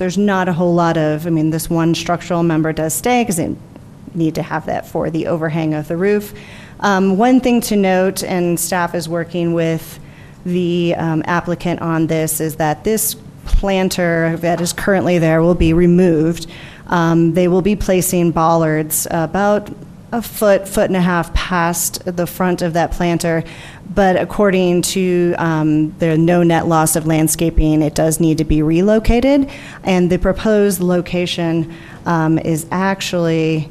There's 0.00 0.16
not 0.16 0.48
a 0.48 0.54
whole 0.54 0.74
lot 0.74 0.96
of, 0.96 1.26
I 1.26 1.30
mean, 1.30 1.50
this 1.50 1.68
one 1.68 1.94
structural 1.94 2.42
member 2.42 2.72
does 2.72 2.94
stay, 2.94 3.22
because 3.22 3.36
they 3.36 3.54
need 4.14 4.34
to 4.36 4.42
have 4.42 4.64
that 4.64 4.88
for 4.88 5.10
the 5.10 5.26
overhang 5.26 5.74
of 5.74 5.88
the 5.88 5.96
roof. 5.98 6.32
Um, 6.80 7.18
One 7.18 7.38
thing 7.38 7.60
to 7.60 7.76
note, 7.76 8.24
and 8.24 8.58
staff 8.58 8.94
is 8.94 9.10
working 9.10 9.52
with 9.52 10.00
the 10.46 10.94
um, 10.96 11.22
applicant 11.26 11.82
on 11.82 12.06
this, 12.06 12.40
is 12.40 12.56
that 12.56 12.82
this 12.82 13.14
planter 13.44 14.38
that 14.38 14.62
is 14.62 14.72
currently 14.72 15.18
there 15.18 15.42
will 15.42 15.54
be 15.54 15.74
removed. 15.74 16.46
Um, 16.86 17.34
They 17.34 17.46
will 17.46 17.60
be 17.60 17.76
placing 17.76 18.30
bollards 18.30 19.06
about 19.10 19.68
a 20.12 20.20
foot, 20.20 20.68
foot 20.68 20.86
and 20.86 20.96
a 20.96 21.00
half 21.00 21.32
past 21.34 22.04
the 22.04 22.26
front 22.26 22.62
of 22.62 22.72
that 22.72 22.90
planter, 22.90 23.44
but 23.94 24.16
according 24.16 24.82
to 24.82 25.34
um, 25.38 25.96
the 25.98 26.16
no 26.18 26.42
net 26.42 26.66
loss 26.66 26.96
of 26.96 27.06
landscaping, 27.06 27.82
it 27.82 27.94
does 27.94 28.20
need 28.20 28.38
to 28.38 28.44
be 28.44 28.62
relocated, 28.62 29.48
and 29.84 30.10
the 30.10 30.18
proposed 30.18 30.80
location 30.80 31.72
um, 32.06 32.38
is 32.38 32.66
actually 32.70 33.70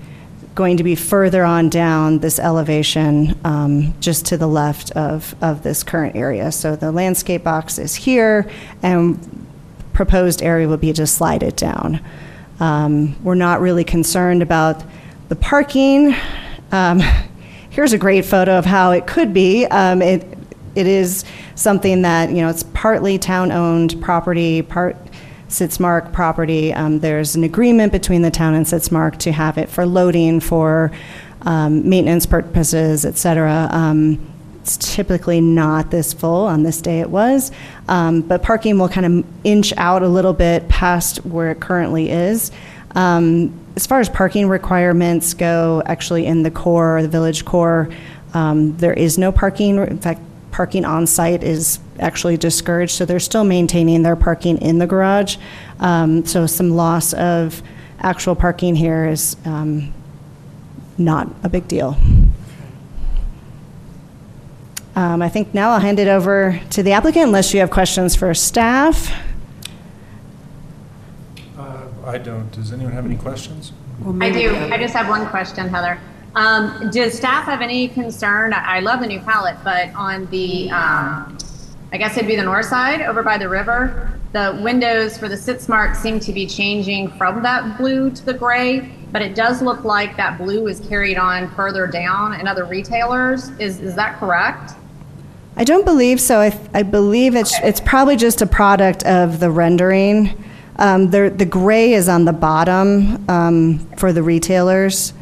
going 0.56 0.78
to 0.78 0.84
be 0.84 0.96
further 0.96 1.44
on 1.46 1.70
down 1.70 2.20
this 2.20 2.40
elevation, 2.40 3.38
um, 3.46 3.94
just 4.02 4.26
to 4.26 4.38
the 4.38 4.48
left 4.48 4.92
of, 4.92 5.36
of 5.42 5.64
this 5.64 5.84
current 5.84 6.16
area. 6.16 6.52
So 6.52 6.76
the 6.76 6.92
landscape 6.92 7.44
box 7.44 7.78
is 7.78 7.96
here, 7.96 8.50
and 8.84 9.48
proposed 9.94 10.42
area 10.42 10.68
would 10.68 10.82
be 10.82 10.94
to 10.94 11.08
slide 11.08 11.44
it 11.44 11.56
down. 11.56 12.02
Um, 12.60 13.22
We're 13.24 13.36
not 13.36 13.62
really 13.62 13.86
concerned 13.86 14.42
about 14.42 14.84
the 15.30 15.36
parking. 15.36 16.16
Um, 16.72 17.02
Here's 17.72 17.94
a 17.94 18.00
great 18.00 18.26
photo 18.26 18.58
of 18.58 18.66
how 18.66 18.92
it 18.92 19.06
could 19.06 19.34
be. 19.34 19.66
Um, 19.68 20.02
It, 20.02 20.26
it 20.76 20.88
is 20.88 21.24
something 21.56 22.02
that, 22.02 22.30
you 22.30 22.38
know, 22.38 22.50
it's 22.50 22.64
partly 22.64 23.18
town-owned 23.18 24.02
property, 24.02 24.62
part 24.64 24.98
Sitzmark 25.50 26.12
property. 26.12 26.74
Um, 26.74 27.00
There's 27.00 27.36
an 27.36 27.44
agreement 27.44 27.92
between 27.92 28.24
the 28.24 28.32
town 28.32 28.56
and 28.56 28.66
Sitzmark 28.66 29.18
to 29.20 29.32
have 29.32 29.58
it 29.58 29.70
for 29.70 29.86
loading, 29.86 30.40
for 30.40 30.92
um, 31.44 31.88
maintenance 31.88 32.26
purposes, 32.26 33.06
et 33.06 33.18
cetera. 33.18 33.70
Um, 33.72 34.20
It's 34.62 34.78
typically 34.96 35.40
not 35.40 35.92
this 35.92 36.12
full. 36.12 36.48
On 36.48 36.64
this 36.64 36.82
day, 36.82 37.00
it 37.02 37.10
was. 37.10 37.52
Um, 37.88 38.22
But 38.22 38.42
parking 38.42 38.80
will 38.80 38.90
kind 38.90 39.06
of 39.06 39.26
inch 39.44 39.74
out 39.78 40.02
a 40.02 40.08
little 40.08 40.34
bit 40.34 40.68
past 40.70 41.24
where 41.26 41.52
it 41.52 41.60
currently 41.60 42.10
is. 42.10 42.52
Um, 42.96 43.54
As 43.80 43.88
far 43.88 44.02
as 44.02 44.10
parking 44.10 44.50
requirements 44.50 45.34
go, 45.34 45.82
actually 45.86 46.26
in 46.26 46.44
the 46.44 46.52
core, 46.52 47.02
the 47.02 47.08
village 47.08 47.46
core, 47.46 47.88
um, 48.34 48.76
there 48.76 48.92
is 48.92 49.18
no 49.18 49.32
parking. 49.32 49.78
In 49.78 50.00
fact, 50.00 50.20
parking 50.52 50.84
on-site 50.84 51.46
is 51.46 51.80
actually 51.98 52.36
discouraged, 52.36 52.92
so 52.92 53.06
they're 53.06 53.22
still 53.22 53.46
maintaining 53.46 54.04
their 54.04 54.18
parking 54.18 54.58
in 54.58 54.80
the 54.80 54.86
garage. 54.86 55.38
Um, 55.80 56.26
So 56.26 56.46
some 56.46 56.72
loss 56.72 57.14
of 57.14 57.64
actual 58.02 58.36
parking 58.36 58.76
here 58.76 59.06
is 59.06 59.38
um, 59.46 59.94
not 60.98 61.30
a 61.44 61.48
big 61.48 61.66
deal. 61.70 61.96
Um, 64.94 65.22
I 65.22 65.30
think 65.30 65.54
now 65.54 65.70
I'll 65.70 65.80
hand 65.80 66.00
it 66.00 66.10
over 66.10 66.60
to 66.72 66.84
the 66.84 66.92
applicant 66.92 67.28
unless 67.28 67.54
you 67.54 67.62
have 67.62 67.72
questions 67.72 68.14
for 68.14 68.34
staff. 68.34 69.10
I 72.10 72.18
don't. 72.18 72.52
Does 72.52 72.74
anyone 72.74 72.92
have 72.94 73.06
any 73.06 73.16
questions? 73.16 73.72
Well, 74.02 74.22
I 74.22 74.32
do. 74.32 74.56
I 74.56 74.78
just 74.78 74.94
have 74.96 75.08
one 75.08 75.28
question, 75.28 75.70
Heather. 75.70 76.00
Um, 76.36 76.90
does 76.92 77.16
staff 77.16 77.46
have 77.46 77.62
any 77.62 77.88
concern? 77.88 78.54
I 78.54 78.78
I 78.78 78.80
love 78.80 79.00
the 79.00 79.08
new 79.08 79.20
palette, 79.20 79.58
but 79.64 79.94
on 79.96 80.26
the, 80.28 80.70
um, 80.72 81.38
I 81.92 81.98
guess 81.98 82.18
it'd 82.18 82.28
be 82.28 82.36
the 82.36 82.44
north 82.44 82.66
side 82.66 83.02
over 83.02 83.24
by 83.24 83.38
the 83.38 83.48
river, 83.48 84.20
the 84.32 84.60
windows 84.64 85.18
for 85.18 85.28
the 85.28 85.36
Sitzmark 85.36 85.96
seem 85.96 86.20
to 86.20 86.32
be 86.32 86.46
changing 86.46 87.10
from 87.12 87.42
that 87.42 87.78
blue 87.78 88.12
to 88.12 88.26
the 88.26 88.34
gray, 88.34 88.92
but 89.12 89.24
it 89.24 89.34
does 89.34 89.62
look 89.62 89.84
like 89.84 90.16
that 90.18 90.38
blue 90.38 90.68
is 90.68 90.80
carried 90.82 91.18
on 91.18 91.50
further 91.56 91.88
down 91.88 92.40
in 92.40 92.48
other 92.48 92.66
retailers. 92.66 93.50
Is, 93.60 93.80
is 93.80 93.96
that 93.96 94.20
correct? 94.20 94.74
I 95.56 95.64
don't 95.64 95.84
believe 95.84 96.22
so. 96.22 96.40
I, 96.40 96.58
I 96.76 96.84
believe 96.84 97.36
it's, 97.36 97.58
it's 97.64 97.82
probably 97.82 98.16
just 98.16 98.42
a 98.44 98.46
product 98.46 99.04
of 99.04 99.40
the 99.40 99.50
rendering. 99.50 100.44
Um, 100.80 101.10
the, 101.12 101.30
the 101.30 101.46
gray 101.46 101.94
is 101.94 102.08
on 102.10 102.24
the 102.26 102.32
bottom 102.34 103.30
um, 103.30 103.80
for 103.98 104.12
the 104.14 104.24
retailers. 104.24 105.14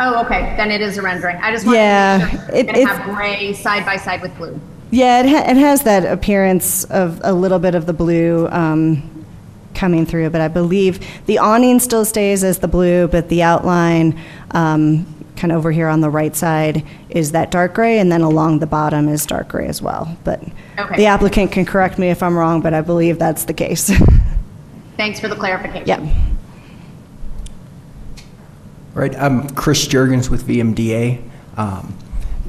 Oh, 0.00 0.24
okay, 0.24 0.54
then 0.56 0.70
it 0.72 0.80
is 0.80 0.98
a 0.98 1.02
rendering. 1.02 1.36
I 1.36 1.52
just 1.52 1.64
wanted 1.64 1.78
Yeah, 1.78 2.18
to 2.18 2.24
make 2.24 2.32
sure 2.32 2.54
it- 2.54 2.68
it's 2.76 2.90
have 2.90 3.16
gray 3.16 3.52
side 3.52 3.86
by 3.86 3.96
side 3.96 4.20
with 4.20 4.36
blue. 4.36 4.60
Yeah, 4.90 5.20
it, 5.20 5.28
ha- 5.28 5.50
it 5.50 5.56
has 5.58 5.82
that 5.84 6.04
appearance 6.04 6.84
of 6.84 7.20
a 7.22 7.32
little 7.32 7.58
bit 7.58 7.74
of 7.74 7.86
the 7.86 7.92
blue 7.92 8.48
um, 8.50 9.24
coming 9.74 10.06
through, 10.06 10.30
but 10.30 10.40
I 10.40 10.48
believe 10.48 10.98
the 11.26 11.38
awning 11.38 11.78
still 11.78 12.04
stays 12.04 12.42
as 12.42 12.58
the 12.58 12.68
blue, 12.68 13.06
but 13.06 13.28
the 13.28 13.42
outline, 13.42 14.18
um, 14.52 15.06
kind 15.36 15.52
of 15.52 15.58
over 15.58 15.70
here 15.70 15.88
on 15.88 16.00
the 16.00 16.10
right 16.10 16.34
side, 16.34 16.84
is 17.10 17.30
that 17.32 17.50
dark 17.52 17.74
gray, 17.74 17.98
and 18.00 18.10
then 18.10 18.22
along 18.22 18.58
the 18.60 18.66
bottom 18.66 19.08
is 19.08 19.24
dark 19.26 19.48
gray 19.48 19.68
as 19.68 19.80
well. 19.80 20.16
But 20.24 20.42
Okay. 20.78 20.96
the 20.96 21.06
applicant 21.06 21.52
can 21.52 21.64
correct 21.66 21.98
me 21.98 22.08
if 22.10 22.22
I'm 22.24 22.36
wrong, 22.36 22.60
but 22.60 22.72
I 22.74 22.80
believe 22.80 23.18
that's 23.20 23.44
the 23.44 23.54
case. 23.54 23.92
Thanks 24.98 25.20
for 25.20 25.28
the 25.28 25.36
clarification. 25.36 25.86
Yep. 25.86 26.16
Right, 28.94 29.14
I'm 29.14 29.48
Chris 29.50 29.86
Jurgens 29.86 30.28
with 30.28 30.46
VMDA. 30.46 31.22
Um, 31.56 31.96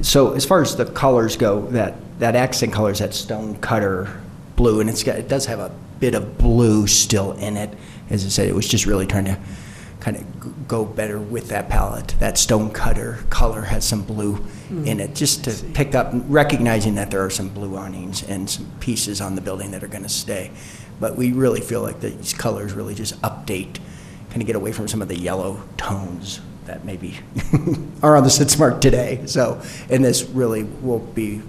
So 0.02 0.32
as 0.32 0.44
far 0.44 0.60
as 0.60 0.74
the 0.74 0.86
colors 0.86 1.36
go, 1.36 1.60
that, 1.68 1.94
that 2.18 2.34
accent 2.34 2.72
color 2.72 2.90
is 2.90 2.98
that 2.98 3.14
stone 3.14 3.54
cutter 3.60 4.20
blue, 4.56 4.80
and 4.80 4.90
it's 4.90 5.04
got, 5.04 5.16
it 5.16 5.28
does 5.28 5.46
have 5.46 5.60
a 5.60 5.70
bit 6.00 6.14
of 6.14 6.38
blue 6.38 6.88
still 6.88 7.32
in 7.32 7.56
it. 7.56 7.70
As 8.08 8.24
I 8.24 8.28
said, 8.28 8.48
it 8.48 8.54
was 8.54 8.66
just 8.66 8.84
really 8.84 9.06
trying 9.06 9.26
to 9.26 9.38
kind 10.00 10.16
of 10.16 10.66
go 10.66 10.84
better 10.84 11.20
with 11.20 11.50
that 11.50 11.68
palette. 11.68 12.16
That 12.18 12.36
stone 12.36 12.70
cutter 12.70 13.18
color 13.30 13.60
has 13.62 13.86
some 13.86 14.02
blue 14.02 14.44
in 14.70 14.98
it, 14.98 15.14
just 15.14 15.44
to 15.44 15.64
pick 15.74 15.94
up, 15.94 16.12
recognizing 16.26 16.94
that 16.96 17.10
there 17.12 17.24
are 17.24 17.30
some 17.30 17.50
blue 17.50 17.76
awnings 17.76 18.22
and 18.28 18.48
some 18.50 18.66
pieces 18.80 19.20
on 19.20 19.34
the 19.36 19.40
building 19.40 19.70
that 19.72 19.84
are 19.84 19.88
going 19.88 20.02
to 20.02 20.08
stay. 20.08 20.50
But 21.00 21.16
we 21.16 21.32
really 21.32 21.60
feel 21.60 21.82
like 21.82 22.00
these 22.00 22.34
colors 22.34 22.72
really 22.74 22.94
just 22.94 23.20
update 23.22 23.78
kind 24.28 24.42
of 24.42 24.46
get 24.46 24.54
away 24.54 24.72
from 24.72 24.86
some 24.86 25.02
of 25.02 25.08
the 25.08 25.18
yellow 25.18 25.60
tones 25.76 26.40
that 26.66 26.84
maybe 26.84 27.18
are 28.02 28.16
on 28.16 28.22
the 28.22 28.28
Sitzmark 28.28 28.80
today. 28.80 29.22
So, 29.26 29.60
and 29.88 30.04
this 30.04 30.22
really 30.22 30.62
will 30.62 31.00
be 31.00 31.42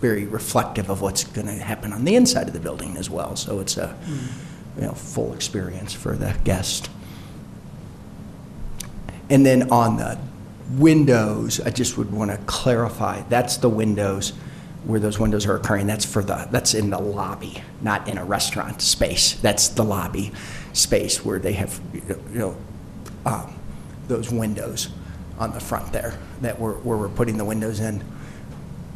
very 0.00 0.24
reflective 0.24 0.90
of 0.90 1.00
what's 1.02 1.24
going 1.24 1.46
to 1.46 1.52
happen 1.52 1.92
on 1.92 2.04
the 2.04 2.16
inside 2.16 2.48
of 2.48 2.54
the 2.54 2.60
building 2.60 2.96
as 2.96 3.10
well. 3.10 3.36
So 3.36 3.60
it's 3.60 3.76
a, 3.76 3.96
mm. 4.04 4.80
you 4.80 4.86
know, 4.86 4.92
full 4.92 5.34
experience 5.34 5.92
for 5.92 6.16
the 6.16 6.34
guest. 6.42 6.88
And 9.28 9.44
then 9.44 9.70
on 9.70 9.98
the 9.98 10.18
windows, 10.70 11.60
I 11.60 11.70
just 11.70 11.98
would 11.98 12.10
want 12.10 12.30
to 12.30 12.38
clarify, 12.46 13.22
that's 13.28 13.58
the 13.58 13.68
windows 13.68 14.32
where 14.84 14.98
those 15.00 15.18
windows 15.18 15.46
are 15.46 15.56
occurring. 15.56 15.86
That's 15.86 16.04
for 16.04 16.22
the, 16.22 16.48
that's 16.50 16.74
in 16.74 16.90
the 16.90 16.98
lobby, 17.00 17.62
not 17.80 18.08
in 18.08 18.18
a 18.18 18.24
restaurant 18.24 18.82
space. 18.82 19.34
That's 19.34 19.68
the 19.68 19.84
lobby 19.84 20.32
space 20.72 21.24
where 21.24 21.38
they 21.38 21.52
have, 21.52 21.80
you 21.94 22.16
know, 22.32 22.56
um, 23.26 23.54
those 24.08 24.30
windows 24.30 24.88
on 25.38 25.52
the 25.52 25.60
front 25.60 25.92
there, 25.92 26.18
that 26.40 26.58
we're, 26.58 26.74
where 26.74 26.96
we're 26.96 27.08
putting 27.08 27.36
the 27.36 27.44
windows 27.44 27.80
in. 27.80 28.02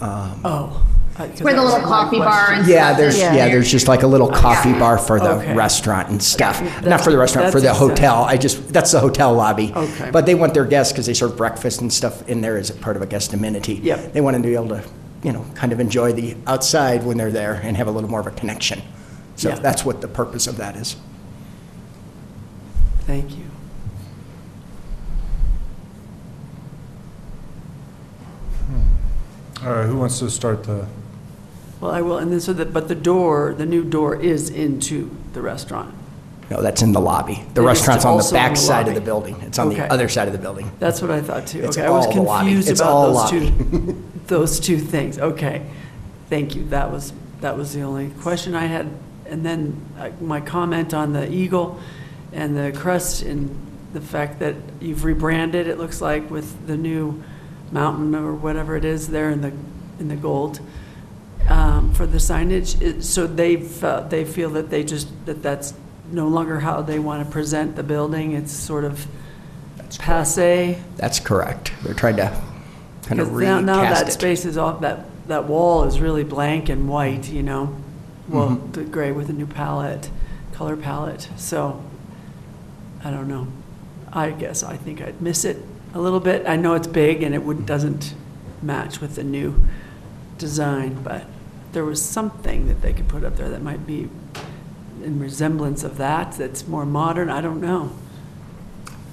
Um, 0.01 0.41
Oh. 0.45 0.85
uh, 1.19 1.27
'cause 1.29 1.41
Where 1.43 1.55
the 1.55 1.63
little 1.63 1.81
coffee 1.81 2.19
bar 2.19 2.53
and 2.53 2.67
Yeah, 2.67 2.89
stuff 2.89 2.99
there's, 2.99 3.15
is 3.15 3.21
yeah, 3.21 3.47
there's 3.49 3.71
just 3.71 3.89
like 3.89 4.03
a 4.03 4.07
little 4.07 4.29
coffee 4.29 4.73
bar 4.75 4.99
for 4.99 5.19
the 5.19 5.31
Okay. 5.37 5.55
restaurant 5.55 6.09
and 6.11 6.23
stuff. 6.23 6.61
Not 6.85 7.01
for 7.01 7.11
the 7.11 7.17
restaurant, 7.17 7.51
for 7.53 7.61
the 7.61 7.69
that's 7.69 7.79
hotel. 7.79 8.25
I 8.25 8.37
just, 8.37 8.73
that's 8.73 8.93
the 8.93 9.01
hotel 9.01 9.33
lobby. 9.33 9.73
Okay. 9.75 10.11
But 10.11 10.27
they 10.27 10.35
want 10.35 10.53
their 10.55 10.67
guests, 10.67 10.93
because 10.93 11.07
they 11.07 11.15
serve 11.15 11.37
breakfast 11.37 11.81
and 11.81 11.91
stuff 11.93 12.29
in 12.29 12.41
there 12.43 12.57
as 12.59 12.69
a 12.71 12.75
part 12.75 12.97
of 12.97 13.03
a 13.03 13.07
guest 13.07 13.33
amenity. 13.33 13.75
Yep. 13.83 14.13
They 14.13 14.21
want 14.21 14.35
them 14.35 14.43
to 14.43 14.49
be 14.49 14.55
able 14.55 14.69
to, 14.69 14.83
you 15.27 15.32
know, 15.32 15.44
kind 15.57 15.73
of 15.73 15.81
enjoy 15.81 16.12
the 16.12 16.36
outside 16.47 17.03
when 17.03 17.16
they're 17.19 17.32
there 17.32 17.55
and 17.65 17.77
have 17.77 17.89
a 17.89 17.90
little 17.90 18.09
more 18.09 18.20
of 18.20 18.28
a 18.28 18.31
connection. 18.31 18.81
So 19.35 19.48
Yeah. 19.48 19.57
that's 19.57 19.85
what 19.85 20.01
the 20.01 20.07
purpose 20.07 20.47
of 20.47 20.57
that 20.59 20.77
is. 20.77 20.94
Thank 23.09 23.32
you. 23.32 23.43
Hmm. 28.66 29.66
All 29.66 29.73
right, 29.74 29.86
who 29.86 29.97
wants 29.98 30.19
to 30.20 30.31
start 30.31 30.65
the, 30.65 30.86
Well, 31.81 31.90
I 31.90 32.01
will, 32.03 32.19
and 32.19 32.32
then 32.32 32.40
so 32.40 32.53
that, 32.53 32.73
but 32.73 32.89
the 32.89 32.94
door, 32.94 33.55
the 33.57 33.66
new 33.66 33.85
door 33.85 34.15
is 34.20 34.48
into 34.48 35.11
the 35.32 35.40
restaurant. 35.43 35.94
No, 36.51 36.62
that's 36.62 36.81
in 36.82 36.93
the 36.93 37.01
lobby. 37.01 37.43
The 37.55 37.61
It 37.61 37.65
is 37.65 37.66
restaurant's 37.66 38.05
on 38.05 38.12
the 38.12 38.16
also 38.23 38.36
in 38.36 38.43
the 38.43 38.48
back 38.48 38.57
side 38.57 38.86
of 38.86 38.94
the 38.94 39.01
building. 39.01 39.35
It's 39.43 39.59
on 39.59 39.69
the 39.70 39.93
other 39.93 40.09
side 40.09 40.28
of 40.28 40.32
the 40.32 40.39
building. 40.39 40.70
That's 40.78 41.03
what 41.03 41.11
I 41.11 41.20
thought 41.20 41.48
too. 41.48 41.65
It's 41.65 41.77
Okay, 41.77 41.85
I 41.86 41.90
was 41.90 42.07
all 42.07 42.12
the 42.15 42.20
lobby. 42.23 42.44
confused 42.47 42.69
It's 42.70 42.81
about 42.81 42.93
all 42.93 43.07
those 43.07 43.32
lobby. 43.32 43.51
two, 43.51 44.03
those 44.28 44.61
two 44.61 44.78
things. 44.78 45.19
Okay, 45.19 45.66
thank 46.28 46.55
you. 46.55 46.65
That 46.66 46.90
was, 46.90 47.12
that 47.40 47.57
was 47.57 47.74
the 47.74 47.82
only 47.82 48.11
question 48.20 48.55
I 48.55 48.66
had. 48.66 48.89
And 49.27 49.44
then 49.44 49.85
uh, 49.98 50.11
my 50.20 50.40
comment 50.40 50.94
on 50.94 51.12
the 51.12 51.31
eagle 51.31 51.81
and 52.32 52.57
the 52.57 52.73
crest 52.78 53.23
and 53.23 53.51
the 53.93 54.01
fact 54.01 54.39
that 54.40 54.55
you've 54.81 55.05
rebranded, 55.05 55.66
it 55.66 55.78
looks 55.78 56.01
like, 56.01 56.31
with 56.31 56.66
the 56.66 56.77
new 56.77 57.23
mountain 57.73 58.15
or 58.15 58.35
whatever 58.35 58.77
it 58.77 58.85
is 58.85 59.09
there 59.09 59.31
in 59.31 59.40
the, 59.40 59.53
in 59.98 60.09
the 60.09 60.16
gold 60.16 60.61
um, 61.48 61.93
for 61.94 62.07
the 62.07 62.19
signage. 62.19 62.81
It- 62.81 63.03
So 63.03 63.27
they've, 63.27 63.82
uh, 63.85 64.01
they 64.03 64.24
feel 64.24 64.51
that 64.51 64.70
they 64.70 64.85
just, 64.85 65.09
that 65.27 65.43
that's 65.43 65.74
no 66.12 66.28
longer 66.28 66.61
how 66.61 66.82
they 66.82 66.98
want 67.01 67.24
to 67.24 67.31
present 67.32 67.74
the 67.74 67.82
building. 67.82 68.32
It's 68.32 68.53
sort 68.53 68.85
of 68.85 69.07
passe. 69.98 70.78
That's 70.97 71.19
correct. 71.19 71.73
They're 71.82 71.94
trying 71.94 72.16
to 72.16 72.43
kind 73.07 73.20
of 73.20 73.28
Because 73.28 73.43
now, 73.43 73.61
now 73.61 73.83
that 73.83 74.12
space 74.12 74.45
is 74.45 74.59
off, 74.59 74.81
that, 74.81 75.07
that 75.28 75.45
wall 75.47 75.85
is 75.85 76.01
really 76.01 76.24
blank 76.24 76.69
and 76.69 76.89
white, 76.89 77.28
you 77.31 77.43
know? 77.43 77.74
Well, 78.28 78.51
Mhm. 78.51 78.73
the 78.73 78.85
gray 78.85 79.12
with 79.12 79.31
a 79.31 79.33
new 79.33 79.47
palette, 79.47 80.11
color 80.53 80.77
palette, 80.77 81.28
so, 81.37 81.81
I 83.05 83.11
don't 83.11 83.28
know. 83.28 83.47
I 84.12 84.31
guess 84.31 84.62
I 84.62 84.77
think 84.77 85.01
I'd 85.01 85.20
miss 85.23 85.45
it 85.45 85.59
a 85.95 86.01
little 86.01 86.20
bit. 86.20 86.45
I 86.47 86.57
know 86.57 86.74
it's 86.74 86.87
big 86.89 87.23
and 87.23 87.35
it 87.35 87.45
would, 87.45 87.65
doesn't 87.66 88.15
match 88.62 89.01
with 89.01 89.15
the 89.15 89.23
new 89.24 89.62
design, 90.39 90.99
but 91.05 91.24
there 91.73 91.85
was 91.85 92.03
something 92.03 92.66
that 92.69 92.83
they 92.83 92.93
could 92.93 93.07
put 93.09 93.23
up 93.24 93.37
there 93.37 93.49
that 93.51 93.62
might 93.62 93.87
be 93.87 94.09
in 95.05 95.20
resemblance 95.20 95.85
of 95.85 95.99
that, 95.99 96.33
that's 96.33 96.66
more 96.66 96.85
modern, 96.87 97.28
I 97.31 97.41
don't 97.41 97.61
know. 97.61 97.91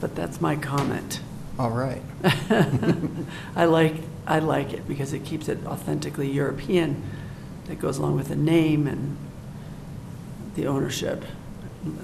But 0.02 0.16
that's 0.16 0.42
my 0.42 0.56
comment. 0.56 1.20
All 1.60 1.70
right. 1.70 2.02
I 3.56 3.66
like, 3.66 3.96
I 4.26 4.40
like 4.40 4.74
it 4.74 4.88
because 4.88 5.14
it 5.14 5.24
keeps 5.24 5.48
it 5.48 5.60
authentically 5.66 6.32
European. 6.32 7.04
That 7.66 7.80
goes 7.80 7.98
along 7.98 8.16
with 8.16 8.28
the 8.28 8.36
name 8.36 8.88
and 8.88 9.18
the 10.56 10.68
ownership. 10.68 11.24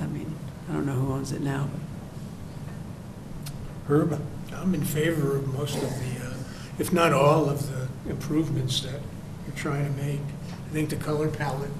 I 0.01 0.05
mean, 0.07 0.35
I 0.69 0.73
don't 0.73 0.85
know 0.85 0.93
who 0.93 1.13
owns 1.13 1.31
it 1.31 1.41
now, 1.41 1.67
but 1.71 3.53
Herb? 3.91 4.21
I'm 4.53 4.76
in 4.76 4.84
favor 4.84 5.38
of 5.38 5.53
most 5.53 5.76
of 5.76 5.89
the, 5.99 6.26
uh, 6.26 6.34
if 6.77 6.93
not 6.93 7.11
all 7.11 7.49
of 7.49 7.69
the 7.69 7.88
improvements 8.09 8.81
that 8.81 9.01
you're 9.45 9.55
trying 9.55 9.85
to 9.85 10.01
make. 10.01 10.19
I 10.49 10.69
think 10.71 10.89
the 10.89 10.95
color 10.95 11.30
palette 11.30 11.71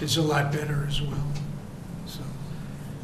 is 0.00 0.16
a 0.16 0.22
lot 0.22 0.52
better 0.52 0.86
as 0.88 1.02
well, 1.02 1.26
so. 2.06 2.22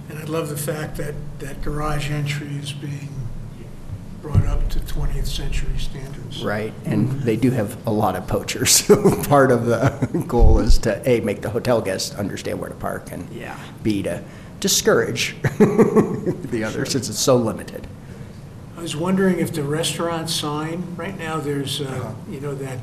And 0.09 0.19
I 0.19 0.25
love 0.25 0.49
the 0.49 0.57
fact 0.57 0.97
that, 0.97 1.15
that 1.41 1.63
garage 1.63 2.11
entry 2.11 2.57
is 2.57 2.73
being 2.73 3.26
brought 4.27 4.47
up 4.47 4.69
to 4.71 4.81
20th 4.81 5.27
century 5.27 5.79
standards. 5.79 6.43
Right, 6.43 6.73
and 6.85 7.09
they 7.23 7.37
do 7.37 7.53
have 7.53 7.87
a 7.87 7.91
lot 7.93 8.17
of 8.17 8.27
poachers. 8.27 8.71
So 8.87 9.23
Part 9.29 9.53
of 9.53 9.67
the 9.67 10.25
goal 10.29 10.59
is 10.59 10.79
to, 10.79 11.09
A, 11.09 11.21
make 11.21 11.43
the 11.43 11.51
hotel 11.51 11.81
guests 11.81 12.13
understand 12.17 12.59
where 12.59 12.69
to 12.69 12.75
park, 12.75 13.13
and 13.13 13.29
Yeah. 13.33 13.57
B, 13.85 14.03
to 14.03 14.25
discourage 14.59 15.37
the 15.43 16.65
others, 16.67 16.91
since 16.91 17.09
it's 17.09 17.21
so 17.21 17.37
limited. 17.37 17.87
I 18.77 18.81
was 18.83 18.97
wondering 18.97 19.39
if 19.39 19.53
the 19.53 19.63
restaurant 19.63 20.29
sign, 20.29 20.97
right 20.97 21.17
now, 21.17 21.39
there's, 21.39 21.81
Uh-huh. 21.81 22.09
uh, 22.09 22.15
you 22.29 22.41
know, 22.41 22.55
that, 22.57 22.81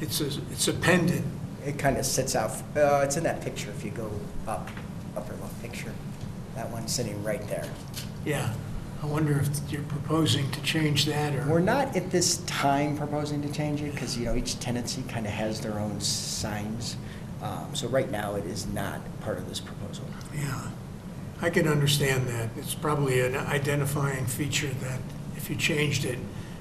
it's 0.00 0.20
a, 0.20 0.26
it's 0.52 0.68
a 0.68 0.74
pendant. 0.74 1.24
It 1.64 1.78
kind 1.78 1.96
of 1.96 2.04
sits 2.04 2.36
out, 2.36 2.50
uh, 2.76 3.00
it's 3.04 3.16
in 3.16 3.24
that 3.24 3.40
picture, 3.40 3.70
if 3.70 3.82
you 3.82 3.92
go 3.92 4.10
up, 4.46 4.68
upper 5.16 5.32
left 5.40 5.60
picture, 5.62 5.92
that 6.54 6.68
one 6.70 6.86
sitting 6.86 7.22
right 7.24 7.46
there. 7.48 7.68
Yeah, 8.26 8.52
I 9.02 9.06
wonder 9.06 9.40
if 9.40 9.72
you're 9.72 9.82
proposing 9.82 10.50
to 10.50 10.62
change 10.62 11.06
that, 11.06 11.34
or... 11.34 11.46
We're 11.48 11.60
not 11.60 11.96
at 11.96 12.10
this 12.10 12.38
time 12.44 12.98
proposing 12.98 13.40
to 13.42 13.50
change 13.52 13.80
it, 13.80 13.92
because, 13.94 14.18
you 14.18 14.26
know, 14.26 14.34
each 14.34 14.60
tenancy 14.60 15.02
kind 15.08 15.26
of 15.26 15.32
has 15.32 15.60
their 15.60 15.78
own 15.78 16.00
signs. 16.00 16.96
Um, 17.42 17.74
So 17.74 17.88
right 17.88 18.10
now, 18.10 18.34
it 18.34 18.44
is 18.44 18.66
not 18.66 19.00
part 19.20 19.38
of 19.38 19.48
this 19.48 19.58
proposal. 19.58 20.04
Yeah, 20.34 20.68
I 21.40 21.48
can 21.48 21.66
understand 21.66 22.26
that. 22.28 22.50
It's 22.58 22.74
probably 22.74 23.20
an 23.20 23.36
identifying 23.36 24.26
feature 24.26 24.68
that 24.68 25.00
if 25.34 25.48
you 25.48 25.56
changed 25.56 26.04
it, 26.04 26.18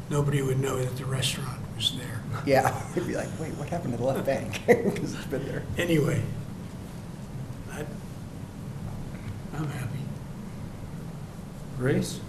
nobody 0.10 0.42
would 0.42 0.60
know 0.62 0.78
that 0.82 0.96
the 0.96 1.06
restaurant 1.06 1.60
was 1.76 1.98
there. 1.98 2.16
Yeah, 2.46 2.74
it'd 2.96 3.06
be 3.08 3.16
like, 3.18 3.28
wait, 3.38 3.54
what 3.56 3.68
happened 3.68 3.92
to 3.94 3.98
the 3.98 4.06
left 4.06 4.26
bank? 4.26 4.62
Because 4.68 5.14
it's 5.14 5.26
been 5.26 5.46
there. 5.46 5.64
Anyway, 5.78 6.22
I- 7.74 7.86
I'm 9.58 9.68
happy. 9.68 10.00
Grace? 11.78 12.22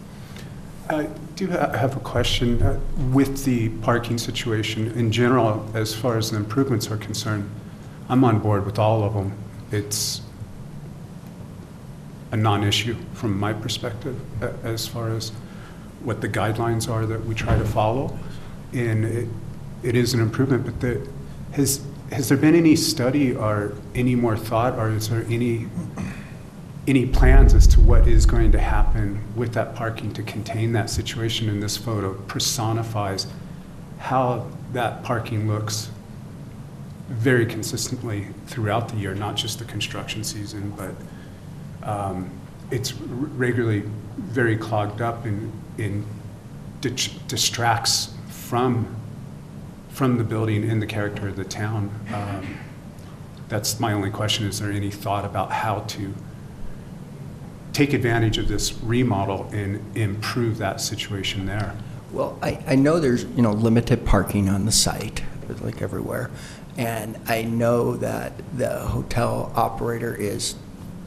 I 0.89 1.05
do 1.36 1.47
have 1.47 1.97
a 1.97 2.01
question. 2.01 2.62
Uh, 2.62 2.81
With 3.12 3.44
the 3.44 3.69
parking 3.81 4.19
situation 4.19 4.90
in 4.93 5.12
general, 5.12 5.69
as 5.74 5.94
far 5.94 6.16
as 6.16 6.31
the 6.31 6.36
improvements 6.36 6.90
are 6.90 6.97
concerned, 6.97 7.48
I'm 8.09 8.24
on 8.24 8.40
board 8.40 8.66
with 8.66 8.78
all 8.78 9.05
of 9.05 9.15
them. 9.15 9.32
It's 9.70 10.20
a 12.32 12.36
non-issue 12.36 12.97
from 13.15 13.39
my 13.39 13.52
perspective, 13.52 14.16
as 14.65 14.86
far 14.86 15.11
as 15.11 15.31
what 16.02 16.20
the 16.20 16.28
guidelines 16.28 16.89
are 16.89 17.07
that 17.07 17.24
we 17.24 17.35
try 17.35 17.57
to 17.59 17.65
follow. 17.65 18.16
And 18.73 19.05
it, 19.05 19.28
it 19.82 19.97
is 19.97 20.15
an 20.15 20.20
improvement, 20.20 20.65
but 20.65 20.81
the, 20.81 21.09
has, 21.52 21.85
has 22.12 22.28
there 22.28 22.39
been 22.39 22.55
any 22.55 22.77
study 22.77 23.35
or 23.35 23.74
any 23.94 24.15
more 24.15 24.36
thought, 24.36 24.78
or 24.78 24.90
is 24.90 25.09
there 25.09 25.24
any 25.28 25.66
any 26.86 27.07
plans 27.07 27.55
as 27.55 27.66
to 27.69 27.81
what 27.81 28.09
is 28.09 28.27
going 28.27 28.52
to 28.52 28.59
happen 28.59 29.23
with 29.36 29.52
that 29.52 29.74
parking 29.74 30.12
to 30.15 30.23
contain 30.23 30.73
that 30.73 30.89
situation 30.90 31.48
in 31.48 31.61
this 31.61 31.77
photo 31.77 32.15
personifies 32.15 33.27
how 33.98 34.47
that 34.73 35.02
parking 35.02 35.47
looks 35.47 35.90
very 37.09 37.44
consistently 37.44 38.28
throughout 38.47 38.89
the 38.89 38.97
year, 38.97 39.15
not 39.15 39.36
just 39.36 39.59
the 39.59 39.65
construction 39.65 40.24
season, 40.24 40.73
but 40.77 40.94
um, 41.86 42.31
it's 42.70 42.94
regularly 42.94 43.82
very 44.16 44.57
clogged 44.57 45.02
up 45.02 45.24
and, 45.24 45.52
and 45.77 46.07
distracts 46.81 48.15
from, 48.28 48.97
from 49.90 50.16
the 50.19 50.24
building 50.24 50.69
and 50.69 50.81
the 50.81 50.86
character 50.86 51.28
of 51.28 51.36
the 51.36 51.44
town. 51.44 51.90
Um, 52.15 52.59
That's 53.48 53.81
my 53.81 53.93
only 53.93 54.11
question. 54.11 54.47
Is 54.47 54.61
there 54.61 54.70
any 54.70 54.90
thought 54.90 55.24
about 55.24 55.51
how 55.51 55.81
to 55.81 56.15
take 57.73 57.93
advantage 57.93 58.39
of 58.39 58.49
this 58.49 58.73
remodel 58.83 59.49
and 59.53 59.97
improve 59.97 60.59
that 60.59 60.81
situation 60.81 61.47
there? 61.47 61.77
Well, 62.13 62.39
I, 62.43 62.63
I 62.67 62.75
know 62.75 62.99
there's, 62.99 63.25
you 63.25 63.43
know, 63.43 63.53
limited 63.53 64.05
parking 64.05 64.49
on 64.49 64.67
the 64.67 64.73
site, 64.73 65.23
like 65.61 65.81
everywhere. 65.81 66.31
And 66.77 67.19
I 67.27 67.43
know 67.43 67.97
that 67.97 68.33
the 68.57 68.81
hotel 68.81 69.53
operator 69.55 70.15
is 70.15 70.55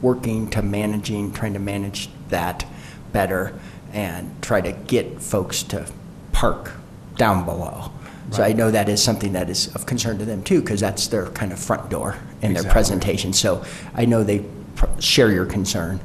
working 0.00 0.50
to 0.50 0.62
managing, 0.62 1.32
trying 1.32 1.54
to 1.54 1.58
manage 1.58 2.08
that 2.28 2.66
better 3.12 3.58
and 3.92 4.42
try 4.42 4.60
to 4.60 4.72
get 4.72 5.20
folks 5.20 5.62
to 5.64 5.90
park 6.32 6.72
down 7.16 7.44
below. 7.44 7.90
So 8.30 8.42
I 8.42 8.52
know 8.52 8.70
that 8.70 8.88
is 8.88 9.00
something 9.02 9.34
that 9.34 9.48
is 9.48 9.72
of 9.76 9.86
concern 9.86 10.18
to 10.18 10.24
them 10.24 10.42
too, 10.42 10.60
because 10.60 10.80
that's 10.80 11.06
their 11.06 11.26
kind 11.26 11.52
of 11.52 11.58
front 11.58 11.88
door 11.88 12.16
in 12.42 12.52
their 12.54 12.64
presentation. 12.64 13.32
So 13.32 13.64
I 13.94 14.06
know 14.06 14.24
they 14.24 14.40
pr- 14.74 14.86
share 14.98 15.30
your 15.30 15.46
concern 15.46 16.00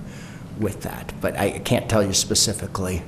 with 0.59 0.81
that, 0.81 1.13
but 1.21 1.37
I 1.37 1.59
can't 1.59 1.89
tell 1.89 2.03
you 2.03 2.13
specifically 2.13 3.01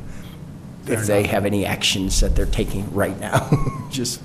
Fair 0.86 1.00
if 1.00 1.06
they 1.08 1.20
enough. 1.20 1.32
have 1.32 1.46
any 1.46 1.66
actions 1.66 2.20
that 2.22 2.36
they're 2.36 2.46
taking 2.46 2.92
right 2.94 3.20
now. 3.20 3.50
Just, 3.92 4.22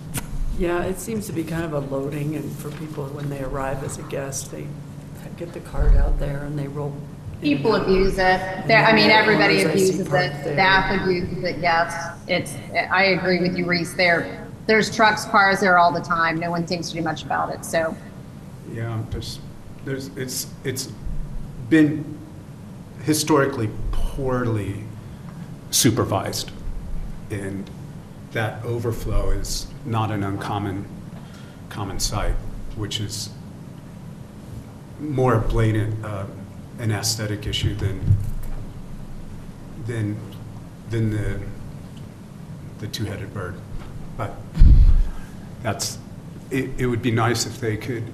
Yeah, 0.59 0.85
it 0.85 0.99
seems 0.99 1.27
to 1.27 1.33
be 1.33 1.45
kind 1.45 1.65
of 1.65 1.73
a 1.73 1.81
loading, 1.81 2.37
and 2.37 2.51
for 2.57 2.71
people, 2.73 3.05
when 3.07 3.29
they 3.29 3.43
arrive 3.43 3.83
as 3.85 3.99
a 3.99 4.03
guest, 4.05 4.51
they 4.53 4.67
get 5.37 5.53
the 5.53 5.61
card 5.61 5.97
out 5.97 6.19
there 6.19 6.45
and 6.45 6.59
they 6.59 6.67
roll. 6.69 6.89
in 6.89 6.95
and 7.33 7.43
People 7.43 7.75
out. 7.75 7.83
abuse 7.83 8.15
it. 8.15 8.17
There, 8.67 8.83
I 8.83 8.95
mean, 8.95 9.11
everybody 9.11 9.63
Cars 9.63 9.67
I 9.67 9.77
see 9.77 9.83
abuses 9.89 10.09
parked 10.09 10.35
it. 10.37 10.45
there. 10.45 10.55
Staff 10.55 11.03
abuses 11.03 11.45
it, 11.45 11.59
yes. 11.59 12.19
It's, 12.27 12.55
I 12.91 13.05
agree 13.07 13.41
with 13.41 13.55
you, 13.59 13.67
Reese, 13.67 13.93
there. 13.95 14.47
There's 14.67 14.95
trucks, 14.95 15.25
cars 15.27 15.61
there 15.61 15.77
all 15.79 15.93
the 15.93 16.01
time. 16.01 16.39
No 16.39 16.51
one 16.51 16.67
thinks 16.67 16.91
too 16.91 17.03
much 17.03 17.23
about 17.25 17.53
it, 17.55 17.65
so. 17.65 17.95
Yeah, 18.73 19.03
there's, 19.11 19.39
there's, 19.85 20.09
it's, 20.17 20.47
it's 20.65 20.89
been 21.69 22.17
historically 23.07 23.71
poorly 23.93 24.83
supervised. 25.71 26.51
And 27.31 27.71
that 28.33 28.65
overflow 28.65 29.31
is 29.31 29.69
not 29.85 30.11
an 30.11 30.25
uncommon, 30.25 30.85
common 31.69 32.01
sight, 32.01 32.35
which 32.75 32.99
is 32.99 33.31
more 34.99 35.39
blatant, 35.39 36.05
uh, 36.05 36.27
an 36.81 36.91
aesthetic 36.91 37.47
issue 37.47 37.77
than, 37.77 38.01
than, 39.87 40.17
than 40.91 41.11
the, 41.11 41.41
the 42.81 42.89
two-headed 42.89 43.33
bird. 43.33 43.55
But 44.17 44.35
that's, 45.63 45.99
it, 46.51 46.71
it 46.77 46.87
would 46.87 47.03
be 47.03 47.13
nice 47.13 47.47
if 47.47 47.61
they 47.61 47.77
could, 47.77 48.13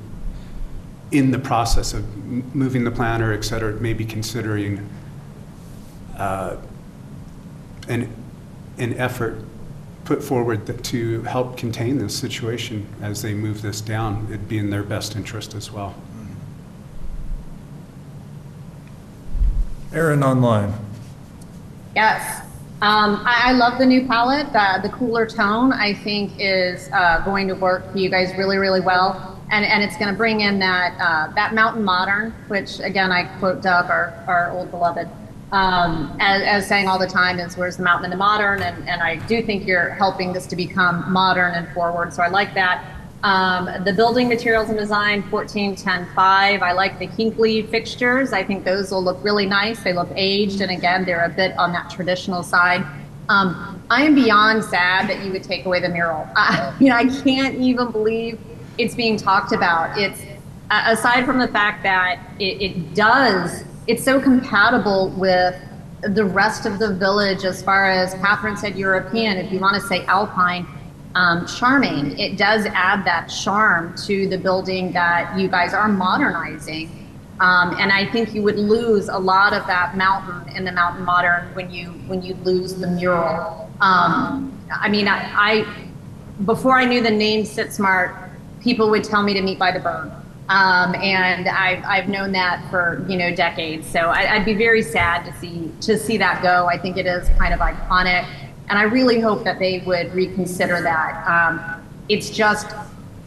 in 1.13 1.31
the 1.31 1.39
process 1.39 1.93
of 1.93 2.03
m- 2.17 2.51
moving 2.55 2.85
the 2.85 2.91
planner, 2.91 3.33
et 3.33 3.45
cetera, 3.45 3.73
maybe 3.75 4.05
considering 4.05 4.89
uh, 6.17 6.57
an, 7.89 8.13
an 8.79 8.95
effort 8.95 9.39
put 10.05 10.23
forward 10.23 10.67
that- 10.67 10.83
to 10.85 11.23
help 11.23 11.57
contain 11.57 11.99
this 11.99 12.17
situation 12.19 12.87
as 13.01 13.23
they 13.23 13.35
move 13.35 13.63
this 13.63 13.81
down. 13.81 14.27
It'd 14.31 14.49
be 14.49 14.59
in 14.59 14.71
their 14.71 14.83
best 14.83 15.15
interest 15.15 15.55
as 15.55 15.71
well. 15.71 15.95
Erin 19.93 20.23
online. 20.25 20.73
Yes. 21.95 22.41
Um, 22.81 23.23
I, 23.25 23.51
I 23.51 23.53
love 23.53 23.79
the 23.79 23.85
new 23.87 24.07
palette. 24.07 24.51
The, 24.53 24.81
the 24.83 24.89
cooler 24.89 25.27
tone, 25.27 25.73
I 25.73 25.93
think, 25.93 26.33
is 26.39 26.89
uh, 26.93 27.23
going 27.25 27.47
to 27.49 27.55
work 27.55 27.93
for 27.93 27.99
you 27.99 28.09
guys 28.09 28.33
really, 28.37 28.57
really 28.57 28.81
well. 28.81 29.39
And, 29.51 29.65
and 29.65 29.83
it's 29.83 29.97
going 29.97 30.11
to 30.11 30.17
bring 30.17 30.41
in 30.41 30.59
that, 30.61 30.99
uh, 31.01 31.33
that 31.35 31.55
mountain 31.55 31.85
modern, 31.85 32.33
which, 32.49 32.81
again, 32.81 33.13
I 33.13 33.25
quote 33.39 33.63
Doug, 33.63 33.91
our, 33.91 34.15
our 34.27 34.51
old 34.53 34.71
beloved, 34.71 35.09
um, 35.53 36.17
as, 36.21 36.43
as 36.43 36.67
saying 36.67 36.89
all 36.89 36.99
the 36.99 37.07
time 37.07 37.39
is 37.39 37.57
where's 37.57 37.77
the 37.77 37.83
mountain 37.83 38.07
and 38.07 38.13
the 38.13 38.17
modern. 38.17 38.63
And, 38.63 38.89
and 38.89 39.03
I 39.03 39.17
do 39.27 39.43
think 39.43 39.67
you're 39.67 39.91
helping 39.91 40.33
this 40.33 40.47
to 40.47 40.57
become 40.57 41.13
modern 41.13 41.55
and 41.55 41.69
forward. 41.75 42.13
So 42.15 42.23
I 42.23 42.29
like 42.29 42.55
that. 42.55 42.97
Um, 43.23 43.69
the 43.85 43.93
building 43.93 44.29
materials 44.29 44.69
and 44.69 44.79
design, 44.79 45.23
1410.5. 45.25 46.17
I 46.17 46.73
like 46.73 46.99
the 46.99 47.07
Hinkley 47.07 47.69
fixtures. 47.69 48.33
I 48.33 48.43
think 48.43 48.65
those 48.65 48.91
will 48.91 49.05
look 49.05 49.23
really 49.23 49.47
nice. 49.47 49.81
They 49.83 49.93
look 49.93 50.09
aged, 50.17 50.61
and 50.61 50.73
again, 50.73 51.05
they're 51.05 51.25
a 51.25 51.29
bit 51.29 51.57
on 51.57 51.73
that 51.73 51.89
traditional 51.89 52.43
side. 52.43 52.85
Um, 53.29 53.81
I 53.91 54.03
am 54.03 54.17
beyond 54.17 54.65
sad 54.65 55.09
that 55.09 55.25
you 55.25 55.31
would 55.31 55.45
take 55.45 55.67
away 55.67 55.81
the 55.81 55.89
mural. 55.89 56.27
I, 56.37 56.75
you 56.81 56.89
know, 56.89 56.97
I 56.97 57.05
can't 57.05 57.55
even 57.57 57.93
believe 57.93 58.41
it's 58.79 58.95
being 58.95 59.17
talked 59.17 59.53
about. 59.53 59.99
It's 59.99 60.23
aside 60.71 61.25
from 61.25 61.39
the 61.39 61.49
fact 61.49 61.83
that 61.83 62.21
it, 62.39 62.63
it 62.63 62.95
does, 62.95 63.65
it's 63.87 64.03
so 64.03 64.21
compatible 64.21 65.11
with 65.11 65.61
the 66.03 66.25
rest 66.25 66.67
of 66.67 66.79
the 66.79 66.95
village 66.95 67.45
as 67.45 67.63
far 67.63 67.91
as 67.91 68.15
Catherine 68.15 68.57
said, 68.57 68.77
European. 68.77 69.37
If 69.37 69.53
you 69.53 69.59
want 69.61 69.81
to 69.81 69.87
say 69.87 70.05
Alpine 70.07 70.67
um, 71.15 71.47
charming. 71.47 72.19
It 72.19 72.37
does 72.37 72.67
add 72.67 73.05
that 73.05 73.27
charm 73.27 73.95
to 74.07 74.29
the 74.29 74.39
building 74.39 74.93
that 74.93 75.39
you 75.39 75.49
guys 75.49 75.75
are 75.75 75.89
modernizing. 75.89 76.99
Um, 77.41 77.77
and 77.79 77.91
I 77.91 78.11
think 78.11 78.35
you 78.35 78.43
would 78.43 78.59
lose 78.59 79.09
a 79.09 79.19
lot 79.19 79.53
of 79.53 79.67
that 79.67 79.97
mountain 79.97 80.55
in 80.55 80.65
the 80.65 80.73
mountain 80.73 81.05
modern 81.05 81.53
when 81.55 81.71
you 81.71 81.91
when 82.07 82.23
you 82.23 82.35
lose 82.45 82.75
the 82.75 82.87
mural. 82.87 83.71
Um, 83.81 84.57
I 84.71 84.89
mean, 84.89 85.09
I, 85.09 85.19
I 85.35 85.87
before 86.45 86.79
I 86.79 86.85
knew 86.85 87.03
the 87.03 87.11
name 87.11 87.45
Sitzmark, 87.45 88.31
people 88.63 88.91
would 88.91 89.05
tell 89.05 89.23
me 89.23 89.35
to 89.35 89.43
meet 89.43 89.59
by 89.59 89.71
the 89.71 89.81
burn. 89.81 90.11
Um, 90.49 90.95
and 90.97 91.49
I've, 91.49 91.85
I've 91.85 92.09
known 92.09 92.33
that 92.33 92.69
for 92.71 93.05
you 93.09 93.17
know 93.17 93.35
decades. 93.35 93.87
So 93.87 94.01
I, 94.01 94.35
I'd 94.35 94.45
be 94.45 94.55
very 94.55 94.83
sad 94.83 95.25
to 95.25 95.39
see 95.39 95.73
to 95.83 95.99
see 95.99 96.17
that 96.19 96.43
go. 96.43 96.67
I 96.67 96.79
think 96.79 96.97
it 96.97 97.07
is 97.07 97.29
kind 97.39 97.55
of 97.55 97.61
iconic. 97.61 98.27
And 98.69 98.79
I 98.79 98.83
really 98.85 99.21
hope 99.21 99.45
that 99.45 99.59
they 99.59 99.81
would 99.81 100.13
reconsider 100.15 100.81
that. 100.83 101.27
Um, 101.27 101.83
it's 102.09 102.31
just, 102.31 102.75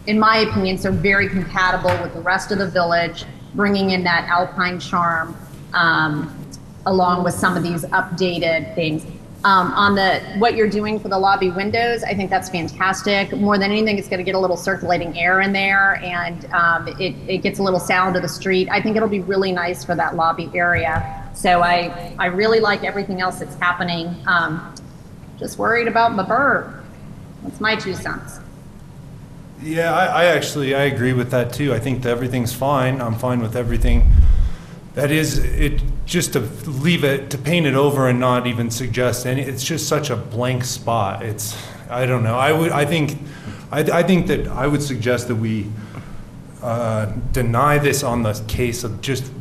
in 0.07 0.19
my 0.19 0.37
opinion, 0.37 0.77
so 0.77 0.91
very 0.91 1.29
compatible 1.29 1.91
with 2.01 2.13
the 2.13 2.21
rest 2.21 2.51
of 2.51 2.57
the 2.57 2.67
village, 2.67 3.25
bringing 3.53 3.91
in 3.91 4.03
that 4.03 4.27
alpine 4.27 4.79
charm 4.79 5.35
um, 5.73 6.35
along 6.85 7.23
with 7.23 7.33
some 7.33 7.55
of 7.55 7.63
these 7.63 7.83
updated 7.85 8.75
things. 8.75 9.05
Um, 9.43 9.71
on 9.73 9.93
the 9.93 10.21
what 10.39 10.55
you're 10.55 10.69
doing 10.69 10.99
for 10.99 11.07
the 11.07 11.19
lobby 11.19 11.51
windows, 11.51 12.03
I 12.03 12.15
think 12.15 12.31
that's 12.31 12.49
fantastic. 12.49 13.31
More 13.31 13.59
than 13.59 13.69
anything, 13.69 13.99
it's 13.99 14.07
going 14.07 14.17
to 14.17 14.23
get 14.23 14.33
a 14.33 14.39
little 14.39 14.57
circulating 14.57 15.17
air 15.19 15.41
in 15.41 15.53
there, 15.53 15.97
and 15.97 16.45
um, 16.51 16.87
it, 16.99 17.15
it 17.27 17.37
gets 17.43 17.59
a 17.59 17.63
little 17.63 17.79
sound 17.79 18.15
to 18.15 18.21
the 18.21 18.27
street. 18.27 18.67
I 18.71 18.81
think 18.81 18.95
it'll 18.95 19.07
be 19.07 19.19
really 19.19 19.51
nice 19.51 19.83
for 19.83 19.93
that 19.95 20.15
lobby 20.15 20.49
area. 20.55 21.29
So 21.35 21.61
I 21.61 22.15
I 22.17 22.27
really 22.27 22.59
like 22.59 22.83
everything 22.83 23.21
else 23.21 23.39
that's 23.39 23.55
happening. 23.55 24.15
Um, 24.25 24.73
just 25.37 25.59
worried 25.59 25.87
about 25.87 26.15
my 26.15 26.23
bird. 26.23 26.83
That's 27.43 27.59
my 27.59 27.75
two 27.75 27.93
cents. 27.93 28.39
Yeah, 29.61 29.93
I, 29.93 30.05
I 30.05 30.25
actually, 30.25 30.75
I 30.75 30.83
agree 30.83 31.13
with 31.13 31.31
that 31.31 31.53
too. 31.53 31.73
I 31.73 31.79
think 31.79 32.03
that 32.03 32.09
everything's 32.09 32.53
fine. 32.53 33.01
I'm 33.01 33.15
fine 33.15 33.39
with 33.39 33.55
everything. 33.55 34.11
That 34.93 35.11
is, 35.11 35.39
it, 35.39 35.81
just 36.05 36.33
to 36.33 36.39
leave 36.39 37.03
it, 37.03 37.29
to 37.31 37.37
paint 37.37 37.65
it 37.65 37.73
over 37.75 38.07
and 38.07 38.19
not 38.19 38.45
even 38.47 38.69
suggest 38.69 39.25
any, 39.25 39.41
it's 39.41 39.63
just 39.63 39.87
such 39.87 40.09
a 40.09 40.15
blank 40.15 40.63
spot. 40.63 41.23
It's, 41.23 41.57
I 41.89 42.05
don't 42.05 42.23
know. 42.23 42.35
I 42.37 42.51
would, 42.51 42.71
I 42.71 42.85
think, 42.85 43.17
I, 43.71 43.79
I 43.81 44.03
think 44.03 44.27
that 44.27 44.47
I 44.47 44.67
would 44.67 44.81
suggest 44.83 45.27
that 45.27 45.35
we 45.35 45.67
uh, 46.61 47.07
deny 47.31 47.77
this 47.79 48.03
on 48.03 48.23
the 48.23 48.33
case 48.47 48.83
of 48.83 49.01
just 49.01 49.31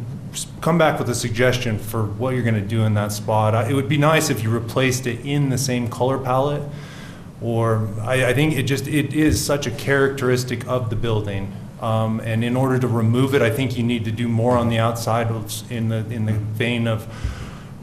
come 0.60 0.78
back 0.78 0.98
with 0.98 1.08
a 1.10 1.14
suggestion 1.14 1.78
for 1.78 2.04
what 2.04 2.34
you're 2.34 2.42
going 2.42 2.54
to 2.54 2.60
do 2.60 2.82
in 2.84 2.94
that 2.94 3.12
spot. 3.12 3.54
I- 3.54 3.68
It 3.68 3.74
would 3.74 3.88
be 3.88 3.98
nice 3.98 4.30
if 4.30 4.42
you 4.42 4.50
replaced 4.50 5.06
it 5.06 5.20
in 5.24 5.50
the 5.50 5.58
same 5.58 5.88
color 5.88 6.18
palette, 6.18 6.62
or 7.42 7.88
I, 8.00 8.26
I 8.26 8.34
think 8.34 8.54
it 8.56 8.62
just, 8.64 8.88
it 8.88 9.12
is 9.12 9.44
such 9.44 9.66
a 9.66 9.70
characteristic 9.70 10.66
of 10.66 10.88
the 10.90 10.96
building. 10.96 11.52
Um, 11.84 12.20
And 12.20 12.42
in 12.42 12.56
order 12.56 12.78
to 12.78 12.88
remove 12.88 13.34
it, 13.34 13.42
I 13.42 13.50
think 13.50 13.76
you 13.76 13.82
need 13.84 14.04
to 14.06 14.10
do 14.12 14.26
more 14.26 14.56
on 14.56 14.68
the 14.70 14.78
outside 14.78 15.26
of 15.28 15.52
in 15.70 15.88
the, 15.90 15.98
in 16.10 16.24
the 16.24 16.32
vein 16.32 16.88
of 16.88 17.06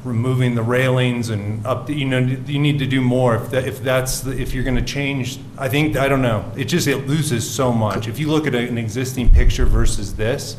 removing 0.03 0.55
the 0.55 0.63
railings 0.63 1.29
and 1.29 1.63
up, 1.63 1.85
the, 1.85 1.93
you 1.93 2.05
know, 2.05 2.17
you 2.17 2.57
need 2.57 2.79
to 2.79 2.87
do 2.87 2.99
more 3.01 3.35
if 3.35 3.51
that, 3.51 3.67
if 3.67 3.83
that's, 3.83 4.21
the- 4.21 4.35
if 4.41 4.51
you're 4.55 4.63
going 4.63 4.75
to 4.85 4.93
change, 4.97 5.37
I 5.59 5.69
think, 5.69 5.95
I 5.95 6.07
don't 6.07 6.23
know, 6.23 6.43
it 6.57 6.63
just, 6.65 6.87
it 6.87 7.05
loses 7.07 7.47
so 7.47 7.71
much. 7.71 8.07
If 8.07 8.17
you 8.17 8.27
look 8.27 8.47
at 8.47 8.55
an 8.55 8.79
existing 8.79 9.29
picture 9.31 9.67
versus 9.67 10.15
this, 10.15 10.57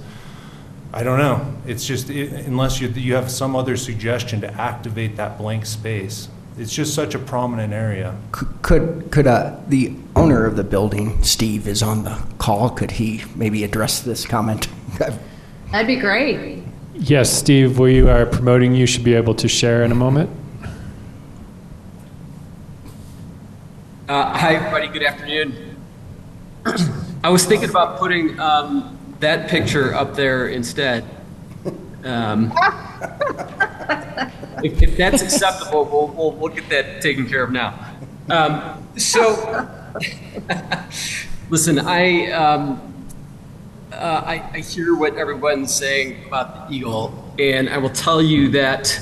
I 0.94 1.02
don't 1.02 1.18
know. 1.18 1.44
It's 1.66 1.84
just, 1.84 2.08
i- 2.10 2.12
unless 2.46 2.80
you, 2.80 2.86
you 2.90 3.14
have 3.16 3.28
some 3.28 3.56
other 3.56 3.76
suggestion 3.76 4.40
to 4.42 4.54
activate 4.60 5.16
that 5.16 5.36
blank 5.38 5.66
space. 5.66 6.28
It's 6.56 6.72
just 6.72 6.94
such 6.94 7.16
a 7.16 7.18
prominent 7.18 7.72
area. 7.72 8.14
Could, 8.62 9.08
could 9.10 9.26
uh, 9.26 9.56
the 9.66 9.96
owner 10.14 10.44
of 10.44 10.56
the 10.56 10.64
building, 10.64 11.22
Steve, 11.22 11.66
is 11.66 11.82
on 11.82 12.04
the 12.04 12.22
call, 12.38 12.70
could 12.70 12.92
he 12.92 13.22
maybe 13.34 13.64
address 13.64 14.00
this 14.00 14.26
comment? 14.26 14.68
That'd 14.98 15.86
be 15.86 15.96
great. 15.96 16.62
Yes, 16.94 17.32
Steve, 17.32 17.78
we 17.78 18.02
are 18.02 18.26
promoting 18.26 18.74
you 18.74 18.86
should 18.86 19.04
be 19.04 19.14
able 19.14 19.34
to 19.36 19.48
share 19.48 19.82
in 19.82 19.92
a 19.92 19.94
moment. 19.94 20.30
Uh, 24.08 24.36
hi, 24.36 24.56
everybody. 24.56 24.88
Good 24.88 25.04
afternoon. 25.04 25.76
I 27.24 27.30
was 27.30 27.46
thinking 27.46 27.70
about 27.70 27.98
putting 27.98 28.38
um, 28.38 28.98
that 29.20 29.48
picture 29.48 29.94
up 29.94 30.14
there 30.14 30.48
instead. 30.48 31.04
Um, 32.04 32.52
if, 34.62 34.82
if 34.82 34.96
that's 34.96 35.22
acceptable, 35.22 35.84
we'll, 35.86 36.08
we'll, 36.08 36.32
we'll 36.32 36.54
get 36.54 36.68
that 36.68 37.00
taken 37.00 37.26
care 37.26 37.42
of 37.42 37.52
now. 37.52 37.74
Um, 38.28 38.86
so, 38.98 39.68
listen, 41.50 41.78
I, 41.78 42.30
um, 42.32 42.80
uh, 43.92 44.22
I, 44.24 44.50
I 44.54 44.58
hear 44.60 44.94
what 44.94 45.16
everyone's 45.16 45.74
saying 45.74 46.26
about 46.26 46.68
the 46.68 46.74
eagle, 46.74 47.32
and 47.38 47.68
I 47.68 47.78
will 47.78 47.90
tell 47.90 48.22
you 48.22 48.48
that 48.50 49.00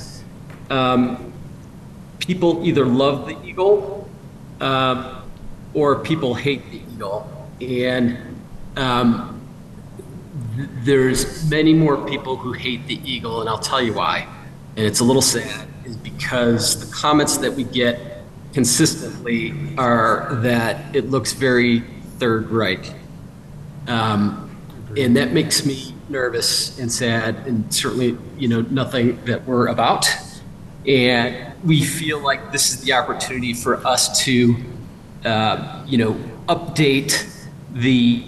um, 0.68 1.32
people 2.18 2.66
either 2.66 2.84
love 2.84 3.26
the 3.26 3.36
eagle 3.46 4.08
um, 4.60 5.22
or 5.74 6.00
people 6.00 6.34
hate 6.34 6.68
the 6.70 6.82
eagle. 6.92 7.48
And 7.60 8.18
um, 8.76 9.40
th- 10.56 10.68
there's 10.84 11.48
many 11.48 11.74
more 11.74 11.96
people 12.08 12.36
who 12.36 12.52
hate 12.52 12.86
the 12.86 13.00
eagle, 13.08 13.40
and 13.40 13.48
I'll 13.48 13.58
tell 13.58 13.82
you 13.82 13.92
why. 13.92 14.26
And 14.76 14.86
it's 14.86 15.00
a 15.00 15.04
little 15.04 15.22
sad, 15.22 15.68
is 15.84 15.96
because 15.96 16.86
the 16.88 16.94
comments 16.94 17.36
that 17.38 17.52
we 17.52 17.64
get 17.64 18.09
consistently 18.52 19.54
are 19.78 20.34
that 20.42 20.94
it 20.94 21.10
looks 21.10 21.32
very 21.32 21.80
Third 22.18 22.50
Reich. 22.50 22.92
Um, 23.86 24.46
and 24.96 25.16
that 25.16 25.32
makes 25.32 25.64
me 25.64 25.94
nervous 26.08 26.78
and 26.78 26.90
sad, 26.90 27.46
and 27.46 27.72
certainly, 27.72 28.18
you 28.36 28.48
know, 28.48 28.62
nothing 28.62 29.24
that 29.24 29.46
we're 29.46 29.68
about. 29.68 30.08
And 30.86 31.54
we 31.64 31.84
feel 31.84 32.20
like 32.20 32.52
this 32.52 32.70
is 32.70 32.82
the 32.82 32.92
opportunity 32.94 33.54
for 33.54 33.76
us 33.86 34.24
to, 34.24 34.56
uh, 35.24 35.84
you 35.86 35.98
know, 35.98 36.14
update 36.48 37.26
the 37.72 38.24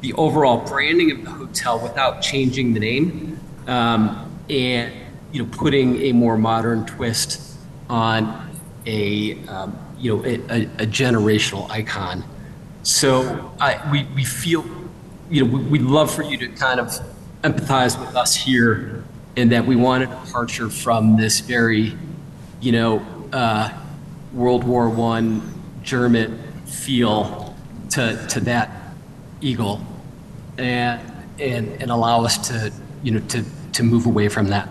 the 0.00 0.14
overall 0.14 0.66
branding 0.66 1.10
of 1.10 1.22
the 1.24 1.30
hotel 1.30 1.78
without 1.78 2.22
changing 2.22 2.72
the 2.72 2.80
name, 2.80 3.38
um, 3.66 4.40
and 4.48 4.92
you 5.30 5.42
know, 5.42 5.48
putting 5.52 6.00
a 6.00 6.12
more 6.12 6.38
modern 6.38 6.86
twist 6.86 7.58
on 7.90 8.49
a 8.86 9.38
um, 9.46 9.78
you 9.98 10.16
know 10.16 10.24
a, 10.24 10.34
a, 10.50 10.62
a 10.64 10.86
generational 10.86 11.70
icon. 11.70 12.24
So 12.82 13.52
I, 13.60 13.80
we 13.90 14.04
we 14.14 14.24
feel 14.24 14.64
you 15.30 15.44
know 15.44 15.56
we, 15.56 15.62
we'd 15.64 15.82
love 15.82 16.12
for 16.12 16.22
you 16.22 16.36
to 16.38 16.48
kind 16.48 16.80
of 16.80 16.88
empathize 17.42 17.98
with 17.98 18.16
us 18.16 18.34
here, 18.34 19.04
in 19.36 19.48
that 19.50 19.64
we 19.64 19.76
want 19.76 20.04
a 20.04 20.06
departure 20.06 20.70
from 20.70 21.16
this 21.16 21.40
very 21.40 21.96
you 22.60 22.72
know 22.72 23.04
uh, 23.32 23.70
World 24.32 24.64
War 24.64 24.88
One 24.88 25.42
German 25.82 26.42
feel 26.66 27.54
to, 27.90 28.26
to 28.28 28.40
that 28.40 28.70
eagle 29.40 29.80
and, 30.58 31.00
and, 31.38 31.68
and 31.82 31.90
allow 31.90 32.24
us 32.24 32.48
to, 32.48 32.72
you 33.02 33.12
know, 33.12 33.20
to, 33.28 33.44
to 33.72 33.82
move 33.82 34.06
away 34.06 34.28
from 34.28 34.48
that. 34.48 34.68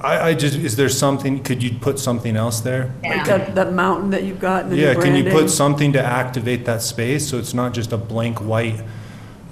I, 0.00 0.30
I 0.30 0.34
just, 0.34 0.56
is 0.56 0.76
there 0.76 0.88
something, 0.88 1.42
could 1.42 1.62
you 1.62 1.72
put 1.78 1.98
something 1.98 2.34
else 2.36 2.60
there? 2.60 2.94
Like 3.02 3.26
that, 3.26 3.54
that 3.54 3.72
mountain 3.74 4.10
that 4.10 4.22
you've 4.24 4.40
got 4.40 4.62
and 4.64 4.72
the 4.72 4.76
new 4.76 4.82
Yeah, 4.82 4.94
can 4.94 5.14
you 5.14 5.22
branding. 5.24 5.32
put 5.32 5.50
something 5.50 5.92
to 5.92 6.02
activate 6.02 6.64
that 6.64 6.80
space, 6.80 7.28
so 7.28 7.36
it's 7.38 7.52
not 7.54 7.74
just 7.74 7.92
a 7.92 7.98
blank 7.98 8.40
white? 8.40 8.80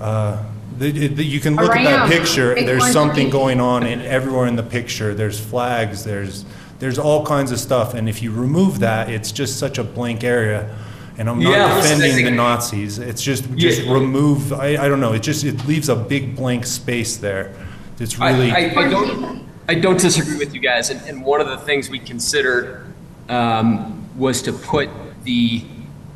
uh, 0.01 0.39
the- 0.79 1.09
the- 1.09 1.25
You 1.25 1.41
can 1.41 1.57
look 1.57 1.75
at 1.75 1.83
that 1.85 1.99
Around. 1.99 2.09
picture, 2.11 2.55
Big 2.55 2.67
there's 2.67 2.83
orange 2.83 2.93
something 2.95 3.31
going 3.31 3.61
on 3.61 3.85
in, 3.85 4.01
everywhere 4.01 4.47
in 4.47 4.55
the 4.57 4.63
picture, 4.63 5.13
there's 5.13 5.39
flags, 5.41 6.05
there's, 6.05 6.45
there's 6.79 6.99
all 7.01 7.27
kinds 7.27 7.51
of 7.51 7.59
stuff, 7.59 7.95
and 7.95 8.09
if 8.09 8.23
you 8.23 8.31
remove 8.31 8.79
that, 8.79 9.11
it's 9.11 9.33
just 9.33 9.59
such 9.59 9.77
a 9.79 9.85
blank 9.85 10.23
area. 10.25 10.71
And 11.19 11.29
I'm 11.29 11.41
Yeah, 11.41 11.67
not 11.67 11.77
listen, 11.79 11.97
defending 11.99 12.17
the 12.19 12.31
think- 12.31 12.37
Nazis, 12.37 12.99
it's 13.01 13.23
just, 13.23 13.53
just 13.57 13.83
Yeah. 13.83 13.93
remove, 13.93 14.53
I, 14.53 14.77
I 14.85 14.89
don't 14.89 15.01
know, 15.01 15.13
it 15.15 15.23
just, 15.23 15.43
it 15.45 15.67
leaves 15.67 15.89
a 15.89 15.97
big 15.97 16.37
blank 16.37 16.65
space 16.65 17.17
there. 17.17 17.51
It's 17.99 18.19
I, 18.21 18.31
really. 18.31 18.53
I, 18.53 18.73
I 18.81 18.89
don't, 18.89 19.43
I 19.69 19.75
don't 19.75 20.01
disagree 20.01 20.39
with 20.39 20.55
you 20.55 20.61
guys, 20.61 20.89
and, 20.89 21.01
and 21.07 21.23
one 21.23 21.43
of 21.43 21.49
the 21.49 21.59
things 21.59 21.91
we 21.91 21.99
considered 21.99 22.87
um, 23.29 24.09
was 24.17 24.41
to 24.43 24.53
put 24.55 24.89
the, 25.25 25.63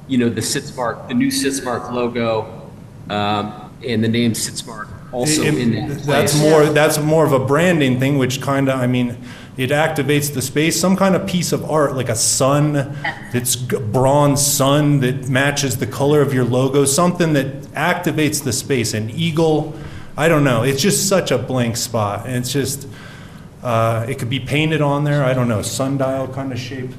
you 0.09 0.17
know, 0.17 0.31
the 0.31 0.41
Sitzmark, 0.41 1.09
the 1.09 1.15
new 1.15 1.29
Sitzmark 1.29 1.93
logo, 1.93 2.71
um, 3.11 3.71
and 3.87 4.03
the 4.03 4.09
name 4.09 4.33
Sitzmark 4.33 4.89
also 5.13 5.43
It- 5.43 5.55
in 5.59 5.73
that 5.75 5.89
That's 6.07 6.33
place. 6.33 6.41
more, 6.41 6.65
that's 6.65 6.99
more 6.99 7.27
of 7.27 7.33
a 7.33 7.39
branding 7.39 8.01
thing, 8.01 8.17
which 8.17 8.41
kind 8.41 8.71
of, 8.71 8.81
I 8.81 8.87
mean, 8.87 9.19
it 9.59 9.69
activates 9.69 10.33
the 10.33 10.41
space, 10.41 10.81
some 10.81 10.97
kind 10.97 11.15
of 11.15 11.27
piece 11.27 11.53
of 11.53 11.71
art, 11.71 11.95
like 11.95 12.09
a 12.09 12.17
sun, 12.17 12.97
that's 13.35 13.55
bronze 13.55 14.41
sun 14.47 15.01
that 15.01 15.29
matches 15.29 15.77
the 15.77 15.87
color 15.87 16.23
of 16.23 16.33
your 16.33 16.45
logo, 16.45 16.87
something 16.87 17.35
that 17.35 17.65
activates 17.75 18.43
the 18.43 18.53
space, 18.55 18.95
an 18.95 19.11
eagle, 19.11 19.75
I 20.17 20.29
don't 20.29 20.43
know, 20.45 20.63
it's 20.63 20.81
just 20.81 21.07
such 21.07 21.31
a 21.31 21.37
blank 21.37 21.77
spot, 21.77 22.25
and 22.27 22.37
it's 22.37 22.51
just, 22.53 22.89
uh, 23.63 24.07
it 24.09 24.19
could 24.19 24.31
be 24.31 24.41
painted 24.41 24.81
on 24.81 25.05
there, 25.05 25.25
I 25.25 25.35
don't 25.35 25.49
know, 25.49 25.63
sundial 25.63 26.29
kind 26.29 26.53
of 26.53 26.59
shape. 26.59 26.91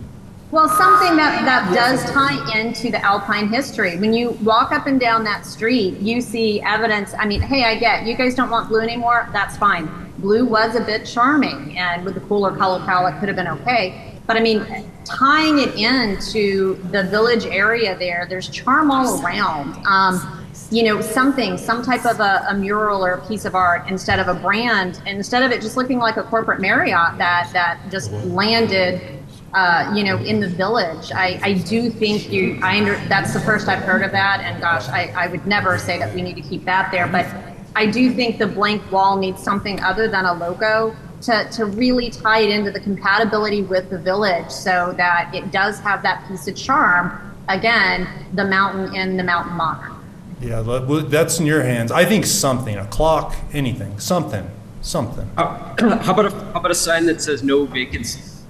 Well, 0.52 0.70
something 0.70 1.16
that, 1.18 1.44
that 1.46 1.74
does 1.74 2.04
tie 2.12 2.60
into 2.60 2.92
the 2.92 3.04
Alpine 3.04 3.48
history. 3.48 3.98
When 3.98 4.14
you 4.14 4.32
walk 4.44 4.72
up 4.72 4.86
and 4.86 5.00
down 5.00 5.24
that 5.24 5.48
street, 5.48 5.98
you 6.00 6.22
see 6.22 6.62
evidence. 6.62 7.16
I 7.18 7.26
mean, 7.26 7.42
hey, 7.42 7.64
I 7.64 7.76
get 7.76 8.06
you 8.06 8.16
guys 8.16 8.36
don't 8.36 8.52
want 8.52 8.70
blue 8.70 8.80
anymore. 8.80 9.28
That's 9.34 9.58
fine. 9.58 9.90
Blue 10.20 10.46
was 10.46 10.76
a 10.76 10.82
bit 10.82 11.08
charming, 11.08 11.76
and 11.78 12.06
with 12.06 12.14
the 12.14 12.20
cooler 12.22 12.56
color 12.56 12.86
palette, 12.86 13.20
could 13.20 13.30
have 13.30 13.36
been 13.36 13.48
okay. 13.48 14.14
But 14.28 14.38
I 14.38 14.42
mean, 14.42 14.64
tying 15.06 15.58
it 15.58 15.74
into 15.74 16.76
the 16.92 17.04
village 17.06 17.48
area 17.48 17.98
there, 17.98 18.28
there's 18.30 18.48
charm 18.48 18.92
all 18.92 19.26
around. 19.26 19.84
Um, 19.88 20.43
you 20.74 20.84
know, 20.84 21.02
something, 21.02 21.58
some 21.58 21.84
type 21.84 22.04
of 22.06 22.20
a, 22.20 22.46
a 22.50 22.56
mural 22.56 23.06
or 23.06 23.12
a 23.12 23.28
piece 23.28 23.46
of 23.46 23.54
art 23.54 23.88
instead 23.88 24.20
of 24.20 24.28
a 24.28 24.34
brand, 24.34 25.00
instead 25.06 25.44
of 25.44 25.52
it 25.52 25.62
just 25.62 25.78
looking 25.78 26.00
like 26.00 26.18
a 26.18 26.24
corporate 26.24 26.60
Marriott 26.60 27.18
that 27.20 27.50
that 27.54 27.80
just 27.92 28.12
landed 28.26 29.24
uh, 29.54 29.94
you 29.96 30.04
know, 30.04 30.18
in 30.18 30.40
the 30.40 30.50
village. 30.50 31.12
I, 31.12 31.40
I 31.44 31.54
do 31.54 31.92
think 31.92 32.32
you, 32.32 32.60
I 32.64 32.80
under, 32.80 32.96
that's 33.08 33.34
the 33.34 33.40
first 33.40 33.68
I've 33.68 33.84
heard 33.84 34.02
of 34.02 34.12
that, 34.12 34.42
and 34.42 34.60
gosh, 34.60 34.88
I, 34.90 35.14
I 35.16 35.28
would 35.28 35.46
never 35.46 35.78
say 35.78 36.00
that 36.00 36.14
we 36.16 36.24
need 36.24 36.36
to 36.38 36.42
keep 36.42 36.66
that 36.66 36.92
there, 36.92 37.06
but 37.08 37.28
I 37.76 37.86
do 37.86 38.12
think 38.12 38.40
the 38.40 38.48
blank 38.48 38.92
wall 38.92 39.18
needs 39.18 39.44
something 39.44 39.80
other 39.82 40.08
than 40.08 40.26
a 40.26 40.34
logo 40.34 40.96
to, 41.22 41.48
to 41.52 41.66
really 41.66 42.10
tie 42.10 42.40
it 42.40 42.50
into 42.50 42.72
the 42.72 42.80
compatibility 42.80 43.62
with 43.62 43.92
the 43.92 44.00
village 44.00 44.50
so 44.50 44.94
that 44.98 45.30
it 45.34 45.52
does 45.52 45.80
have 45.80 46.02
that 46.02 46.28
piece 46.28 46.48
of 46.48 46.56
charm. 46.56 47.36
Again, 47.48 48.08
the 48.34 48.46
mountain 48.46 48.96
in 48.96 49.18
the 49.18 49.24
mountain 49.24 49.56
modern. 49.56 50.03
Yeah, 50.44 50.62
that- 50.62 51.08
that's 51.10 51.40
in 51.40 51.46
your 51.46 51.64
hands, 51.64 51.92
I 51.92 52.04
think 52.06 52.26
something, 52.26 52.78
a 52.78 52.86
clock, 52.86 53.36
anything, 53.54 53.98
something, 54.00 54.50
something. 54.82 55.30
How 55.38 55.74
about 55.78 56.26
a, 56.26 56.30
how 56.32 56.60
about 56.60 56.72
a 56.72 56.76
sign 56.76 57.06
that 57.06 57.22
says 57.22 57.44
no 57.44 57.66
vacancies? 57.66 58.44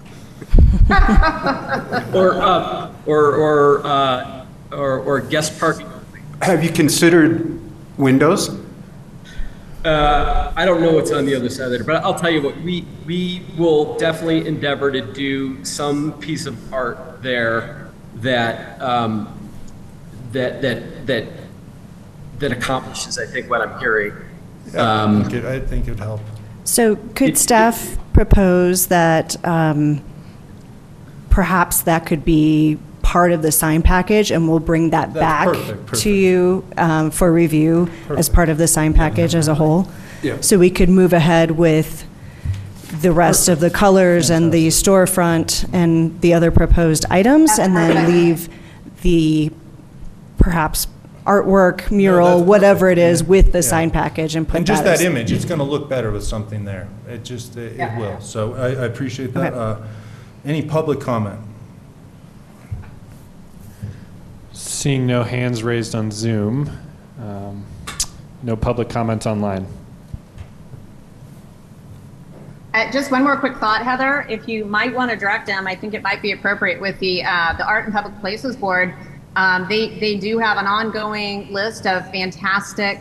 or, 0.89 2.33
uh, 2.41 2.91
or, 3.05 3.35
or, 3.35 3.85
uh, 3.85 4.45
or, 4.71 4.99
or 4.99 5.19
guest 5.21 5.59
parking. 5.59 5.87
Have 6.41 6.63
you 6.63 6.71
considered 6.71 7.59
windows? 7.97 8.49
Uh, 9.85 10.51
I 10.55 10.65
don't 10.65 10.81
know 10.81 10.93
what's 10.93 11.11
on 11.11 11.25
the 11.25 11.35
other 11.35 11.49
side 11.49 11.69
there, 11.69 11.83
but 11.83 12.03
I'll 12.03 12.15
tell 12.15 12.31
you 12.31 12.41
what, 12.41 12.59
we, 12.61 12.85
we 13.05 13.43
will 13.57 13.97
definitely 13.97 14.47
endeavor 14.47 14.91
to 14.91 15.01
do 15.13 15.63
some 15.63 16.13
piece 16.19 16.45
of 16.45 16.73
art 16.73 17.21
there 17.21 17.91
that, 18.15 18.81
um, 18.81 19.37
that, 20.31 20.61
that, 20.61 21.05
that, 21.07 21.25
that 22.39 22.51
accomplishes, 22.51 23.17
I 23.17 23.25
think, 23.25 23.49
what 23.49 23.61
I'm 23.61 23.79
hearing. 23.79 24.13
Yeah, 24.73 25.03
Um, 25.03 25.19
I 25.19 25.23
think 25.23 25.33
it- 25.35 25.45
I 25.45 25.59
think 25.59 25.87
it'd 25.87 25.99
help. 25.99 26.21
So 26.63 26.95
could 27.15 27.37
staff 27.37 27.97
propose 28.13 28.87
that 28.87 29.35
um, 29.45 30.01
perhaps 31.29 31.81
that 31.81 32.05
could 32.05 32.23
be 32.23 32.77
part 33.01 33.31
of 33.33 33.41
the 33.41 33.51
sign 33.51 33.81
package, 33.81 34.31
and 34.31 34.47
we'll 34.47 34.59
bring 34.59 34.91
that 34.91 35.13
That's 35.13 35.19
back 35.19 35.47
perfect, 35.47 35.85
perfect. 35.85 36.03
to 36.03 36.09
you 36.09 36.63
um, 36.77 37.11
for 37.11 37.31
review 37.33 37.83
as 37.83 38.07
Perfect. 38.07 38.33
part 38.33 38.49
of 38.49 38.57
the 38.57 38.67
sign 38.67 38.93
package 38.93 39.35
as 39.35 39.47
a 39.49 39.55
whole? 39.55 39.89
Yeah. 40.21 40.37
So 40.39 40.57
we 40.57 40.69
could 40.69 40.89
move 40.89 41.11
ahead 41.11 41.51
with 41.51 42.05
the 43.01 43.11
rest 43.11 43.49
of 43.49 43.59
the 43.59 43.69
colors 43.69 44.29
and 44.29 44.53
the 44.53 44.67
storefront 44.67 45.67
and 45.73 46.21
the 46.21 46.33
other 46.33 46.49
proposed 46.51 47.05
items, 47.09 47.59
and 47.59 47.75
then 47.75 48.07
leave 48.07 48.47
the 49.01 49.51
perhaps 50.37 50.87
artwork, 51.25 51.89
mural, 51.91 52.39
that's 52.39 52.47
whatever 52.47 52.89
it 52.89 52.95
perfect, 52.95 53.11
is, 53.11 53.21
yeah. 53.21 53.27
with 53.27 53.51
the 53.51 53.57
Yeah. 53.59 53.61
sign 53.61 53.91
package 53.91 54.35
and 54.35 54.47
put 54.47 54.53
that 54.53 54.57
And 54.57 54.67
just 54.67 54.83
as- 54.83 54.99
that 54.99 55.05
image, 55.05 55.31
it's 55.31 55.45
gonna 55.45 55.63
look 55.63 55.89
better 55.89 56.11
with 56.11 56.23
something 56.23 56.65
there. 56.65 56.87
It 57.07 57.23
just, 57.23 57.55
it 57.57 57.79
it 57.79 57.97
will. 57.97 58.19
So 58.19 58.53
I, 58.55 58.67
I 58.67 58.85
appreciate 58.85 59.33
that. 59.33 59.53
Okay. 59.53 59.59
Uh, 59.83 59.87
Any 60.45 60.61
public 60.61 60.99
comment? 60.99 61.39
Seeing 64.51 65.07
no 65.07 65.23
hands 65.23 65.63
raised 65.63 65.95
on 65.95 66.11
Zoom, 66.11 66.69
um, 67.19 67.65
no 68.43 68.55
public 68.57 68.89
comment 68.89 69.25
online. 69.25 69.65
Uh, 72.73 72.91
just 72.91 73.11
one 73.11 73.23
more 73.23 73.37
quick 73.37 73.55
thought, 73.57 73.83
Heather. 73.83 74.25
If 74.29 74.47
you 74.47 74.65
might 74.65 74.93
want 74.93 75.11
to 75.11 75.17
direct 75.17 75.45
them, 75.47 75.67
I 75.67 75.75
think 75.75 75.93
it 75.93 76.01
might 76.03 76.21
be 76.21 76.31
appropriate 76.33 76.81
with 76.81 76.99
the 76.99 77.23
uh, 77.23 77.53
the 77.57 77.65
Art 77.65 77.85
and 77.85 77.93
Public 77.93 78.19
Places 78.19 78.55
Board. 78.55 78.93
Um, 79.35 79.67
they 79.67 79.97
they 79.99 80.17
do 80.17 80.37
have 80.37 80.57
an 80.57 80.67
ongoing 80.67 81.51
list 81.51 81.87
of 81.87 82.09
fantastic 82.11 82.99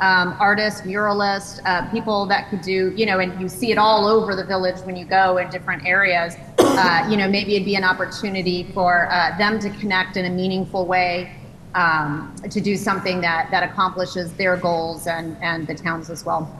um, 0.00 0.36
artists, 0.38 0.82
muralists, 0.82 1.60
uh, 1.64 1.90
people 1.90 2.26
that 2.26 2.50
could 2.50 2.62
do 2.62 2.92
you 2.96 3.06
know, 3.06 3.18
and 3.20 3.40
you 3.40 3.48
see 3.48 3.72
it 3.72 3.78
all 3.78 4.06
over 4.06 4.34
the 4.36 4.44
village 4.44 4.78
when 4.80 4.96
you 4.96 5.04
go 5.04 5.38
in 5.38 5.50
different 5.50 5.84
areas. 5.84 6.34
Uh, 6.58 7.06
you 7.10 7.16
know, 7.16 7.28
maybe 7.28 7.54
it'd 7.54 7.64
be 7.64 7.76
an 7.76 7.84
opportunity 7.84 8.64
for 8.74 9.08
uh, 9.10 9.36
them 9.38 9.58
to 9.58 9.70
connect 9.70 10.16
in 10.16 10.26
a 10.26 10.30
meaningful 10.30 10.86
way. 10.86 11.32
Um, 11.74 12.34
to 12.50 12.62
do 12.62 12.76
something 12.76 13.20
that, 13.20 13.50
that 13.50 13.62
accomplishes 13.62 14.32
their 14.32 14.56
goals 14.56 15.06
and, 15.06 15.36
and 15.42 15.66
the 15.66 15.74
towns 15.74 16.08
as 16.08 16.24
well. 16.24 16.50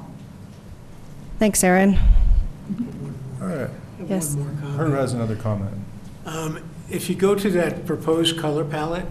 Thanks, 1.38 1.64
Erin. 1.64 1.98
All 3.40 3.48
right. 3.48 3.70
Yes. 4.06 4.34
One 4.34 4.44
more 4.44 4.60
comment. 4.60 4.80
Herb 4.80 4.92
has 4.92 5.12
another 5.14 5.36
comment. 5.36 5.74
Um, 6.26 6.67
If 6.90 7.10
you 7.10 7.16
go 7.16 7.34
to 7.34 7.50
that 7.50 7.84
proposed 7.84 8.38
color 8.38 8.64
palette, 8.64 9.06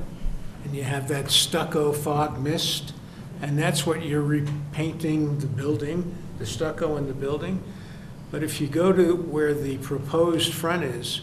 and 0.63 0.75
you 0.75 0.83
have 0.83 1.07
that 1.09 1.29
stucco 1.29 1.93
fog 1.93 2.41
mist, 2.41 2.93
and 3.41 3.57
that's 3.57 3.85
what 3.85 4.03
you're 4.03 4.21
repainting 4.21 5.39
the 5.39 5.47
building, 5.47 6.15
the 6.39 6.45
stucco 6.45 6.97
in 6.97 7.07
the 7.07 7.13
building. 7.13 7.63
But 8.31 8.43
if 8.43 8.59
you 8.59 8.67
go 8.67 8.91
to 8.91 9.15
where 9.15 9.53
the 9.53 9.77
proposed 9.77 10.53
front 10.53 10.83
is, 10.83 11.21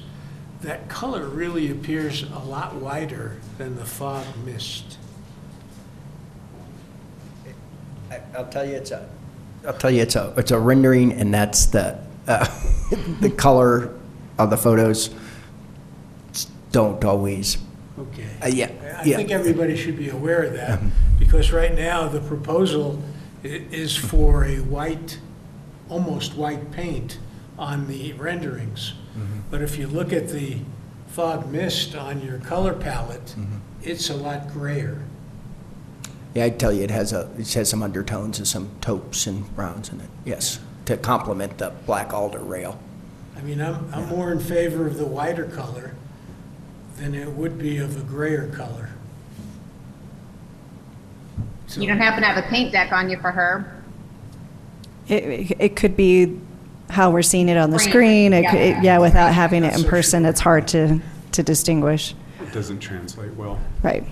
that 0.62 0.88
color 0.88 1.26
really 1.26 1.70
appears 1.70 2.22
a 2.22 2.38
lot 2.38 2.76
wider 2.76 3.36
than 3.58 3.76
the 3.76 3.84
fog 3.84 4.24
mist. 4.46 4.96
I'll 8.34 8.46
tell 8.46 8.64
you, 8.64 8.76
it's 8.76 8.92
a, 8.92 9.08
I'll 9.66 9.74
tell 9.74 9.90
you, 9.90 10.02
it's 10.02 10.16
a, 10.16 10.32
it's 10.36 10.52
a 10.52 10.58
rendering, 10.58 11.12
and 11.12 11.34
that's 11.34 11.66
the, 11.66 11.98
uh, 12.28 12.46
the 13.20 13.30
color 13.30 13.92
of 14.38 14.50
the 14.50 14.56
photos 14.56 15.10
don't 16.74 17.04
always, 17.04 17.56
Okay. 17.96 18.26
uh, 18.42 18.48
yeah, 18.48 18.68
I 19.00 19.04
yeah. 19.04 19.16
think 19.16 19.30
everybody 19.30 19.76
should 19.76 19.96
be 19.96 20.08
aware 20.10 20.42
of 20.42 20.54
that, 20.54 20.80
because 21.20 21.52
right 21.52 21.72
now, 21.72 22.08
the 22.08 22.20
proposal 22.20 23.00
i- 23.44 23.62
is 23.70 23.96
for 23.96 24.44
a 24.44 24.56
white, 24.56 25.20
almost 25.88 26.34
white 26.36 26.72
paint 26.72 27.18
on 27.56 27.86
the 27.86 28.12
renderings. 28.14 28.94
But 29.50 29.62
if 29.62 29.78
you 29.78 29.86
look 29.86 30.12
at 30.12 30.28
the 30.30 30.56
fog 31.06 31.48
mist 31.52 31.94
on 31.94 32.20
your 32.20 32.38
color 32.38 32.72
palette, 32.72 33.36
it's 33.80 34.10
a 34.10 34.16
lot 34.16 34.52
grayer. 34.52 34.98
Yeah, 36.34 36.46
I'd 36.46 36.58
tell 36.58 36.72
you, 36.72 36.82
it 36.82 36.90
has 36.90 37.12
a, 37.12 37.30
it 37.38 37.52
has 37.54 37.68
some 37.70 37.84
undertones 37.84 38.38
and 38.38 38.48
some 38.48 38.68
taupes 38.80 39.28
and 39.28 39.54
browns 39.54 39.90
in 39.90 40.00
it, 40.00 40.10
yes, 40.24 40.58
to 40.86 40.96
complement 40.96 41.58
the 41.58 41.70
black 41.86 42.12
alder 42.12 42.40
rail. 42.40 42.76
I 43.36 43.42
mean, 43.42 43.60
I'm, 43.60 43.88
I'm 43.94 44.08
more 44.08 44.32
in 44.32 44.40
favor 44.40 44.88
of 44.88 44.96
the 44.98 45.06
whiter 45.06 45.44
color 45.44 45.92
than 46.96 47.14
it 47.14 47.28
would 47.28 47.58
be 47.58 47.78
of 47.78 47.96
a 47.96 48.04
grayer 48.04 48.48
color. 48.48 48.90
You 51.76 51.88
don't 51.88 51.98
happen 51.98 52.20
to 52.22 52.28
have 52.28 52.42
a 52.44 52.46
paint 52.48 52.70
deck 52.72 52.92
on 52.92 53.10
you 53.10 53.18
for 53.18 53.32
her? 53.32 53.82
It, 55.08 55.56
it 55.58 55.76
could 55.76 55.96
be 55.96 56.38
how 56.88 57.10
we're 57.10 57.22
seeing 57.22 57.48
it 57.48 57.56
on 57.56 57.70
the 57.70 57.78
Screen, 57.80 58.30
screen. 58.30 58.32
It 58.32 58.48
could- 58.48 58.58
yeah. 58.60 58.78
it- 58.78 58.84
Yeah, 58.84 58.98
without 58.98 59.34
having 59.34 59.64
it 59.64 59.74
in 59.76 59.84
person, 59.84 60.24
it's 60.24 60.40
hard 60.40 60.68
to, 60.68 61.00
to 61.32 61.42
distinguish. 61.42 62.14
It 62.40 62.52
doesn't 62.52 62.78
translate 62.78 63.34
well. 63.34 63.58
Right. 63.82 64.04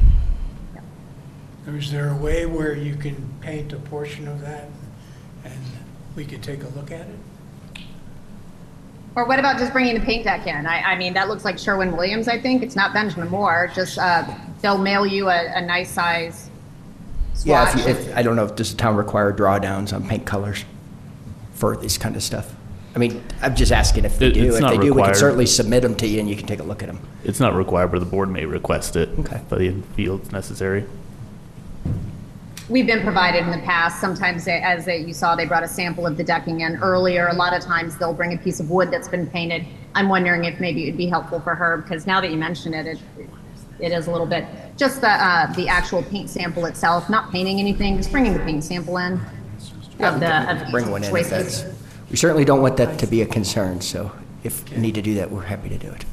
Or 1.69 1.77
is 1.77 1.93
there 1.93 2.09
a 2.11 2.17
way 2.17 2.47
where 2.47 2.75
you 2.75 2.97
can 2.97 3.33
paint 3.41 3.73
a 3.73 3.77
portion 3.77 4.27
of 4.27 4.41
that 4.41 4.69
and 5.45 5.55
we 6.17 6.25
could 6.25 6.43
take 6.43 6.65
a 6.65 6.69
look 6.71 6.91
at 6.91 7.03
it? 7.03 7.19
Or 9.15 9.27
what 9.27 9.39
about 9.39 9.59
just 9.59 9.73
bringing 9.73 9.95
the 9.95 10.01
paint 10.01 10.25
deck 10.25 10.47
in? 10.47 10.67
I, 10.67 10.81
I 10.83 10.97
mean, 10.97 11.13
that 11.15 11.29
looks 11.29 11.45
like 11.45 11.59
Sherwin-Williams, 11.59 12.29
I 12.29 12.41
think. 12.41 12.63
It's 12.63 12.75
not 12.77 12.95
Benjamin 12.95 13.29
Moore. 13.29 13.71
Just, 13.75 13.99
uh, 13.99 14.25
they'll 14.63 14.79
mail 14.79 15.05
you 15.07 15.29
a, 15.29 15.53
a 15.55 15.61
nice 15.61 15.91
size 15.91 16.49
Yeah, 17.45 17.69
if, 17.71 17.77
you- 17.87 17.93
if, 17.93 18.17
I 18.17 18.23
don't 18.23 18.37
know, 18.37 18.45
if 18.47 18.57
does 18.57 18.71
the 18.71 18.79
town 18.79 18.97
require 18.97 19.33
drawdowns 19.33 19.93
on 19.93 20.09
paint 20.09 20.25
colors 20.25 20.65
for 21.55 21.77
this 21.77 21.99
kind 21.99 22.17
of 22.17 22.23
stuff? 22.23 22.55
I 22.95 22.99
mean, 22.99 23.23
I'm 23.43 23.55
just 23.55 23.73
asking 23.73 24.05
if 24.07 24.19
they 24.19 24.29
It- 24.29 24.35
do. 24.35 24.45
it's 24.47 24.57
If 24.57 24.61
not 24.63 24.71
they 24.71 24.79
do, 24.79 24.95
we 24.95 25.03
can 25.03 25.15
certainly 25.15 25.47
submit 25.47 25.83
them 25.83 25.95
to 25.97 26.07
you 26.07 26.19
and 26.21 26.29
you 26.29 26.37
can 26.37 26.47
take 26.47 26.61
a 26.61 26.65
look 26.65 26.83
at 26.83 26.87
them. 26.87 26.99
It's 27.25 27.41
not 27.41 27.55
required, 27.55 27.89
but 27.93 27.99
the 28.01 28.07
board 28.07 28.31
may 28.31 28.47
request 28.47 28.97
it. 28.97 29.11
Okay. 29.19 29.37
If 29.37 29.49
they 29.51 29.73
feel 29.95 30.17
it's 30.17 30.33
necessary. 30.33 30.85
We've 32.69 32.87
been 32.87 33.03
provided 33.03 33.45
in 33.45 33.51
the 33.51 33.59
past. 33.59 34.01
Sometimes, 34.01 34.45
they- 34.45 34.61
as 34.63 34.85
they- 34.85 34.99
you 34.99 35.13
saw, 35.13 35.35
they 35.35 35.47
brought 35.47 35.63
a 35.65 35.69
sample 35.69 36.07
of 36.07 36.17
the 36.17 36.25
decking 36.25 36.61
in 36.61 36.77
earlier. 36.77 37.29
A 37.29 37.35
lot 37.35 37.55
of 37.55 37.63
times, 37.63 37.97
they'll 37.97 38.15
bring 38.15 38.33
a 38.33 38.37
piece 38.37 38.61
of 38.61 38.71
wood 38.71 38.91
that's 38.91 39.09
been 39.09 39.27
painted. 39.27 39.65
I'm 39.95 40.09
wondering 40.09 40.45
if 40.45 40.59
maybe 40.61 40.85
it'd 40.85 40.97
be 40.97 41.07
helpful 41.09 41.41
for 41.41 41.55
her, 41.55 41.79
because 41.79 42.07
now 42.07 42.21
that 42.21 42.31
you 42.31 42.37
mention 42.37 42.73
it, 42.73 42.87
it, 42.87 42.99
it 43.81 43.93
is 43.93 44.07
a 44.07 44.11
little 44.13 44.27
bit, 44.27 44.47
just 44.77 45.01
the, 45.01 45.11
uh, 45.11 45.53
the 45.55 45.69
actual 45.69 46.03
paint 46.05 46.31
sample 46.31 46.65
itself, 46.67 47.11
not 47.11 47.31
painting 47.33 47.59
anything, 47.59 47.97
just 47.97 48.13
bringing 48.13 48.33
the 48.33 48.39
paint 48.41 48.63
sample 48.65 48.97
in 48.99 49.21
of 50.01 50.21
the, 50.21 50.51
of 50.51 50.71
Bring 50.71 50.87
the 50.87 50.91
one 50.93 51.05
in 51.05 51.15
if 51.17 51.29
that's, 51.31 51.65
we 52.11 52.17
certainly 52.17 52.45
don't 52.45 52.63
want 52.63 52.77
that 52.77 52.99
to 53.01 53.07
be 53.07 53.23
a 53.23 53.27
concern, 53.27 53.81
so 53.81 54.13
if 54.45 54.63
you 54.71 54.79
need 54.79 54.95
to 54.95 55.03
do 55.03 55.15
that, 55.17 55.31
we're 55.31 55.43
happy 55.43 55.69
to 55.69 55.79
do 55.79 55.89
it. 55.89 56.05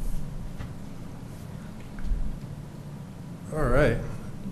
All 3.54 3.64
right. 3.64 3.98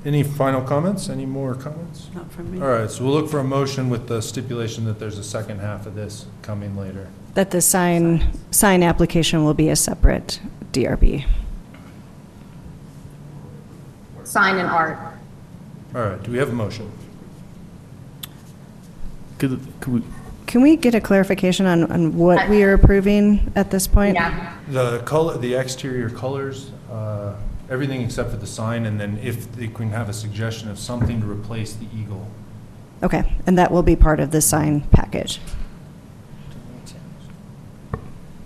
Any 0.05 0.23
final 0.23 0.61
comments? 0.61 1.09
Any 1.09 1.25
more 1.25 1.53
comments? 1.55 2.07
Not 2.13 2.31
from 2.31 2.51
me. 2.51 2.61
All 2.61 2.67
right, 2.67 2.89
so 2.89 3.03
we'll 3.03 3.13
look 3.13 3.29
for 3.29 3.39
a 3.39 3.43
motion 3.43 3.89
with 3.89 4.07
the 4.07 4.21
stipulation 4.21 4.85
that 4.85 4.99
there's 4.99 5.17
a 5.17 5.23
second 5.23 5.59
half 5.59 5.85
of 5.85 5.95
this 5.95 6.25
coming 6.41 6.77
later. 6.77 7.07
That 7.33 7.51
the 7.51 7.61
sign, 7.61 8.23
sign 8.51 8.83
application 8.83 9.43
will 9.43 9.53
be 9.53 9.69
a 9.69 9.75
separate 9.75 10.39
DRB. 10.71 11.25
Sign 14.23 14.57
and 14.57 14.67
art. 14.69 14.97
All 15.95 16.01
right, 16.01 16.21
do 16.23 16.31
we 16.31 16.37
have 16.37 16.49
a 16.49 16.53
motion? 16.53 16.91
Could, 19.39 19.59
could 19.81 19.93
we, 19.93 20.03
Can 20.47 20.61
we 20.61 20.75
get 20.75 20.95
a 20.95 21.01
clarification 21.01 21.65
on, 21.65 21.91
on 21.91 22.17
what 22.17 22.49
we 22.49 22.63
are 22.63 22.73
approving 22.73 23.51
at 23.55 23.71
this 23.71 23.87
point? 23.87 24.15
Yeah. 24.15 24.55
The 24.69 24.99
color, 24.99 25.37
the 25.37 25.53
exterior 25.55 26.09
colors, 26.09 26.71
uh, 26.91 27.35
everything 27.69 28.01
except 28.01 28.31
for 28.31 28.37
the 28.37 28.47
sign, 28.47 28.85
and 28.85 28.99
then 28.99 29.19
if 29.21 29.51
they 29.55 29.67
can 29.67 29.89
have 29.91 30.09
a 30.09 30.13
suggestion 30.13 30.69
of 30.69 30.79
something 30.79 31.21
to 31.21 31.29
replace 31.29 31.73
the 31.73 31.85
eagle. 31.95 32.27
Okay, 33.03 33.37
and 33.45 33.57
that 33.57 33.71
will 33.71 33.83
be 33.83 33.95
part 33.95 34.19
of 34.19 34.31
the 34.31 34.41
sign 34.41 34.81
package. 34.91 35.39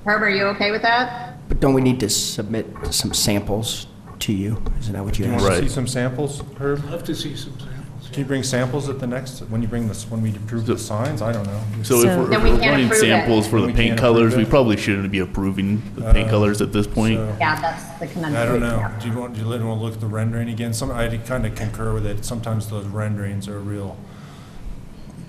Herb, 0.05 0.21
are 0.23 0.29
you 0.29 0.45
okay 0.47 0.71
with 0.71 0.81
that? 0.81 1.37
But 1.47 1.59
don't 1.59 1.73
we 1.73 1.81
need 1.81 1.99
to 1.99 2.09
submit 2.09 2.65
some 2.89 3.13
samples 3.13 3.85
to 4.19 4.33
you? 4.33 4.61
Isn't 4.79 4.93
that 4.93 5.03
what 5.03 5.13
Do 5.13 5.23
you 5.23 5.29
you 5.29 5.35
asked? 5.35 5.43
want 5.43 5.53
to 5.55 5.59
see 5.59 5.65
Right. 5.67 5.71
some 5.71 5.87
samples, 5.87 6.41
Herb? 6.59 6.83
Love 6.85 7.03
to 7.03 7.15
see 7.15 7.35
some 7.35 7.57
samples. 7.59 7.80
Can 8.11 8.19
you 8.19 8.25
bring 8.25 8.43
samples 8.43 8.89
at 8.89 8.99
the 8.99 9.07
next, 9.07 9.39
when 9.49 9.61
you 9.61 9.69
bring 9.69 9.87
this, 9.87 10.03
when 10.09 10.21
we 10.21 10.31
approve 10.35 10.65
the 10.65 10.77
signs? 10.77 11.21
I 11.21 11.31
don't 11.31 11.45
know. 11.45 11.61
so 11.81 11.95
if 11.95 12.01
So- 12.01 12.17
we're, 12.17 12.23
if 12.25 12.29
Then 12.31 12.43
we 12.43 12.49
we're 12.51 12.57
can't 12.59 12.71
wanting 12.71 12.85
approve 12.87 13.03
it. 13.03 13.05
samples 13.07 13.47
for 13.47 13.51
Then 13.51 13.61
the 13.61 13.67
we 13.67 13.73
paint 13.73 13.87
can't 13.91 13.99
colors, 14.01 14.33
approve 14.33 14.37
we 14.37 14.43
it? 14.43 14.49
probably 14.49 14.77
shouldn't 14.77 15.11
be 15.13 15.19
approving 15.19 15.81
the 15.95 16.11
paint 16.13 16.27
Uh, 16.27 16.31
colors 16.31 16.61
at 16.61 16.73
this 16.73 16.87
point. 16.87 17.17
So- 17.19 17.35
Yeah, 17.39 17.61
that's 17.61 17.99
the 17.99 18.07
conundrum. 18.07 18.41
I 18.41 18.45
don't 18.45 18.59
know. 18.59 18.77
Yeah. 18.79 18.91
Do 18.99 19.07
you 19.07 19.17
want, 19.17 19.33
do 19.35 19.39
you 19.39 19.47
want 19.47 19.61
to 19.61 19.73
look 19.85 19.93
at 19.93 20.01
the 20.01 20.07
rendering 20.07 20.49
again? 20.49 20.73
Some, 20.73 20.91
I 20.91 21.07
kind 21.25 21.45
of 21.45 21.55
concur 21.55 21.93
with 21.93 22.05
it. 22.05 22.25
Sometimes 22.25 22.67
those 22.67 22.85
renderings 22.85 23.47
are 23.47 23.59
real, 23.59 23.95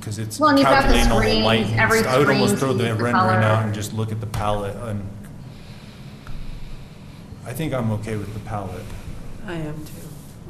because 0.00 0.18
it's 0.18 0.40
Well, 0.40 0.50
and 0.50 0.58
you've 0.58 0.66
got 0.66 0.82
the 0.88 0.94
calculating 0.94 1.12
all 1.12 1.18
the 1.20 1.24
screens, 1.26 1.44
light. 1.44 1.66
and 1.66 1.80
every 1.80 1.98
stuff. 2.00 2.14
I 2.14 2.18
would 2.18 2.28
almost 2.30 2.56
screen 2.56 2.58
throw 2.58 2.72
the 2.72 2.88
sees 2.88 2.96
the 2.98 3.04
rendering 3.04 3.14
color. 3.14 3.42
out 3.42 3.64
and 3.64 3.72
just 3.74 3.92
look 3.92 4.10
at 4.10 4.20
the 4.20 4.26
palette 4.26 4.74
and 4.88 5.08
I 7.46 7.52
think 7.52 7.72
I'm 7.74 7.92
okay 7.92 8.16
with 8.16 8.32
the 8.34 8.40
palette. 8.40 8.82
I 9.46 9.54
am 9.54 9.74
too. 9.84 10.01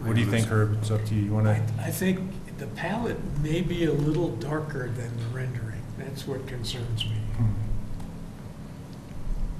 What 0.04 0.16
do 0.16 0.20
you 0.20 0.26
think, 0.30 0.46
Herb? 0.48 0.76
It's 0.80 0.90
up 0.90 1.04
to 1.06 1.14
you. 1.14 1.22
You 1.22 1.32
want 1.32 1.46
to? 1.46 1.62
I 1.80 1.90
think 1.90 2.18
the 2.58 2.66
palette 2.66 3.18
may 3.40 3.60
be 3.60 3.84
a 3.84 3.92
little 3.92 4.34
darker 4.36 4.88
than 4.88 5.16
the 5.16 5.24
rendering. 5.34 5.80
That's 5.96 6.26
what 6.26 6.46
concerns 6.48 7.04
me. 7.04 7.16
Hmm. 7.36 7.52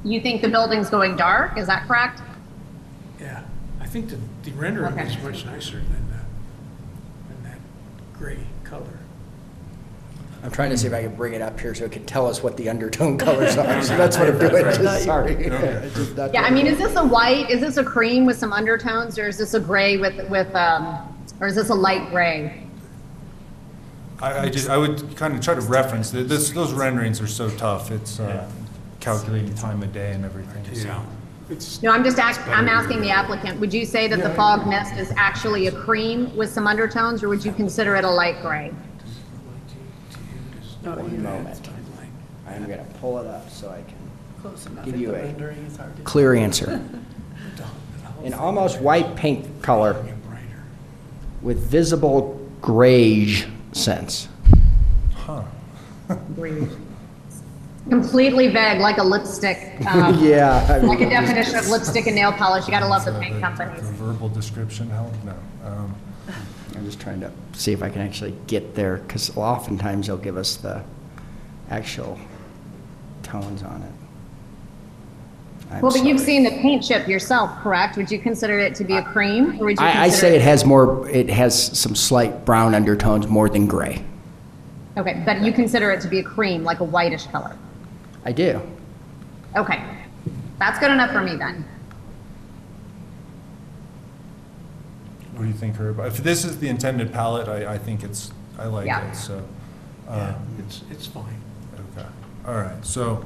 You 0.04 0.20
think 0.20 0.42
the 0.42 0.48
building's 0.48 0.90
going 0.90 1.16
dark? 1.16 1.56
Is 1.56 1.68
that 1.68 1.86
correct? 1.86 2.20
Yeah, 3.20 3.44
I 3.80 3.86
think 3.86 4.08
the, 4.10 4.18
the 4.42 4.50
rendering 4.52 4.94
Okay. 4.94 5.06
is 5.06 5.16
much 5.22 5.44
nicer 5.46 5.76
than 5.78 6.10
that, 6.10 6.24
than 7.28 7.42
that 7.44 7.58
gray 8.18 8.40
color. 8.64 8.98
I'm 10.42 10.50
trying 10.50 10.70
to 10.70 10.78
see 10.78 10.88
if 10.88 10.92
I 10.92 11.02
can 11.02 11.14
bring 11.14 11.34
it 11.34 11.42
up 11.42 11.58
here 11.60 11.72
so 11.74 11.84
it 11.84 11.92
can 11.92 12.04
tell 12.04 12.26
us 12.26 12.42
what 12.42 12.56
the 12.56 12.68
undertone 12.68 13.16
colors 13.26 13.56
are. 13.56 13.82
So 13.82 13.96
that's 13.96 14.16
what 14.18 14.28
I'm 14.28 14.38
doing, 14.38 14.64
just 14.74 15.04
sorry. 15.04 15.36
Just 15.94 16.16
not 16.16 16.34
Yeah, 16.34 16.42
I 16.42 16.48
doing 16.50 16.64
mean, 16.64 16.66
it. 16.66 16.72
is 16.72 16.78
this 16.78 16.96
a 16.96 17.04
white, 17.04 17.48
is 17.48 17.60
this 17.60 17.76
a 17.76 17.84
cream 17.84 18.26
with 18.26 18.36
some 18.36 18.52
undertones, 18.52 19.18
or 19.18 19.28
is 19.28 19.38
this 19.38 19.54
a 19.54 19.60
gray 19.60 19.98
with, 19.98 20.28
with, 20.28 20.52
um, 20.56 20.98
or 21.40 21.46
is 21.46 21.54
this 21.54 21.68
a 21.70 21.74
light 21.74 22.10
gray? 22.10 22.66
I, 24.20 24.40
I 24.40 24.48
just, 24.48 24.68
I 24.68 24.76
would 24.76 25.16
kind 25.16 25.34
of 25.34 25.40
try 25.40 25.54
to 25.54 25.60
reference, 25.60 26.10
th- 26.10 26.26
this, 26.26 26.50
those 26.50 26.72
renderings 26.72 27.20
are 27.20 27.26
so 27.28 27.48
tough. 27.50 27.90
It's 27.92 28.18
uh, 28.18 28.48
calculating 29.00 29.54
time 29.54 29.82
of 29.82 29.92
day 29.92 30.12
and 30.12 30.24
everything. 30.24 30.64
so. 30.74 30.86
Yeah. 30.88 31.04
It's, 31.50 31.82
No, 31.82 31.90
I'm 31.90 32.02
just 32.04 32.18
ask, 32.18 32.40
I'm 32.48 32.68
asking 32.68 33.00
the 33.00 33.10
applicant, 33.10 33.60
would 33.60 33.72
you 33.74 33.84
say 33.84 34.08
that 34.08 34.22
the 34.22 34.30
fog 34.34 34.66
mist 34.66 34.94
is 34.94 35.12
actually 35.16 35.66
a 35.68 35.72
cream 35.72 36.34
with 36.36 36.50
some 36.50 36.66
undertones, 36.66 37.22
or 37.22 37.28
would 37.28 37.44
you 37.44 37.52
consider 37.52 37.94
it 37.96 38.04
a 38.04 38.10
light 38.10 38.40
gray? 38.42 38.72
No, 40.84 40.96
One 40.96 41.12
you- 41.12 41.18
moment. 41.18 41.68
I'm 42.48 42.62
gonna 42.66 42.84
pull 43.00 43.18
it 43.20 43.26
up 43.26 43.48
so 43.50 43.70
I 43.70 43.82
can 43.82 43.94
Close 44.42 44.66
enough. 44.66 44.84
Give 44.84 44.94
If 44.96 45.00
you 45.00 45.06
the 45.08 45.14
a 45.14 45.22
rendering 45.22 45.58
is 45.66 45.76
hard 45.76 45.94
to- 45.96 46.02
clear 46.02 46.34
answer. 46.34 46.80
An 48.24 48.34
almost 48.34 48.80
white 48.80 49.14
paint 49.14 49.62
color 49.62 50.04
with 51.42 51.58
visible 51.58 52.40
grayish 52.60 53.46
sense. 53.72 54.28
Huh. 55.14 55.42
Completely 57.88 58.48
vague, 58.48 58.80
like 58.80 58.98
a 58.98 59.02
lipstick, 59.02 59.84
um, 59.86 60.16
Yeah. 60.24 60.64
I 60.68 60.78
like 60.78 60.98
a 60.98 61.02
mean, 61.02 61.10
definition 61.10 61.56
of 61.56 61.68
lipstick 61.68 62.06
and 62.06 62.14
nail 62.14 62.32
polish. 62.32 62.64
You 62.66 62.70
gotta 62.70 62.86
love 62.86 63.04
the 63.04 63.12
paint 63.18 63.34
the- 63.34 63.40
companies. 63.40 63.80
The 63.82 63.92
verbal 63.94 64.28
description 64.28 64.88
help? 64.90 65.12
No. 65.24 65.34
Um, 65.64 65.94
I'm 66.82 66.86
just 66.86 67.00
trying 67.00 67.20
to 67.20 67.30
see 67.52 67.70
if 67.70 67.80
I 67.80 67.88
can 67.88 68.02
actually 68.02 68.34
get 68.48 68.74
there, 68.74 68.96
because 68.96 69.36
oftentimes 69.36 70.08
they'll 70.08 70.16
give 70.16 70.36
us 70.36 70.56
the 70.56 70.82
actual 71.70 72.18
tones 73.22 73.62
on 73.62 73.82
it. 73.82 73.92
I'm 75.70 75.80
Well, 75.80 75.92
but 75.92 76.04
you've 76.04 76.18
sorry. 76.18 76.26
seen 76.26 76.42
the 76.42 76.50
paint 76.50 76.82
chip 76.82 77.06
yourself, 77.06 77.56
correct? 77.60 77.96
Would 77.98 78.10
you 78.10 78.18
consider 78.18 78.58
it 78.58 78.74
to 78.74 78.82
be 78.82 78.96
a 78.96 79.02
cream, 79.04 79.60
or 79.60 79.66
would 79.66 79.78
you 79.78 79.86
I, 79.86 80.02
I 80.02 80.08
say 80.08 80.34
it 80.34 80.42
has 80.42 80.64
more, 80.64 81.08
it 81.08 81.30
has 81.30 81.78
some 81.78 81.94
slight 81.94 82.44
brown 82.44 82.74
undertones 82.74 83.28
more 83.28 83.48
than 83.48 83.68
gray. 83.68 84.04
Okay, 84.96 85.22
but 85.24 85.40
you 85.40 85.52
consider 85.52 85.92
it 85.92 86.00
to 86.00 86.08
be 86.08 86.18
a 86.18 86.24
cream, 86.24 86.64
like 86.64 86.80
a 86.80 86.84
whitish 86.84 87.26
color? 87.28 87.56
I 88.24 88.32
do. 88.32 88.60
Okay, 89.54 89.80
that's 90.58 90.80
good 90.80 90.90
enough 90.90 91.12
for 91.12 91.22
me 91.22 91.36
then. 91.36 91.64
What 95.32 95.42
do 95.42 95.48
you 95.48 95.54
think, 95.54 95.76
Herb? 95.76 95.98
If 96.00 96.18
this 96.18 96.44
is 96.44 96.58
the 96.58 96.68
intended 96.68 97.12
palette, 97.12 97.48
I, 97.48 97.74
I 97.74 97.78
think 97.78 98.02
it's, 98.04 98.32
I 98.58 98.66
like 98.66 98.86
Yeah. 98.86 99.10
it, 99.10 99.14
so. 99.16 99.42
uh, 100.08 100.16
yeah, 100.16 100.34
it's, 100.64 100.82
it's 100.90 101.06
fine. 101.06 101.40
Okay, 101.96 102.06
all 102.46 102.54
right, 102.56 102.84
so, 102.84 103.24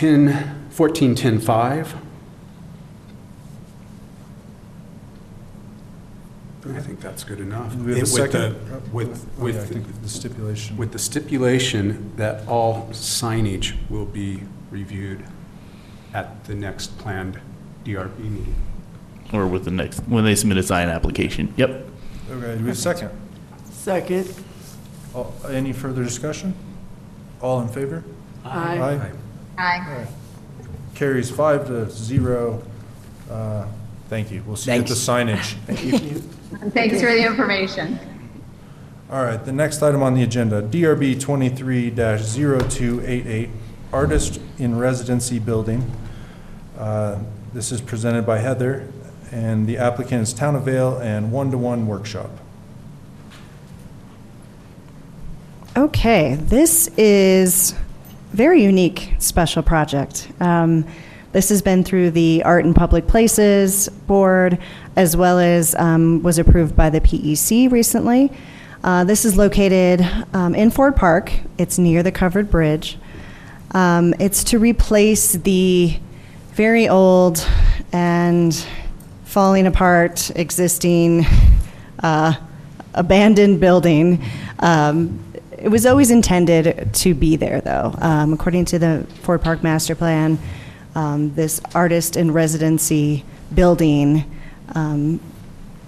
10, 0.03 0.67
1410.5. 0.69 1.95
I 6.65 6.80
think 6.81 6.99
that's 6.99 7.23
good 7.23 7.39
enough. 7.39 7.71
Do 7.71 7.84
we 7.85 7.91
have 7.91 7.99
a 7.99 8.01
With 8.01 8.11
the- 8.11 8.17
second? 8.17 8.55
With, 8.91 9.25
Oh, 9.39 9.47
yeah, 9.47 9.53
I 9.53 9.59
with, 9.59 9.69
think 9.69 10.01
the 10.01 10.09
stipulation. 10.09 10.75
with 10.75 10.91
the 10.91 10.99
stipulation 10.99 12.11
that 12.17 12.45
all 12.49 12.89
signage 12.91 13.75
will 13.89 14.03
be 14.05 14.43
reviewed 14.71 15.23
at 16.13 16.43
the 16.47 16.55
next 16.55 16.97
planned 16.97 17.39
DRB 17.85 18.19
meeting. 18.23 18.55
Or 19.31 19.47
with 19.47 19.63
the 19.63 19.71
next, 19.71 20.01
when 20.01 20.25
they 20.25 20.35
submit 20.35 20.57
a 20.57 20.63
sign 20.63 20.89
application. 20.89 21.53
Yep. 21.55 21.69
Okay, 21.69 21.85
do 22.30 22.38
we 22.39 22.47
have 22.57 22.67
a 22.67 22.75
second? 22.75 23.09
Second. 23.71 24.34
All- 25.15 25.34
Any 25.49 25.71
further 25.71 26.03
discussion? 26.03 26.55
All 27.41 27.61
in 27.61 27.69
favor? 27.69 28.03
Aye. 28.43 28.80
Aye. 28.80 29.11
Carries 30.95 31.30
five 31.31 31.67
to 31.67 31.89
zero. 31.89 32.63
Uh, 33.30 33.65
Thank 34.09 34.31
you. 34.31 34.43
We'll 34.45 34.55
see 34.57 34.71
you 34.73 34.80
at 34.81 34.88
the 34.88 34.93
signage. 34.93 35.53
Thank 35.65 35.84
you. 36.03 36.19
Thanks 36.71 36.99
for 37.01 37.07
the 37.07 37.25
information. 37.25 37.97
All 39.09 39.23
right, 39.23 39.43
the 39.43 39.51
next 39.51 39.81
item 39.81 40.01
on 40.03 40.13
the 40.13 40.23
agenda, 40.23 40.61
DRB 40.61 41.19
twenty-three 41.19 41.91
288 41.91 43.49
Artist 43.91 44.39
in 44.57 44.77
Residency 44.77 45.39
Building. 45.39 45.89
Uh, 46.77 47.19
This 47.53 47.71
is 47.71 47.81
presented 47.81 48.25
by 48.25 48.39
Heather, 48.39 48.88
and 49.31 49.67
the 49.67 49.77
applicant 49.77 50.23
is 50.23 50.34
Town 50.34 50.55
of 50.55 50.63
Vail 50.65 50.97
and 50.97 51.31
One 51.31 51.51
to 51.51 51.57
One 51.57 51.85
Workshop. 51.88 52.31
Okay, 55.77 56.35
this 56.35 56.88
is 56.97 57.73
a 57.73 57.82
very 58.34 58.64
unique 58.64 59.14
special 59.19 59.61
project. 59.64 60.27
Um, 60.39 60.85
This 61.31 61.49
has 61.49 61.64
been 61.64 61.84
through 61.84 62.11
the 62.11 62.43
Art 62.43 62.64
and 62.65 62.76
Public 62.76 63.07
Places 63.07 63.89
Board, 63.89 64.60
as 64.95 65.18
well 65.18 65.39
as 65.39 65.73
um, 65.76 66.22
was 66.22 66.38
approved 66.38 66.76
by 66.76 66.91
the 66.91 67.01
PEC 67.01 67.72
recently. 67.72 68.31
Uh, 68.84 69.03
This 69.03 69.23
is 69.26 69.38
located 69.38 70.01
um, 70.34 70.53
in 70.55 70.72
Ford 70.72 70.95
Park. 70.95 71.31
It's 71.57 71.77
near 71.77 72.03
the 72.03 72.11
covered 72.11 72.49
bridge. 72.49 72.97
Um, 73.72 74.14
It's 74.19 74.43
to 74.45 74.60
replace 74.60 75.34
the 75.34 75.97
very 76.53 76.88
old 76.89 77.47
and 77.91 78.53
falling 79.26 79.68
apart 79.68 80.31
existing 80.35 81.26
uh, 82.01 82.34
abandoned 82.95 83.60
building. 83.60 84.23
It 85.64 85.69
was 85.69 85.85
always 85.85 86.11
intended 86.11 86.90
to 86.94 87.14
be 87.14 87.38
there, 87.38 87.61
though. 87.61 87.95
Um, 87.99 88.34
According 88.34 88.65
to 88.65 88.80
the 88.80 89.07
Ford 89.22 89.41
Park 89.41 89.64
Master 89.64 89.95
Plan, 89.95 90.38
um, 90.94 91.34
this 91.35 91.61
artist 91.73 92.18
in 92.18 92.31
residency 92.31 93.23
building 93.56 94.30
um, 94.76 95.22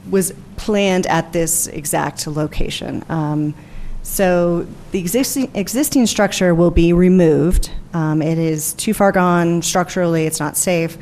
was 0.10 0.34
planned 0.56 1.08
at 1.08 1.34
this 1.34 1.68
exact 1.68 2.26
location. 2.26 3.04
Um, 3.10 3.54
So 4.02 4.66
the 4.92 5.00
existing, 5.00 5.52
existing 5.54 6.06
structure 6.06 6.56
will 6.56 6.72
be 6.72 6.94
removed. 6.94 7.70
Um, 7.94 8.22
It 8.22 8.38
is 8.38 8.74
too 8.76 8.94
far 8.94 9.12
gone 9.12 9.62
structurally, 9.62 10.26
it's 10.26 10.40
not 10.40 10.56
safe. 10.56 10.98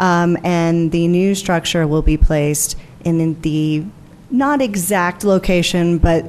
Um, 0.00 0.36
And 0.42 0.90
the 0.90 1.06
new 1.06 1.36
structure 1.36 1.86
will 1.86 2.02
be 2.02 2.16
placed 2.16 2.76
in 3.04 3.40
the 3.42 3.84
not 4.32 4.60
exact 4.60 5.22
location, 5.22 5.98
but 5.98 6.24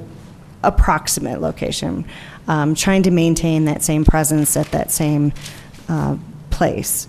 approximate 0.63 1.41
location, 1.41 2.05
um, 2.47 2.75
trying 2.75 3.03
to 3.03 3.11
maintain 3.11 3.65
that 3.65 3.83
same 3.83 4.05
presence 4.05 4.57
at 4.57 4.71
that 4.71 4.91
same 4.91 5.33
uh, 5.89 6.17
place. 6.49 7.07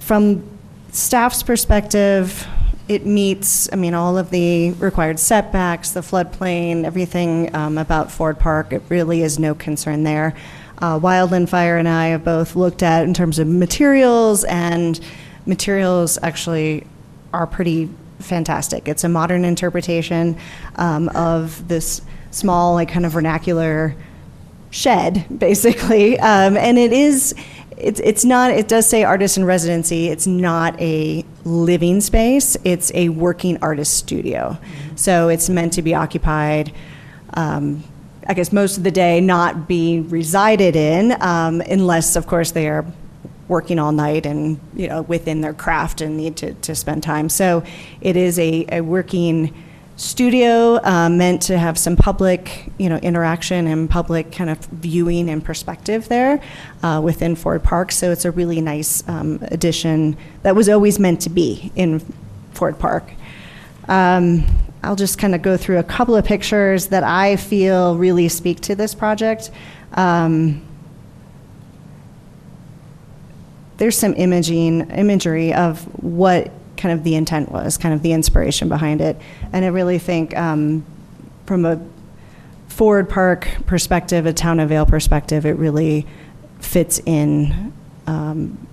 From 0.00 0.42
staff's 0.90 1.42
perspective, 1.42 2.46
it 2.88 3.06
meets, 3.06 3.72
I 3.72 3.76
mean, 3.76 3.94
all 3.94 4.18
of 4.18 4.30
the 4.30 4.72
required 4.72 5.18
setbacks, 5.18 5.92
the 5.92 6.00
floodplain, 6.00 6.84
everything 6.84 7.54
um, 7.54 7.78
about 7.78 8.10
Ford 8.10 8.38
Park. 8.38 8.72
It 8.72 8.82
really 8.88 9.22
is 9.22 9.38
no 9.38 9.54
concern 9.54 10.02
there. 10.02 10.34
Uh, 10.78 10.98
Wildland 10.98 11.48
Fire 11.48 11.78
and 11.78 11.88
I 11.88 12.08
have 12.08 12.24
both 12.24 12.56
looked 12.56 12.82
at 12.82 13.04
in 13.04 13.14
terms 13.14 13.38
of 13.38 13.46
materials, 13.46 14.42
and 14.44 14.98
materials 15.46 16.18
actually 16.22 16.86
are 17.32 17.46
pretty 17.46 17.88
fantastic. 18.22 18.88
It's 18.88 19.04
a 19.04 19.08
modern 19.08 19.44
interpretation 19.44 20.36
um, 20.76 21.08
of 21.10 21.68
this 21.68 22.02
small, 22.30 22.74
like 22.74 22.88
kind 22.88 23.06
of 23.06 23.12
vernacular 23.12 23.94
shed, 24.70 25.26
basically. 25.38 26.18
Um, 26.18 26.56
and 26.56 26.78
it 26.78 26.92
is, 26.92 27.34
it's, 27.76 28.00
it's 28.00 28.24
not, 28.24 28.50
it 28.50 28.68
does 28.68 28.88
say 28.88 29.04
artist 29.04 29.36
in 29.36 29.44
residency. 29.44 30.08
It's 30.08 30.26
not 30.26 30.80
a 30.80 31.24
living 31.44 32.00
space, 32.00 32.56
it's 32.64 32.92
a 32.94 33.08
working 33.10 33.58
artist 33.62 33.94
studio. 33.94 34.58
So 34.94 35.28
it's 35.28 35.48
meant 35.48 35.72
to 35.74 35.82
be 35.82 35.94
occupied, 35.94 36.72
um, 37.34 37.82
I 38.28 38.34
guess, 38.34 38.52
most 38.52 38.78
of 38.78 38.84
the 38.84 38.90
day, 38.90 39.20
not 39.20 39.66
be 39.66 40.00
resided 40.00 40.76
in, 40.76 41.20
um, 41.20 41.60
unless, 41.60 42.14
of 42.14 42.26
course, 42.26 42.52
they 42.52 42.68
are 42.68 42.86
working 43.48 43.78
all 43.78 43.92
night 43.92 44.26
and, 44.26 44.58
you 44.74 44.88
know, 44.88 45.02
within 45.02 45.40
their 45.40 45.54
craft 45.54 46.00
and 46.00 46.16
need 46.16 46.36
to, 46.36 46.54
to 46.54 46.74
spend 46.74 47.02
time. 47.02 47.28
So 47.28 47.62
it 48.00 48.16
is 48.16 48.38
a, 48.38 48.66
a 48.70 48.80
working 48.80 49.52
studio 49.96 50.80
uh, 50.84 51.08
meant 51.08 51.42
to 51.42 51.58
have 51.58 51.78
some 51.78 51.96
public, 51.96 52.70
you 52.78 52.88
know, 52.88 52.96
interaction 52.96 53.66
and 53.66 53.90
public 53.90 54.32
kind 54.32 54.50
of 54.50 54.58
viewing 54.66 55.28
and 55.28 55.44
perspective 55.44 56.08
there 56.08 56.42
uh, 56.82 57.00
within 57.02 57.36
Ford 57.36 57.62
Park. 57.62 57.92
So 57.92 58.10
it's 58.10 58.24
a 58.24 58.30
really 58.30 58.60
nice 58.60 59.06
um, 59.08 59.38
addition 59.42 60.16
that 60.42 60.56
was 60.56 60.68
always 60.68 60.98
meant 60.98 61.20
to 61.22 61.30
be 61.30 61.70
in 61.76 62.00
Ford 62.52 62.78
Park. 62.78 63.10
Um, 63.88 64.44
I'll 64.82 64.96
just 64.96 65.18
kind 65.18 65.34
of 65.34 65.42
go 65.42 65.56
through 65.56 65.78
a 65.78 65.84
couple 65.84 66.16
of 66.16 66.24
pictures 66.24 66.88
that 66.88 67.04
I 67.04 67.36
feel 67.36 67.96
really 67.96 68.28
speak 68.28 68.60
to 68.62 68.74
this 68.74 68.94
project. 68.94 69.50
Um, 69.92 70.62
there's 73.82 73.98
some 73.98 74.14
imaging 74.14 74.88
imagery 74.92 75.52
of 75.52 75.82
what 76.04 76.52
kind 76.76 76.96
of 76.96 77.02
the 77.02 77.16
intent 77.16 77.50
was, 77.50 77.76
kind 77.76 77.92
of 77.92 78.00
the 78.00 78.12
inspiration 78.12 78.68
behind 78.68 79.00
it. 79.00 79.16
And 79.52 79.64
I 79.64 79.68
really 79.68 79.98
think 79.98 80.36
um, 80.36 80.84
from 81.46 81.64
a 81.64 81.84
Ford 82.68 83.10
Park 83.10 83.48
perspective, 83.66 84.24
a 84.24 84.32
Town 84.32 84.60
of 84.60 84.68
Vail 84.68 84.86
perspective, 84.86 85.44
it 85.44 85.56
really 85.56 86.06
fits 86.60 87.00
in 87.06 87.72
um, 88.06 88.68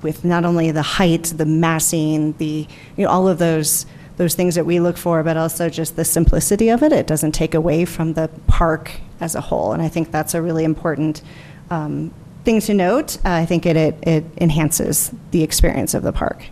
with 0.00 0.24
not 0.24 0.46
only 0.46 0.70
the 0.70 0.80
height, 0.80 1.24
the 1.36 1.44
massing, 1.44 2.32
the, 2.38 2.66
you 2.96 3.04
know, 3.04 3.10
all 3.10 3.28
of 3.28 3.36
those, 3.36 3.84
those 4.16 4.34
things 4.34 4.54
that 4.54 4.64
we 4.64 4.80
look 4.80 4.96
for, 4.96 5.22
but 5.22 5.36
also 5.36 5.68
just 5.68 5.94
the 5.94 6.06
simplicity 6.06 6.70
of 6.70 6.82
it. 6.82 6.90
It 6.90 7.06
doesn't 7.06 7.32
take 7.32 7.52
away 7.52 7.84
from 7.84 8.14
the 8.14 8.30
park 8.46 8.92
as 9.20 9.34
a 9.34 9.42
whole. 9.42 9.74
And 9.74 9.82
I 9.82 9.88
think 9.88 10.10
that's 10.10 10.32
a 10.32 10.40
really 10.40 10.64
important 10.64 11.20
um, 11.68 12.14
thing 12.48 12.60
to 12.62 12.72
note. 12.72 13.18
Uh, 13.18 13.32
I 13.42 13.44
think 13.44 13.66
it, 13.66 13.76
it, 13.76 13.94
it 14.08 14.24
enhances 14.38 15.12
the 15.32 15.42
experience 15.42 15.92
of 15.92 16.02
the 16.02 16.12
park. 16.12 16.44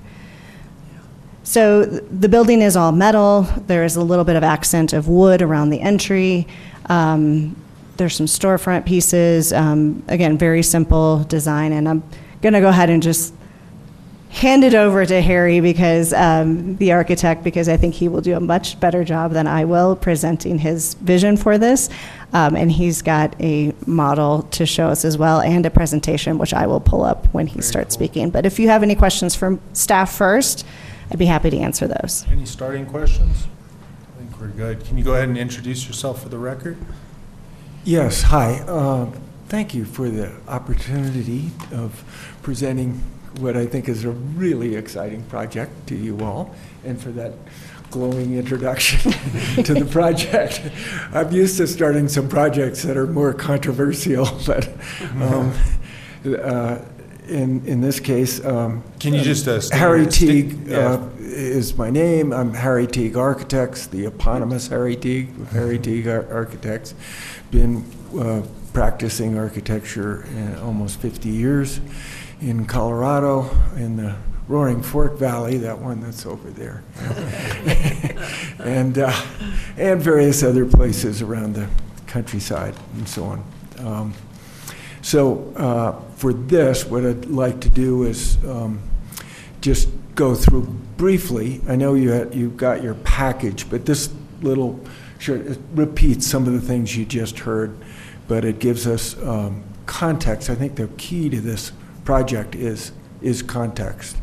So 1.43 1.87
the 1.87 2.29
building 2.29 2.61
is 2.61 2.77
all 2.77 2.93
metal. 2.93 3.43
There 3.67 3.83
is 3.83 3.97
a 3.97 4.03
little 4.03 4.27
bit 4.27 4.37
of 4.37 4.43
accent 4.43 4.93
of 4.93 5.09
wood 5.09 5.41
around 5.41 5.71
the 5.71 5.81
entry. 5.81 6.47
Um, 6.91 7.57
there's 7.97 8.15
some 8.15 8.27
storefront 8.27 8.85
pieces. 8.85 9.55
Um, 9.55 10.03
again, 10.09 10.37
very 10.37 10.63
simple 10.63 11.25
design. 11.25 11.73
And 11.73 11.89
I'm 11.89 12.03
going 12.43 12.53
to 12.53 12.61
go 12.61 12.69
ahead 12.69 12.91
and 12.91 13.03
just 13.03 13.33
hand 14.37 14.65
it 14.65 14.75
over 14.75 15.07
to 15.07 15.23
Harry 15.23 15.61
because 15.61 16.13
um, 16.13 16.77
the 16.77 16.93
architect, 16.93 17.43
because 17.43 17.71
I 17.71 17.79
think 17.79 17.95
he 17.95 18.07
will 18.07 18.21
do 18.21 18.37
a 18.37 18.41
much 18.41 18.79
better 18.79 19.03
job 19.03 19.33
than 19.33 19.47
I 19.47 19.65
will 19.65 19.97
presenting 19.97 20.59
his 20.59 20.93
vision 20.95 21.39
for 21.39 21.57
this. 21.57 21.89
Um, 22.35 22.55
and 22.55 22.71
he's 22.71 23.01
got 23.01 23.35
a 23.41 23.73
model 23.87 24.43
to 24.43 24.67
show 24.67 24.89
us 24.89 25.07
as 25.07 25.17
well 25.17 25.41
and 25.41 25.65
a 25.65 25.71
presentation, 25.71 26.37
which 26.37 26.53
I 26.53 26.67
will 26.67 26.81
pull 26.81 27.03
up 27.03 27.33
when 27.33 27.47
he 27.47 27.63
starts 27.63 27.95
speaking. 27.95 28.29
But 28.29 28.45
if 28.45 28.59
you 28.59 28.69
have 28.69 28.83
any 28.83 28.95
questions 28.95 29.35
from 29.35 29.59
staff 29.73 30.15
first, 30.15 30.67
I'd 31.11 31.19
be 31.19 31.27
happy 31.27 31.49
to 31.49 31.59
answer 31.59 31.87
those. 31.87 32.27
Any 32.31 32.45
starting 32.45 32.85
questions? 32.85 33.47
I 34.15 34.19
think 34.19 34.39
we're 34.39 34.49
good. 34.49 34.85
Can 34.85 34.99
you 34.99 35.05
go 35.05 35.15
ahead 35.15 35.29
and 35.31 35.39
introduce 35.39 35.87
yourself 35.87 36.23
for 36.23 36.29
the 36.29 36.39
record? 36.39 36.77
Yes, 37.85 38.23
hi. 38.23 38.61
Uh, 38.67 39.11
Thank 39.49 39.77
you 39.77 39.85
for 39.85 40.09
the 40.09 40.33
opportunity 40.49 41.53
of 41.71 42.03
presenting 42.43 43.01
what 43.39 43.57
I 43.57 43.67
think 43.67 43.89
is 43.89 44.05
a 44.05 44.11
really 44.11 44.77
exciting 44.77 45.23
project 45.25 45.87
to 45.89 45.95
you 45.95 46.21
all, 46.21 46.55
and 46.85 47.01
for 47.01 47.11
that 47.11 47.33
glowing 47.91 48.37
introduction 48.37 49.13
to 49.65 49.75
the 49.75 49.85
project. 49.91 50.63
I'm 51.13 51.33
used 51.33 51.57
to 51.59 51.67
starting 51.67 52.09
some 52.09 52.29
projects 52.29 52.83
that 52.83 52.97
are 52.97 53.07
more 53.07 53.33
controversial, 53.33 54.27
but 54.47 54.69
um, 55.21 55.53
uh, 56.27 56.79
in, 57.29 57.65
in 57.67 57.81
this 57.81 58.01
case, 58.01 58.45
um, 58.45 58.83
Can 59.01 59.15
you 59.15 59.23
just, 59.23 59.49
uh, 59.49 59.61
Harry 59.77 60.07
Teague 60.07 60.69
yeah. 60.69 60.93
uh, 60.93 61.09
is 61.19 61.77
my 61.77 61.91
name. 61.91 62.33
I'm 62.33 62.55
Harry 62.55 62.87
Teague 62.87 63.17
Architects, 63.17 63.87
the 63.89 64.05
eponymous 64.05 64.69
Harry 64.69 64.97
Teague, 64.97 65.49
Harry 65.49 65.79
Teague 65.79 66.07
Ar- 66.07 66.27
Architects. 66.33 66.95
Been 67.51 67.85
uh, 68.19 68.43
practicing 68.73 69.39
architecture 69.39 70.27
almost 70.63 71.01
50 71.01 71.29
years 71.29 71.81
in 72.41 72.67
Colorado, 72.67 73.51
in 73.77 73.97
the 73.97 74.17
Roaring 74.49 74.83
Fork 74.83 75.19
Valley, 75.19 75.59
that 75.59 75.79
one 75.79 76.01
that's 76.01 76.25
over 76.25 76.51
there, 76.51 76.85
and 78.61 78.99
uh, 78.99 79.23
and 79.77 80.01
various 80.01 80.43
other 80.43 80.65
places 80.65 81.21
around 81.23 81.55
the 81.55 81.69
countryside 82.07 82.75
and 82.95 83.09
so 83.09 83.25
on. 83.25 83.45
Um, 83.79 84.15
So 85.03 85.53
uh, 85.55 86.01
for 86.17 86.33
this, 86.33 86.85
what 86.85 87.07
I'd 87.07 87.27
like 87.27 87.61
to 87.61 87.69
do 87.69 88.03
is 88.03 88.37
um, 88.45 88.81
just 89.61 89.89
go 90.17 90.35
through 90.35 90.63
briefly. 90.97 91.61
I 91.69 91.77
know 91.77 91.95
you 91.95 92.11
had, 92.11 92.35
you 92.35 92.51
got 92.51 92.83
your 92.83 92.95
package, 92.95 93.71
but 93.71 93.87
this 93.87 94.13
little 94.43 94.81
sure 95.19 95.37
it 95.37 95.59
repeats 95.75 96.27
some 96.27 96.47
of 96.49 96.53
the 96.55 96.61
things 96.61 96.97
you 96.97 97.05
just 97.05 97.41
heard, 97.41 97.77
but 98.27 98.45
it 98.45 98.59
gives 98.59 98.87
us 98.87 99.17
um, 99.23 99.63
context. 99.87 100.51
I 100.51 100.57
think 100.57 100.75
the 100.75 100.89
key 100.99 101.29
to 101.31 101.41
this 101.41 101.71
project 102.07 102.55
is 102.55 102.93
is 103.21 103.43
context, 103.43 104.17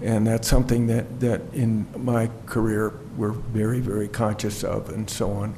and 0.00 0.26
that's 0.26 0.46
something 0.46 0.86
that 0.86 1.18
that 1.18 1.40
in 1.52 1.86
my 1.96 2.30
career 2.46 2.92
we're 3.16 3.32
very 3.32 3.80
very 3.80 4.06
conscious 4.06 4.62
of, 4.62 4.90
and 4.90 5.10
so 5.10 5.32
on. 5.32 5.56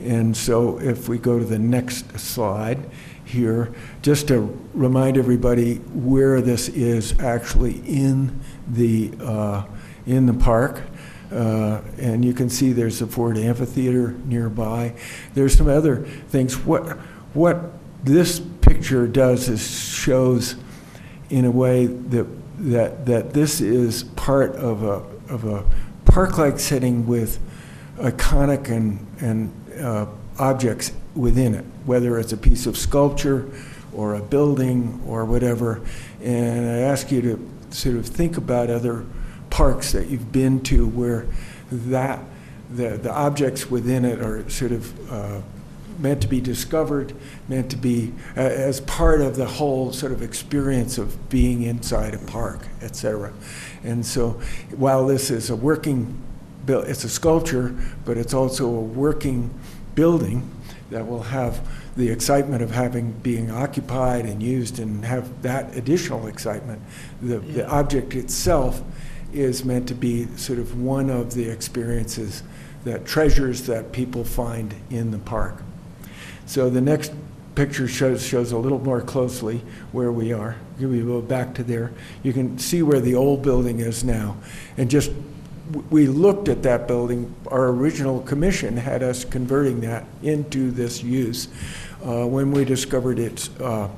And 0.00 0.36
so, 0.36 0.80
if 0.80 1.08
we 1.08 1.18
go 1.18 1.38
to 1.38 1.44
the 1.44 1.58
next 1.58 2.18
slide 2.18 2.88
here, 3.24 3.72
just 4.00 4.28
to 4.28 4.58
remind 4.72 5.18
everybody 5.18 5.76
where 5.76 6.40
this 6.40 6.68
is 6.68 7.18
actually 7.20 7.82
in 7.84 8.40
the 8.66 9.12
uh, 9.20 9.64
in 10.06 10.26
the 10.26 10.34
park. 10.34 10.82
Uh, 11.30 11.82
and 11.98 12.24
you 12.24 12.32
can 12.32 12.48
see 12.48 12.72
there's 12.72 13.02
a 13.02 13.06
Ford 13.06 13.36
Amphitheater 13.36 14.12
nearby. 14.24 14.94
There's 15.34 15.54
some 15.54 15.68
other 15.68 15.96
things. 16.28 16.56
What 16.56 16.96
what 17.34 17.72
this 18.02 18.40
picture 18.62 19.06
does 19.06 19.48
is 19.48 19.94
shows, 19.94 20.56
in 21.30 21.44
a 21.44 21.50
way 21.50 21.86
that 21.86 22.26
that 22.58 23.06
that 23.06 23.32
this 23.32 23.60
is 23.60 24.04
part 24.04 24.54
of 24.56 24.82
a 24.82 25.02
of 25.32 25.44
a 25.44 25.64
park-like 26.04 26.58
setting 26.58 27.06
with 27.06 27.38
iconic 27.98 28.68
and 28.68 29.06
and 29.20 29.52
uh, 29.80 30.06
objects 30.38 30.92
within 31.14 31.54
it, 31.54 31.64
whether 31.84 32.18
it's 32.18 32.32
a 32.32 32.36
piece 32.36 32.66
of 32.66 32.76
sculpture 32.76 33.48
or 33.92 34.14
a 34.14 34.22
building 34.22 35.00
or 35.06 35.24
whatever. 35.24 35.80
And 36.22 36.66
I 36.70 36.78
ask 36.78 37.10
you 37.10 37.22
to 37.22 37.50
sort 37.70 37.96
of 37.96 38.06
think 38.06 38.36
about 38.36 38.70
other 38.70 39.04
parks 39.50 39.92
that 39.92 40.08
you've 40.08 40.30
been 40.30 40.60
to 40.64 40.86
where 40.86 41.26
that 41.70 42.20
the, 42.70 42.90
the 42.90 43.12
objects 43.12 43.70
within 43.70 44.04
it 44.04 44.20
are 44.20 44.48
sort 44.48 44.72
of 44.72 45.12
uh, 45.12 45.40
meant 45.98 46.22
to 46.22 46.28
be 46.28 46.40
discovered, 46.40 47.12
meant 47.48 47.70
to 47.70 47.76
be 47.76 48.12
uh, 48.36 48.40
as 48.40 48.80
part 48.82 49.20
of 49.20 49.36
the 49.36 49.46
whole 49.46 49.92
sort 49.92 50.12
of 50.12 50.22
experience 50.22 50.96
of 50.96 51.28
being 51.28 51.62
inside 51.62 52.14
a 52.14 52.18
park, 52.18 52.60
et 52.80 52.94
cetera. 52.96 53.32
And 53.82 54.06
so 54.06 54.40
while 54.76 55.06
this 55.06 55.30
is 55.30 55.50
a 55.50 55.56
working, 55.56 56.22
it's 56.66 57.04
a 57.04 57.08
sculpture, 57.08 57.74
but 58.04 58.16
it's 58.16 58.34
also 58.34 58.66
a 58.66 58.80
working 58.80 59.50
building 59.94 60.48
that 60.90 61.06
will 61.06 61.22
have 61.22 61.66
the 61.96 62.08
excitement 62.08 62.62
of 62.62 62.70
having 62.70 63.12
being 63.12 63.50
occupied 63.50 64.24
and 64.24 64.42
used 64.42 64.78
and 64.78 65.04
have 65.04 65.42
that 65.42 65.76
additional 65.76 66.28
excitement. 66.28 66.80
The, 67.20 67.38
the 67.38 67.68
object 67.68 68.14
itself 68.14 68.82
is 69.32 69.64
meant 69.64 69.88
to 69.88 69.94
be 69.94 70.26
sort 70.36 70.58
of 70.58 70.80
one 70.80 71.10
of 71.10 71.34
the 71.34 71.50
experiences 71.50 72.42
that 72.84 73.04
treasures 73.04 73.66
that 73.66 73.92
people 73.92 74.24
find 74.24 74.74
in 74.88 75.10
the 75.10 75.18
park. 75.18 75.62
So 76.48 76.70
the 76.70 76.80
next 76.80 77.12
picture 77.54 77.86
shows, 77.86 78.24
shows 78.24 78.52
a 78.52 78.58
little 78.58 78.78
more 78.78 79.02
closely 79.02 79.60
where 79.92 80.10
we 80.10 80.32
are. 80.32 80.56
We 80.80 81.02
go 81.02 81.20
back 81.20 81.54
to 81.56 81.62
there. 81.62 81.92
You 82.22 82.32
can 82.32 82.58
see 82.58 82.82
where 82.82 83.00
the 83.00 83.14
old 83.16 83.42
building 83.42 83.80
is 83.80 84.02
now. 84.02 84.34
And 84.78 84.90
just 84.90 85.12
we 85.90 86.06
looked 86.06 86.48
at 86.48 86.62
that 86.62 86.88
building. 86.88 87.34
Our 87.48 87.68
original 87.68 88.20
commission 88.20 88.78
had 88.78 89.02
us 89.02 89.26
converting 89.26 89.82
that 89.82 90.06
into 90.22 90.70
this 90.70 91.02
use. 91.02 91.48
Uh, 92.02 92.26
when 92.26 92.50
we 92.50 92.64
discovered 92.64 93.18
it 93.18 93.50
uh, 93.60 93.88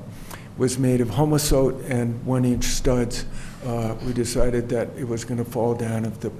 was 0.57 0.77
made 0.77 0.99
of 0.99 1.07
Homasote 1.07 1.89
and 1.89 2.21
one 2.25 2.43
inch 2.43 2.65
studs, 2.65 3.25
uh, 3.65 3.95
we 4.05 4.11
decided 4.11 4.67
that 4.69 4.89
it 4.97 5.07
was 5.07 5.23
going 5.23 5.37
to 5.37 5.49
fall 5.49 5.73
down 5.73 6.03
if 6.03 6.19
the 6.19 6.33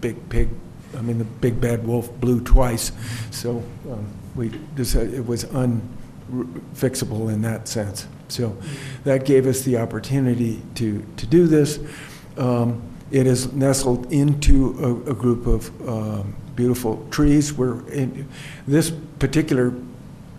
big 0.00 0.16
pig, 0.30 0.48
I 0.96 1.02
mean, 1.02 1.18
the 1.18 1.24
big 1.24 1.60
bad 1.60 1.86
wolf 1.86 2.10
blew 2.20 2.40
twice. 2.40 2.90
So 3.30 3.62
um, 3.90 4.06
we 4.38 4.52
decided 4.76 5.14
it 5.14 5.26
was 5.26 5.44
unfixable 5.46 7.32
in 7.32 7.42
that 7.42 7.66
sense. 7.66 8.06
So 8.28 8.56
that 9.02 9.24
gave 9.24 9.48
us 9.48 9.62
the 9.62 9.78
opportunity 9.78 10.62
to, 10.76 11.04
to 11.16 11.26
do 11.26 11.48
this. 11.48 11.80
Um, 12.36 12.80
it 13.10 13.26
is 13.26 13.52
nestled 13.52 14.12
into 14.12 14.78
a, 14.78 15.10
a 15.10 15.14
group 15.14 15.46
of 15.46 15.88
um, 15.88 16.36
beautiful 16.54 17.04
trees. 17.10 17.52
We're 17.52 17.84
in, 17.88 18.28
this 18.68 18.90
particular 19.18 19.74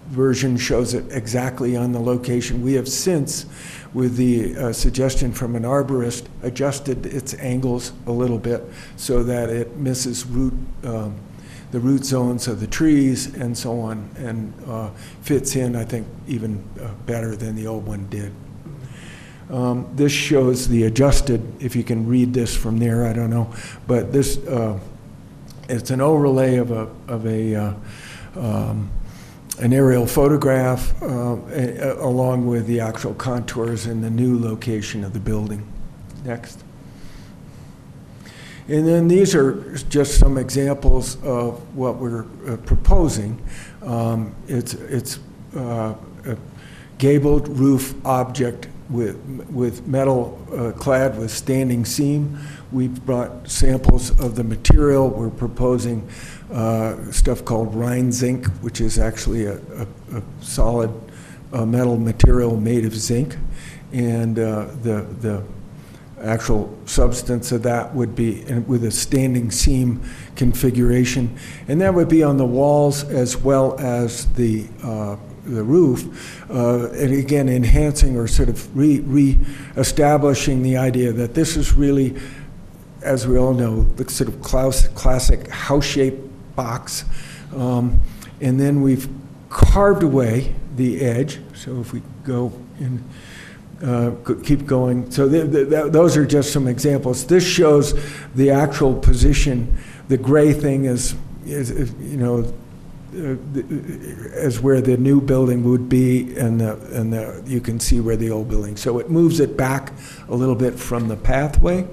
version 0.08 0.56
shows 0.56 0.94
it 0.94 1.12
exactly 1.12 1.76
on 1.76 1.92
the 1.92 2.00
location. 2.00 2.62
We 2.62 2.74
have 2.74 2.88
since, 2.88 3.48
with 3.94 4.16
the 4.16 4.56
uh, 4.56 4.74
suggestion 4.74 5.34
from 5.34 5.56
an 5.56 5.64
arborist, 5.64 6.28
adjusted 6.42 7.06
its 7.06 7.34
angles 7.34 7.92
a 8.08 8.12
little 8.12 8.40
bit 8.40 8.64
so 8.96 9.24
that 9.24 9.50
it 9.50 9.76
misses 9.76 10.26
root, 10.26 10.54
um, 10.84 11.16
the 11.72 11.80
root 11.80 12.04
zones 12.04 12.48
of 12.48 12.60
the 12.60 12.68
trees 12.68 13.36
and 13.36 13.58
so 13.58 13.80
on, 13.80 14.10
and 14.18 14.54
uh, 14.68 14.90
fits 15.22 15.56
in, 15.56 15.76
I 15.76 15.84
think, 15.84 16.08
even 16.28 16.64
uh, 16.82 16.94
better 17.06 17.36
than 17.36 17.56
the 17.56 17.68
old 17.68 17.86
one 17.86 18.08
did. 18.10 18.34
Um, 19.50 19.90
this 19.96 20.12
shows 20.12 20.68
the 20.68 20.84
adjusted, 20.84 21.42
if 21.62 21.76
you 21.76 21.84
can 21.84 22.08
read 22.08 22.34
this 22.34 22.56
from 22.56 22.78
there, 22.78 23.06
I 23.06 23.14
don't 23.14 23.30
know, 23.30 23.54
but 23.88 24.12
this, 24.12 24.38
uh, 24.46 24.80
it's 25.68 25.90
an 25.90 26.02
overlay 26.02 26.58
of 26.58 26.72
a, 26.72 26.88
of 27.08 27.26
a 27.26 27.56
uh, 27.56 27.74
um, 28.36 28.92
an 29.60 29.74
aerial 29.74 30.08
photograph 30.08 31.02
uh, 31.02 31.06
along 31.06 32.48
with 32.48 32.66
the 32.66 32.80
actual 32.80 33.14
contours 33.14 33.86
and 33.88 34.04
the 34.04 34.10
new 34.10 34.40
location 34.40 35.04
of 35.04 35.12
the 35.14 35.20
building. 35.20 35.68
Next. 36.24 36.64
And 38.70 38.88
then 38.88 39.08
these 39.08 39.34
are 39.34 39.76
just 39.90 40.20
some 40.20 40.38
examples 40.38 41.22
of 41.24 41.76
what 41.76 41.96
we're 41.96 42.26
uh, 42.48 42.58
proposing. 42.58 43.42
Um, 43.82 44.36
it's 44.48 44.76
it's 44.76 45.20
uh, 45.56 45.96
a 46.26 46.38
gabled 47.00 47.48
roof 47.48 47.96
object 48.06 48.68
with, 48.90 49.18
with 49.52 49.88
metal 49.88 50.40
uh, 50.52 50.72
clad 50.74 51.18
with 51.18 51.32
standing 51.32 51.86
seam. 51.86 52.38
We've 52.72 53.04
brought 53.06 53.50
samples 53.50 54.12
of 54.20 54.36
the 54.36 54.44
material. 54.44 55.10
We're 55.10 55.30
proposing 55.30 56.08
uh, 56.52 57.12
stuff 57.12 57.46
called 57.46 57.74
Rheinzink, 57.74 58.48
which 58.62 58.82
is 58.82 59.00
actually 59.00 59.46
a, 59.46 59.56
a, 59.58 59.88
a 60.18 60.24
solid 60.42 60.92
uh, 61.54 61.66
metal 61.66 61.98
material 61.98 62.56
made 62.56 62.86
of 62.86 62.96
zinc. 62.96 63.36
And 63.92 64.38
uh, 64.38 64.68
the, 64.84 65.08
the 65.22 65.44
actual 66.24 66.78
substance 66.86 67.52
of 67.52 67.64
that 67.64 67.94
would 67.96 68.16
be 68.16 68.44
with 68.68 68.84
a 68.84 68.92
standing 68.92 69.52
seam 69.52 70.02
configuration. 70.36 71.38
And 71.68 71.82
that 71.82 71.94
would 71.94 72.10
be 72.10 72.24
on 72.24 72.38
the 72.38 72.46
walls 72.46 73.04
as 73.04 73.38
well 73.38 73.80
as 73.80 74.26
the 74.34 74.68
uh, 74.84 75.18
the 75.46 75.64
roof, 75.64 76.50
uh, 76.52 76.90
and 76.92 77.14
again 77.14 77.50
enhancing 77.50 78.18
or 78.18 78.28
sort 78.28 78.50
of 78.50 78.78
re, 78.78 79.00
re-establishing 79.00 80.62
the 80.62 80.78
idea 80.78 81.12
that 81.12 81.34
this 81.34 81.58
is 81.58 81.74
really, 81.74 82.16
as 83.02 83.28
we 83.28 83.38
all 83.38 83.54
know, 83.54 83.84
the 83.84 84.08
sort 84.10 84.28
of 84.28 84.42
classic 84.42 85.50
house-shaped 85.50 86.22
box, 86.56 87.06
um, 87.56 88.00
and 88.42 88.60
then 88.60 88.82
we've 88.82 89.10
carved 89.50 90.04
away 90.04 90.54
the 90.76 91.02
edge. 91.02 91.40
So 91.56 91.80
if 91.82 91.94
we 91.94 92.02
go 92.24 92.54
in. 92.80 93.04
Uh, 93.82 94.12
keep 94.44 94.66
going. 94.66 95.10
So 95.10 95.30
th 95.30 95.52
th 95.52 95.92
those 95.92 96.18
are 96.18 96.26
just 96.26 96.52
some 96.52 96.68
examples. 96.68 97.26
This 97.26 97.46
shows 97.48 97.94
the 98.36 98.52
actual 98.52 98.94
position. 98.94 99.78
The 100.10 100.18
gray 100.18 100.52
thing 100.54 100.84
is, 100.86 101.16
is, 101.46 101.72
is 101.72 101.94
you 102.02 102.18
know, 102.18 102.54
uh, 103.16 103.38
as 104.36 104.60
where 104.60 104.82
the 104.82 104.98
new 104.98 105.22
building 105.22 105.64
would 105.64 105.88
be, 105.88 106.36
and 106.38 106.60
the, 106.60 106.76
and 106.92 107.14
the, 107.14 107.42
you 107.46 107.62
can 107.62 107.80
see 107.80 108.02
where 108.02 108.18
the 108.18 108.30
old 108.32 108.50
building. 108.50 108.76
So 108.76 109.00
it 109.00 109.10
moves 109.10 109.40
it 109.40 109.56
back 109.56 109.94
a 110.28 110.36
little 110.36 110.56
bit 110.56 110.78
from 110.78 111.08
the 111.08 111.16
pathway, 111.16 111.88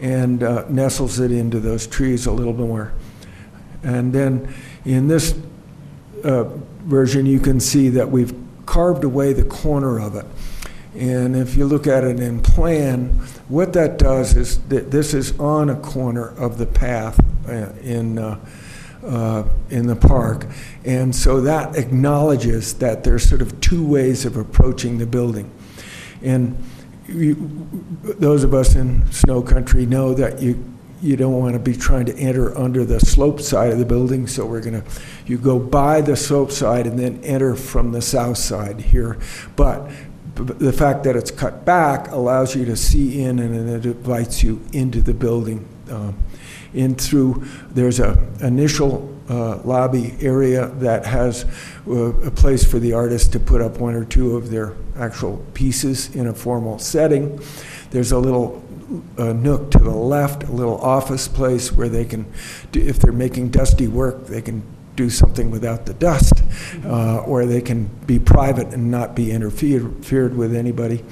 and 0.00 0.42
uh, 0.42 0.66
nestles 0.68 1.18
it 1.18 1.32
into 1.32 1.58
those 1.58 1.88
trees 1.88 2.26
a 2.26 2.32
little 2.32 2.52
bit 2.52 2.66
more. 2.66 2.92
And 3.82 4.12
then 4.12 4.54
in 4.84 5.08
this 5.08 5.34
uh, 6.22 6.44
version, 6.84 7.26
you 7.26 7.40
can 7.40 7.58
see 7.58 7.88
that 7.88 8.08
we've 8.08 8.32
carved 8.66 9.02
away 9.02 9.32
the 9.32 9.44
corner 9.44 9.98
of 9.98 10.14
it. 10.14 10.26
And 10.94 11.34
if 11.34 11.56
you 11.56 11.66
look 11.66 11.86
at 11.86 12.04
it 12.04 12.20
in 12.20 12.40
plan, 12.40 13.08
what 13.48 13.72
that 13.72 13.98
does 13.98 14.36
is 14.36 14.60
that 14.68 14.90
this 14.90 15.12
is 15.12 15.38
on 15.40 15.70
a 15.70 15.76
corner 15.76 16.28
of 16.28 16.58
the 16.58 16.66
path 16.66 17.18
uh, 17.48 17.72
in 17.82 18.18
uh, 18.18 18.38
uh, 19.04 19.44
in 19.70 19.86
the 19.86 19.96
park. 19.96 20.46
And 20.84 21.14
so 21.14 21.40
that 21.42 21.76
acknowledges 21.76 22.74
that 22.74 23.04
there's 23.04 23.28
sort 23.28 23.42
of 23.42 23.60
two 23.60 23.86
ways 23.86 24.24
of 24.24 24.36
approaching 24.36 24.98
the 24.98 25.06
building. 25.06 25.50
And 26.22 26.56
you, 27.06 27.68
those 28.02 28.44
of 28.44 28.54
us 28.54 28.74
in 28.76 29.10
snow 29.12 29.42
country 29.42 29.84
know 29.84 30.14
that 30.14 30.40
you 30.40 30.64
you 31.02 31.16
don't 31.16 31.38
want 31.38 31.52
to 31.52 31.58
be 31.58 31.76
trying 31.76 32.06
to 32.06 32.16
enter 32.16 32.56
under 32.56 32.82
the 32.82 32.98
slope 32.98 33.38
side 33.38 33.70
of 33.70 33.78
the 33.78 33.84
building, 33.84 34.26
so 34.26 34.46
we're 34.46 34.62
going 34.62 34.80
to, 34.80 34.90
you 35.26 35.36
go 35.36 35.58
by 35.58 36.00
the 36.00 36.16
slope 36.16 36.50
side 36.50 36.86
and 36.86 36.98
then 36.98 37.22
enter 37.22 37.54
from 37.54 37.92
the 37.92 38.00
south 38.00 38.38
side 38.38 38.80
here. 38.80 39.18
But 39.54 39.90
the 40.36 40.72
fact 40.72 41.04
that 41.04 41.16
it's 41.16 41.30
cut 41.30 41.64
back 41.64 42.10
allows 42.10 42.56
you 42.56 42.64
to 42.64 42.76
see 42.76 43.22
in 43.22 43.38
and 43.38 43.68
it 43.68 43.86
invites 43.86 44.42
you 44.42 44.60
into 44.72 45.00
the 45.00 45.14
building. 45.14 45.66
um, 45.90 46.16
In 46.72 46.94
through, 46.96 47.44
there's 47.70 48.00
a 48.00 48.18
initial 48.40 49.10
uh, 49.30 49.58
lobby 49.64 50.14
area 50.20 50.66
that 50.80 51.06
has 51.06 51.44
uh, 51.86 51.92
a 52.26 52.30
place 52.30 52.64
for 52.64 52.78
the 52.78 52.92
artist 52.92 53.32
to 53.32 53.40
put 53.40 53.60
up 53.62 53.78
one 53.78 53.94
or 53.94 54.04
two 54.04 54.36
of 54.36 54.50
their 54.50 54.74
actual 54.98 55.36
pieces 55.54 56.14
in 56.14 56.26
a 56.26 56.34
formal 56.34 56.78
setting. 56.78 57.40
There's 57.90 58.12
a 58.12 58.18
little 58.18 58.62
uh, 59.16 59.32
nook 59.32 59.70
to 59.70 59.78
the 59.78 59.94
left, 59.94 60.42
a 60.44 60.52
little 60.52 60.78
office 60.80 61.26
place 61.28 61.72
where 61.72 61.88
they 61.88 62.04
can, 62.04 62.26
do- 62.72 62.82
if 62.82 62.98
they're 62.98 63.12
making 63.12 63.48
dusty 63.50 63.88
work, 63.88 64.26
they 64.26 64.42
can 64.42 64.62
do 64.96 65.10
something 65.10 65.50
without 65.50 65.86
the 65.86 65.94
dust, 65.94 66.42
uh, 66.84 67.18
or 67.18 67.46
they 67.46 67.60
can 67.60 67.86
be 68.06 68.18
private 68.18 68.68
and 68.68 68.90
not 68.90 69.14
be 69.14 69.30
interfered 69.30 70.36
with 70.36 70.54
anybody. 70.54 71.04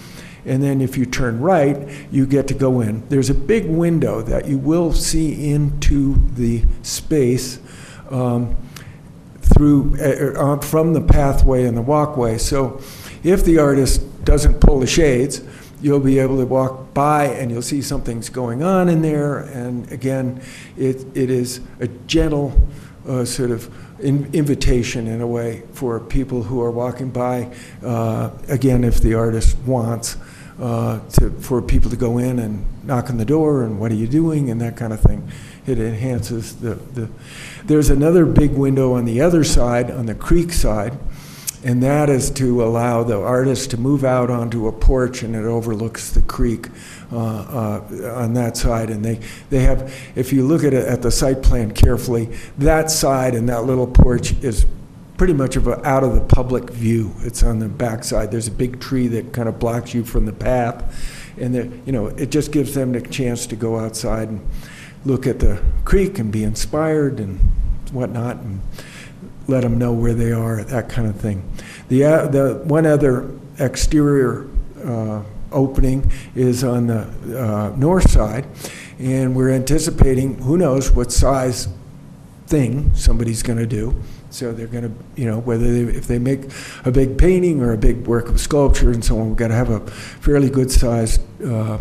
And 0.45 0.63
then 0.63 0.81
if 0.81 0.97
you 0.97 1.07
turn 1.07 1.41
right, 1.41 1.89
you 2.11 2.27
get 2.27 2.49
to 2.49 2.55
go 2.55 2.81
in. 2.81 3.07
There's 3.09 3.31
a 3.31 3.35
big 3.35 3.67
window 3.67 4.23
that 4.23 4.47
you 4.47 4.59
will 4.59 4.93
see 4.93 5.53
into 5.53 6.17
the 6.35 6.65
space 6.83 7.61
um, 8.11 8.57
through, 9.41 9.97
uh, 10.01 10.41
uh, 10.41 10.61
from 10.61 10.95
the 10.95 11.01
pathway 11.01 11.65
and 11.65 11.77
the 11.77 11.83
walkway. 11.83 12.39
So 12.39 12.81
if 13.23 13.45
the 13.45 13.59
artist 13.59 14.25
doesn't 14.25 14.61
pull 14.61 14.81
the 14.81 14.87
shades, 14.87 15.43
you'll 15.81 16.01
be 16.01 16.19
able 16.19 16.39
to 16.39 16.47
walk 16.47 16.95
by 16.95 17.25
and 17.25 17.51
you'll 17.51 17.63
see 17.63 17.83
something's 17.83 18.29
going 18.29 18.63
on 18.63 18.89
in 18.89 19.03
there. 19.03 19.39
And 19.39 19.91
again, 19.93 20.41
it, 20.77 21.05
it 21.15 21.31
is 21.31 21.61
a 21.81 21.89
gentle 21.89 22.69
uh, 23.07 23.25
sort 23.25 23.51
of 23.51 23.73
in, 24.01 24.33
invitation 24.35 25.07
in 25.07 25.21
a 25.21 25.27
way 25.27 25.63
for 25.73 25.99
people 26.01 26.43
who 26.43 26.61
are 26.61 26.71
walking 26.71 27.11
by. 27.11 27.53
Uh, 27.85 28.31
again, 28.49 28.85
if 28.85 29.01
the 29.01 29.15
artist 29.15 29.57
wants 29.59 30.17
uh, 30.61 31.01
to, 31.11 31.31
for 31.41 31.63
people 31.63 31.91
to 31.91 31.97
go 31.97 32.19
in 32.19 32.39
and 32.39 32.65
knock 32.85 33.11
on 33.11 33.17
the 33.17 33.25
door 33.25 33.65
and 33.65 33.81
what 33.81 33.91
are 33.91 33.97
you 33.97 34.07
doing 34.07 34.51
and 34.51 34.61
that 34.61 34.77
kind 34.77 34.93
of 34.93 35.01
thing. 35.01 35.29
It 35.67 35.79
enhances 35.79 36.57
the, 36.57 36.75
the. 36.75 37.09
There's 37.65 37.91
another 37.91 38.27
big 38.27 38.53
window 38.53 38.95
on 38.95 39.05
the 39.05 39.21
other 39.21 39.45
side, 39.45 39.91
on 39.91 40.07
the 40.07 40.15
creek 40.15 40.53
side, 40.53 40.99
and 41.65 41.83
that 41.83 42.11
is 42.11 42.31
to 42.33 42.65
allow 42.65 43.05
the 43.05 43.19
artist 43.19 43.71
to 43.71 43.77
move 43.77 44.05
out 44.05 44.31
onto 44.31 44.67
a 44.67 44.73
porch 44.73 45.23
and 45.23 45.37
it 45.37 45.45
overlooks 45.45 46.11
the 46.11 46.23
creek 46.23 46.69
on 47.13 48.35
that 48.35 48.57
side. 48.57 48.91
And 48.91 49.05
they, 49.05 49.21
they 49.51 49.61
have, 49.61 49.95
if 50.15 50.33
you 50.33 50.47
look 50.47 50.65
at 50.65 50.75
it 50.75 50.87
at 50.87 51.03
the 51.03 51.11
site 51.11 51.43
plan 51.43 51.73
carefully, 51.73 52.31
that 52.59 52.91
side 52.91 53.35
and 53.35 53.49
that 53.49 53.65
little 53.65 53.87
porch 53.87 54.33
is 54.43 54.67
pretty 55.17 55.35
much 55.35 55.57
of 55.57 55.69
a, 55.69 55.87
out 55.87 56.03
of 56.03 56.15
the 56.15 56.21
public 56.21 56.71
view. 56.71 57.13
It's 57.21 57.43
on 57.43 57.59
the 57.59 57.69
back 57.69 58.05
side. 58.05 58.31
There's 58.31 58.49
a 58.49 58.53
big 58.53 58.81
tree 58.81 59.09
that 59.09 59.33
kind 59.33 59.49
of 59.49 59.59
blocks 59.59 59.95
you 59.95 60.05
from 60.05 60.27
the 60.27 60.33
path. 60.33 61.35
And, 61.39 61.55
the, 61.55 61.71
you 61.87 61.93
know, 61.93 62.09
it 62.09 62.31
just 62.31 62.53
gives 62.53 62.75
them 62.75 62.93
the 62.93 63.01
chance 63.01 63.47
to 63.47 63.57
go 63.57 63.79
outside 63.79 64.29
and 64.29 64.47
look 65.05 65.27
at 65.27 65.39
the 65.39 65.63
creek 65.85 66.19
and 66.19 66.33
be 66.33 66.45
inspired 66.45 67.21
and 67.21 67.39
whatnot. 67.93 68.37
And, 68.37 68.61
let 69.49 69.63
them 69.63 69.79
know 69.79 69.93
where 69.93 70.15
they 70.15 70.33
are, 70.33 70.63
that 70.65 70.89
kind 70.89 71.09
of 71.09 71.17
thing. 71.17 71.43
The, 71.89 72.05
uh, 72.05 72.27
the 72.29 72.63
one 72.65 72.87
other 72.87 73.31
exterior 73.59 74.49
uh, 74.85 75.23
opening 75.53 76.11
is 76.35 76.65
on 76.65 76.87
the 76.87 77.01
uh, 77.01 77.75
north 77.77 78.11
side, 78.11 78.47
and 78.99 79.35
we're 79.37 79.51
anticipating 79.51 80.39
who 80.43 80.57
knows 80.57 80.91
what 80.91 81.13
size 81.13 81.69
thing 82.47 82.95
somebody's 82.95 83.43
going 83.43 83.59
to 83.59 83.67
do. 83.67 84.01
So 84.31 84.53
they're 84.53 84.67
going 84.67 84.85
to, 84.85 85.21
you 85.21 85.27
know, 85.27 85.41
whether 85.41 85.85
they, 85.85 85.93
if 85.93 86.07
they 86.07 86.19
make 86.19 86.51
a 86.85 86.91
big 86.91 87.19
painting 87.19 87.61
or 87.61 87.73
a 87.73 87.79
big 87.79 88.07
work 88.07 88.29
of 88.29 88.41
sculpture 88.41 88.91
and 88.91 89.05
so 89.05 89.19
on, 89.19 89.29
we've 89.29 89.37
got 89.37 89.49
to 89.49 89.55
have 89.55 89.71
a 89.71 89.81
fairly 89.81 90.49
good 90.49 90.71
sized 90.71 91.21
uh, 91.45 91.79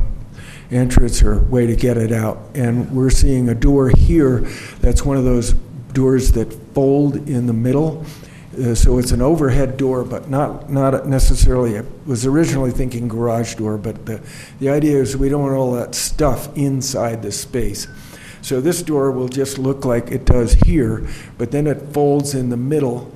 entrance 0.70 1.22
or 1.22 1.40
way 1.44 1.66
to 1.66 1.76
get 1.76 1.98
it 1.98 2.12
out. 2.12 2.40
And 2.56 2.92
we're 2.92 3.10
seeing 3.10 3.50
a 3.50 3.56
door 3.56 3.90
here 3.90 4.40
that's 4.82 5.04
one 5.04 5.18
of 5.18 5.24
those 5.24 5.54
doors 5.94 6.32
that 6.34 6.54
fold 6.74 7.30
in 7.30 7.48
the 7.48 7.54
middle. 7.54 8.06
Uh, 8.54 8.76
so 8.76 8.98
it's 8.98 9.12
an 9.12 9.22
overhead 9.22 9.78
door, 9.78 10.04
but 10.04 10.30
not, 10.30 10.70
not 10.70 11.08
necessarily, 11.08 11.78
I 11.78 11.84
was 12.06 12.26
originally 12.26 12.72
thinking 12.72 13.08
garage 13.08 13.56
door, 13.56 13.78
but 13.78 14.06
the, 14.06 14.22
the 14.60 14.70
idea 14.70 15.00
is 15.00 15.16
we 15.16 15.30
don't 15.30 15.44
want 15.44 15.56
all 15.56 15.72
that 15.74 15.96
stuff 15.96 16.56
inside 16.58 17.22
the 17.22 17.32
space. 17.32 17.88
So 18.42 18.60
this 18.60 18.84
door 18.84 19.12
will 19.12 19.30
just 19.30 19.58
look 19.58 19.86
like 19.86 20.12
it 20.12 20.26
does 20.26 20.54
here, 20.66 21.08
but 21.38 21.52
then 21.52 21.68
it 21.68 21.94
folds 21.94 22.34
in 22.34 22.50
the 22.50 22.58
middle 22.58 23.12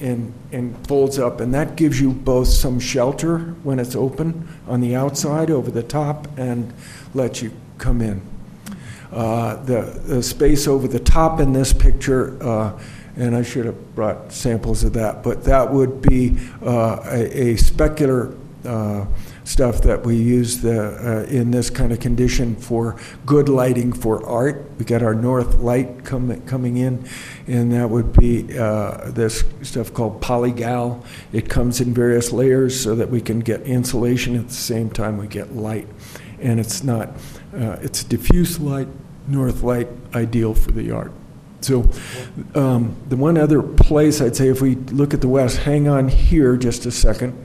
and, 0.00 0.32
and 0.52 0.86
folds 0.86 1.18
up, 1.18 1.40
and 1.40 1.52
that 1.52 1.76
gives 1.76 2.00
you 2.00 2.12
both 2.12 2.48
some 2.48 2.78
shelter 2.78 3.38
when 3.64 3.78
it's 3.78 3.96
open 3.96 4.48
on 4.66 4.80
the 4.80 4.94
outside 4.94 5.50
over 5.50 5.70
the 5.70 5.82
top 5.82 6.28
and 6.38 6.72
lets 7.12 7.42
you 7.42 7.52
come 7.76 8.00
in. 8.00 8.22
Uh, 9.10 9.56
the, 9.64 10.00
the 10.06 10.22
space 10.22 10.68
over 10.68 10.86
the 10.86 11.00
top 11.00 11.40
in 11.40 11.52
this 11.52 11.72
picture, 11.72 12.40
uh, 12.42 12.78
and 13.18 13.34
I 13.36 13.42
should 13.42 13.66
have 13.66 13.94
brought 13.94 14.32
samples 14.32 14.84
of 14.84 14.92
that, 14.94 15.22
but 15.22 15.44
that 15.44 15.72
would 15.72 16.00
be 16.00 16.38
uh, 16.62 17.00
a, 17.04 17.50
a 17.50 17.54
specular 17.54 18.38
uh, 18.64 19.06
stuff 19.44 19.82
that 19.82 20.04
we 20.04 20.14
use 20.14 20.60
the, 20.60 21.24
uh, 21.24 21.30
in 21.30 21.50
this 21.50 21.70
kind 21.70 21.90
of 21.90 21.98
condition 22.00 22.54
for 22.54 22.96
good 23.24 23.48
lighting 23.48 23.92
for 23.92 24.24
art. 24.26 24.70
We 24.78 24.84
got 24.84 25.02
our 25.02 25.14
north 25.14 25.56
light 25.56 26.04
com- 26.04 26.40
coming 26.42 26.76
in, 26.76 27.08
and 27.46 27.72
that 27.72 27.88
would 27.90 28.12
be 28.12 28.56
uh, 28.58 29.10
this 29.10 29.44
stuff 29.62 29.92
called 29.92 30.20
polygal. 30.20 31.04
It 31.32 31.48
comes 31.48 31.80
in 31.80 31.94
various 31.94 32.30
layers 32.30 32.78
so 32.80 32.94
that 32.94 33.10
we 33.10 33.20
can 33.20 33.40
get 33.40 33.62
insulation 33.62 34.36
at 34.36 34.48
the 34.48 34.54
same 34.54 34.90
time 34.90 35.18
we 35.18 35.26
get 35.26 35.56
light. 35.56 35.88
And 36.40 36.60
it's 36.60 36.84
not, 36.84 37.08
uh, 37.54 37.78
it's 37.80 38.04
diffuse 38.04 38.60
light, 38.60 38.88
north 39.26 39.62
light, 39.62 39.88
ideal 40.14 40.54
for 40.54 40.72
the 40.72 40.90
art. 40.92 41.12
So 41.60 41.90
um, 42.54 42.96
the 43.08 43.16
one 43.16 43.36
other 43.36 43.62
place 43.62 44.20
I'd 44.20 44.36
say, 44.36 44.48
if 44.48 44.60
we 44.60 44.76
look 44.76 45.14
at 45.14 45.20
the 45.20 45.28
west, 45.28 45.58
hang 45.58 45.88
on 45.88 46.08
here 46.08 46.56
just 46.56 46.86
a 46.86 46.90
second. 46.90 47.44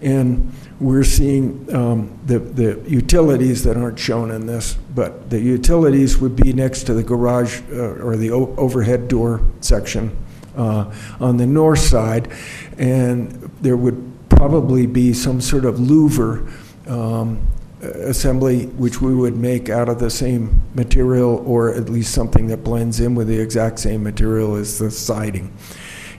And 0.00 0.52
we're 0.80 1.04
seeing 1.04 1.74
um, 1.74 2.18
the, 2.26 2.38
the 2.38 2.80
utilities 2.88 3.64
that 3.64 3.76
aren't 3.76 3.98
shown 3.98 4.30
in 4.30 4.46
this, 4.46 4.74
but 4.94 5.28
the 5.28 5.40
utilities 5.40 6.18
would 6.18 6.36
be 6.36 6.52
next 6.52 6.84
to 6.84 6.94
the 6.94 7.02
garage 7.02 7.60
uh, 7.72 7.94
or 8.04 8.16
the 8.16 8.30
overhead 8.30 9.08
door 9.08 9.40
section 9.60 10.16
uh, 10.56 10.92
on 11.18 11.36
the 11.36 11.46
north 11.46 11.80
side. 11.80 12.30
And 12.76 13.30
there 13.60 13.76
would 13.76 14.28
probably 14.28 14.86
be 14.86 15.12
some 15.12 15.40
sort 15.40 15.64
of 15.64 15.76
louver 15.76 16.48
um, 16.86 17.40
assembly 17.80 18.66
which 18.66 19.00
we 19.00 19.14
would 19.14 19.36
make 19.36 19.68
out 19.68 19.88
of 19.88 19.98
the 19.98 20.10
same 20.10 20.60
material 20.74 21.42
or 21.46 21.72
at 21.74 21.88
least 21.88 22.12
something 22.12 22.48
that 22.48 22.64
blends 22.64 22.98
in 23.00 23.14
with 23.14 23.28
the 23.28 23.38
exact 23.38 23.78
same 23.78 24.02
material 24.02 24.56
as 24.56 24.78
the 24.78 24.90
siding. 24.90 25.52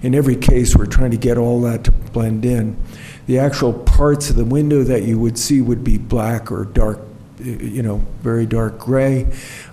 In 0.01 0.15
every 0.15 0.37
case, 0.37 0.75
we're 0.75 0.85
trying 0.85 1.11
to 1.11 1.17
get 1.17 1.37
all 1.37 1.61
that 1.61 1.83
to 1.83 1.91
blend 1.91 2.45
in. 2.45 2.81
The 3.27 3.39
actual 3.39 3.73
parts 3.73 4.29
of 4.29 4.37
the 4.37 4.45
window 4.45 4.83
that 4.83 5.03
you 5.03 5.19
would 5.19 5.37
see 5.37 5.61
would 5.61 5.83
be 5.83 5.97
black 5.97 6.51
or 6.51 6.63
dark, 6.63 7.01
you 7.39 7.83
know, 7.83 7.97
very 8.21 8.45
dark 8.45 8.79
gray. 8.79 9.27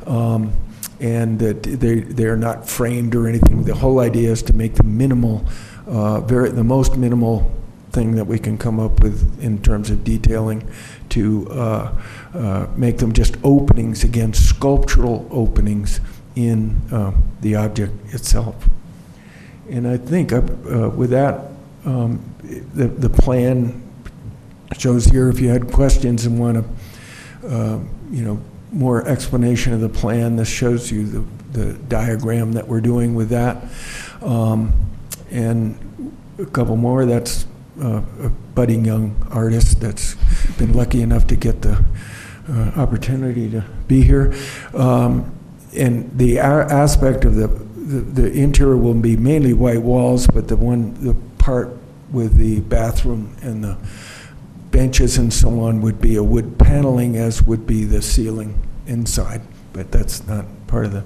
Um, 0.07 0.53
and 0.99 1.39
that 1.39 1.63
they, 1.63 2.01
they're 2.01 2.37
not 2.37 2.69
framed 2.69 3.15
or 3.15 3.29
anything. 3.29 3.65
The 3.65 3.75
whole 3.75 4.01
idea 4.01 4.31
is 4.31 4.43
to 4.45 4.55
make 4.55 4.75
the 4.75 4.83
minimal, 4.83 5.45
uh, 5.87 6.21
very, 6.21 6.51
the 6.51 6.65
most 6.65 6.97
minimal 6.97 7.53
thing 7.93 8.17
that 8.17 8.27
we 8.27 8.39
can 8.39 8.59
come 8.59 8.81
up 8.81 9.01
with 9.03 9.43
in 9.43 9.61
terms 9.63 9.91
of 9.91 10.05
detailing 10.05 10.67
to 11.17 11.49
uh, 11.51 11.93
uh, 12.35 12.67
make 12.77 12.99
them 12.99 13.13
just 13.13 13.37
openings, 13.43 14.05
again, 14.05 14.35
sculptural 14.35 15.27
openings 15.31 16.01
in 16.35 16.77
uh, 16.93 17.13
the 17.41 17.55
object 17.55 17.93
itself. 18.13 18.69
And 19.71 19.89
I 19.89 19.97
think 19.97 20.33
uh, 20.33 20.37
uh, 20.37 20.91
with 20.91 21.11
that, 21.11 21.53
um, 21.87 22.23
the, 22.75 22.89
the 22.89 23.09
plan 23.09 23.83
shows 24.77 25.07
here 25.07 25.31
if 25.31 25.41
you 25.41 25.49
had 25.49 25.73
questions 25.73 26.27
and 26.27 26.39
want 26.39 26.63
to, 26.63 27.49
uh, 27.49 27.79
you 28.11 28.23
know, 28.23 28.39
more 28.71 29.09
explanation 29.09 29.73
of 29.73 29.81
the 29.81 29.89
plan, 29.89 30.37
this 30.37 30.51
shows 30.51 30.93
you 30.93 31.07
the, 31.07 31.25
the 31.59 31.73
diagram 31.89 32.53
that 32.53 32.69
we're 32.69 32.83
doing 32.83 33.15
with 33.15 33.31
that. 33.31 33.65
Um, 34.21 34.75
and 35.31 36.13
a 36.39 36.45
couple 36.45 36.77
more, 36.77 37.07
that's 37.07 37.47
uh, 37.82 38.03
a 38.23 38.28
budding 38.55 38.85
young 38.85 39.15
artist 39.31 39.81
that's 39.81 40.15
been 40.59 40.73
lucky 40.73 41.03
enough 41.03 41.27
to 41.27 41.36
get 41.36 41.62
the 41.62 41.85
uh, 42.48 42.73
opportunity 42.77 43.51
to 43.51 43.65
be 43.89 44.03
here. 44.03 44.35
Um, 44.74 45.32
and 45.77 46.16
the 46.16 46.39
a- 46.39 46.43
aspect 46.43 47.24
of 47.24 47.35
the, 47.35 47.48
the, 47.48 48.23
the 48.23 48.32
interior 48.32 48.77
will 48.77 48.94
be 48.94 49.16
mainly 49.16 49.53
white 49.53 49.82
walls, 49.82 50.27
but 50.27 50.48
the 50.48 50.57
one, 50.57 50.94
the 51.05 51.15
part 51.39 51.77
with 52.11 52.36
the 52.36 52.61
bathroom 52.61 53.36
and 53.43 53.62
the 53.62 53.77
benches 54.70 55.19
and 55.19 55.32
so 55.32 55.61
on 55.61 55.81
would 55.81 56.01
be 56.01 56.16
a 56.16 56.23
wood 56.23 56.59
paneling, 56.59 57.16
as 57.16 57.43
would 57.43 57.66
be 57.66 57.85
the 57.85 58.03
ceiling 58.03 58.66
inside, 58.86 59.40
but 59.73 59.90
that's 59.90 60.27
not 60.27 60.44
part 60.66 60.86
of 60.86 60.93
the. 60.93 61.05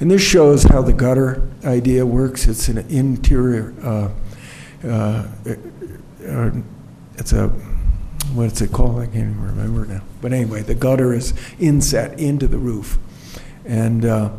And 0.00 0.10
this 0.10 0.22
shows 0.22 0.62
how 0.62 0.82
the 0.82 0.92
gutter 0.92 1.48
idea 1.64 2.06
works. 2.06 2.46
It's 2.46 2.68
an 2.68 2.78
interior, 2.88 3.74
uh, 3.82 4.10
uh, 4.86 5.26
uh, 6.28 6.50
it's 7.16 7.32
a 7.32 7.48
what's 8.34 8.60
it 8.60 8.70
called? 8.72 9.00
I 9.00 9.06
can't 9.06 9.30
even 9.30 9.42
remember 9.42 9.86
now. 9.86 10.02
But 10.20 10.32
anyway, 10.32 10.62
the 10.62 10.74
gutter 10.74 11.14
is 11.14 11.32
inset 11.58 12.20
into 12.20 12.46
the 12.46 12.58
roof. 12.58 12.98
And, 13.64 14.04
uh, 14.04 14.30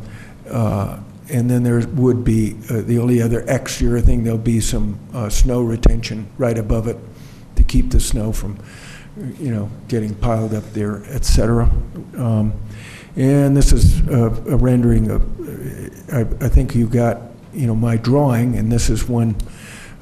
uh, 0.49 0.99
and 1.29 1.49
then 1.49 1.63
there 1.63 1.79
would 1.87 2.23
be, 2.23 2.55
uh, 2.69 2.81
the 2.81 2.99
only 2.99 3.21
other 3.21 3.43
extra 3.47 4.01
thing, 4.01 4.23
there'll 4.23 4.37
be 4.37 4.59
some 4.59 4.99
uh, 5.13 5.29
snow 5.29 5.61
retention 5.61 6.27
right 6.37 6.57
above 6.57 6.87
it 6.87 6.97
to 7.55 7.63
keep 7.63 7.89
the 7.89 7.99
snow 7.99 8.31
from, 8.31 8.59
you 9.39 9.51
know, 9.51 9.69
getting 9.87 10.13
piled 10.15 10.53
up 10.53 10.71
there, 10.73 11.03
et 11.07 11.25
cetera. 11.25 11.69
Um, 12.15 12.53
And 13.15 13.57
this 13.57 13.73
is 13.73 14.01
uh, 14.07 14.29
a 14.49 14.55
rendering 14.55 15.09
of, 15.11 15.21
I 16.13 16.21
I 16.45 16.49
think 16.49 16.75
you 16.75 16.87
got, 16.87 17.17
you 17.53 17.65
know, 17.67 17.75
my 17.75 17.97
drawing, 17.97 18.55
and 18.55 18.71
this 18.71 18.89
is 18.89 19.09
one, 19.09 19.35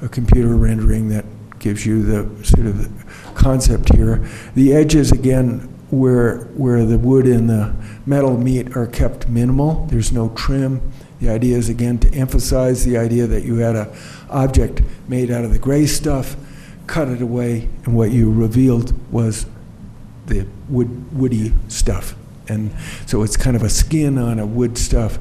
a 0.02 0.08
computer 0.08 0.54
rendering 0.56 1.08
that 1.08 1.24
gives 1.58 1.84
you 1.84 2.02
the 2.02 2.44
sort 2.44 2.66
of 2.66 3.34
concept 3.34 3.94
here. 3.94 4.26
The 4.54 4.72
edges, 4.72 5.12
again, 5.12 5.60
where, 5.90 6.44
where 6.56 6.84
the 6.84 6.98
wood 6.98 7.26
and 7.26 7.48
the 7.48 7.74
metal 8.06 8.36
meet 8.36 8.76
are 8.76 8.86
kept 8.86 9.28
minimal. 9.28 9.86
There's 9.86 10.12
no 10.12 10.30
trim. 10.30 10.92
The 11.20 11.30
idea 11.30 11.56
is, 11.56 11.68
again, 11.68 11.98
to 11.98 12.14
emphasize 12.14 12.84
the 12.84 12.96
idea 12.96 13.26
that 13.26 13.42
you 13.42 13.56
had 13.56 13.74
a 13.74 13.94
object 14.30 14.82
made 15.08 15.30
out 15.30 15.44
of 15.44 15.52
the 15.52 15.58
gray 15.58 15.86
stuff, 15.86 16.36
cut 16.86 17.08
it 17.08 17.20
away, 17.20 17.68
and 17.84 17.96
what 17.96 18.10
you 18.10 18.32
revealed 18.32 18.92
was 19.12 19.46
the 20.26 20.46
wood, 20.68 21.12
woody 21.12 21.52
stuff. 21.68 22.14
And 22.48 22.70
so 23.06 23.22
it's 23.22 23.36
kind 23.36 23.56
of 23.56 23.62
a 23.62 23.68
skin 23.68 24.16
on 24.18 24.38
a 24.38 24.46
wood 24.46 24.78
stuff 24.78 25.18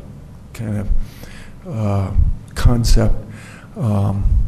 kind 0.54 0.78
of 0.78 0.90
uh, 1.68 2.12
concept. 2.56 3.16
Um, 3.76 4.47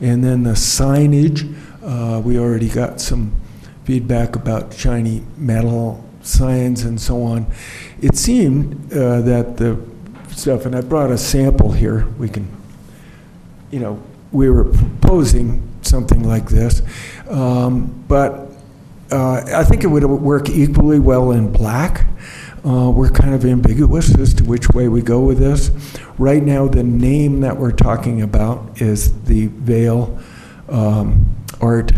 and 0.00 0.24
then 0.24 0.42
the 0.42 0.52
signage, 0.52 1.54
uh, 1.82 2.20
we 2.20 2.38
already 2.38 2.68
got 2.68 3.00
some 3.00 3.32
feedback 3.84 4.36
about 4.36 4.72
shiny 4.72 5.22
metal 5.36 6.04
signs 6.22 6.84
and 6.84 7.00
so 7.00 7.22
on. 7.22 7.46
It 8.00 8.16
seemed 8.16 8.92
uh, 8.92 9.20
that 9.22 9.56
the 9.56 9.80
stuff, 10.30 10.66
and 10.66 10.74
I 10.74 10.80
brought 10.80 11.10
a 11.10 11.18
sample 11.18 11.72
here, 11.72 12.06
we 12.18 12.28
can, 12.28 12.48
you 13.70 13.80
know, 13.80 14.02
we 14.32 14.48
were 14.48 14.64
proposing 14.64 15.68
something 15.82 16.22
like 16.22 16.48
this, 16.48 16.82
um, 17.28 18.04
but 18.06 18.48
uh, 19.10 19.42
I 19.54 19.64
think 19.64 19.82
it 19.82 19.88
would 19.88 20.04
work 20.04 20.48
equally 20.48 21.00
well 21.00 21.32
in 21.32 21.50
black. 21.50 22.06
Uh, 22.64 22.90
we're 22.90 23.10
kind 23.10 23.34
of 23.34 23.44
ambiguous 23.46 24.14
as 24.18 24.34
to 24.34 24.44
which 24.44 24.68
way 24.70 24.86
we 24.86 25.00
go 25.00 25.20
with 25.20 25.38
this. 25.38 25.70
Right 26.18 26.42
now, 26.42 26.68
the 26.68 26.82
name 26.82 27.40
that 27.40 27.56
we're 27.56 27.72
talking 27.72 28.20
about 28.20 28.82
is 28.82 29.22
the 29.22 29.46
Vail 29.46 30.18
um, 30.68 31.34
Art 31.60 31.92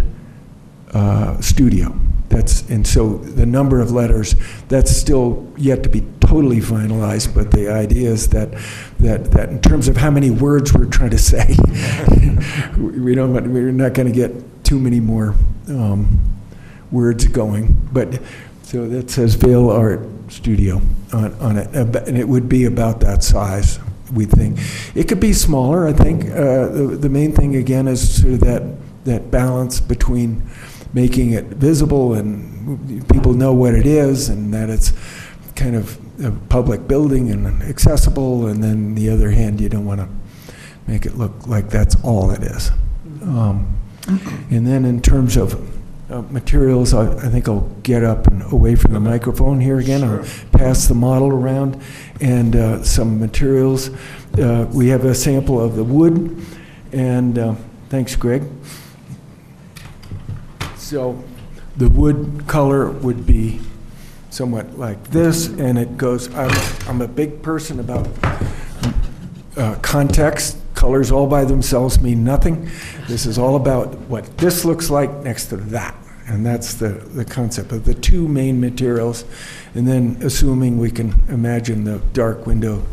uh, 0.92 1.40
Studio. 1.40 1.98
That's 2.28 2.68
and 2.70 2.86
so 2.86 3.18
the 3.18 3.44
number 3.44 3.80
of 3.80 3.90
letters 3.90 4.36
that's 4.68 4.90
still 4.90 5.52
yet 5.58 5.82
to 5.82 5.90
be 5.90 6.02
totally 6.20 6.60
finalized. 6.60 7.34
But 7.34 7.50
the 7.50 7.70
idea 7.70 8.10
is 8.10 8.28
that 8.28 8.52
that 9.00 9.32
that 9.32 9.50
in 9.50 9.60
terms 9.60 9.88
of 9.88 9.98
how 9.98 10.10
many 10.10 10.30
words 10.30 10.72
we're 10.72 10.86
trying 10.86 11.10
to 11.10 11.18
say, 11.18 11.56
we 12.78 13.14
don't 13.14 13.34
we're 13.52 13.70
not 13.72 13.92
going 13.92 14.06
to 14.06 14.14
get 14.14 14.64
too 14.64 14.78
many 14.78 14.98
more 14.98 15.34
um, 15.68 16.20
words 16.90 17.26
going. 17.26 17.78
But 17.92 18.22
so 18.72 18.88
that 18.88 19.10
says 19.10 19.34
Vail 19.34 19.68
Art 19.68 20.00
Studio 20.28 20.80
on, 21.12 21.34
on 21.34 21.58
it, 21.58 21.68
and 21.74 22.16
it 22.16 22.26
would 22.26 22.48
be 22.48 22.64
about 22.64 23.00
that 23.00 23.22
size. 23.22 23.78
We 24.10 24.24
think 24.24 24.60
it 24.94 25.08
could 25.08 25.20
be 25.20 25.34
smaller. 25.34 25.86
I 25.86 25.92
think 25.92 26.24
uh, 26.24 26.68
the, 26.68 26.98
the 26.98 27.08
main 27.10 27.32
thing 27.32 27.56
again 27.56 27.86
is 27.86 28.22
sort 28.22 28.32
of 28.32 28.40
that 28.40 28.62
that 29.04 29.30
balance 29.30 29.78
between 29.78 30.42
making 30.94 31.32
it 31.32 31.44
visible 31.44 32.14
and 32.14 33.06
people 33.12 33.34
know 33.34 33.52
what 33.52 33.74
it 33.74 33.84
is 33.84 34.30
and 34.30 34.54
that 34.54 34.70
it's 34.70 34.94
kind 35.54 35.76
of 35.76 35.98
a 36.24 36.30
public 36.48 36.88
building 36.88 37.30
and 37.30 37.62
accessible, 37.64 38.46
and 38.46 38.64
then 38.64 38.94
the 38.94 39.10
other 39.10 39.32
hand, 39.32 39.60
you 39.60 39.68
don't 39.68 39.84
want 39.84 40.00
to 40.00 40.08
make 40.86 41.04
it 41.04 41.18
look 41.18 41.46
like 41.46 41.68
that's 41.68 41.94
all 42.02 42.30
it 42.30 42.42
is. 42.42 42.70
Um, 43.22 43.76
and 44.50 44.66
then 44.66 44.86
in 44.86 45.02
terms 45.02 45.36
of 45.36 45.71
uh, 46.12 46.22
materials, 46.30 46.92
I, 46.92 47.10
I 47.10 47.28
think 47.30 47.48
I'll 47.48 47.68
get 47.82 48.04
up 48.04 48.26
and 48.26 48.42
away 48.52 48.74
from 48.74 48.92
the 48.92 49.00
microphone 49.00 49.60
here 49.60 49.78
again. 49.78 50.04
I'll 50.04 50.24
pass 50.52 50.86
the 50.86 50.94
model 50.94 51.28
around 51.28 51.80
and 52.20 52.54
uh, 52.54 52.82
some 52.82 53.18
materials. 53.18 53.90
Uh, 54.38 54.66
we 54.72 54.88
have 54.88 55.04
a 55.04 55.14
sample 55.14 55.58
of 55.58 55.74
the 55.74 55.84
wood, 55.84 56.44
and 56.92 57.38
uh, 57.38 57.54
thanks, 57.88 58.14
Greg. 58.14 58.42
So 60.76 61.22
the 61.78 61.88
wood 61.88 62.44
color 62.46 62.90
would 62.90 63.24
be 63.24 63.60
somewhat 64.28 64.78
like 64.78 65.02
this, 65.08 65.46
and 65.46 65.78
it 65.78 65.96
goes, 65.96 66.32
I'm, 66.34 66.50
I'm 66.88 67.00
a 67.00 67.08
big 67.08 67.42
person 67.42 67.80
about 67.80 68.06
uh, 69.56 69.76
context. 69.76 70.58
Colors 70.74 71.10
all 71.12 71.26
by 71.26 71.44
themselves 71.44 72.00
mean 72.00 72.24
nothing. 72.24 72.68
This 73.08 73.24
is 73.24 73.38
all 73.38 73.56
about 73.56 73.94
what 74.08 74.36
this 74.38 74.64
looks 74.64 74.90
like 74.90 75.10
next 75.22 75.46
to 75.46 75.56
that. 75.56 75.94
And 76.32 76.46
that's 76.46 76.72
the, 76.74 76.88
the 76.88 77.26
concept 77.26 77.72
of 77.72 77.84
the 77.84 77.92
two 77.92 78.26
main 78.26 78.58
materials, 78.58 79.26
and 79.74 79.86
then 79.86 80.16
assuming 80.22 80.78
we 80.78 80.90
can 80.90 81.22
imagine 81.28 81.84
the 81.84 81.98
dark 82.14 82.46
window, 82.46 82.86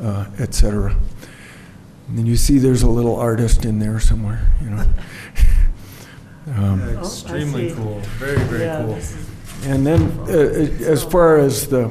uh, 0.00 0.26
et 0.38 0.54
cetera. 0.54 0.96
And 2.08 2.18
then 2.18 2.24
you 2.24 2.36
see 2.36 2.58
there's 2.58 2.82
a 2.82 2.88
little 2.88 3.16
artist 3.16 3.64
in 3.64 3.80
there 3.80 3.98
somewhere, 3.98 4.48
you 4.62 4.70
know. 4.70 4.86
Um, 6.46 6.82
Extremely 6.98 7.72
cool, 7.72 8.00
very, 8.18 8.36
very 8.36 8.60
Yeah, 8.60 8.82
cool. 8.84 8.98
And 9.64 9.86
then, 9.86 10.02
uh, 10.28 10.84
as 10.84 11.02
far 11.02 11.38
as 11.38 11.68
the, 11.68 11.90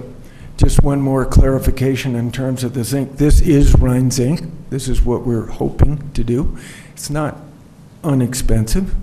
just 0.57 0.84
one 0.84 1.01
more 1.01 1.25
clarification 1.25 2.15
in 2.15 2.31
terms 2.31 2.63
of 2.63 2.75
the 2.75 2.84
zinc, 2.84 3.17
this 3.17 3.41
is 3.41 3.73
Rheinzink. 3.73 4.47
This 4.69 4.88
is 4.88 5.01
what 5.01 5.25
we're 5.25 5.47
hoping 5.47 6.11
to 6.11 6.23
do. 6.23 6.55
It's 6.91 7.09
not 7.09 7.39
unexpensive. 8.03 8.93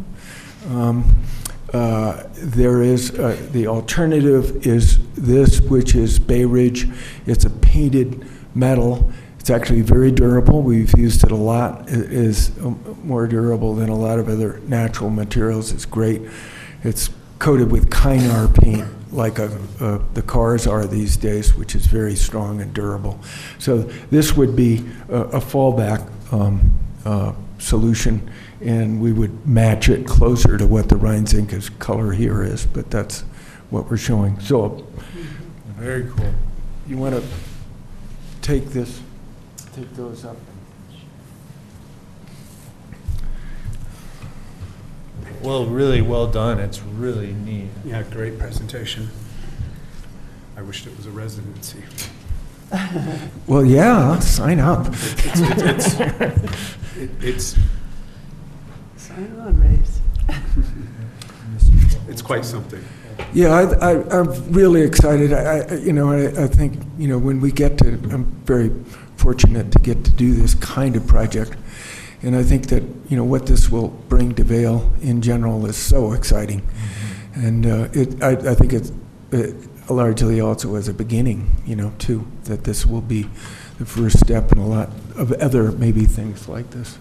Um, 0.71 1.17
uh, 1.73 2.25
There 2.35 2.83
is, 2.83 3.19
uh, 3.19 3.37
the 3.53 3.67
alternative 3.67 4.67
is 4.67 4.99
this, 5.15 5.61
which 5.61 5.95
is 5.95 6.19
Bay 6.19 6.45
Ridge. 6.45 6.89
It's 7.27 7.45
a 7.45 7.51
painted 7.51 8.27
metal. 8.55 9.11
It's 9.39 9.51
actually 9.51 9.83
very 9.83 10.11
durable. 10.11 10.63
We've 10.63 10.93
used 10.99 11.25
it 11.25 11.33
a 11.33 11.37
lot. 11.37 11.89
It 11.89 12.13
is 12.13 12.51
um, 12.61 12.99
more 13.05 13.27
durable 13.27 13.75
than 13.75 13.89
a 13.89 13.97
lot 13.97 14.19
of 14.19 14.29
other 14.29 14.61
natural 14.67 15.11
materials. 15.11 15.73
It's 15.73 15.87
great. 15.87 16.23
It's 16.85 17.11
coated 17.39 17.73
with 17.73 17.89
Kynar 17.89 18.55
paint, 18.61 18.87
like 19.13 19.39
a, 19.39 19.59
uh, 19.81 19.99
the 20.13 20.23
cars 20.23 20.67
are 20.67 20.87
these 20.87 21.17
days, 21.17 21.55
which 21.55 21.75
is 21.75 21.87
very 21.87 22.15
strong 22.15 22.61
and 22.61 22.75
durable. 22.75 23.19
So 23.59 23.79
this 24.11 24.37
would 24.37 24.55
be 24.55 24.85
a, 25.09 25.21
a 25.23 25.41
fallback 25.41 26.07
um, 26.33 26.79
uh, 27.05 27.33
solution, 27.59 28.31
and 28.61 29.01
we 29.01 29.13
would 29.13 29.47
match 29.47 29.89
it 29.89 30.07
closer 30.07 30.59
to 30.59 30.67
what 30.67 30.89
the 30.89 30.95
Rheinzink 30.97 31.53
is 31.53 31.69
color 31.71 32.13
here 32.13 32.43
is, 32.43 32.67
but 32.67 32.91
that's 32.91 33.23
what 33.71 33.91
we're 33.91 33.97
showing. 33.97 34.39
So 34.41 34.87
Very 35.79 36.07
cool. 36.17 36.33
you 36.87 36.97
want 36.99 37.15
to 37.15 37.23
take 38.43 38.67
this, 38.67 39.01
take 39.75 39.95
those 39.95 40.25
up. 40.25 40.37
Well, 45.43 45.67
really 45.67 46.03
well 46.03 46.27
done. 46.27 46.59
It's 46.61 46.81
really 46.83 47.33
neat. 47.33 47.69
Yeah, 47.85 48.03
great 48.03 48.39
presentation. 48.39 49.09
I 50.57 50.63
wished 50.63 50.87
it 50.87 50.95
was 50.97 51.07
a 51.07 51.11
residency. 51.11 51.83
Well, 53.47 53.65
yeah, 53.65 54.19
sign 54.21 54.61
up. 54.61 54.87
It's, 54.89 55.41
it's, 55.41 56.01
it's- 56.01 56.01
it- 56.97 57.11
it's, 57.23 57.57
On, 59.21 59.85
it's 62.09 62.23
quite 62.23 62.45
something. 62.45 62.83
Yeah, 63.33 63.51
I, 63.51 63.93
I, 63.93 64.19
I'm 64.19 64.53
really 64.53 64.81
excited. 64.83 65.33
I, 65.33 65.59
I, 65.59 65.75
you 65.75 65.93
know, 65.93 66.11
I, 66.11 66.45
I 66.45 66.47
think, 66.47 66.81
you 66.99 67.07
know, 67.07 67.19
when 67.19 67.41
we 67.41 67.53
get 67.53 67.79
to, 67.79 67.89
I'm 67.89 68.25
very 68.45 68.71
fortunate 69.17 69.73
to 69.73 69.79
get 69.79 70.05
to 70.05 70.11
do 70.11 70.35
this 70.35 70.55
kind 70.55 70.97
of 70.97 71.07
project. 71.07 71.53
And 72.23 72.35
I 72.35 72.43
think 72.43 72.69
that, 72.69 72.83
you 73.09 73.17
know, 73.17 73.25
what 73.25 73.47
this 73.47 73.71
will 73.71 73.89
bring 73.89 74.35
to 74.37 74.45
Vail 74.45 74.93
in 75.03 75.21
general 75.23 75.67
is 75.67 75.77
so 75.77 76.13
exciting. 76.13 76.67
And 77.35 77.67
uh, 77.67 77.89
it, 77.93 78.23
I, 78.23 78.31
I 78.31 78.55
think 78.55 78.73
it's 78.73 78.93
it 79.33 79.55
largely 79.91 80.41
also 80.41 80.77
as 80.77 80.89
a 80.89 80.95
beginning, 80.95 81.63
you 81.67 81.77
know, 81.77 81.93
too, 81.99 82.27
that 82.45 82.65
this 82.65 82.87
will 82.87 83.01
be 83.01 83.29
the 83.79 83.87
first 83.87 84.19
step 84.19 84.51
in 84.53 84.59
a 84.59 84.67
lot 84.67 84.89
of 85.17 85.33
other 85.33 85.73
maybe 85.73 86.05
things 86.07 86.49
like 86.49 86.71
this. 86.71 86.99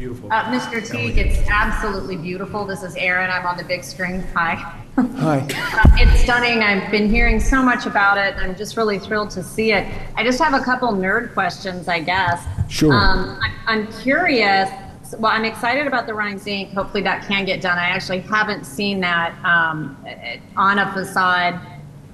Beautiful. 0.00 0.32
Uh, 0.32 0.44
Mr. 0.44 0.80
Teague, 0.90 1.18
it's 1.18 1.46
absolutely 1.50 2.16
beautiful. 2.16 2.64
This 2.64 2.82
is 2.82 2.96
Erin. 2.96 3.28
I'm 3.30 3.44
on 3.44 3.58
the 3.58 3.64
big 3.64 3.84
screen. 3.84 4.22
Hi. 4.34 4.54
Hi. 4.96 5.46
Uh, 5.76 5.96
It's 5.98 6.22
stunning. 6.22 6.62
I've 6.62 6.90
been 6.90 7.10
hearing 7.10 7.38
so 7.38 7.62
much 7.62 7.84
about 7.84 8.16
it. 8.16 8.34
I'm 8.38 8.56
just 8.56 8.78
really 8.78 8.98
thrilled 8.98 9.28
to 9.32 9.42
see 9.42 9.72
it. 9.72 9.86
I 10.16 10.24
just 10.24 10.38
have 10.40 10.54
a 10.54 10.64
couple 10.64 10.88
nerd 10.92 11.34
questions, 11.34 11.86
I 11.86 12.00
guess. 12.00 12.42
Sure. 12.70 12.94
Um, 12.94 13.38
I- 13.42 13.52
I'm 13.66 13.92
curious. 14.00 14.70
well, 15.18 15.32
I'm 15.32 15.44
excited 15.44 15.86
about 15.86 16.06
the 16.06 16.14
running 16.14 16.38
zinc. 16.38 16.72
Hopefully 16.72 17.02
that 17.02 17.28
can 17.28 17.44
get 17.44 17.60
done. 17.60 17.76
I 17.76 17.90
actually 17.90 18.20
haven't 18.20 18.64
seen 18.64 19.00
that 19.00 19.34
um, 19.44 20.02
on 20.56 20.78
a 20.78 20.90
facade 20.94 21.60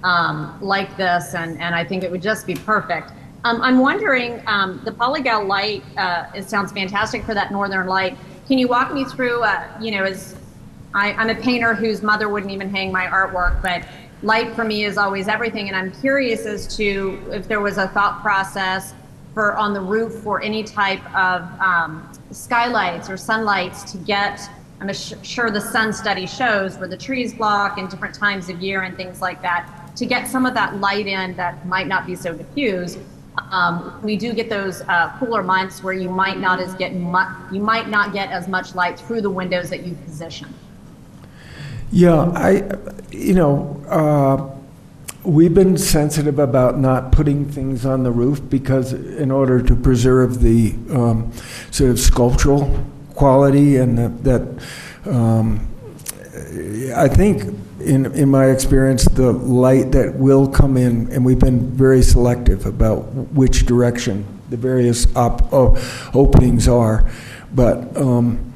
um, 0.02 0.58
like 0.60 0.96
this, 0.96 1.34
and, 1.34 1.56
and 1.60 1.72
I 1.72 1.84
think 1.84 2.02
it 2.02 2.10
would 2.10 2.22
just 2.22 2.48
be 2.48 2.56
perfect. 2.56 3.12
Um, 3.44 3.60
I'm 3.62 3.78
wondering, 3.78 4.42
um, 4.46 4.80
the 4.84 4.90
polygal 4.90 5.46
light, 5.46 5.84
uh, 5.96 6.26
it 6.34 6.48
sounds 6.48 6.72
fantastic 6.72 7.22
for 7.24 7.34
that 7.34 7.52
northern 7.52 7.86
light. 7.86 8.16
Can 8.48 8.58
you 8.58 8.68
walk 8.68 8.92
me 8.92 9.04
through, 9.04 9.42
uh, 9.42 9.68
you 9.80 9.92
know, 9.92 10.04
as 10.04 10.36
I, 10.94 11.12
I'm 11.12 11.30
a 11.30 11.34
painter 11.34 11.74
whose 11.74 12.02
mother 12.02 12.28
wouldn't 12.28 12.52
even 12.52 12.70
hang 12.70 12.90
my 12.90 13.06
artwork, 13.06 13.60
but 13.62 13.84
light 14.22 14.54
for 14.54 14.64
me 14.64 14.84
is 14.84 14.96
always 14.96 15.28
everything. 15.28 15.68
And 15.68 15.76
I'm 15.76 15.92
curious 16.00 16.46
as 16.46 16.76
to 16.76 17.22
if 17.30 17.46
there 17.46 17.60
was 17.60 17.78
a 17.78 17.88
thought 17.88 18.22
process 18.22 18.94
for 19.34 19.56
on 19.56 19.74
the 19.74 19.80
roof 19.80 20.14
for 20.22 20.40
any 20.40 20.64
type 20.64 21.04
of 21.14 21.42
um, 21.60 22.10
skylights 22.30 23.10
or 23.10 23.16
sunlights 23.16 23.92
to 23.92 23.98
get. 23.98 24.40
I'm 24.80 24.92
sure 24.92 25.50
the 25.50 25.60
sun 25.60 25.92
study 25.92 26.26
shows 26.26 26.78
where 26.78 26.88
the 26.88 26.96
trees 26.96 27.34
block 27.34 27.78
and 27.78 27.88
different 27.88 28.14
times 28.14 28.48
of 28.48 28.60
year 28.62 28.82
and 28.82 28.96
things 28.96 29.20
like 29.20 29.42
that 29.42 29.90
to 29.96 30.06
get 30.06 30.28
some 30.28 30.46
of 30.46 30.54
that 30.54 30.80
light 30.80 31.06
in 31.06 31.36
that 31.36 31.66
might 31.66 31.86
not 31.86 32.06
be 32.06 32.14
so 32.14 32.34
diffuse. 32.34 32.96
Um, 33.38 34.00
we 34.02 34.16
do 34.16 34.32
get 34.32 34.48
those 34.48 34.80
uh, 34.82 35.16
cooler 35.18 35.42
months 35.42 35.82
where 35.82 35.92
you 35.92 36.08
might 36.08 36.38
not 36.38 36.60
as 36.60 36.74
get 36.74 36.94
mu- 36.94 37.34
you 37.52 37.60
might 37.60 37.88
not 37.88 38.12
get 38.12 38.30
as 38.30 38.48
much 38.48 38.74
light 38.74 38.98
through 38.98 39.20
the 39.20 39.30
windows 39.30 39.70
that 39.70 39.84
you 39.84 39.94
position. 40.04 40.52
Yeah, 41.92 42.32
I, 42.34 42.62
you 43.10 43.34
know, 43.34 43.82
uh, 43.88 44.56
we've 45.22 45.54
been 45.54 45.76
sensitive 45.76 46.38
about 46.38 46.78
not 46.78 47.12
putting 47.12 47.44
things 47.44 47.84
on 47.84 48.02
the 48.02 48.10
roof 48.10 48.40
because 48.48 48.92
in 48.92 49.30
order 49.30 49.62
to 49.62 49.76
preserve 49.76 50.40
the 50.40 50.74
um, 50.90 51.32
sort 51.70 51.90
of 51.90 51.98
sculptural 51.98 52.84
quality 53.14 53.76
and 53.76 53.98
that, 53.98 54.24
that 54.24 55.12
um, 55.12 55.68
I 56.94 57.08
think 57.08 57.54
in, 57.80 58.06
in 58.14 58.28
my 58.30 58.46
experience, 58.46 59.04
the 59.04 59.32
light 59.32 59.92
that 59.92 60.14
will 60.14 60.48
come 60.48 60.76
in, 60.76 61.10
and 61.12 61.24
we've 61.24 61.38
been 61.38 61.70
very 61.70 62.02
selective 62.02 62.66
about 62.66 63.02
which 63.32 63.66
direction 63.66 64.26
the 64.48 64.56
various 64.56 65.14
op- 65.16 65.52
oh, 65.52 65.76
openings 66.14 66.68
are, 66.68 67.08
but 67.52 67.96
um, 67.96 68.52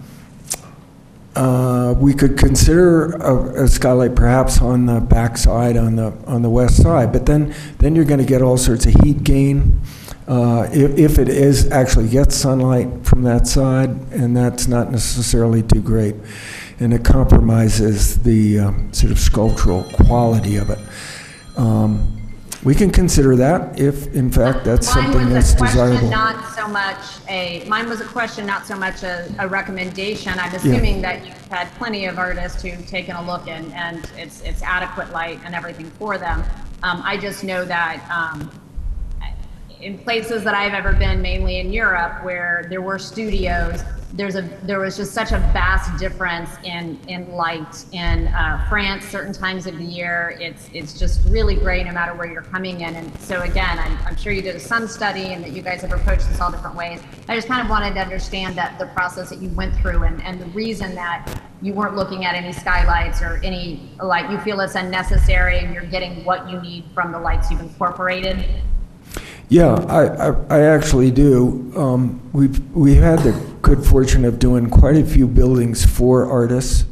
uh, 1.37 1.95
we 1.99 2.13
could 2.13 2.37
consider 2.37 3.13
a, 3.17 3.65
a, 3.65 3.69
skylight 3.69 4.15
perhaps 4.15 4.61
on 4.61 4.87
the 4.87 5.01
back 5.01 5.37
side, 5.37 5.77
on 5.77 5.97
the 5.97 6.13
on 6.27 6.43
the 6.43 6.51
west 6.51 6.83
side. 6.83 7.13
But 7.13 7.27
then 7.27 7.55
then 7.79 7.95
you're 7.95 8.05
going 8.05 8.21
to 8.21 8.27
get 8.27 8.43
all 8.43 8.57
sorts 8.57 8.87
of 8.87 8.95
heat 9.03 9.23
gain. 9.23 9.81
Uh, 10.27 10.69
if, 10.73 10.97
if 10.99 11.19
it 11.19 11.29
is 11.29 11.71
actually 11.73 12.09
gets 12.09 12.37
sunlight 12.37 12.89
from 13.05 13.23
that 13.23 13.47
side, 13.47 13.91
and 14.13 14.37
that's 14.37 14.69
not 14.69 14.91
necessarily 14.91 15.63
too 15.63 15.81
great 15.81 16.15
and 16.81 16.95
it 16.95 17.05
compromises 17.05 18.23
the 18.23 18.59
um, 18.59 18.93
sort 18.93 19.13
of 19.13 19.19
sculptural 19.19 19.85
quality 19.93 20.57
of 20.57 20.71
it. 20.71 20.79
Um, 21.57 22.17
we 22.63 22.75
can 22.75 22.91
consider 22.91 23.37
that 23.37 23.79
if, 23.81 24.15
in 24.15 24.31
fact, 24.31 24.65
that's 24.65 24.95
mine 24.95 25.05
something 25.05 25.33
was 25.33 25.55
that's 25.55 25.55
desirable. 25.55 26.11
Not 26.11 26.45
so 26.55 26.69
much 26.69 26.99
a, 27.29 27.65
mine 27.67 27.89
was 27.89 28.03
a 28.03 28.05
question, 28.05 28.45
not 28.45 28.67
so 28.67 28.77
much 28.77 29.03
a, 29.03 29.33
a 29.39 29.49
recommendation. 29.49 30.33
I'm 30.39 30.55
assuming 30.55 31.01
that 31.03 31.25
you've 31.25 31.47
had 31.49 31.71
plenty 31.77 32.05
of 32.05 32.19
artists 32.19 32.63
who've 32.63 32.87
taken 32.87 33.17
a 33.17 33.23
look 33.25 33.49
and, 33.49 33.73
and 33.73 34.11
it's, 34.17 34.43
it's 34.43 34.63
adequate 34.63 35.11
light 35.11 35.41
and 35.45 35.55
everything 35.55 35.91
for 35.93 36.19
them. 36.19 36.45
Um, 36.83 37.03
I 37.05 37.17
just 37.17 37.45
know 37.45 37.65
that 37.65 38.07
um, 38.11 38.51
in 39.83 39.99
places 39.99 40.45
that 40.45 40.55
I've 40.55 40.75
ever 40.75 40.93
been, 40.93 41.23
mainly 41.23 41.59
in 41.59 41.73
Europe, 41.73 42.23
where 42.25 42.67
there 42.69 42.83
were 42.83 42.99
studios, 42.99 43.83
there's 44.13 44.35
a 44.35 44.43
there 44.65 44.81
was 44.81 44.97
just 44.97 45.13
such 45.13 45.31
a 45.31 45.39
vast 45.53 45.99
difference 45.99 46.51
in 46.65 46.99
in 47.07 47.31
light 47.33 47.85
in 47.93 48.27
uh, 48.29 48.67
France. 48.69 49.05
Certain 49.05 49.33
times 49.33 49.67
of 49.67 49.79
the 49.79 49.85
year, 49.85 50.37
it's 50.41 50.69
it's 50.73 50.99
just 50.99 51.27
really 51.29 51.55
great 51.55 51.87
no 51.87 51.93
matter 51.93 52.15
where 52.15 52.31
you're 52.31 52.43
coming 52.43 52.81
in. 52.81 52.97
And 52.97 53.21
so 53.21 53.43
again, 53.43 53.79
I'm, 53.79 53.97
I'm 54.07 54.17
sure 54.17 54.33
you 54.33 54.43
did 54.43 54.57
a 54.57 54.61
sun 54.61 54.89
study 54.89 55.33
and 55.33 55.45
that 55.45 55.53
you 55.53 55.63
guys 55.63 55.83
have 55.83 55.93
approached 55.93 56.29
this 56.29 56.41
all 56.41 56.51
different 56.51 56.77
ways. 56.77 57.01
I 57.29 57.37
just 57.37 57.47
kind 57.47 57.63
of 57.63 57.71
wanted 57.71 57.95
to 57.95 58.01
understand 58.01 58.57
that 58.59 58.79
the 58.79 58.87
process 58.87 59.31
that 59.31 59.41
you 59.41 59.49
went 59.51 59.77
through 59.77 60.03
and 60.03 60.21
and 60.23 60.41
the 60.41 60.47
reason 60.47 60.95
that 60.97 61.41
you 61.63 61.73
weren't 61.75 61.95
looking 61.95 62.25
at 62.25 62.35
any 62.35 62.53
skylights 62.53 63.23
or 63.23 63.37
any 63.45 63.91
light. 64.03 64.31
you 64.31 64.39
feel 64.41 64.61
it's 64.61 64.75
unnecessary 64.75 65.59
and 65.59 65.75
you're 65.75 65.85
getting 65.85 66.25
what 66.25 66.49
you 66.49 66.61
need 66.63 66.85
from 66.95 67.13
the 67.13 67.19
lights 67.19 67.51
you've 67.51 67.61
incorporated. 67.61 68.45
Yeah, 69.51 69.75
I, 69.89 70.29
I, 70.29 70.59
I 70.59 70.61
actually 70.63 71.11
do. 71.11 71.73
Um, 71.77 72.21
we've 72.33 72.65
we 72.73 72.95
had 72.95 73.19
the 73.19 73.33
good 73.63 73.85
fortune 73.85 74.25
of 74.25 74.39
doing 74.39 74.71
quite 74.71 74.97
a 74.97 75.05
few 75.05 75.27
buildings 75.27 75.85
for 75.85 76.25
artists, 76.31 76.85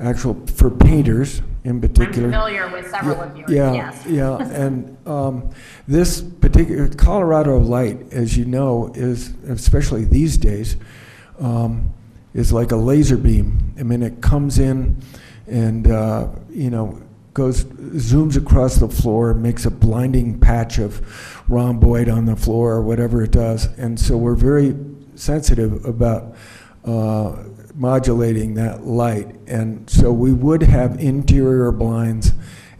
actual 0.00 0.34
for 0.46 0.70
painters 0.70 1.42
in 1.64 1.82
particular. 1.82 2.28
I'm 2.28 2.32
familiar 2.32 2.72
with 2.72 2.90
several 2.90 3.18
yeah, 3.18 3.28
of 3.28 3.36
yours. 3.36 3.50
Yeah, 3.50 3.72
yes. 3.74 4.06
yeah, 4.06 4.38
and 4.38 4.96
um, 5.06 5.50
this 5.86 6.22
particular 6.22 6.88
Colorado 6.88 7.58
light, 7.58 7.98
as 8.10 8.38
you 8.38 8.46
know, 8.46 8.90
is 8.94 9.34
especially 9.46 10.06
these 10.06 10.38
days, 10.38 10.76
um, 11.38 11.92
is 12.32 12.54
like 12.54 12.72
a 12.72 12.76
laser 12.76 13.18
beam. 13.18 13.74
I 13.78 13.82
mean, 13.82 14.02
it 14.02 14.22
comes 14.22 14.58
in, 14.58 14.96
and 15.46 15.90
uh, 15.90 16.28
you 16.48 16.70
know 16.70 17.02
goes 17.38 17.64
zooms 17.64 18.36
across 18.36 18.76
the 18.76 18.88
floor, 18.88 19.32
makes 19.32 19.64
a 19.64 19.70
blinding 19.70 20.38
patch 20.40 20.78
of 20.78 21.00
rhomboid 21.48 22.08
on 22.08 22.26
the 22.26 22.34
floor 22.34 22.72
or 22.72 22.82
whatever 22.82 23.22
it 23.22 23.30
does. 23.30 23.66
And 23.78 23.98
so 23.98 24.16
we're 24.16 24.34
very 24.34 24.76
sensitive 25.14 25.84
about 25.84 26.34
uh, 26.84 27.36
modulating 27.74 28.54
that 28.54 28.84
light. 28.84 29.36
And 29.46 29.88
so 29.88 30.12
we 30.12 30.32
would 30.32 30.62
have 30.64 30.98
interior 30.98 31.70
blinds 31.70 32.32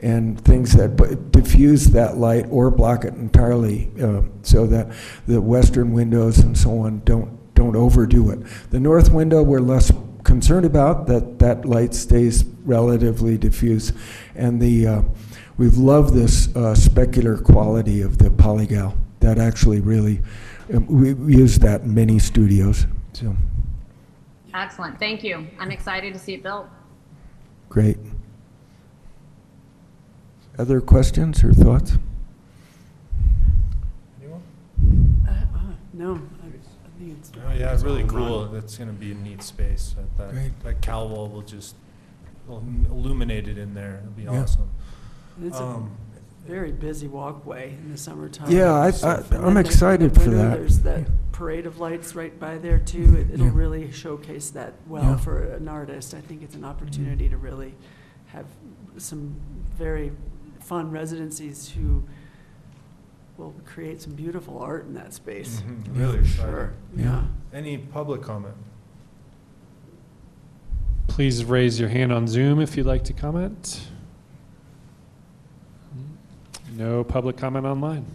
and 0.03 0.41
things 0.45 0.73
that 0.75 1.31
diffuse 1.31 1.87
that 1.87 2.17
light 2.17 2.47
or 2.51 2.71
block 2.71 3.05
it 3.05 3.15
entirely 3.15 3.91
uh, 4.03 4.23
so 4.43 4.67
that 4.67 4.89
the 5.27 5.41
western 5.41 5.93
windows 5.93 6.39
and 6.39 6.57
so 6.59 6.81
on 6.81 7.01
don't 7.05 7.37
don't 7.55 7.75
overdo 7.75 8.31
it. 8.31 8.39
The 8.71 8.79
north 8.79 9.11
window 9.11 9.43
we're 9.43 9.59
less 9.61 9.91
concerned 10.23 10.67
about 10.67 11.07
that 11.07 11.39
that 11.39 11.65
light 11.65 11.95
stays 11.95 12.45
relatively 12.69 13.39
diffuse, 13.39 13.93
and 14.39 14.61
the 14.61 14.87
uh, 14.87 15.03
we've 15.57 15.77
loved 15.77 16.15
this 16.15 16.49
uh, 16.49 16.75
specular 16.75 17.43
quality 17.43 18.01
of 18.01 18.19
the 18.19 18.31
polygal. 18.31 18.97
That 19.21 19.39
actually 19.39 19.81
really 19.81 20.23
um, 20.73 20.87
we 20.87 21.09
use 21.35 21.59
that 21.59 21.83
in 21.83 21.95
many 21.95 22.19
studios. 22.19 22.87
So 23.13 23.37
excellent, 24.55 24.99
thank 24.99 25.23
you. 25.25 25.47
I'm 25.59 25.71
excited 25.71 26.15
to 26.15 26.19
see 26.19 26.35
it 26.35 26.43
built. 26.43 26.69
Great. 27.69 27.99
Other 30.59 30.81
questions 30.81 31.45
or 31.45 31.53
thoughts? 31.53 31.99
Anyone? 34.21 34.43
Uh, 35.29 35.31
uh, 35.31 35.61
no, 35.93 36.21
Oh, 37.47 37.53
yeah, 37.53 37.73
it's 37.73 37.83
really 37.83 38.05
cool. 38.05 38.47
That's 38.47 38.77
going 38.77 38.89
to 38.89 38.95
be 38.95 39.13
a 39.13 39.15
neat 39.15 39.43
space. 39.43 39.95
That, 40.17 40.31
Great. 40.31 40.61
that 40.65 40.81
Kalwall 40.81 41.31
will 41.31 41.43
just 41.43 41.77
will 42.49 42.65
illuminate 42.91 43.47
it 43.49 43.59
in 43.59 43.75
there. 43.75 43.99
It'll 44.03 44.13
be 44.13 44.23
Yeah. 44.23 44.43
awesome. 44.43 44.69
It's 45.43 45.61
Um, 45.61 45.91
a 46.47 46.49
very 46.49 46.73
busy 46.73 47.07
walkway 47.07 47.75
in 47.75 47.93
the 47.93 47.99
summertime. 47.99 48.51
Yeah, 48.51 48.73
I- 48.75 48.91
So 48.91 49.09
I- 49.09 49.23
from 49.23 49.45
I'm 49.45 49.55
the- 49.55 49.61
excited 49.61 50.15
for 50.15 50.21
window, 50.21 50.37
that. 50.39 50.57
There's 50.59 50.81
that 50.81 51.09
parade 51.33 51.67
of 51.67 51.79
lights 51.79 52.15
right 52.17 52.39
by 52.41 52.59
there 52.59 52.79
too. 52.79 53.15
It- 53.17 53.31
It'll 53.35 53.47
Yeah. 53.47 53.53
really 53.55 53.93
showcase 53.93 54.51
that 54.51 54.75
well 54.89 55.03
Yeah. 55.05 55.17
for 55.19 55.39
an 55.43 55.69
artist. 55.69 56.15
I 56.15 56.21
think 56.21 56.43
it's 56.43 56.57
an 56.57 56.65
opportunity 56.65 57.29
to 57.29 57.37
really 57.37 57.75
have 58.29 58.47
some 58.97 59.35
very 59.77 60.11
fun 60.61 60.91
residencies 60.91 61.69
who 61.71 62.03
will 63.37 63.55
create 63.65 64.03
some 64.03 64.15
beautiful 64.15 64.59
art 64.59 64.85
in 64.87 64.95
that 64.95 65.15
space. 65.15 65.61
Mhm, 65.63 65.85
for 65.87 65.93
Really 65.93 66.25
Sure, 66.27 66.73
exciting. 66.97 67.05
yeah. 67.05 67.23
Any 67.53 67.79
public 67.79 68.21
comment? 68.23 68.55
Please 71.19 71.45
raise 71.45 71.81
your 71.81 71.89
hand 71.89 72.13
on 72.13 72.29
Zoom 72.29 72.61
if 72.61 72.77
you'd 72.77 72.87
like 72.87 73.03
to 73.03 73.13
comment. 73.13 73.89
No 76.77 77.03
public 77.03 77.37
comment 77.37 77.67
online. 77.67 78.07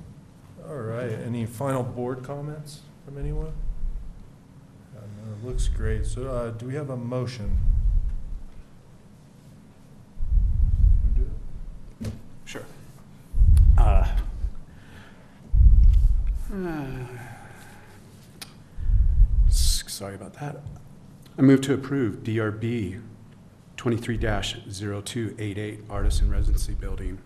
All 0.65 0.77
right. 0.77 1.11
Any 1.11 1.45
final 1.45 1.83
board 1.83 2.23
comments 2.23 2.79
from 3.03 3.17
anyone? 3.17 3.51
Uh, 4.95 5.01
no, 5.01 5.33
it 5.33 5.45
looks 5.45 5.67
great. 5.67 6.05
So, 6.05 6.29
uh, 6.29 6.51
do 6.51 6.65
we 6.65 6.75
have 6.75 6.91
a 6.91 6.95
motion? 6.95 7.57
Wanna 11.03 11.25
do 11.25 12.05
it? 12.05 12.11
Sure. 12.45 12.63
Uh, 13.77 14.07
uh, 16.53 16.87
Sorry 19.49 20.15
about 20.15 20.35
that. 20.35 20.61
I 21.37 21.41
move 21.41 21.61
to 21.61 21.73
approve 21.73 22.17
DRB 22.23 23.01
23-0288 23.77 25.79
Artisan 25.89 26.29
Residency 26.29 26.73
Building. 26.73 27.17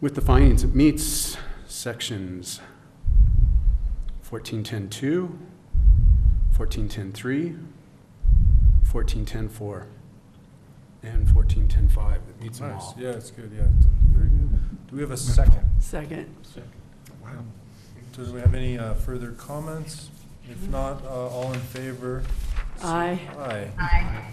With 0.00 0.14
the 0.14 0.20
findings, 0.20 0.62
it 0.62 0.74
meets 0.76 1.36
sections 1.66 2.60
1410-2, 4.30 5.36
1410-3, 6.56 7.58
1410-4, 8.86 9.86
and 11.02 11.26
1410-5. 11.26 12.14
It 12.14 12.20
meets 12.40 12.58
them 12.60 12.70
Nice, 12.70 12.82
all. 12.82 12.94
yeah, 12.98 13.08
it's 13.10 13.30
good, 13.32 13.50
yeah, 13.56 13.64
it's 13.76 13.86
very 14.12 14.28
good. 14.28 14.86
Do 14.88 14.94
we 14.96 15.02
have 15.02 15.10
a 15.10 15.16
second? 15.16 15.64
Second. 15.80 16.32
Wow. 17.22 17.30
Do 18.12 18.32
we 18.32 18.40
have 18.40 18.54
any 18.54 18.78
uh, 18.78 18.94
further 18.94 19.32
comments? 19.32 20.10
If 20.50 20.66
not, 20.68 21.04
uh, 21.04 21.08
all 21.28 21.52
in 21.52 21.60
favor? 21.60 22.22
Aye. 22.82 23.20
Aye. 23.38 23.68
Aye. 23.78 24.24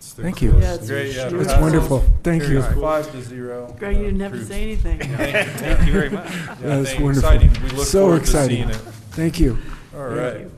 Thank 0.00 0.42
you. 0.42 0.58
Yeah, 0.58 0.74
it's 0.74 0.86
Great, 0.88 1.14
yeah. 1.14 1.28
That's 1.28 1.46
passes. 1.46 1.60
wonderful. 1.62 2.04
Thank 2.24 2.42
you. 2.44 2.60
Carries 2.60 2.80
Five 2.80 3.12
to 3.12 3.22
zero. 3.22 3.74
Greg, 3.78 3.96
you 3.98 4.04
didn't 4.04 4.20
have 4.20 4.32
to 4.32 4.44
say 4.44 4.62
anything. 4.62 4.98
Thank 5.00 5.86
you 5.86 5.92
very 5.92 6.10
much. 6.10 6.28
Yeah, 6.30 6.56
That's 6.60 6.90
thank- 6.90 7.02
wonderful. 7.04 7.30
Exciting, 7.30 7.62
we 7.62 7.68
look 7.70 7.86
So 7.86 8.00
forward 8.00 8.16
to 8.16 8.20
exciting. 8.22 8.68
it. 8.68 8.74
Thank 9.12 9.38
you. 9.38 9.58
All 9.94 10.08
right. 10.08 10.48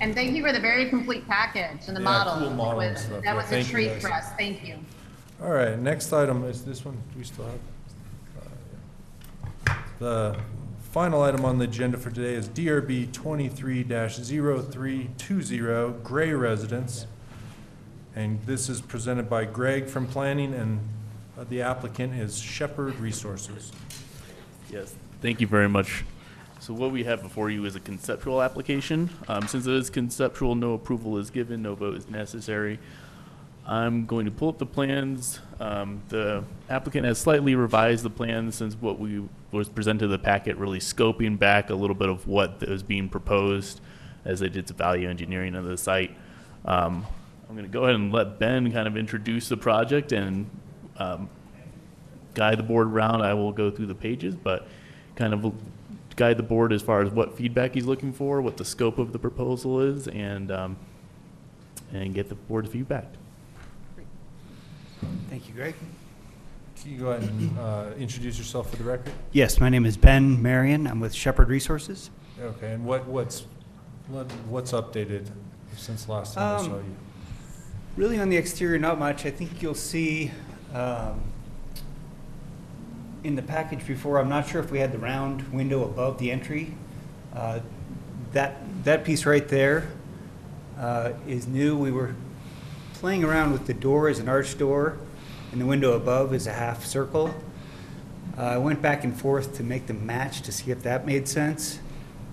And 0.00 0.14
thank 0.14 0.34
you 0.34 0.42
for 0.44 0.52
the 0.52 0.60
very 0.60 0.88
complete 0.88 1.26
package 1.28 1.86
and 1.88 1.96
the 1.96 2.00
Yeah, 2.00 2.04
model. 2.04 2.34
cool 2.38 2.50
model 2.56 2.80
It 2.80 2.86
and 2.86 2.94
was- 2.94 3.04
stuff. 3.04 3.22
That 3.24 3.36
was 3.36 3.44
a 3.46 3.48
thank 3.48 3.66
you, 3.68 3.72
treat 3.72 3.88
guys. 3.88 4.02
for 4.02 4.12
us. 4.12 4.24
Thank 4.36 4.66
you. 4.66 4.74
All 5.42 5.50
right, 5.50 5.78
next 5.78 6.12
item 6.12 6.44
is 6.44 6.64
this 6.64 6.84
one, 6.84 6.94
do 7.12 7.18
we 7.18 7.24
still 7.24 7.44
have? 7.44 7.54
uh, 9.66 9.74
The 10.00 10.36
final 10.90 11.22
item 11.22 11.44
on 11.44 11.58
the 11.58 11.64
agenda 11.64 11.98
for 11.98 12.10
today 12.10 12.34
is 12.34 12.48
DRB 12.48 13.12
twenty-three 13.12 13.84
320 13.84 16.02
Gray 16.02 16.32
Residence. 16.32 17.06
And 18.16 18.40
this 18.46 18.68
is 18.68 18.80
presented 18.80 19.28
by 19.28 19.44
Greg 19.44 19.86
from 19.86 20.06
Planning, 20.06 20.54
and 20.54 20.80
uh, 21.38 21.44
the 21.48 21.62
applicant 21.62 22.14
is 22.14 22.38
Shepherd 22.38 22.96
Resources. 22.96 23.70
Yes, 24.70 24.94
thank 25.20 25.40
you 25.40 25.46
very 25.46 25.68
much. 25.68 26.04
So 26.58 26.74
what 26.74 26.90
we 26.90 27.04
have 27.04 27.22
before 27.22 27.50
you 27.50 27.64
is 27.66 27.76
a 27.76 27.80
conceptual 27.80 28.42
application. 28.42 29.10
Um, 29.28 29.46
Since 29.46 29.66
it 29.66 29.74
is 29.74 29.90
conceptual, 29.90 30.56
no 30.56 30.72
approval 30.72 31.18
is 31.18 31.30
given, 31.30 31.62
no 31.62 31.74
vote 31.74 31.96
is 31.96 32.08
necessary. 32.08 32.80
I'm 33.68 34.06
going 34.06 34.24
to 34.24 34.30
pull 34.30 34.48
up 34.48 34.56
the 34.56 34.66
plans. 34.66 35.40
Um, 35.60 36.00
The 36.08 36.42
applicant 36.70 37.04
has 37.04 37.18
slightly 37.18 37.54
revised 37.54 38.02
the 38.02 38.10
plans 38.10 38.54
since 38.54 38.74
what 38.74 38.98
we 38.98 39.22
was 39.52 39.68
presented 39.68 40.00
to 40.00 40.08
the 40.08 40.18
packet, 40.18 40.56
really 40.56 40.78
scoping 40.78 41.38
back 41.38 41.68
a 41.68 41.74
little 41.74 41.94
bit 41.94 42.08
of 42.08 42.26
what 42.26 42.66
was 42.66 42.82
being 42.82 43.10
proposed 43.10 43.82
as 44.24 44.40
they 44.40 44.48
did 44.48 44.68
some 44.68 44.78
value 44.78 45.08
engineering 45.08 45.54
of 45.54 45.66
the 45.66 45.76
site. 45.76 46.16
Um, 46.64 47.04
I'm 47.46 47.54
going 47.54 47.66
to 47.66 47.72
go 47.72 47.84
ahead 47.84 47.94
and 47.94 48.10
let 48.10 48.38
Ben 48.38 48.72
kind 48.72 48.88
of 48.88 48.96
introduce 48.96 49.50
the 49.50 49.56
project 49.58 50.12
and 50.12 50.48
um, 50.96 51.28
guide 52.34 52.58
the 52.58 52.62
board 52.62 52.86
around. 52.88 53.20
I 53.20 53.34
will 53.34 53.52
go 53.52 53.70
through 53.70 53.86
the 53.86 53.94
pages, 53.94 54.34
but 54.34 54.66
kind 55.14 55.34
of 55.34 55.52
guide 56.16 56.38
the 56.38 56.42
board 56.42 56.72
as 56.72 56.80
far 56.80 57.02
as 57.02 57.10
what 57.10 57.36
feedback 57.36 57.74
he's 57.74 57.84
looking 57.84 58.14
for, 58.14 58.40
what 58.40 58.56
the 58.56 58.64
scope 58.64 58.98
of 58.98 59.12
the 59.12 59.18
proposal 59.18 59.80
is, 59.80 60.08
and, 60.08 60.50
um, 60.50 60.76
and 61.92 62.14
get 62.14 62.30
the 62.30 62.34
board's 62.34 62.70
feedback. 62.70 63.06
Thank 65.28 65.48
you, 65.48 65.54
Greg. 65.54 65.74
Can 66.80 66.92
you 66.92 66.98
go 66.98 67.10
ahead 67.10 67.28
and 67.28 67.58
uh, 67.58 67.84
introduce 67.98 68.38
yourself 68.38 68.70
for 68.70 68.76
the 68.76 68.84
record? 68.84 69.12
Yes, 69.32 69.58
my 69.60 69.68
name 69.68 69.84
is 69.84 69.96
Ben 69.96 70.40
Marion. 70.40 70.86
I'm 70.86 71.00
with 71.00 71.12
Shepherd 71.14 71.48
Resources. 71.48 72.10
Okay, 72.40 72.72
and 72.72 72.84
what, 72.84 73.06
what's, 73.06 73.46
what- 74.08 74.30
what's 74.48 74.72
updated 74.72 75.26
since 75.76 76.08
last 76.08 76.34
time 76.34 76.56
I 76.56 76.58
Um, 76.60 76.66
saw 76.66 76.76
you? 76.76 76.96
Really 77.96 78.20
on 78.20 78.28
the 78.28 78.36
exterior, 78.36 78.78
not 78.78 78.98
much. 78.98 79.26
I 79.26 79.30
think 79.30 79.60
you'll 79.60 79.74
see 79.74 80.30
um, 80.72 81.20
in 83.24 83.34
the 83.34 83.42
package 83.42 83.84
before, 83.86 84.18
I'm 84.20 84.28
not 84.28 84.46
sure 84.48 84.62
if 84.62 84.70
we 84.70 84.78
had 84.78 84.92
the 84.92 84.98
round 84.98 85.52
window 85.52 85.82
above 85.84 86.18
the 86.18 86.30
entry. 86.30 86.74
Uh, 87.34 87.60
That, 88.32 88.56
that 88.84 89.04
piece 89.04 89.24
right 89.26 89.48
there 89.48 89.88
uh, 90.78 91.12
is 91.26 91.48
new. 91.48 91.76
We 91.76 91.90
were 91.90 92.14
playing 92.98 93.22
around 93.22 93.52
with 93.52 93.64
the 93.68 93.74
door 93.74 94.08
as 94.08 94.18
an 94.18 94.28
arch 94.28 94.58
door, 94.58 94.98
and 95.52 95.60
the 95.60 95.66
window 95.66 95.92
above 95.92 96.34
is 96.34 96.48
a 96.48 96.52
half 96.52 96.84
circle. 96.84 97.32
Uh, 98.36 98.42
I 98.42 98.58
went 98.58 98.82
back 98.82 99.04
and 99.04 99.16
forth 99.16 99.56
to 99.58 99.62
make 99.62 99.86
them 99.86 100.04
match 100.04 100.42
to 100.42 100.50
see 100.50 100.72
if 100.72 100.82
that 100.82 101.06
made 101.06 101.28
sense. 101.28 101.78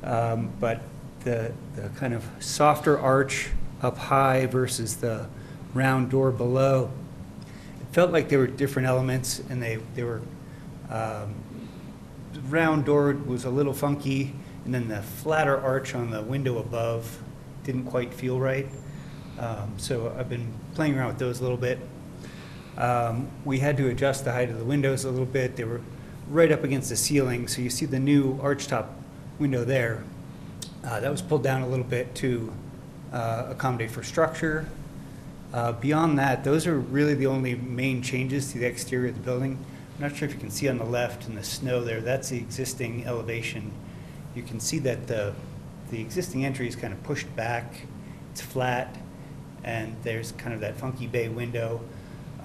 Um, 0.04 0.50
But 0.60 0.82
the, 1.24 1.54
the 1.76 1.90
kind 1.90 2.16
of 2.16 2.28
softer 2.40 2.98
arch 2.98 3.50
up 3.84 3.98
high 3.98 4.48
versus 4.48 4.96
the 4.98 5.28
round 5.76 6.10
door 6.10 6.32
below, 6.32 6.90
it 7.80 7.94
felt 7.94 8.12
like 8.12 8.30
they 8.30 8.38
were 8.38 8.48
different 8.48 8.88
elements, 8.88 9.44
and 9.48 9.62
they, 9.62 9.78
they 9.94 10.04
were, 10.04 10.22
um, 10.90 11.36
the 12.34 12.40
round 12.50 12.86
door 12.86 13.14
was 13.14 13.46
a 13.46 13.52
little 13.52 13.74
funky, 13.74 14.34
and 14.66 14.74
then 14.74 14.88
the 14.88 15.04
flatter 15.04 15.62
arch 15.62 15.94
on 15.94 16.10
the 16.10 16.24
window 16.24 16.58
above 16.58 17.22
didn't 17.64 17.86
quite 17.86 18.16
feel 18.16 18.40
right. 18.40 18.68
Um, 19.40 19.74
So 19.78 20.16
I've 20.18 20.30
been 20.30 20.53
playing 20.74 20.98
around 20.98 21.07
with 21.10 21.20
those 21.20 21.40
a 21.40 21.44
little 21.44 21.57
bit. 21.57 21.80
Um, 22.78 23.28
We 23.44 23.60
had 23.60 23.78
to 23.78 23.90
adjust 23.90 24.26
the 24.26 24.32
height 24.32 24.49
of 24.49 24.57
the 24.57 24.66
windows 24.66 25.03
a 25.06 25.10
little 25.10 25.26
bit. 25.26 25.56
They 25.56 25.64
were 25.64 25.82
right 26.30 26.52
up 26.52 26.64
against 26.64 26.90
the 26.90 26.95
ceiling, 26.95 27.48
so 27.48 27.62
you 27.62 27.70
see 27.70 27.86
the 27.86 27.99
new 27.99 28.38
archtop 28.38 28.88
window 29.40 29.64
there. 29.64 30.03
Uh, 30.84 30.99
That 30.99 31.12
was 31.12 31.22
pulled 31.22 31.44
down 31.44 31.62
a 31.62 31.68
little 31.68 31.86
bit 31.86 32.16
to 32.16 32.53
uh, 33.14 33.48
accommodate 33.49 33.91
for 33.91 34.03
structure. 34.03 34.68
Uh, 35.53 35.72
Beyond 35.74 36.18
that, 36.20 36.44
those 36.44 36.68
are 36.68 36.78
really 36.78 37.14
the 37.14 37.28
only 37.28 37.56
main 37.56 38.02
changes 38.02 38.52
to 38.52 38.60
the 38.60 38.66
exterior 38.66 39.10
of 39.10 39.16
the 39.16 39.22
building. 39.22 39.57
I'm 39.95 40.10
not 40.10 40.16
sure 40.18 40.28
if 40.28 40.34
you 40.34 40.40
can 40.40 40.49
see 40.52 40.68
on 40.68 40.78
the 40.78 40.84
left 40.86 41.28
in 41.28 41.36
the 41.36 41.44
snow 41.44 41.82
there, 41.82 42.02
that's 42.02 42.28
the 42.30 42.38
existing 42.38 43.06
elevation. 43.06 43.72
You 44.36 44.44
can 44.44 44.60
see 44.60 44.80
that 44.80 45.07
the, 45.07 45.34
the 45.90 46.02
existing 46.02 46.44
entry 46.44 46.68
is 46.68 46.76
kind 46.76 46.91
of 46.91 47.02
pushed 47.03 47.34
back, 47.38 47.86
it's 48.32 48.41
flat, 48.41 48.98
and 49.66 49.96
there's 50.04 50.32
kind 50.34 50.54
of 50.54 50.62
that 50.62 50.78
funky 50.78 51.08
bay 51.08 51.28
window. 51.28 51.82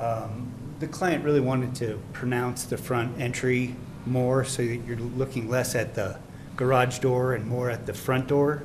Um, 0.01 0.51
The 0.81 0.89
client 0.89 1.25
really 1.25 1.41
wanted 1.41 1.75
to 1.77 2.01
pronounce 2.15 2.65
the 2.65 2.79
front 2.79 3.21
entry 3.21 3.77
more, 4.07 4.45
so 4.45 4.63
that 4.63 4.77
you're 4.87 4.97
looking 4.97 5.51
less 5.51 5.75
at 5.75 5.95
the 5.95 6.19
garage 6.57 7.01
door 7.01 7.35
and 7.35 7.47
more 7.47 7.71
at 7.71 7.85
the 7.85 7.93
front 7.93 8.27
door, 8.29 8.63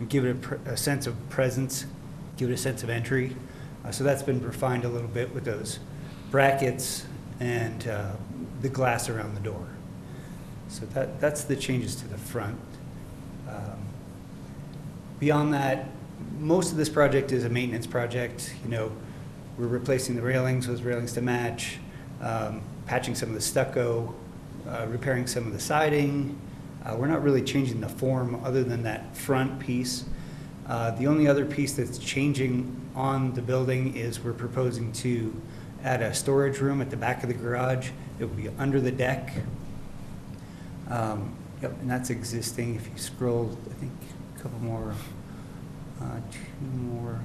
and 0.00 0.08
give 0.08 0.24
it 0.24 0.36
a, 0.66 0.72
a 0.72 0.76
sense 0.76 1.06
of 1.06 1.14
presence, 1.28 1.84
give 2.38 2.50
it 2.50 2.54
a 2.54 2.56
sense 2.56 2.82
of 2.82 2.88
entry. 2.88 3.36
Uh, 3.84 3.92
So 3.92 4.02
that's 4.02 4.22
been 4.22 4.40
refined 4.40 4.84
a 4.84 4.88
little 4.88 5.08
bit 5.08 5.34
with 5.34 5.44
those 5.44 5.78
brackets 6.30 7.06
and 7.40 7.86
uh, 7.86 8.12
the 8.62 8.68
glass 8.68 9.08
around 9.10 9.34
the 9.34 9.42
door. 9.42 9.66
So 10.68 10.86
that, 10.94 11.20
that's 11.20 11.44
the 11.44 11.56
changes 11.56 11.96
to 11.96 12.08
the 12.08 12.18
front. 12.18 12.58
Um, 13.48 13.78
Beyond 15.20 15.52
that, 15.52 15.88
most 16.38 16.70
of 16.70 16.76
this 16.76 16.88
project 16.88 17.32
is 17.32 17.44
a 17.44 17.48
maintenance 17.48 17.86
project. 17.86 18.54
You 18.64 18.70
know, 18.70 18.92
we're 19.58 19.66
replacing 19.66 20.16
the 20.16 20.22
railings 20.22 20.68
with 20.68 20.82
railings 20.82 21.12
to 21.14 21.20
match, 21.20 21.78
um, 22.20 22.62
patching 22.86 23.14
some 23.14 23.28
of 23.28 23.34
the 23.34 23.40
stucco, 23.40 24.14
uh, 24.68 24.86
repairing 24.88 25.26
some 25.26 25.46
of 25.46 25.52
the 25.52 25.60
siding. 25.60 26.38
Uh, 26.84 26.96
We're 26.96 27.08
not 27.08 27.22
really 27.22 27.42
changing 27.42 27.80
the 27.80 27.88
form 27.88 28.40
other 28.44 28.62
than 28.62 28.82
that 28.84 29.16
front 29.16 29.58
piece. 29.58 30.04
Uh, 30.66 30.92
The 30.92 31.06
only 31.06 31.26
other 31.26 31.44
piece 31.44 31.74
that's 31.74 31.98
changing 31.98 32.74
on 32.94 33.34
the 33.34 33.42
building 33.42 33.96
is 33.96 34.22
we're 34.22 34.32
proposing 34.32 34.92
to 34.92 35.34
add 35.84 36.02
a 36.02 36.14
storage 36.14 36.60
room 36.60 36.80
at 36.80 36.90
the 36.90 36.96
back 36.96 37.22
of 37.22 37.28
the 37.28 37.34
garage. 37.34 37.90
It 38.18 38.24
will 38.24 38.34
be 38.34 38.48
under 38.58 38.80
the 38.80 38.92
deck. 38.92 39.32
Um, 40.88 41.34
Yep, 41.60 41.72
and 41.80 41.90
that's 41.90 42.10
existing. 42.10 42.76
If 42.76 42.86
you 42.86 42.96
scroll, 42.96 43.58
I 43.68 43.74
think, 43.80 43.90
a 44.36 44.40
couple 44.40 44.60
more, 44.60 44.94
uh, 46.00 46.20
two 46.30 46.66
more, 46.76 47.20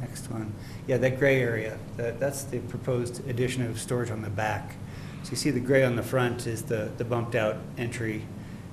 next 0.00 0.30
one. 0.30 0.52
Yeah, 0.86 0.98
that 0.98 1.18
gray 1.18 1.40
area, 1.40 1.78
that, 1.96 2.18
that's 2.20 2.44
the 2.44 2.58
proposed 2.60 3.26
addition 3.28 3.62
of 3.64 3.78
storage 3.80 4.10
on 4.10 4.22
the 4.22 4.30
back. 4.30 4.74
So 5.22 5.30
you 5.32 5.36
see 5.36 5.50
the 5.50 5.60
gray 5.60 5.84
on 5.84 5.96
the 5.96 6.02
front 6.02 6.46
is 6.46 6.62
the, 6.62 6.90
the 6.96 7.04
bumped 7.04 7.34
out 7.34 7.56
entry, 7.76 8.24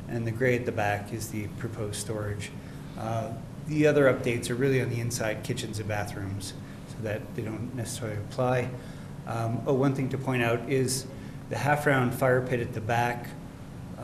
and 0.08 0.26
the 0.26 0.32
gray 0.32 0.56
at 0.56 0.66
the 0.66 0.72
back 0.72 1.12
is 1.12 1.30
the 1.30 1.48
proposed 1.60 2.00
storage. 2.00 2.52
Uh, 2.98 3.32
The 3.68 3.88
other 3.88 4.06
updates 4.14 4.50
are 4.52 4.56
really 4.56 4.80
on 4.82 4.90
the 4.90 5.00
inside 5.00 5.44
kitchens 5.44 5.80
and 5.80 5.88
bathrooms, 5.88 6.54
so 6.88 6.96
that 7.02 7.22
they 7.36 7.42
don't 7.42 7.74
necessarily 7.76 8.18
apply. 8.18 8.70
Um, 9.26 9.62
Oh, 9.66 9.74
one 9.74 9.96
thing 9.96 10.08
to 10.10 10.18
point 10.18 10.44
out 10.44 10.70
is 10.70 11.08
the 11.50 11.58
half-round 11.58 12.14
fire 12.14 12.42
pit 12.42 12.60
at 12.60 12.74
the 12.74 12.82
back. 12.82 13.28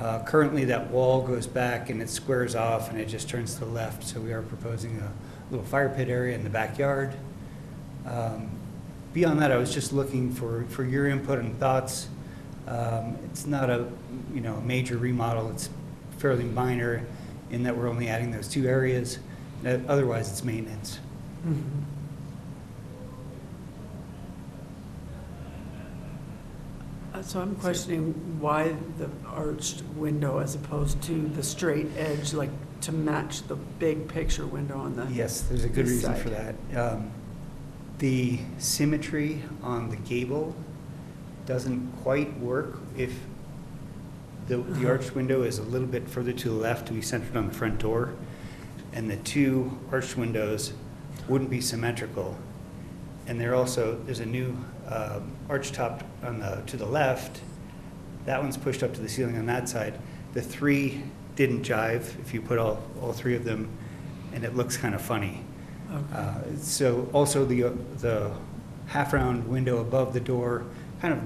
Uh, 0.02 0.23
Currently, 0.23 0.65
that 0.65 0.90
wall 0.90 1.22
goes 1.22 1.45
back 1.45 1.91
and 1.91 2.02
it 2.02 2.10
squares 2.10 2.56
off 2.56 2.90
and 2.90 2.99
it 2.99 3.06
just 3.06 3.30
turns 3.30 3.53
to 3.56 3.60
the 3.60 3.68
left, 3.68 4.03
so 4.03 4.19
we 4.19 4.34
are 4.34 4.41
proposing 4.41 4.98
a 4.98 5.11
little 5.52 5.65
fire 5.65 5.90
pit 5.90 6.10
area 6.10 6.34
in 6.34 6.44
the 6.44 6.49
backyard. 6.49 7.14
Um, 8.07 8.49
Beyond 9.14 9.41
that, 9.41 9.52
I 9.52 9.57
was 9.57 9.72
just 9.73 9.91
looking 9.94 10.34
for, 10.34 10.64
for 10.69 10.84
your 10.86 11.07
input 11.07 11.38
and 11.38 11.60
thoughts. 11.60 12.07
Um, 12.68 13.15
It's 13.26 13.45
not 13.45 13.69
a, 13.69 13.86
you 14.34 14.41
know, 14.41 14.60
major 14.61 14.98
remodel, 14.98 15.52
it's 15.52 15.69
fairly 16.18 16.45
minor 16.45 17.06
in 17.52 17.61
that 17.64 17.78
we're 17.78 17.90
only 17.90 18.07
adding 18.07 18.32
those 18.32 18.48
two 18.48 18.65
areas. 18.68 19.19
Uh, 19.64 19.78
Otherwise, 19.88 20.32
it's 20.32 20.44
maintenance. 20.44 20.99
Uh, 21.45 21.52
So 27.23 27.39
I'm 27.41 27.56
questioning 27.57 28.14
why 28.39 28.76
the 28.98 29.10
arched 29.27 29.84
window 29.95 30.39
as 30.39 30.56
opposed 30.56 31.02
to 31.03 31.27
the 31.30 31.43
straight 31.43 31.88
edge, 31.98 32.34
like 32.34 32.49
to 32.81 32.91
match 32.91 33.43
the 33.48 33.56
big 33.56 34.07
picture 34.07 34.45
window 34.45 34.77
on 34.77 34.95
the 34.95 35.06
Yes, 35.11 35.41
there's 35.41 35.64
a 35.64 35.69
good 35.69 35.88
reason 35.88 36.14
side. 36.14 36.22
for 36.22 36.30
that. 36.31 36.56
Um, 36.76 37.11
The 37.99 38.39
symmetry 38.57 39.43
on 39.61 39.89
the 39.89 39.95
gable 39.98 40.56
doesn't 41.45 41.91
quite 42.02 42.39
work 42.39 42.80
if 42.98 43.14
the, 44.48 44.57
the 44.57 44.61
Uh-huh. 44.64 44.88
arched 44.88 45.14
window 45.15 45.43
is 45.43 45.60
a 45.60 45.64
little 45.64 45.88
bit 45.88 46.10
further 46.10 46.34
to 46.34 46.49
the 46.49 46.56
left 46.56 46.88
to 46.88 46.93
be 46.93 47.02
centered 47.03 47.38
on 47.38 47.48
the 47.48 47.53
front 47.53 47.77
door, 47.80 48.14
and 48.93 49.10
the 49.11 49.18
two 49.18 49.77
arched 49.91 50.18
windows 50.18 50.73
wouldn't 51.30 51.52
be 51.52 51.61
symmetrical. 51.61 52.35
And 53.27 53.39
there 53.39 53.53
also, 53.53 53.99
there's 54.06 54.19
a 54.19 54.26
new 54.26 54.57
um, 54.91 55.31
arch 55.49 55.72
top 55.72 56.03
on 56.23 56.39
the, 56.39 56.61
to 56.68 56.77
the 56.77 56.85
left. 56.85 57.41
That 58.26 58.41
one's 58.41 58.57
pushed 58.57 58.84
up 58.84 58.93
to 58.93 59.01
the 59.01 59.09
ceiling 59.09 59.38
on 59.38 59.45
that 59.47 59.69
side. 59.69 59.97
The 60.34 60.41
three 60.41 61.03
didn't 61.35 61.63
jive 61.63 62.19
if 62.19 62.34
you 62.34 62.41
put 62.41 62.57
all, 62.59 62.84
all 63.01 63.13
three 63.13 63.35
of 63.35 63.43
them, 63.43 63.69
and 64.34 64.43
it 64.43 64.55
looks 64.55 64.77
kind 64.77 64.93
of 64.93 65.01
funny. 65.01 65.43
Uh, 66.13 66.35
So 66.57 67.09
also 67.13 67.45
the, 67.45 67.65
uh, 67.65 67.72
the 67.99 68.31
half-round 68.88 69.47
window 69.47 69.80
above 69.80 70.13
the 70.13 70.19
door 70.19 70.65
kind 71.01 71.13
of 71.13 71.19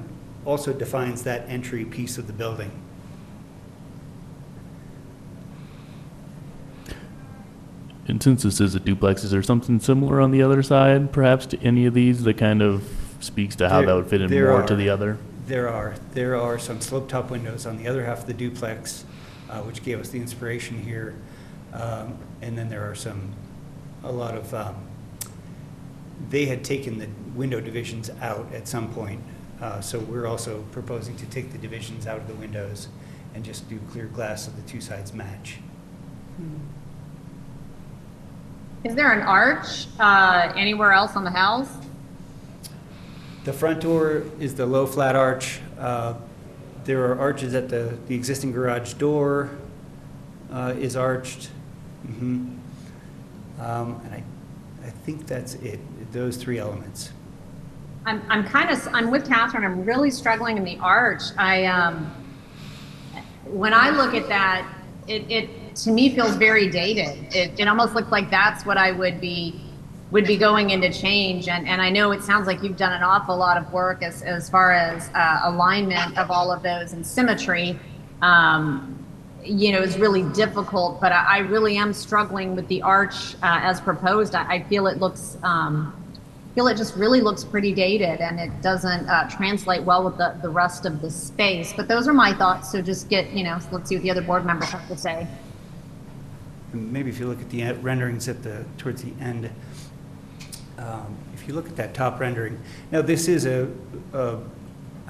also 0.46 0.72
defines 0.72 1.24
that 1.24 1.50
entry 1.50 1.86
piece 1.86 2.18
of 2.18 2.28
the 2.28 2.34
building. 2.34 2.72
And 8.08 8.22
since 8.22 8.44
this 8.44 8.62
is 8.62 8.76
a 8.76 8.80
duplex, 8.80 9.24
is 9.24 9.32
there 9.32 9.42
something 9.42 9.80
similar 9.80 10.22
on 10.22 10.30
the 10.30 10.44
other 10.44 10.62
side, 10.62 11.12
perhaps 11.12 11.48
to 11.48 11.60
any 11.62 11.88
of 11.88 11.96
these 11.96 12.24
that 12.24 12.38
kind 12.38 12.62
of 12.62 12.84
speaks 13.26 13.56
to 13.58 13.68
how 13.68 13.82
that 13.82 13.94
would 13.94 14.08
fit 14.08 14.22
in 14.22 14.30
there 14.30 14.52
more 14.52 14.64
to 14.64 14.74
are. 14.74 14.78
the 14.78 14.90
other? 14.90 15.18
There 15.48 15.68
are. 15.70 15.96
There 16.14 16.36
are 16.40 16.58
some 16.58 16.80
slope-top 16.80 17.30
windows 17.32 17.66
on 17.66 17.78
the 17.78 17.88
other 17.88 18.06
half 18.06 18.20
of 18.22 18.28
the 18.28 18.34
duplex, 18.34 19.04
uh, 19.50 19.62
which 19.62 19.84
gave 19.84 20.00
us 20.00 20.10
the 20.10 20.20
inspiration 20.20 20.82
here. 20.82 21.16
Um, 21.74 22.18
And 22.42 22.58
then 22.58 22.70
there 22.70 22.90
are 22.90 22.96
some, 22.96 23.34
a 24.04 24.12
lot 24.12 24.36
of, 24.36 24.54
um, 24.54 24.76
they 26.30 26.46
had 26.46 26.64
taken 26.64 27.00
the 27.00 27.08
window 27.36 27.60
divisions 27.60 28.10
out 28.22 28.48
at 28.54 28.68
some 28.68 28.94
point. 28.94 29.22
Uh, 29.62 29.82
So 29.82 30.00
we're 30.00 30.28
also 30.28 30.64
proposing 30.72 31.16
to 31.18 31.26
take 31.26 31.52
the 31.52 31.58
divisions 31.58 32.08
out 32.08 32.18
of 32.18 32.28
the 32.28 32.36
windows 32.36 32.88
and 33.34 33.44
just 33.44 33.68
do 33.70 33.80
clear 33.92 34.06
glass 34.06 34.46
so 34.46 34.52
the 34.52 34.62
two 34.62 34.80
sides 34.82 35.14
match. 35.14 35.58
Is 38.84 38.94
there 38.96 39.12
an 39.12 39.22
arch 39.22 39.88
uh, 40.00 40.54
anywhere 40.56 40.92
else 40.92 41.16
on 41.16 41.24
the 41.24 41.32
house? 41.32 41.70
The 43.46 43.54
front 43.54 43.82
door 43.82 44.24
is 44.40 44.56
the 44.56 44.66
low 44.66 44.86
flat 44.88 45.16
arch. 45.16 45.60
Uh, 45.80 46.16
There 46.84 47.04
are 47.06 47.20
arches 47.20 47.56
at 47.56 47.70
the, 47.70 47.98
the 48.08 48.14
existing 48.16 48.52
garage 48.52 48.94
door 48.94 49.50
uh, 50.52 50.74
is 50.78 50.96
arched. 50.96 51.50
Mhm. 52.08 52.58
Um, 53.60 54.02
And 54.04 54.14
I, 54.14 54.24
I 54.86 54.90
think 55.06 55.26
that's 55.28 55.56
it, 55.56 55.80
those 56.12 56.38
three 56.38 56.60
elements. 56.60 57.12
I'm, 58.06 58.22
I'm 58.30 58.44
kind 58.44 58.70
of, 58.70 58.88
I'm 58.94 59.10
with 59.10 59.28
Catherine, 59.28 59.64
I'm 59.64 59.84
really 59.84 60.12
struggling 60.12 60.58
in 60.58 60.64
the 60.64 60.78
arch. 60.80 61.24
I, 61.38 61.66
um, 61.66 62.12
when 63.46 63.74
I 63.74 63.90
look 63.90 64.14
at 64.14 64.28
that, 64.30 64.68
it, 65.08 65.30
it, 65.30 65.76
to 65.78 65.92
me, 65.92 66.14
feels 66.14 66.36
very 66.36 66.70
dated. 66.70 67.34
It, 67.34 67.60
it 67.60 67.68
almost 67.68 67.94
looks 67.96 68.12
like 68.12 68.30
that's 68.30 68.64
what 68.66 68.78
I 68.78 68.92
would 68.92 69.20
be, 69.20 69.60
would 70.11 70.26
be 70.26 70.38
going 70.38 70.69
into 70.69 70.91
change. 70.91 71.48
And, 71.48 71.68
and 71.68 71.82
I 71.82 71.90
know 71.90 72.11
it 72.11 72.23
sounds 72.23 72.48
like 72.48 72.61
you've 72.61 72.77
done 72.77 72.94
an 72.94 73.03
awful 73.03 73.36
lot 73.36 73.57
of 73.57 73.72
work 73.73 74.03
as, 74.03 74.22
as 74.22 74.49
far 74.49 74.72
as 74.72 75.10
uh, 75.14 75.41
alignment 75.44 76.18
of 76.18 76.30
all 76.30 76.52
of 76.52 76.61
those 76.61 76.94
and 76.94 77.06
symmetry. 77.06 77.80
Um, 78.22 78.91
you 79.44 79.72
know, 79.72 79.82
is 79.82 79.98
really 79.98 80.23
difficult, 80.34 80.99
but 80.99 81.11
I, 81.11 81.26
I 81.26 81.38
really 81.40 81.77
am 81.77 81.94
struggling 81.94 82.56
with 82.56 82.68
the 82.68 82.82
arch 82.82 83.36
uh, 83.36 83.60
as 83.61 83.80
proposed. 83.80 84.34
I, 84.34 84.56
I 84.56 84.64
feel 84.64 84.88
it 84.88 84.98
looks, 84.98 85.38
um, 85.44 85.94
feel 86.56 86.68
it 86.68 86.77
just 86.77 86.95
really 86.95 87.22
looks 87.22 87.44
pretty 87.44 87.73
dated 87.73 88.22
and 88.22 88.40
it 88.40 88.61
doesn't 88.61 89.07
uh, 89.07 89.30
translate 89.30 89.84
well 89.84 90.03
with 90.03 90.18
the, 90.18 90.36
the 90.41 90.49
rest 90.49 90.86
of 90.86 91.02
the 91.02 91.11
space. 91.11 91.73
But 91.73 91.88
those 91.88 92.07
are 92.07 92.14
my 92.14 92.34
thoughts. 92.34 92.72
So 92.72 92.82
just 92.82 93.07
get, 93.07 93.32
you 93.32 93.44
know, 93.44 93.60
let's 93.72 93.90
see 93.90 93.95
what 93.95 94.03
the 94.03 94.11
other 94.11 94.22
board 94.22 94.45
members 94.45 94.69
have 94.69 94.88
to 94.88 94.98
say. 94.98 95.27
Maybe 96.73 97.10
if 97.10 97.19
you 97.19 97.27
look 97.27 97.40
at 97.40 97.49
the 97.49 97.72
renderings 97.73 98.27
at 98.27 98.41
the, 98.41 98.65
towards 98.77 99.03
the 99.03 99.14
end, 99.22 99.49
um, 100.78 101.16
if 101.34 101.48
you 101.48 101.54
look 101.54 101.68
at 101.68 101.76
that 101.78 101.94
top 101.94 102.20
rendering, 102.20 102.60
now 102.92 103.02
this 103.02 103.28
is 103.28 103.46
a, 103.46 103.70
a 104.14 104.40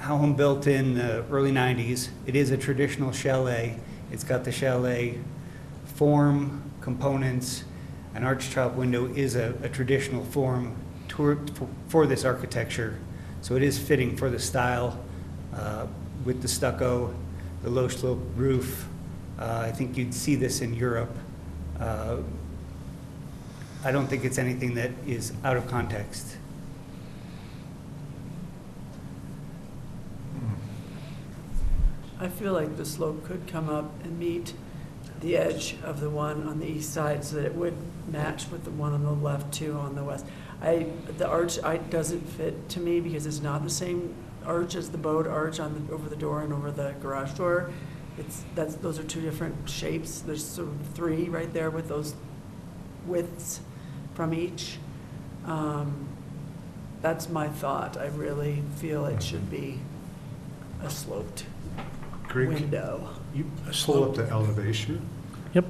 home 0.00 0.34
built 0.34 0.66
in 0.66 0.94
the 0.94 1.24
early 1.30 1.52
90s. 1.52 2.08
It 2.26 2.36
is 2.36 2.50
a 2.50 2.56
traditional 2.56 3.12
chalet. 3.12 3.78
It's 4.12 4.24
got 4.24 4.44
the 4.44 4.52
chalet 4.52 5.18
form, 5.94 6.62
components. 6.80 7.64
An 8.14 8.24
arch 8.24 8.50
top 8.50 8.74
window 8.74 9.06
is 9.06 9.34
a, 9.36 9.54
a 9.62 9.68
traditional 9.68 10.24
form 10.24 10.76
tour- 11.08 11.38
for- 11.54 11.68
for 11.88 12.06
this 12.06 12.24
architecture. 12.24 12.98
So 13.42 13.56
it 13.56 13.62
is 13.62 13.78
fitting 13.78 14.16
for 14.16 14.30
the 14.30 14.38
style 14.38 14.98
uh, 15.54 15.86
with 16.24 16.42
the 16.42 16.48
stucco, 16.48 17.14
the 17.62 17.70
low 17.70 17.88
slope 17.88 18.20
roof. 18.36 18.88
Uh, 19.38 19.64
I 19.66 19.70
think 19.72 19.96
you'd 19.96 20.14
see 20.14 20.34
this 20.34 20.60
in 20.60 20.74
Europe. 20.74 21.14
Uh, 21.78 22.18
I 23.84 23.92
don't 23.92 24.06
think 24.06 24.24
it's 24.24 24.38
anything 24.38 24.74
that 24.74 24.90
is 25.06 25.32
out 25.44 25.56
of 25.56 25.68
context. 25.68 26.36
I 32.18 32.28
feel 32.28 32.52
like 32.52 32.76
the 32.76 32.84
slope 32.84 33.24
could 33.24 33.46
come 33.46 33.68
up 33.68 34.02
and 34.02 34.18
meet 34.18 34.54
the 35.20 35.36
edge 35.36 35.76
of 35.82 36.00
the 36.00 36.10
one 36.10 36.46
on 36.46 36.58
the 36.60 36.66
east 36.66 36.92
side 36.92 37.24
so 37.24 37.36
that 37.36 37.44
it 37.44 37.54
would 37.54 37.76
match 38.10 38.50
with 38.50 38.64
the 38.64 38.70
one 38.70 38.92
on 38.92 39.04
the 39.04 39.12
left 39.12 39.52
too 39.52 39.74
on 39.74 39.94
the 39.94 40.04
west. 40.04 40.24
I, 40.62 40.86
the 41.18 41.28
arch, 41.28 41.62
I, 41.62 41.76
doesn't 41.76 42.26
fit 42.28 42.68
to 42.70 42.80
me 42.80 43.00
because 43.00 43.26
it's 43.26 43.40
not 43.40 43.62
the 43.62 43.70
same 43.70 44.14
arch 44.44 44.74
as 44.74 44.90
the 44.90 44.98
bowed 44.98 45.26
arch 45.26 45.60
on 45.60 45.86
the, 45.86 45.92
over 45.92 46.08
the 46.08 46.16
door 46.16 46.42
and 46.42 46.52
over 46.52 46.70
the 46.70 46.94
garage 47.00 47.32
door. 47.32 47.70
It's, 48.18 48.44
that's, 48.54 48.76
those 48.76 48.98
are 48.98 49.04
two 49.04 49.20
different 49.20 49.68
shapes. 49.68 50.20
There's 50.20 50.44
sort 50.44 50.68
of 50.68 50.74
three 50.94 51.28
right 51.28 51.52
there 51.52 51.70
with 51.70 51.88
those 51.88 52.14
widths 53.06 53.60
from 54.14 54.32
each. 54.34 54.78
Um, 55.46 56.08
That's 57.02 57.28
my 57.28 57.48
thought. 57.48 57.96
I 57.96 58.06
really 58.06 58.62
feel 58.76 59.06
it 59.06 59.22
should 59.22 59.48
be 59.50 59.78
a 60.82 60.90
sloped 60.90 61.44
Greg, 62.28 62.48
window. 62.48 63.08
You 63.34 63.44
pull 63.84 64.04
up 64.04 64.14
the 64.16 64.28
elevation? 64.30 65.00
Yep. 65.54 65.66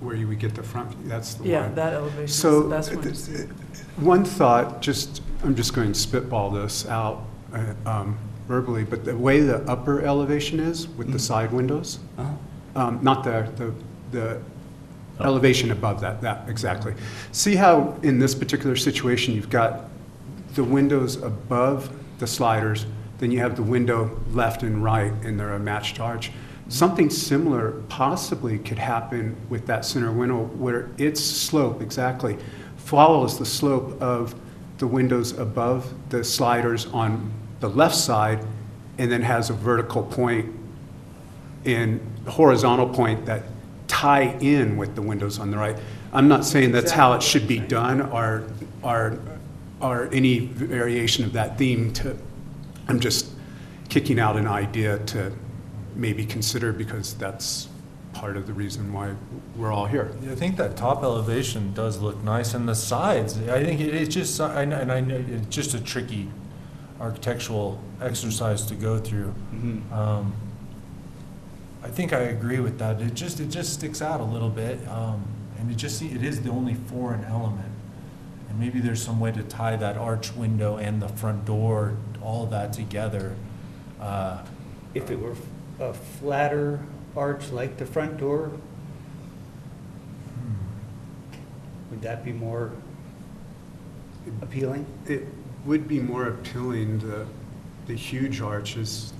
Where 0.00 0.14
you 0.14 0.28
would 0.28 0.38
get 0.38 0.54
the 0.54 0.62
front, 0.62 1.08
that's 1.08 1.34
the 1.34 1.42
one. 1.42 1.50
Yeah, 1.50 1.68
that 1.70 1.94
elevation 1.94 2.24
is 2.24 2.34
So, 2.34 2.62
the 2.62 2.68
best 2.68 2.94
one 2.94 3.02
to 3.04 3.14
see. 3.14 3.32
th- 3.36 3.48
one 3.96 4.24
thought, 4.24 4.82
just, 4.82 5.22
I'm 5.42 5.54
just 5.56 5.72
going 5.74 5.92
to 5.92 5.98
spitball 5.98 6.50
this 6.50 6.86
out 6.86 7.24
uh, 7.52 7.72
um, 7.86 8.18
verbally, 8.46 8.84
but 8.84 9.04
the 9.06 9.16
way 9.16 9.40
the 9.40 9.62
upper 9.68 10.02
elevation 10.02 10.60
is 10.60 10.86
with 10.88 11.10
the 11.12 11.18
side 11.18 11.50
windows, 11.52 11.98
Uh-huh. 12.18 12.80
um, 12.80 12.98
not 13.02 13.24
the, 13.24 13.48
the, 13.56 13.72
the 14.12 14.40
elevation 15.20 15.70
above 15.70 16.00
that, 16.00 16.20
that, 16.20 16.48
exactly. 16.48 16.94
See 17.32 17.54
how 17.54 17.96
in 18.02 18.18
this 18.18 18.34
particular 18.34 18.76
situation, 18.76 19.34
you've 19.34 19.50
got 19.50 19.84
the 20.54 20.64
windows 20.64 21.16
above 21.16 21.90
the 22.18 22.26
sliders, 22.26 22.86
then 23.18 23.30
you 23.30 23.38
have 23.38 23.56
the 23.56 23.62
window 23.62 24.20
left 24.32 24.62
and 24.62 24.82
right, 24.82 25.12
and 25.24 25.38
they're 25.38 25.54
a 25.54 25.58
matched 25.58 26.00
arch. 26.00 26.32
Something 26.68 27.10
similar 27.10 27.82
possibly 27.88 28.58
could 28.58 28.78
happen 28.78 29.36
with 29.48 29.66
that 29.66 29.84
center 29.84 30.10
window 30.10 30.44
where 30.44 30.90
its 30.98 31.22
slope 31.22 31.80
exactly 31.80 32.36
follows 32.76 33.38
the 33.38 33.46
slope 33.46 34.00
of 34.02 34.34
the 34.78 34.86
windows 34.86 35.32
above 35.32 35.92
the 36.10 36.22
sliders 36.22 36.86
on 36.86 37.32
the 37.60 37.68
left 37.68 37.94
side 37.94 38.44
and 38.98 39.10
then 39.10 39.22
has 39.22 39.48
a 39.50 39.52
vertical 39.52 40.02
point 40.02 40.54
and 41.64 42.00
horizontal 42.26 42.88
point 42.88 43.26
that 43.26 43.42
tie 43.88 44.36
in 44.40 44.76
with 44.76 44.94
the 44.94 45.02
windows 45.02 45.38
on 45.38 45.50
the 45.50 45.56
right. 45.56 45.76
I'm 46.12 46.28
not 46.28 46.44
saying 46.44 46.72
that's 46.72 46.90
how 46.92 47.12
it 47.14 47.22
should 47.22 47.46
be 47.46 47.58
done 47.58 48.00
or, 48.00 48.44
or, 48.82 49.18
or 49.80 50.08
any 50.12 50.40
variation 50.40 51.24
of 51.24 51.32
that 51.34 51.58
theme 51.58 51.92
to, 51.94 52.16
I'm 52.88 53.00
just 53.00 53.26
kicking 53.88 54.18
out 54.18 54.36
an 54.36 54.46
idea 54.46 54.98
to 54.98 55.32
maybe 55.94 56.24
consider 56.26 56.72
because 56.72 57.14
that's 57.14 57.68
part 58.12 58.36
of 58.36 58.46
the 58.46 58.52
reason 58.52 58.92
why 58.92 59.14
we're 59.56 59.72
all 59.72 59.86
here. 59.86 60.10
I 60.30 60.34
think 60.34 60.56
that 60.56 60.76
top 60.76 61.02
elevation 61.02 61.74
does 61.74 61.98
look 62.00 62.22
nice, 62.24 62.54
and 62.54 62.66
the 62.66 62.74
sides, 62.74 63.36
I 63.48 63.62
think 63.62 63.80
it- 63.80 63.94
it's 63.94 64.14
just, 64.14 64.40
I 64.40 64.64
know- 64.64 64.78
and 64.78 64.90
I 64.90 65.00
know, 65.00 65.22
it's 65.28 65.54
just 65.54 65.74
a 65.74 65.80
tricky 65.80 66.28
architectural 66.98 67.78
exercise 68.00 68.64
to 68.66 68.74
go 68.74 68.98
through. 68.98 69.34
Mhm. 69.54 69.92
Um, 69.92 70.32
I 71.86 71.88
think 71.90 72.12
I 72.12 72.18
agree 72.18 72.58
with 72.58 72.80
that, 72.80 73.00
it 73.00 73.14
just, 73.14 73.38
it 73.38 73.48
just 73.48 73.74
sticks 73.74 74.02
out 74.02 74.20
a 74.20 74.24
little 74.24 74.48
bit, 74.48 74.86
um, 74.88 75.22
and 75.56 75.70
it 75.70 75.76
just, 75.76 76.02
it 76.02 76.24
is 76.24 76.42
the 76.42 76.50
only 76.50 76.74
foreign 76.74 77.24
element. 77.24 77.70
And 78.48 78.58
maybe 78.58 78.80
there's 78.80 79.00
some 79.00 79.20
way 79.20 79.30
to 79.30 79.44
tie 79.44 79.76
that 79.76 79.96
arch 79.96 80.34
window 80.34 80.78
and 80.78 81.00
the 81.00 81.08
front 81.08 81.44
door, 81.44 81.96
all 82.20 82.42
of 82.42 82.50
that 82.50 82.72
together. 82.72 83.36
Uh, 84.00 84.42
If 84.94 85.12
it 85.12 85.20
were 85.20 85.36
a 85.78 85.94
flatter 85.94 86.80
arch 87.16 87.50
like 87.50 87.76
the 87.76 87.86
front 87.86 88.18
door, 88.18 88.50
Would 91.92 92.02
that 92.02 92.24
be 92.24 92.32
more 92.32 92.72
appealing? 94.42 94.84
It 95.06 95.24
would 95.64 95.86
be 95.86 96.00
more 96.00 96.26
appealing, 96.26 96.98
the, 96.98 97.26
the 97.86 97.94
huge 97.94 98.40
arches. 98.40 99.12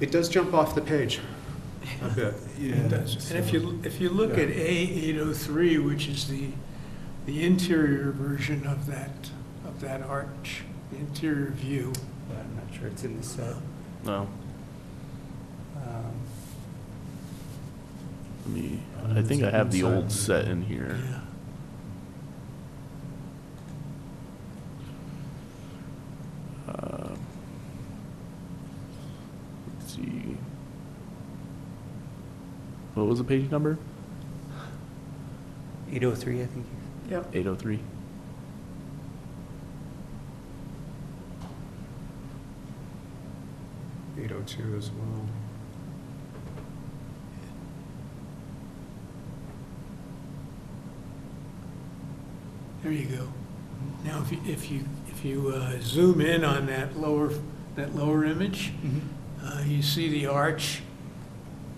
It 0.00 0.10
does 0.10 0.28
jump 0.28 0.52
off 0.54 0.74
the 0.74 0.80
page 0.82 1.20
a 2.02 2.08
bit. 2.08 2.34
It 2.60 2.88
does. 2.88 3.30
And 3.30 3.38
if 3.42 3.52
you, 3.52 3.80
if 3.84 4.00
you 4.00 4.10
look 4.10 4.32
at 4.32 4.48
A 4.50 4.68
eight 4.68 5.18
oh 5.18 5.32
three, 5.32 5.78
which 5.78 6.08
is 6.08 6.28
the, 6.28 6.48
the 7.26 7.42
interior 7.44 8.10
version 8.12 8.66
of 8.66 8.86
that, 8.86 9.30
of 9.66 9.80
that 9.80 10.02
arch, 10.02 10.62
the 10.90 10.98
interior 10.98 11.50
view. 11.50 11.92
But 12.28 12.38
I'm 12.38 12.56
not 12.56 12.74
sure 12.78 12.88
it's 12.88 13.04
in 13.04 13.16
the 13.16 13.22
set. 13.22 13.54
No. 14.04 14.28
Um, 15.76 16.14
Let 18.46 18.54
me, 18.54 18.80
I 19.14 19.22
think 19.22 19.42
I 19.42 19.50
have 19.50 19.72
the 19.72 19.82
old 19.84 20.10
set 20.12 20.46
in 20.46 20.62
here. 20.62 20.98
Yeah. 21.08 21.20
Um, 26.68 27.18
Let's 27.18 27.25
see. 29.96 30.36
What 32.94 33.06
was 33.06 33.18
the 33.18 33.24
page 33.24 33.50
number? 33.50 33.78
803, 35.92 36.42
I 36.42 36.46
think. 36.46 36.66
Yep. 37.10 37.30
Eight 37.34 37.46
oh 37.46 37.54
three. 37.54 37.78
Eight 44.18 44.32
oh 44.32 44.42
two 44.46 44.74
as 44.76 44.90
well. 44.90 45.26
There 52.82 52.92
you 52.92 53.06
go. 53.06 53.28
Now, 54.04 54.22
if 54.22 54.32
you, 54.32 54.40
if 54.46 54.70
you, 54.70 54.84
if 55.08 55.24
you 55.24 55.48
uh, 55.48 55.78
zoom 55.80 56.20
in 56.20 56.44
on 56.44 56.66
that 56.66 56.96
lower, 56.96 57.32
that 57.74 57.94
lower 57.94 58.24
image, 58.24 58.72
uh, 59.46 59.62
you 59.66 59.82
see 59.82 60.08
the 60.08 60.26
arch. 60.26 60.82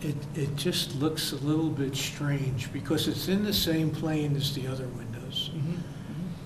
It, 0.01 0.16
it 0.36 0.55
just 0.57 0.95
looks 0.97 1.32
a 1.32 1.36
little 1.36 1.70
bit 1.70 1.97
strange 1.97 2.73
because 2.73 3.09
it's 3.09 3.28
in 3.28 3.45
the 3.45 3.53
same 3.53 3.90
plane 3.90 4.36
as 4.36 4.55
the 4.55 4.66
other 4.69 4.86
windows. 4.86 5.51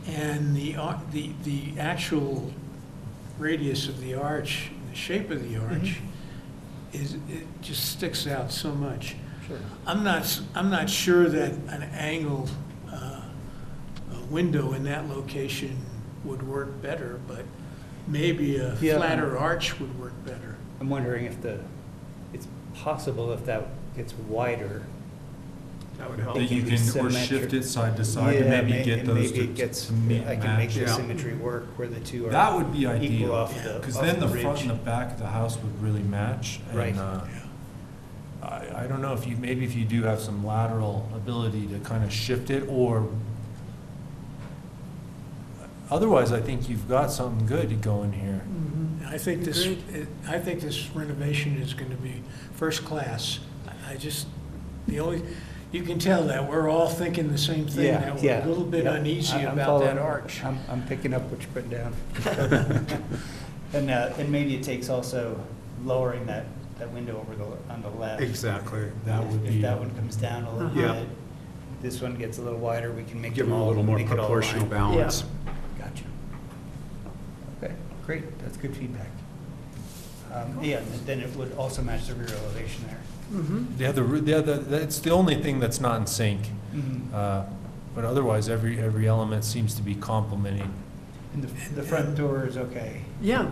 And 0.08 0.56
the, 0.56 0.76
ar- 0.76 1.02
the, 1.12 1.30
the 1.44 1.78
actual 1.78 2.50
radius 3.38 3.88
of 3.88 4.00
the 4.00 4.14
arch, 4.14 4.70
the 4.90 4.96
shape 4.96 5.30
of 5.30 5.48
the 5.48 5.58
arch, 5.58 6.00
is, 6.92 7.14
it 7.28 7.46
just 7.60 7.90
sticks 7.92 8.26
out 8.26 8.50
so 8.50 8.72
much. 8.72 9.16
Sure. 9.46 9.58
I'm 9.86 10.02
not, 10.02 10.40
I'm 10.54 10.70
not 10.70 10.88
sure 10.88 11.28
that 11.28 11.52
an 11.68 11.82
angled 11.92 12.50
uh, 12.90 13.20
window 14.30 14.72
in 14.72 14.82
that 14.84 15.08
location 15.08 15.76
would 16.24 16.46
work 16.46 16.80
better, 16.80 17.20
but 17.28 17.44
maybe 18.08 18.56
a 18.56 18.74
Yeah. 18.80 18.96
flatter 18.96 19.36
arch 19.38 19.78
would 19.78 19.98
work 20.00 20.12
better. 20.24 20.51
I'm 20.82 20.90
wondering 20.90 21.26
if 21.26 21.40
the, 21.40 21.60
it's 22.34 22.48
possible 22.74 23.32
if 23.32 23.46
that 23.46 23.68
gets 23.96 24.14
wider. 24.28 24.82
That 25.98 26.10
would 26.10 26.18
help. 26.18 26.34
That 26.34 26.50
you 26.50 26.62
can, 26.64 26.72
or 26.72 26.76
symmetric- 26.76 27.28
shift 27.28 27.52
it 27.52 27.62
side 27.62 27.96
to 27.98 28.04
side 28.04 28.34
and 28.34 28.46
Yeah, 28.46 28.50
maybe 28.62 28.72
may- 28.72 28.82
get 28.84 28.98
and 28.98 29.08
those 29.08 29.30
maybe 29.30 29.46
to 29.46 29.52
it 29.52 29.54
gets- 29.54 29.86
to 29.86 29.92
ma- 29.92 30.14
I 30.28 30.34
can 30.34 30.56
make 30.56 30.70
match. 30.70 30.74
the 30.74 30.80
Yeah. 30.80 30.86
symmetry 30.96 31.34
work 31.34 31.66
where 31.78 31.86
the 31.86 32.00
two 32.00 32.26
are. 32.26 32.30
That 32.30 32.56
would 32.56 32.72
be 32.72 32.80
equal 32.80 32.90
ideal, 32.96 33.32
off 33.32 33.54
the- 33.62 33.74
because 33.78 33.94
then 34.00 34.18
the 34.18 34.26
ridge. 34.26 34.42
front 34.42 34.62
and 34.62 34.70
the 34.70 34.74
back 34.74 35.12
of 35.12 35.18
the 35.20 35.28
house 35.28 35.56
would 35.56 35.80
really 35.80 36.02
match. 36.02 36.58
and, 36.70 36.76
Right. 36.76 36.98
uh, 36.98 37.20
I, 38.42 38.82
I 38.82 38.86
don't 38.88 39.00
know 39.02 39.12
if 39.12 39.24
you, 39.24 39.36
maybe 39.36 39.64
if 39.64 39.76
you 39.76 39.84
do 39.84 40.02
have 40.02 40.18
some 40.18 40.44
lateral 40.44 41.08
ability 41.14 41.68
to 41.68 41.78
kind 41.78 42.02
of 42.02 42.12
shift 42.12 42.50
it, 42.50 42.64
or 42.68 43.06
otherwise, 45.96 46.32
I 46.32 46.40
think 46.40 46.68
you've 46.68 46.88
got 46.88 47.10
something 47.12 47.46
good 47.46 47.80
going 47.82 48.12
here. 48.12 48.42
I 49.06 49.18
think 49.18 49.44
this, 49.44 49.66
it- 49.66 50.08
I 50.26 50.38
think 50.38 50.60
this 50.60 50.88
renovation 50.94 51.56
is 51.60 51.74
going 51.74 51.90
to 51.90 51.96
be 51.96 52.22
first 52.54 52.84
class. 52.84 53.40
I- 53.68 53.92
I 53.92 53.96
just, 53.96 54.26
the 54.88 55.00
only, 55.00 55.22
you 55.70 55.82
can 55.82 55.98
tell 55.98 56.24
that 56.24 56.48
we're 56.48 56.70
all 56.70 56.88
thinking 56.88 57.30
the 57.30 57.36
same 57.36 57.66
thing, 57.66 57.84
Yeah, 57.86 58.00
that 58.00 58.14
we're 58.16 58.22
yeah. 58.22 58.46
a 58.46 58.48
little 58.48 58.64
bit 58.64 58.84
yeah. 58.84 58.94
uneasy 58.94 59.34
I- 59.34 59.40
I'm 59.46 59.52
about 59.58 59.80
that 59.80 59.96
following- 59.96 59.98
arch. 59.98 60.42
I'm, 60.44 60.58
I'm 60.70 60.82
picking 60.86 61.12
up 61.12 61.22
what 61.30 61.40
you're 61.42 61.50
putting 61.52 61.70
down. 61.70 61.94
And, 63.74 63.90
uh, 63.90 64.12
and 64.18 64.30
maybe 64.30 64.54
it 64.54 64.62
takes 64.62 64.90
also 64.90 65.40
lowering 65.82 66.26
that, 66.26 66.44
that 66.78 66.92
window 66.92 67.18
over 67.18 67.34
the, 67.34 67.72
on 67.72 67.80
the 67.80 67.88
left. 67.98 68.20
Exactly, 68.20 68.82
that 69.06 69.24
would 69.26 69.42
If 69.46 69.52
be, 69.54 69.60
that 69.62 69.78
one 69.78 69.90
comes 69.94 70.14
down 70.14 70.44
a 70.44 70.54
little 70.54 70.76
Yeah. 70.76 70.92
bit, 70.92 71.08
this 71.80 72.02
one 72.02 72.14
gets 72.16 72.36
a 72.36 72.42
little 72.42 72.58
wider, 72.58 72.92
we 72.92 73.02
can 73.04 73.18
make 73.22 73.32
give 73.32 73.46
them 73.46 73.54
them 73.54 73.62
a 73.62 73.66
little 73.66 73.82
more 73.82 73.96
make 73.96 74.08
it 74.10 74.18
all 74.18 74.26
proportional 74.26 74.66
align. 74.66 74.70
balance. 74.98 75.24
Gotcha. 78.16 78.26
Okay, 78.26 78.26
great, 78.28 78.38
that's 78.40 78.56
good 78.56 78.76
feedback. 78.76 79.08
Um, 80.32 80.62
Yeah, 80.62 80.78
and 80.78 81.06
then 81.06 81.20
it 81.20 81.34
would 81.36 81.52
also 81.56 81.82
match 81.82 82.06
the 82.06 82.14
rear 82.14 82.28
elevation 82.28 82.84
there. 82.86 83.00
Mm-hmm. 83.32 83.64
Yeah, 83.78 83.92
the, 83.92 84.22
yeah, 84.24 84.40
the, 84.40 84.54
that's 84.54 84.98
the 85.00 85.10
only 85.10 85.34
thing 85.42 85.60
that's 85.60 85.80
not 85.80 86.00
in 86.00 86.06
sync. 86.06 86.40
Mhm. 86.74 87.12
Uh, 87.12 87.44
But 87.94 88.04
otherwise, 88.06 88.48
every, 88.48 88.78
every 88.80 89.06
element 89.06 89.44
seems 89.44 89.74
to 89.74 89.82
be 89.82 89.94
complementing. 89.94 90.72
And 91.34 91.42
the, 91.42 91.74
the 91.74 91.82
front 91.82 92.14
door 92.16 92.46
is 92.46 92.56
okay. 92.56 93.02
Yeah, 93.20 93.50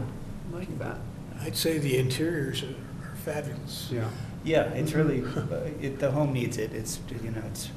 like 0.53 0.79
that. 0.79 0.97
I'd 1.43 1.57
say 1.57 1.79
the 1.79 1.99
interiors 1.99 2.63
are 2.63 2.75
are 3.05 3.17
fabulous. 3.17 3.89
Yeah. 3.93 4.09
Yeah, 4.45 4.63
it's 4.75 4.93
really, 4.95 5.23
uh, 5.23 5.83
it, 5.83 5.99
the 5.99 6.11
home 6.11 6.33
needs 6.33 6.57
it, 6.57 6.73
it's, 6.73 7.01
you 7.23 7.31
know, 7.31 7.43
it's, 7.51 7.69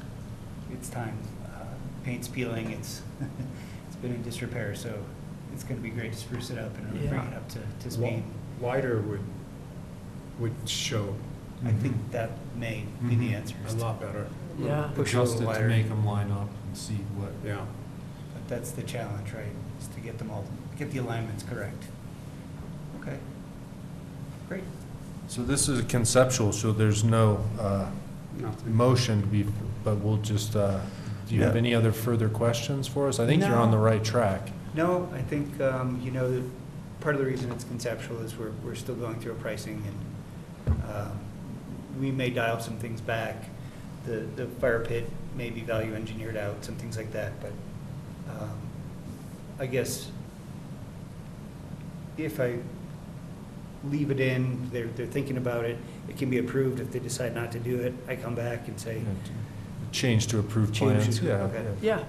it's 0.71 0.87
time. 0.89 1.17
Uh, 1.45 1.65
Paint's 2.05 2.29
peeling, 2.29 2.71
it's, 2.71 3.01
it's 3.87 3.97
been 3.97 4.13
in 4.15 4.23
disrepair, 4.23 4.73
so 4.75 4.93
it's 5.53 5.63
gonna 5.63 5.79
be 5.81 5.89
great 5.89 6.11
to 6.13 6.17
spruce 6.17 6.49
it 6.49 6.57
up 6.57 6.75
and 6.77 6.91
really 6.93 7.07
bring 7.07 7.21
it 7.21 7.33
up 7.33 7.47
to, 7.49 7.59
to 7.81 7.91
speed. 7.91 8.23
Wider 8.59 9.01
would, 9.01 9.21
would 10.39 10.53
show 10.65 11.15
I 11.65 11.71
think 11.71 11.95
that 12.11 12.31
may 12.57 12.83
be 13.07 13.15
the 13.15 13.33
answer. 13.33 13.55
is 13.65 13.73
a 13.73 13.77
to 13.77 13.83
lot 13.83 14.01
better. 14.01 14.27
Yeah. 14.59 14.89
Push 14.95 15.13
a 15.13 15.21
Adjust 15.21 15.37
little 15.37 15.51
it 15.51 15.53
to 15.53 15.59
wider. 15.61 15.67
make 15.69 15.87
them 15.89 16.05
line 16.05 16.29
up 16.31 16.49
and 16.67 16.77
see 16.77 16.95
what. 17.15 17.31
Yeah. 17.45 17.65
But 18.33 18.47
that's 18.49 18.71
the 18.71 18.81
challenge, 18.83 19.31
right, 19.31 19.45
is 19.79 19.87
to 19.87 19.99
get 20.01 20.17
them 20.17 20.29
all, 20.29 20.45
get 20.77 20.91
the 20.91 20.97
alignments 20.99 21.43
correct. 21.43 21.85
Okay, 22.99 23.17
great. 24.49 24.63
So 25.27 25.41
this 25.43 25.69
is 25.69 25.79
a 25.79 25.83
conceptual, 25.83 26.51
so 26.51 26.71
there's 26.73 27.03
no 27.05 27.43
uh, 27.59 27.89
Nothing. 28.39 28.75
motion 28.75 29.21
to 29.21 29.27
be, 29.27 29.45
but 29.85 29.95
we'll 29.97 30.17
just, 30.17 30.55
uh, 30.57 30.79
do 31.29 31.35
you 31.35 31.43
have 31.43 31.53
Yeah. 31.55 31.59
any 31.59 31.73
other 31.73 31.91
further 31.93 32.27
questions 32.27 32.87
for 32.87 33.07
us? 33.07 33.19
I 33.19 33.25
think 33.25 33.41
you're 33.43 33.55
on 33.55 33.71
the 33.71 33.77
right 33.77 34.03
track. 34.03 34.49
No, 34.73 35.09
I 35.13 35.21
think, 35.21 35.59
um, 35.61 35.99
you 36.03 36.11
know, 36.11 36.31
that 36.31 36.43
part 36.99 37.15
of 37.15 37.21
the 37.21 37.27
reason 37.27 37.51
it's 37.51 37.63
conceptual 37.63 38.19
is 38.21 38.35
we're, 38.37 38.51
we're 38.63 38.75
still 38.75 38.95
going 38.95 39.19
through 39.19 39.33
a 39.33 39.35
pricing 39.35 39.83
and 39.85 40.83
um, 40.89 41.19
we 41.99 42.11
may 42.11 42.29
dial 42.29 42.59
some 42.59 42.77
things 42.77 43.01
back. 43.01 43.49
The, 44.05 44.25
the 44.35 44.47
fire 44.59 44.83
pit 44.83 45.09
may 45.35 45.49
be 45.49 45.61
value 45.61 45.93
engineered 45.93 46.37
out, 46.37 46.63
some 46.65 46.75
things 46.75 46.97
like 46.97 47.11
that, 47.13 47.33
but 47.41 47.51
um, 48.29 48.57
I 49.59 49.65
guess 49.67 50.09
if 52.17 52.39
I 52.39 52.57
leave 53.83 54.11
it 54.11 54.19
in, 54.19 54.69
they're, 54.71 54.87
they're 54.87 55.05
thinking 55.05 55.37
about 55.37 55.65
it, 55.65 55.77
it 56.07 56.17
can 56.17 56.29
be 56.29 56.37
approved. 56.39 56.79
If 56.79 56.91
they 56.91 56.99
decide 56.99 57.35
not 57.35 57.51
to 57.51 57.59
do 57.59 57.79
it, 57.79 57.93
I 58.07 58.15
come 58.15 58.35
back 58.35 58.67
and 58.67 58.79
say, 58.79 59.01
Change 59.91 60.27
to 60.27 60.39
approved 60.39 60.73
Change 60.73 60.93
plans, 61.01 61.19
to- 61.19 61.25
yeah. 61.25 61.33
okay. 61.43 61.65
Yeah, 61.81 61.95
okay. 61.97 62.05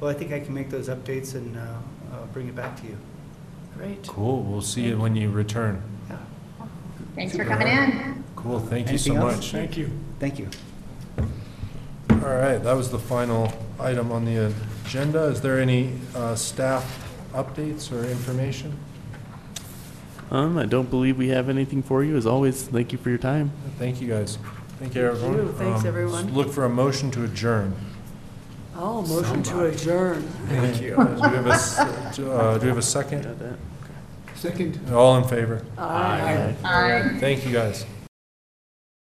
Well, 0.00 0.10
I 0.10 0.14
think 0.14 0.32
I 0.32 0.40
can 0.40 0.54
make 0.54 0.70
those 0.70 0.88
updates 0.88 1.34
and 1.34 1.56
uh, 1.56 1.60
uh, 1.60 2.26
bring 2.32 2.48
it 2.48 2.56
back 2.56 2.76
to 2.80 2.86
you. 2.86 2.96
great. 3.76 4.06
Cool, 4.06 4.42
we'll 4.42 4.62
see 4.62 4.82
you 4.82 4.98
when 4.98 5.14
you 5.14 5.30
return. 5.30 5.82
Yeah. 6.08 6.16
Thanks 7.14 7.36
for 7.36 7.44
coming 7.44 7.68
in. 7.68 8.24
Cool, 8.36 8.60
thank 8.60 8.90
you 8.90 8.96
so 8.98 9.12
Anything 9.12 9.28
else? 9.28 9.36
much. 9.36 9.52
Thank 9.52 9.76
you. 9.76 9.90
Thank 10.18 10.38
you. 10.38 10.48
All 12.10 12.16
right, 12.36 12.58
that 12.58 12.72
was 12.72 12.90
the 12.90 12.98
final 12.98 13.52
item 13.78 14.10
on 14.12 14.24
the 14.24 14.52
agenda. 14.84 15.24
Is 15.24 15.40
there 15.40 15.58
any 15.60 15.92
uh, 16.14 16.34
staff 16.34 16.84
updates 17.34 17.92
or 17.92 18.04
information? 18.08 18.76
Um, 20.30 20.56
I 20.58 20.64
don't 20.66 20.88
believe 20.88 21.18
we 21.18 21.28
have 21.28 21.48
anything 21.48 21.82
for 21.82 22.04
you. 22.04 22.16
As 22.16 22.26
always, 22.26 22.62
thank 22.62 22.92
you 22.92 22.98
for 22.98 23.08
your 23.10 23.18
time. 23.18 23.50
Thank 23.78 24.00
you, 24.00 24.08
guys. 24.08 24.38
Thank 24.78 24.94
you, 24.94 25.02
Thank 25.10 25.22
everyone. 25.22 25.46
you. 25.46 25.52
Thanks, 25.52 25.80
Um, 25.80 25.86
everyone. 25.86 26.32
Look 26.34 26.50
for 26.52 26.64
a 26.64 26.68
motion 26.70 27.10
to 27.12 27.24
adjourn. 27.24 27.74
Oh, 28.82 29.02
motion 29.02 29.42
to 29.42 29.66
adjourn. 29.66 30.22
Thank 30.48 30.80
you. 30.80 30.96
Do 30.96 31.02
we 31.04 31.20
have 31.20 31.46
a, 31.46 31.50
s- 31.52 31.78
uh, 31.78 32.56
do 32.58 32.62
we 32.62 32.68
have 32.68 32.78
a 32.78 32.82
second? 32.82 33.26
Second. 34.36 34.80
All 34.90 35.18
in 35.18 35.24
favor? 35.28 35.62
Aye. 35.76 36.54
Aye. 36.64 37.16
Thank 37.20 37.44
you, 37.44 37.52
guys. 37.52 37.84